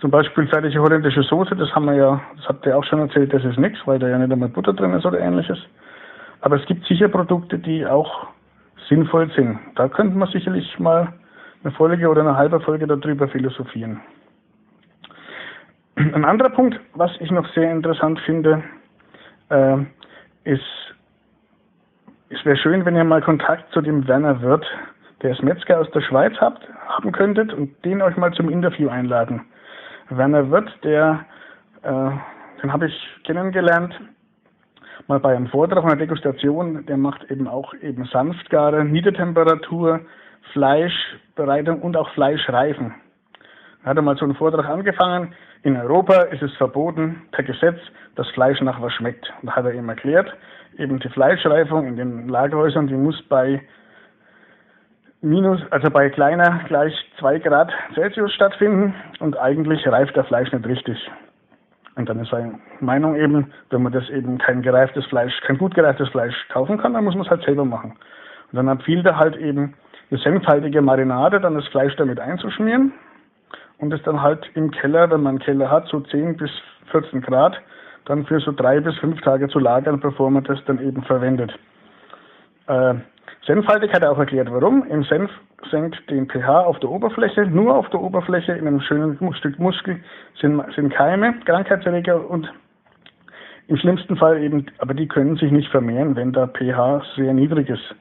Zum 0.00 0.10
Beispiel 0.12 0.46
fertige 0.46 0.80
holländische 0.80 1.22
Soße, 1.22 1.56
das 1.56 1.74
haben 1.74 1.86
wir 1.86 1.94
ja, 1.94 2.20
das 2.36 2.48
habt 2.48 2.64
ihr 2.66 2.76
auch 2.76 2.84
schon 2.84 3.00
erzählt, 3.00 3.32
das 3.32 3.44
ist 3.44 3.58
nichts, 3.58 3.80
weil 3.84 3.98
da 3.98 4.08
ja 4.08 4.18
nicht 4.18 4.30
einmal 4.30 4.48
Butter 4.48 4.72
drin 4.72 4.94
ist 4.94 5.04
oder 5.04 5.18
ähnliches. 5.18 5.58
Aber 6.40 6.56
es 6.56 6.66
gibt 6.66 6.86
sicher 6.86 7.08
Produkte, 7.08 7.58
die 7.58 7.84
auch 7.84 8.28
sinnvoll 8.88 9.30
sind. 9.34 9.58
Da 9.74 9.88
könnte 9.88 10.16
man 10.16 10.28
sicherlich 10.28 10.78
mal 10.78 11.12
eine 11.64 11.72
Folge 11.72 12.08
oder 12.08 12.20
eine 12.20 12.36
halbe 12.36 12.60
Folge 12.60 12.86
darüber 12.86 13.26
philosophieren. 13.26 14.00
Ein 15.96 16.24
anderer 16.24 16.50
Punkt, 16.50 16.78
was 16.94 17.10
ich 17.18 17.32
noch 17.32 17.48
sehr 17.54 17.72
interessant 17.72 18.20
finde, 18.20 18.62
äh, 19.50 19.78
ist, 20.44 20.62
es 22.28 22.44
wäre 22.44 22.56
schön, 22.56 22.84
wenn 22.84 22.94
ihr 22.94 23.02
mal 23.02 23.20
Kontakt 23.20 23.72
zu 23.72 23.80
dem 23.80 24.06
Werner 24.06 24.40
Wirth, 24.40 24.66
der 25.22 25.32
ist 25.32 25.42
Metzger 25.42 25.80
aus 25.80 25.90
der 25.90 26.02
Schweiz 26.02 26.34
habt, 26.40 26.62
haben 26.86 27.10
könntet 27.10 27.52
und 27.52 27.84
den 27.84 28.00
euch 28.00 28.16
mal 28.16 28.32
zum 28.32 28.48
Interview 28.48 28.88
einladen. 28.88 29.44
Werner 30.10 30.50
Wirth, 30.50 30.70
der, 30.82 31.24
äh, 31.82 32.10
den 32.62 32.72
habe 32.72 32.86
ich 32.86 33.20
kennengelernt, 33.24 33.94
mal 35.06 35.20
bei 35.20 35.34
einem 35.36 35.48
Vortrag, 35.48 35.84
einer 35.84 35.96
Degustation, 35.96 36.84
der 36.86 36.96
macht 36.96 37.30
eben 37.30 37.46
auch 37.46 37.74
eben 37.74 38.04
Sanftgare, 38.06 38.84
Niedertemperatur, 38.84 40.00
Fleischbereitung 40.52 41.82
und 41.82 41.96
auch 41.96 42.10
Fleischreifen. 42.10 42.94
Er 43.84 43.90
hatte 43.90 44.02
mal 44.02 44.16
so 44.16 44.24
einen 44.24 44.34
Vortrag 44.34 44.68
angefangen, 44.68 45.34
in 45.62 45.76
Europa 45.76 46.22
ist 46.22 46.42
es 46.42 46.54
verboten 46.56 47.22
per 47.32 47.44
Gesetz, 47.44 47.78
dass 48.14 48.28
Fleisch 48.30 48.60
nach 48.60 48.80
was 48.80 48.92
schmeckt. 48.92 49.32
Und 49.42 49.48
da 49.48 49.56
hat 49.56 49.64
er 49.64 49.74
eben 49.74 49.88
erklärt, 49.88 50.32
eben 50.76 50.98
die 51.00 51.08
Fleischreifung 51.08 51.86
in 51.86 51.96
den 51.96 52.28
Lagerhäusern, 52.28 52.86
die 52.86 52.94
muss 52.94 53.20
bei 53.28 53.60
minus, 55.20 55.60
also 55.70 55.90
bei 55.90 56.10
kleiner 56.10 56.60
gleich 56.68 56.94
zwei 57.18 57.38
Grad 57.38 57.70
Celsius 57.94 58.32
stattfinden 58.32 58.94
und 59.20 59.38
eigentlich 59.38 59.86
reift 59.86 60.16
der 60.16 60.24
Fleisch 60.24 60.52
nicht 60.52 60.66
richtig. 60.66 61.10
Und 61.96 62.08
dann 62.08 62.20
ist 62.20 62.30
seine 62.30 62.60
Meinung 62.80 63.16
eben, 63.16 63.52
wenn 63.70 63.82
man 63.82 63.92
das 63.92 64.08
eben 64.10 64.38
kein 64.38 64.62
gereiftes 64.62 65.04
Fleisch, 65.06 65.34
kein 65.42 65.58
gut 65.58 65.74
gereiftes 65.74 66.08
Fleisch 66.10 66.34
kaufen 66.48 66.78
kann, 66.78 66.94
dann 66.94 67.04
muss 67.04 67.14
man 67.14 67.24
es 67.24 67.30
halt 67.30 67.42
selber 67.42 67.64
machen. 67.64 67.96
Und 68.52 68.56
dann 68.56 68.68
empfiehlt 68.68 69.04
er 69.04 69.18
halt 69.18 69.36
eben 69.36 69.74
eine 70.10 70.20
senfhaltige 70.20 70.80
Marinade, 70.80 71.40
dann 71.40 71.56
das 71.56 71.66
Fleisch 71.68 71.96
damit 71.96 72.20
einzuschmieren 72.20 72.92
und 73.78 73.92
es 73.92 74.02
dann 74.02 74.22
halt 74.22 74.48
im 74.54 74.70
Keller, 74.70 75.10
wenn 75.10 75.22
man 75.22 75.30
einen 75.30 75.38
Keller 75.40 75.70
hat, 75.70 75.88
so 75.88 76.00
10 76.00 76.36
bis 76.36 76.50
14 76.92 77.20
Grad, 77.20 77.60
dann 78.04 78.24
für 78.24 78.40
so 78.40 78.52
drei 78.52 78.80
bis 78.80 78.96
fünf 78.98 79.20
Tage 79.20 79.48
zu 79.48 79.58
lagern, 79.58 80.00
bevor 80.00 80.30
man 80.30 80.44
das 80.44 80.64
dann 80.66 80.80
eben 80.80 81.02
verwendet. 81.02 81.52
Äh, 82.68 82.94
Senfhaltig 83.48 83.94
hat 83.94 84.02
er 84.02 84.12
auch 84.12 84.18
erklärt, 84.18 84.52
warum. 84.52 84.86
Im 84.90 85.04
Senf 85.04 85.30
senkt 85.70 86.10
den 86.10 86.28
pH 86.28 86.64
auf 86.64 86.78
der 86.80 86.90
Oberfläche, 86.90 87.46
nur 87.46 87.74
auf 87.74 87.88
der 87.88 88.02
Oberfläche, 88.02 88.52
in 88.52 88.66
einem 88.66 88.82
schönen 88.82 89.18
Stück 89.36 89.58
Muskel 89.58 90.00
sind, 90.38 90.62
sind 90.76 90.92
Keime, 90.92 91.32
Krankheitserreger 91.46 92.28
und 92.28 92.52
im 93.68 93.78
schlimmsten 93.78 94.18
Fall 94.18 94.42
eben, 94.42 94.66
aber 94.76 94.92
die 94.92 95.08
können 95.08 95.36
sich 95.36 95.50
nicht 95.50 95.70
vermehren, 95.70 96.14
wenn 96.14 96.34
der 96.34 96.48
pH 96.48 97.02
sehr 97.16 97.32
niedrig 97.32 97.70
ist. 97.70 97.94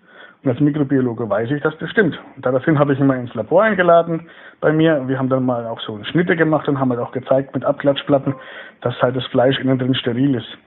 Und 0.44 0.52
als 0.52 0.60
Mikrobiologe 0.60 1.30
weiß 1.30 1.50
ich, 1.52 1.62
dass 1.64 1.78
das 1.78 1.90
stimmt. 1.92 2.20
Und 2.36 2.46
daraufhin 2.46 2.78
habe 2.78 2.92
ich 2.92 3.00
ihn 3.00 3.08
mal 3.08 3.18
ins 3.18 3.34
Labor 3.34 3.64
eingeladen 3.64 4.28
bei 4.60 4.74
mir. 4.74 5.08
Wir 5.08 5.18
haben 5.18 5.30
dann 5.30 5.46
mal 5.46 5.66
auch 5.66 5.80
so 5.80 5.98
Schnitte 6.04 6.36
gemacht 6.36 6.68
und 6.68 6.78
haben 6.78 6.90
halt 6.90 7.00
auch 7.00 7.14
gezeigt 7.14 7.56
mit 7.56 7.64
Abklatschplatten, 7.64 8.36
dass 8.82 9.02
halt 9.02 9.16
das 9.16 9.26
Fleisch 9.28 9.58
innen 9.60 9.80
drin 9.80 9.96
steril 9.96 10.36
ist. 10.36 10.58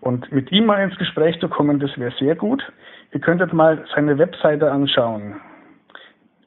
Und 0.00 0.30
mit 0.32 0.50
ihm 0.50 0.66
mal 0.66 0.82
ins 0.82 0.98
Gespräch 0.98 1.38
zu 1.38 1.48
kommen, 1.48 1.78
das 1.78 1.96
wäre 1.96 2.12
sehr 2.18 2.34
gut. 2.34 2.64
Ihr 3.14 3.20
könntet 3.20 3.52
mal 3.52 3.84
seine 3.94 4.18
Webseite 4.18 4.72
anschauen. 4.72 5.40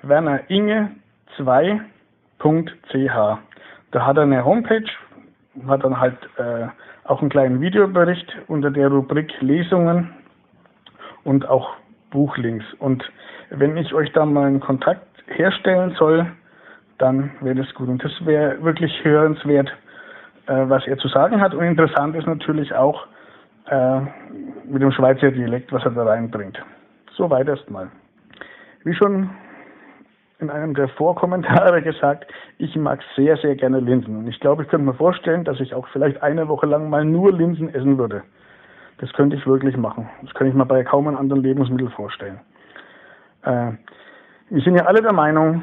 Werner, 0.02 0.50
Inge, 0.50 0.90
2.ch. 1.38 3.38
Da 3.92 4.06
hat 4.06 4.16
er 4.16 4.24
eine 4.24 4.44
Homepage, 4.44 4.90
hat 5.68 5.84
dann 5.84 6.00
halt 6.00 6.16
äh, 6.36 6.66
auch 7.04 7.20
einen 7.20 7.30
kleinen 7.30 7.60
Videobericht 7.60 8.36
unter 8.48 8.70
der 8.70 8.88
Rubrik 8.88 9.32
Lesungen 9.40 10.10
und 11.24 11.48
auch 11.48 11.70
Buchlinks. 12.10 12.64
Und 12.78 13.04
wenn 13.50 13.76
ich 13.76 13.92
euch 13.94 14.12
da 14.12 14.24
mal 14.24 14.46
einen 14.46 14.60
Kontakt 14.60 15.06
herstellen 15.26 15.94
soll, 15.98 16.26
dann 16.98 17.30
wäre 17.40 17.56
das 17.56 17.74
gut. 17.74 17.88
Und 17.88 18.04
das 18.04 18.12
wäre 18.24 18.62
wirklich 18.62 18.92
hörenswert, 19.04 19.68
äh, 20.46 20.64
was 20.68 20.86
er 20.86 20.98
zu 20.98 21.08
sagen 21.08 21.40
hat. 21.40 21.54
Und 21.54 21.64
interessant 21.64 22.14
ist 22.16 22.26
natürlich 22.26 22.74
auch 22.74 23.06
äh, 23.66 24.00
mit 24.64 24.82
dem 24.82 24.92
Schweizer 24.92 25.30
Dialekt, 25.30 25.72
was 25.72 25.84
er 25.84 25.92
da 25.92 26.04
reinbringt. 26.04 26.60
Soweit 27.16 27.48
erstmal. 27.48 27.88
Wie 28.84 28.94
schon 28.94 29.30
in 30.40 30.50
einem 30.50 30.74
der 30.74 30.88
Vorkommentare 30.88 31.82
gesagt, 31.90 32.26
ich 32.58 32.74
mag 32.76 33.00
sehr, 33.16 33.36
sehr 33.36 33.56
gerne 33.56 33.80
Linsen. 33.80 34.16
Und 34.16 34.28
ich 34.28 34.40
glaube, 34.40 34.62
ich 34.62 34.68
könnte 34.68 34.86
mir 34.86 34.94
vorstellen, 34.94 35.44
dass 35.44 35.60
ich 35.60 35.74
auch 35.74 35.86
vielleicht 35.88 36.22
eine 36.22 36.48
Woche 36.48 36.66
lang 36.66 36.88
mal 36.90 37.04
nur 37.04 37.32
Linsen 37.32 37.72
essen 37.74 37.98
würde. 37.98 38.22
Das 38.98 39.12
könnte 39.12 39.36
ich 39.36 39.46
wirklich 39.46 39.76
machen. 39.76 40.08
Das 40.22 40.34
kann 40.34 40.46
ich 40.46 40.54
mir 40.54 40.66
bei 40.66 40.84
kaum 40.84 41.08
einem 41.08 41.16
anderen 41.16 41.42
Lebensmittel 41.42 41.90
vorstellen. 41.90 42.40
Äh, 43.42 43.72
wir 44.50 44.62
sind 44.62 44.76
ja 44.76 44.84
alle 44.86 45.00
der 45.00 45.12
Meinung, 45.12 45.62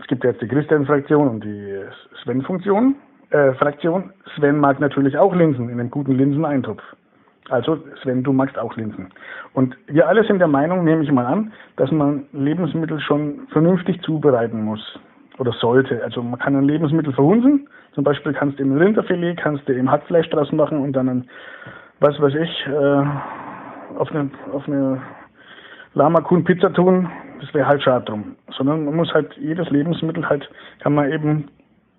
es 0.00 0.06
gibt 0.06 0.24
jetzt 0.24 0.40
die 0.40 0.48
Christian-Fraktion 0.48 1.28
und 1.28 1.44
die 1.44 1.80
Sven-Funktion. 2.22 2.96
Äh, 3.30 3.54
Fraktion. 3.54 4.12
Sven 4.36 4.58
mag 4.58 4.78
natürlich 4.78 5.18
auch 5.18 5.34
Linsen 5.34 5.68
in 5.68 5.80
einem 5.80 5.90
guten 5.90 6.12
Linseneintopf. 6.12 6.82
Also 7.48 7.78
Sven, 8.02 8.24
du 8.24 8.32
magst 8.32 8.58
auch 8.58 8.76
Linsen. 8.76 9.08
Und 9.54 9.76
wir 9.86 10.08
alle 10.08 10.24
sind 10.24 10.38
der 10.38 10.48
Meinung, 10.48 10.84
nehme 10.84 11.04
ich 11.04 11.12
mal 11.12 11.26
an, 11.26 11.52
dass 11.76 11.90
man 11.92 12.24
Lebensmittel 12.32 13.00
schon 13.00 13.46
vernünftig 13.50 14.02
zubereiten 14.02 14.64
muss 14.64 14.98
oder 15.38 15.52
sollte. 15.52 16.02
Also 16.02 16.22
man 16.22 16.38
kann 16.38 16.56
ein 16.56 16.64
Lebensmittel 16.64 17.12
verhunzen. 17.12 17.68
Zum 17.94 18.04
Beispiel 18.04 18.32
kannst 18.32 18.58
du 18.58 18.62
im 18.62 18.76
Rinderfilet, 18.76 19.36
kannst 19.36 19.68
du 19.68 19.72
im 19.72 19.90
Hackfleisch 19.90 20.28
draus 20.30 20.50
machen 20.52 20.78
und 20.78 20.92
dann 20.92 21.08
ein, 21.08 21.28
was 22.00 22.20
weiß 22.20 22.34
ich, 22.34 22.66
äh, 22.66 23.04
auf 23.98 24.10
eine, 24.10 24.30
auf 24.52 24.66
eine 24.66 25.00
Lama-Kuhn-Pizza 25.94 26.72
tun. 26.72 27.08
Das 27.40 27.54
wäre 27.54 27.66
halt 27.66 27.82
schade 27.82 28.04
drum. 28.04 28.36
Sondern 28.56 28.84
man 28.84 28.96
muss 28.96 29.12
halt 29.14 29.34
jedes 29.38 29.70
Lebensmittel 29.70 30.28
halt, 30.28 30.48
kann 30.80 30.94
man 30.94 31.12
eben 31.12 31.48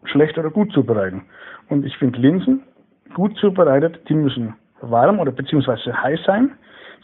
schlecht 0.04 0.38
oder 0.38 0.50
gut 0.50 0.72
zubereiten. 0.74 1.24
Und 1.70 1.86
ich 1.86 1.98
finde 1.98 2.20
Linsen 2.20 2.64
gut 3.14 3.36
zubereitet, 3.38 4.00
die 4.10 4.14
müssen 4.14 4.56
warm 4.82 5.20
oder 5.20 5.32
beziehungsweise 5.32 6.02
heiß 6.02 6.20
sein. 6.26 6.52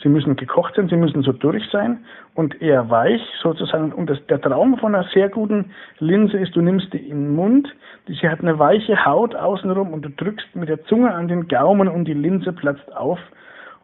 Sie 0.01 0.09
müssen 0.09 0.35
gekocht 0.35 0.75
sein, 0.75 0.89
sie 0.89 0.97
müssen 0.97 1.21
so 1.21 1.31
durch 1.31 1.63
sein 1.71 2.03
und 2.33 2.61
eher 2.61 2.89
weich 2.89 3.21
sozusagen. 3.41 3.91
Und 3.93 4.09
das, 4.09 4.17
der 4.27 4.41
Traum 4.41 4.77
von 4.77 4.95
einer 4.95 5.07
sehr 5.13 5.29
guten 5.29 5.71
Linse 5.99 6.37
ist, 6.37 6.55
du 6.55 6.61
nimmst 6.61 6.91
die 6.93 7.09
in 7.09 7.25
den 7.25 7.35
Mund, 7.35 7.73
die, 8.07 8.13
sie 8.13 8.27
hat 8.27 8.41
eine 8.41 8.57
weiche 8.59 9.05
Haut 9.05 9.35
außenrum 9.35 9.93
und 9.93 10.03
du 10.03 10.09
drückst 10.09 10.55
mit 10.55 10.67
der 10.67 10.83
Zunge 10.85 11.13
an 11.13 11.27
den 11.27 11.47
Gaumen 11.47 11.87
und 11.87 12.05
die 12.05 12.13
Linse 12.13 12.51
platzt 12.51 12.93
auf 12.95 13.19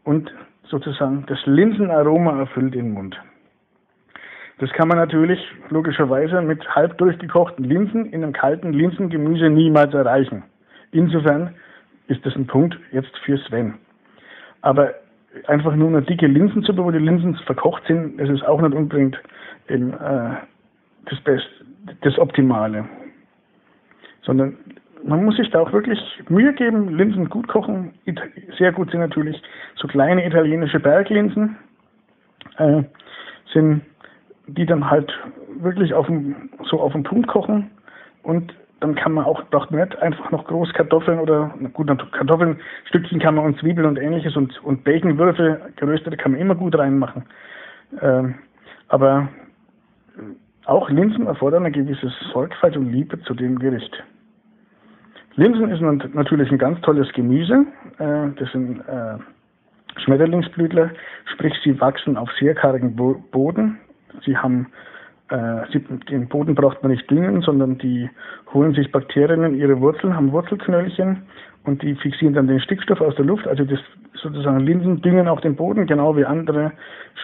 und 0.04 0.32
sozusagen 0.68 1.26
das 1.28 1.40
Linsenaroma 1.46 2.40
erfüllt 2.40 2.74
den 2.76 2.94
Mund. 2.94 3.18
Das 4.60 4.70
kann 4.72 4.90
man 4.90 4.98
natürlich 4.98 5.40
logischerweise 5.70 6.42
mit 6.42 6.68
halb 6.76 6.98
durchgekochten 6.98 7.64
Linsen 7.64 8.08
in 8.08 8.24
einem 8.24 8.34
kalten 8.34 8.74
Linsengemüse 8.74 9.50
niemals 9.50 9.94
erreichen. 9.94 10.44
Insofern 10.92 11.56
ist 12.10 12.26
das 12.26 12.36
ein 12.36 12.48
Punkt 12.48 12.78
jetzt 12.92 13.16
für 13.20 13.38
Sven. 13.38 13.76
Aber 14.62 14.94
einfach 15.48 15.76
nur 15.76 15.88
eine 15.88 16.02
dicke 16.02 16.28
Linsensuppe, 16.28 16.84
wo 16.84 16.92
die 16.92 16.98
Linsen 16.98 17.36
verkocht 17.46 17.84
sind, 17.88 18.20
das 18.20 18.30
ist 18.30 18.44
auch 18.44 18.62
nicht 18.62 18.74
unbedingt 18.74 19.18
eben, 19.70 19.94
äh, 19.94 20.36
das 21.06 21.20
Beste, 21.22 21.50
das 22.02 22.18
Optimale. 22.18 22.86
Sondern 24.24 24.58
man 25.04 25.24
muss 25.24 25.38
sich 25.38 25.50
da 25.52 25.62
auch 25.62 25.72
wirklich 25.72 26.00
Mühe 26.28 26.54
geben, 26.54 26.96
Linsen 26.96 27.30
gut 27.30 27.48
kochen. 27.48 27.94
Sehr 28.58 28.72
gut 28.72 28.92
sind 28.92 29.00
natürlich 29.00 29.42
so 29.76 29.88
kleine 29.88 30.26
italienische 30.26 30.80
Berglinsen, 30.80 31.56
äh, 32.58 32.84
sind 33.54 33.82
die 34.48 34.66
dann 34.66 34.90
halt 34.90 35.12
wirklich 35.60 35.94
auf 35.94 36.08
dem, 36.08 36.50
so 36.70 36.80
auf 36.80 36.92
den 36.94 37.04
Punkt 37.04 37.28
kochen 37.28 37.70
und 38.24 38.54
dann 38.80 38.96
kann 38.96 39.14
man 39.14 39.26
auch, 39.26 39.44
man 39.72 39.82
nicht 39.82 40.00
einfach 40.00 40.32
noch 40.32 40.46
groß 40.46 40.74
Kartoffeln 40.74 41.20
oder, 41.20 41.54
gut, 41.74 41.88
Kartoffeln, 42.12 42.60
Stückchen 42.86 43.20
kann 43.20 43.36
man 43.36 43.46
und 43.46 43.60
Zwiebeln 43.60 43.88
und 43.88 43.98
ähnliches 43.98 44.36
und, 44.36 44.64
und 44.64 44.84
Baconwürfel, 44.84 45.74
geröstete 45.76 46.18
kann 46.18 46.32
man 46.34 46.42
immer 46.42 46.56
gut 46.56 46.78
reinmachen. 46.78 47.24
Ähm, 48.02 48.36
aber 48.88 49.28
auch 50.66 50.90
Linsen 50.90 51.28
erfordern 51.28 51.66
eine 51.66 51.72
gewisse 51.72 52.12
Sorgfalt 52.32 52.78
und 52.78 52.92
Liebe 52.92 53.20
zu 53.22 53.34
dem 53.34 53.60
Gericht. 53.60 54.04
Linsen 55.36 55.72
ist 55.72 55.82
natürlich 56.14 56.52
ein 56.52 56.58
ganz 56.58 56.80
tolles 56.82 57.12
Gemüse. 57.14 57.66
Äh, 57.98 58.30
das 58.38 58.52
sind 58.52 58.80
äh, 58.88 59.18
Schmetterlingsblütler, 59.98 60.92
sprich 61.34 61.54
sie 61.64 61.80
wachsen 61.80 62.18
auf 62.18 62.30
sehr 62.40 62.56
kargen 62.56 62.96
Boden. 62.96 63.80
Sie 64.26 64.38
haben 64.38 64.68
äh, 64.68 64.99
sie, 65.72 65.80
den 65.80 66.28
Boden 66.28 66.56
braucht 66.56 66.82
man 66.82 66.92
nicht 66.92 67.10
düngen, 67.10 67.42
sondern 67.42 67.78
die 67.78 68.10
holen 68.54 68.74
sich 68.74 68.92
Bakterien 68.92 69.44
in 69.44 69.56
ihre 69.56 69.80
Wurzeln, 69.80 70.16
haben 70.16 70.32
Wurzelknöllchen 70.32 71.24
und 71.66 71.82
die 71.84 71.96
fixieren 71.96 72.34
dann 72.34 72.48
den 72.48 72.60
Stickstoff 72.60 73.02
aus 73.02 73.16
der 73.16 73.26
Luft. 73.26 73.48
Also 73.48 73.64
das 73.64 73.80
sozusagen 74.16 74.60
Linsen 74.62 75.02
düngen 75.02 75.28
auch 75.28 75.42
den 75.42 75.56
Boden, 75.56 75.86
genau 75.86 76.16
wie 76.18 76.26
andere 76.26 76.72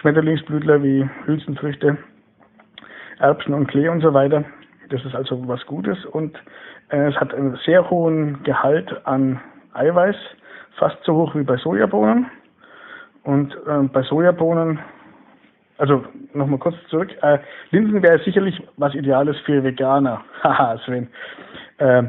Schmetterlingsblütler 0.00 0.82
wie 0.82 1.08
Hülsenfrüchte, 1.26 1.98
Erbsen 3.18 3.54
und 3.54 3.66
Klee 3.66 3.88
und 3.88 4.00
so 4.00 4.14
weiter. 4.14 4.44
Das 4.90 5.04
ist 5.04 5.14
also 5.14 5.48
was 5.48 5.64
Gutes 5.66 6.04
und 6.04 6.36
äh, 6.90 7.08
es 7.08 7.16
hat 7.16 7.34
einen 7.34 7.58
sehr 7.64 7.90
hohen 7.90 8.42
Gehalt 8.44 9.04
an 9.04 9.40
Eiweiß, 9.74 10.16
fast 10.78 10.98
so 11.04 11.14
hoch 11.14 11.34
wie 11.34 11.42
bei 11.42 11.56
Sojabohnen. 11.56 12.26
Und 13.24 13.52
äh, 13.66 13.82
bei 13.92 14.02
Sojabohnen 14.02 14.78
also 15.78 16.04
nochmal 16.32 16.58
kurz 16.58 16.76
zurück. 16.88 17.10
Äh, 17.22 17.38
Linsen 17.70 18.02
wäre 18.02 18.18
sicherlich 18.24 18.60
was 18.76 18.94
Ideales 18.94 19.36
für 19.44 19.62
Veganer. 19.62 20.24
Haha, 20.42 20.78
Sven. 20.84 21.08
Äh, 21.78 22.04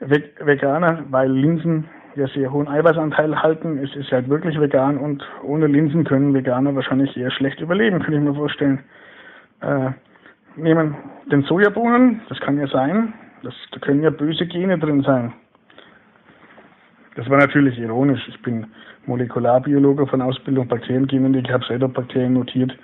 Ve 0.00 0.24
Veganer, 0.40 1.04
weil 1.10 1.30
Linsen 1.30 1.88
ja 2.16 2.26
sehr 2.28 2.52
hohen 2.52 2.68
Eiweißanteil 2.68 3.40
halten. 3.40 3.78
Es 3.78 3.94
ist 3.94 4.10
halt 4.10 4.28
wirklich 4.28 4.60
vegan 4.60 4.98
und 4.98 5.24
ohne 5.42 5.66
Linsen 5.66 6.04
können 6.04 6.34
Veganer 6.34 6.74
wahrscheinlich 6.74 7.16
eher 7.16 7.30
schlecht 7.30 7.60
überleben, 7.60 8.00
könnte 8.00 8.18
ich 8.18 8.24
mir 8.24 8.34
vorstellen. 8.34 8.80
Äh, 9.60 9.90
nehmen 10.56 10.96
den 11.30 11.42
Sojabohnen, 11.42 12.20
das 12.28 12.40
kann 12.40 12.58
ja 12.58 12.66
sein, 12.66 13.14
das, 13.42 13.54
da 13.70 13.78
können 13.78 14.02
ja 14.02 14.10
böse 14.10 14.46
Gene 14.46 14.78
drin 14.78 15.02
sein. 15.02 15.32
Das 17.14 17.28
war 17.28 17.38
natürlich 17.38 17.78
ironisch. 17.78 18.26
Ich 18.28 18.40
bin 18.42 18.66
Molekularbiologe 19.06 20.06
von 20.06 20.22
Ausbildung 20.22 20.66
Bakteriengene, 20.68 21.38
ich 21.38 21.50
habe 21.50 21.64
selber 21.66 21.88
Bakterien 21.88 22.32
notiert. 22.34 22.76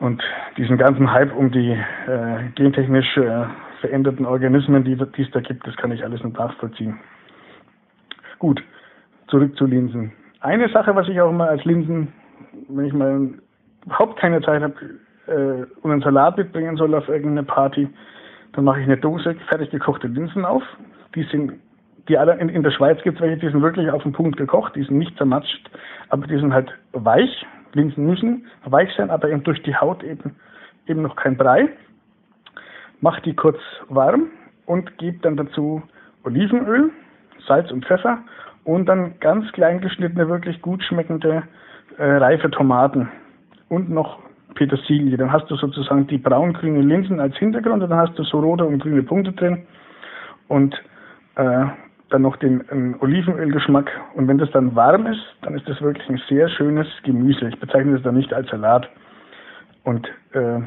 Und 0.00 0.22
diesen 0.56 0.76
ganzen 0.76 1.12
Hype 1.12 1.34
um 1.34 1.50
die 1.50 1.70
äh, 1.70 2.48
gentechnisch 2.54 3.16
äh, 3.16 3.44
veränderten 3.80 4.26
Organismen, 4.26 4.84
die, 4.84 4.92
es 5.22 5.30
da 5.30 5.40
gibt, 5.40 5.66
das 5.66 5.76
kann 5.76 5.92
ich 5.92 6.02
alles 6.02 6.22
nicht 6.22 6.36
nachvollziehen. 6.36 6.98
Gut, 8.38 8.62
zurück 9.28 9.56
zu 9.56 9.66
Linsen. 9.66 10.12
Eine 10.40 10.68
Sache, 10.68 10.94
was 10.94 11.08
ich 11.08 11.20
auch 11.20 11.30
immer 11.30 11.48
als 11.48 11.64
Linsen, 11.64 12.12
wenn 12.68 12.84
ich 12.86 12.92
mal 12.92 13.30
überhaupt 13.86 14.18
keine 14.18 14.40
Zeit 14.42 14.62
habe 14.62 14.74
äh, 15.26 15.66
und 15.82 15.90
einen 15.90 16.02
Salat 16.02 16.36
mitbringen 16.36 16.76
soll 16.76 16.94
auf 16.94 17.08
irgendeine 17.08 17.44
Party, 17.44 17.88
dann 18.52 18.64
mache 18.64 18.80
ich 18.80 18.86
eine 18.86 18.96
Dose 18.96 19.34
fertig 19.48 19.70
gekochte 19.70 20.08
Linsen 20.08 20.44
auf. 20.44 20.62
Die 21.14 21.22
sind, 21.24 21.52
die 22.08 22.18
alle 22.18 22.36
in, 22.38 22.48
in 22.48 22.62
der 22.62 22.70
Schweiz 22.70 23.00
gibt 23.02 23.16
es 23.16 23.22
welche, 23.22 23.38
die 23.38 23.50
sind 23.50 23.62
wirklich 23.62 23.90
auf 23.90 24.02
den 24.02 24.12
Punkt 24.12 24.36
gekocht, 24.36 24.74
die 24.76 24.82
sind 24.82 24.98
nicht 24.98 25.16
zermatscht, 25.16 25.70
aber 26.08 26.26
die 26.26 26.38
sind 26.38 26.52
halt 26.52 26.72
weich, 26.92 27.46
Linsen 27.74 28.06
müssen 28.06 28.46
weich 28.64 28.90
sein, 28.96 29.10
aber 29.10 29.28
eben 29.30 29.42
durch 29.44 29.62
die 29.62 29.76
Haut 29.76 30.02
eben, 30.02 30.36
eben 30.86 31.02
noch 31.02 31.16
kein 31.16 31.36
Brei. 31.36 31.68
Mach 33.00 33.20
die 33.20 33.34
kurz 33.34 33.58
warm 33.88 34.28
und 34.66 34.96
gib 34.98 35.22
dann 35.22 35.36
dazu 35.36 35.82
Olivenöl, 36.24 36.90
Salz 37.46 37.70
und 37.70 37.84
Pfeffer 37.84 38.18
und 38.64 38.86
dann 38.86 39.18
ganz 39.20 39.50
klein 39.52 39.80
geschnittene, 39.80 40.28
wirklich 40.28 40.62
gut 40.62 40.82
schmeckende 40.82 41.42
äh, 41.98 42.04
reife 42.04 42.50
Tomaten 42.50 43.08
und 43.68 43.90
noch 43.90 44.18
Petersilie. 44.54 45.16
Dann 45.16 45.32
hast 45.32 45.50
du 45.50 45.56
sozusagen 45.56 46.06
die 46.06 46.18
braun-grünen 46.18 46.88
Linsen 46.88 47.20
als 47.20 47.36
Hintergrund 47.36 47.82
und 47.82 47.90
dann 47.90 47.98
hast 47.98 48.18
du 48.18 48.24
so 48.24 48.40
rote 48.40 48.64
und 48.64 48.78
grüne 48.78 49.02
Punkte 49.02 49.32
drin 49.32 49.66
und 50.48 50.74
äh, 51.36 51.66
dann 52.14 52.22
noch 52.22 52.36
den 52.36 52.96
Olivenölgeschmack. 53.00 53.90
Und 54.14 54.28
wenn 54.28 54.38
das 54.38 54.50
dann 54.52 54.76
warm 54.76 55.06
ist, 55.06 55.22
dann 55.42 55.56
ist 55.56 55.68
das 55.68 55.82
wirklich 55.82 56.08
ein 56.08 56.22
sehr 56.28 56.48
schönes 56.48 56.86
Gemüse. 57.02 57.48
Ich 57.48 57.58
bezeichne 57.58 57.94
das 57.94 58.02
dann 58.02 58.14
nicht 58.14 58.32
als 58.32 58.48
Salat. 58.50 58.88
Und 59.82 60.06
äh, 60.32 60.60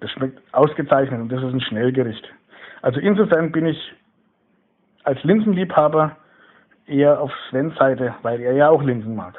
Das 0.00 0.10
schmeckt 0.12 0.40
ausgezeichnet 0.54 1.20
und 1.20 1.30
das 1.30 1.42
ist 1.42 1.52
ein 1.52 1.60
Schnellgericht. 1.60 2.26
Also 2.82 3.00
insofern 3.00 3.52
bin 3.52 3.66
ich 3.66 3.92
als 5.04 5.22
Linsenliebhaber 5.24 6.16
eher 6.86 7.20
auf 7.20 7.32
Svens 7.50 7.74
Seite, 7.76 8.14
weil 8.22 8.40
er 8.40 8.54
ja 8.54 8.68
auch 8.70 8.82
Linsen 8.82 9.16
mag. 9.16 9.34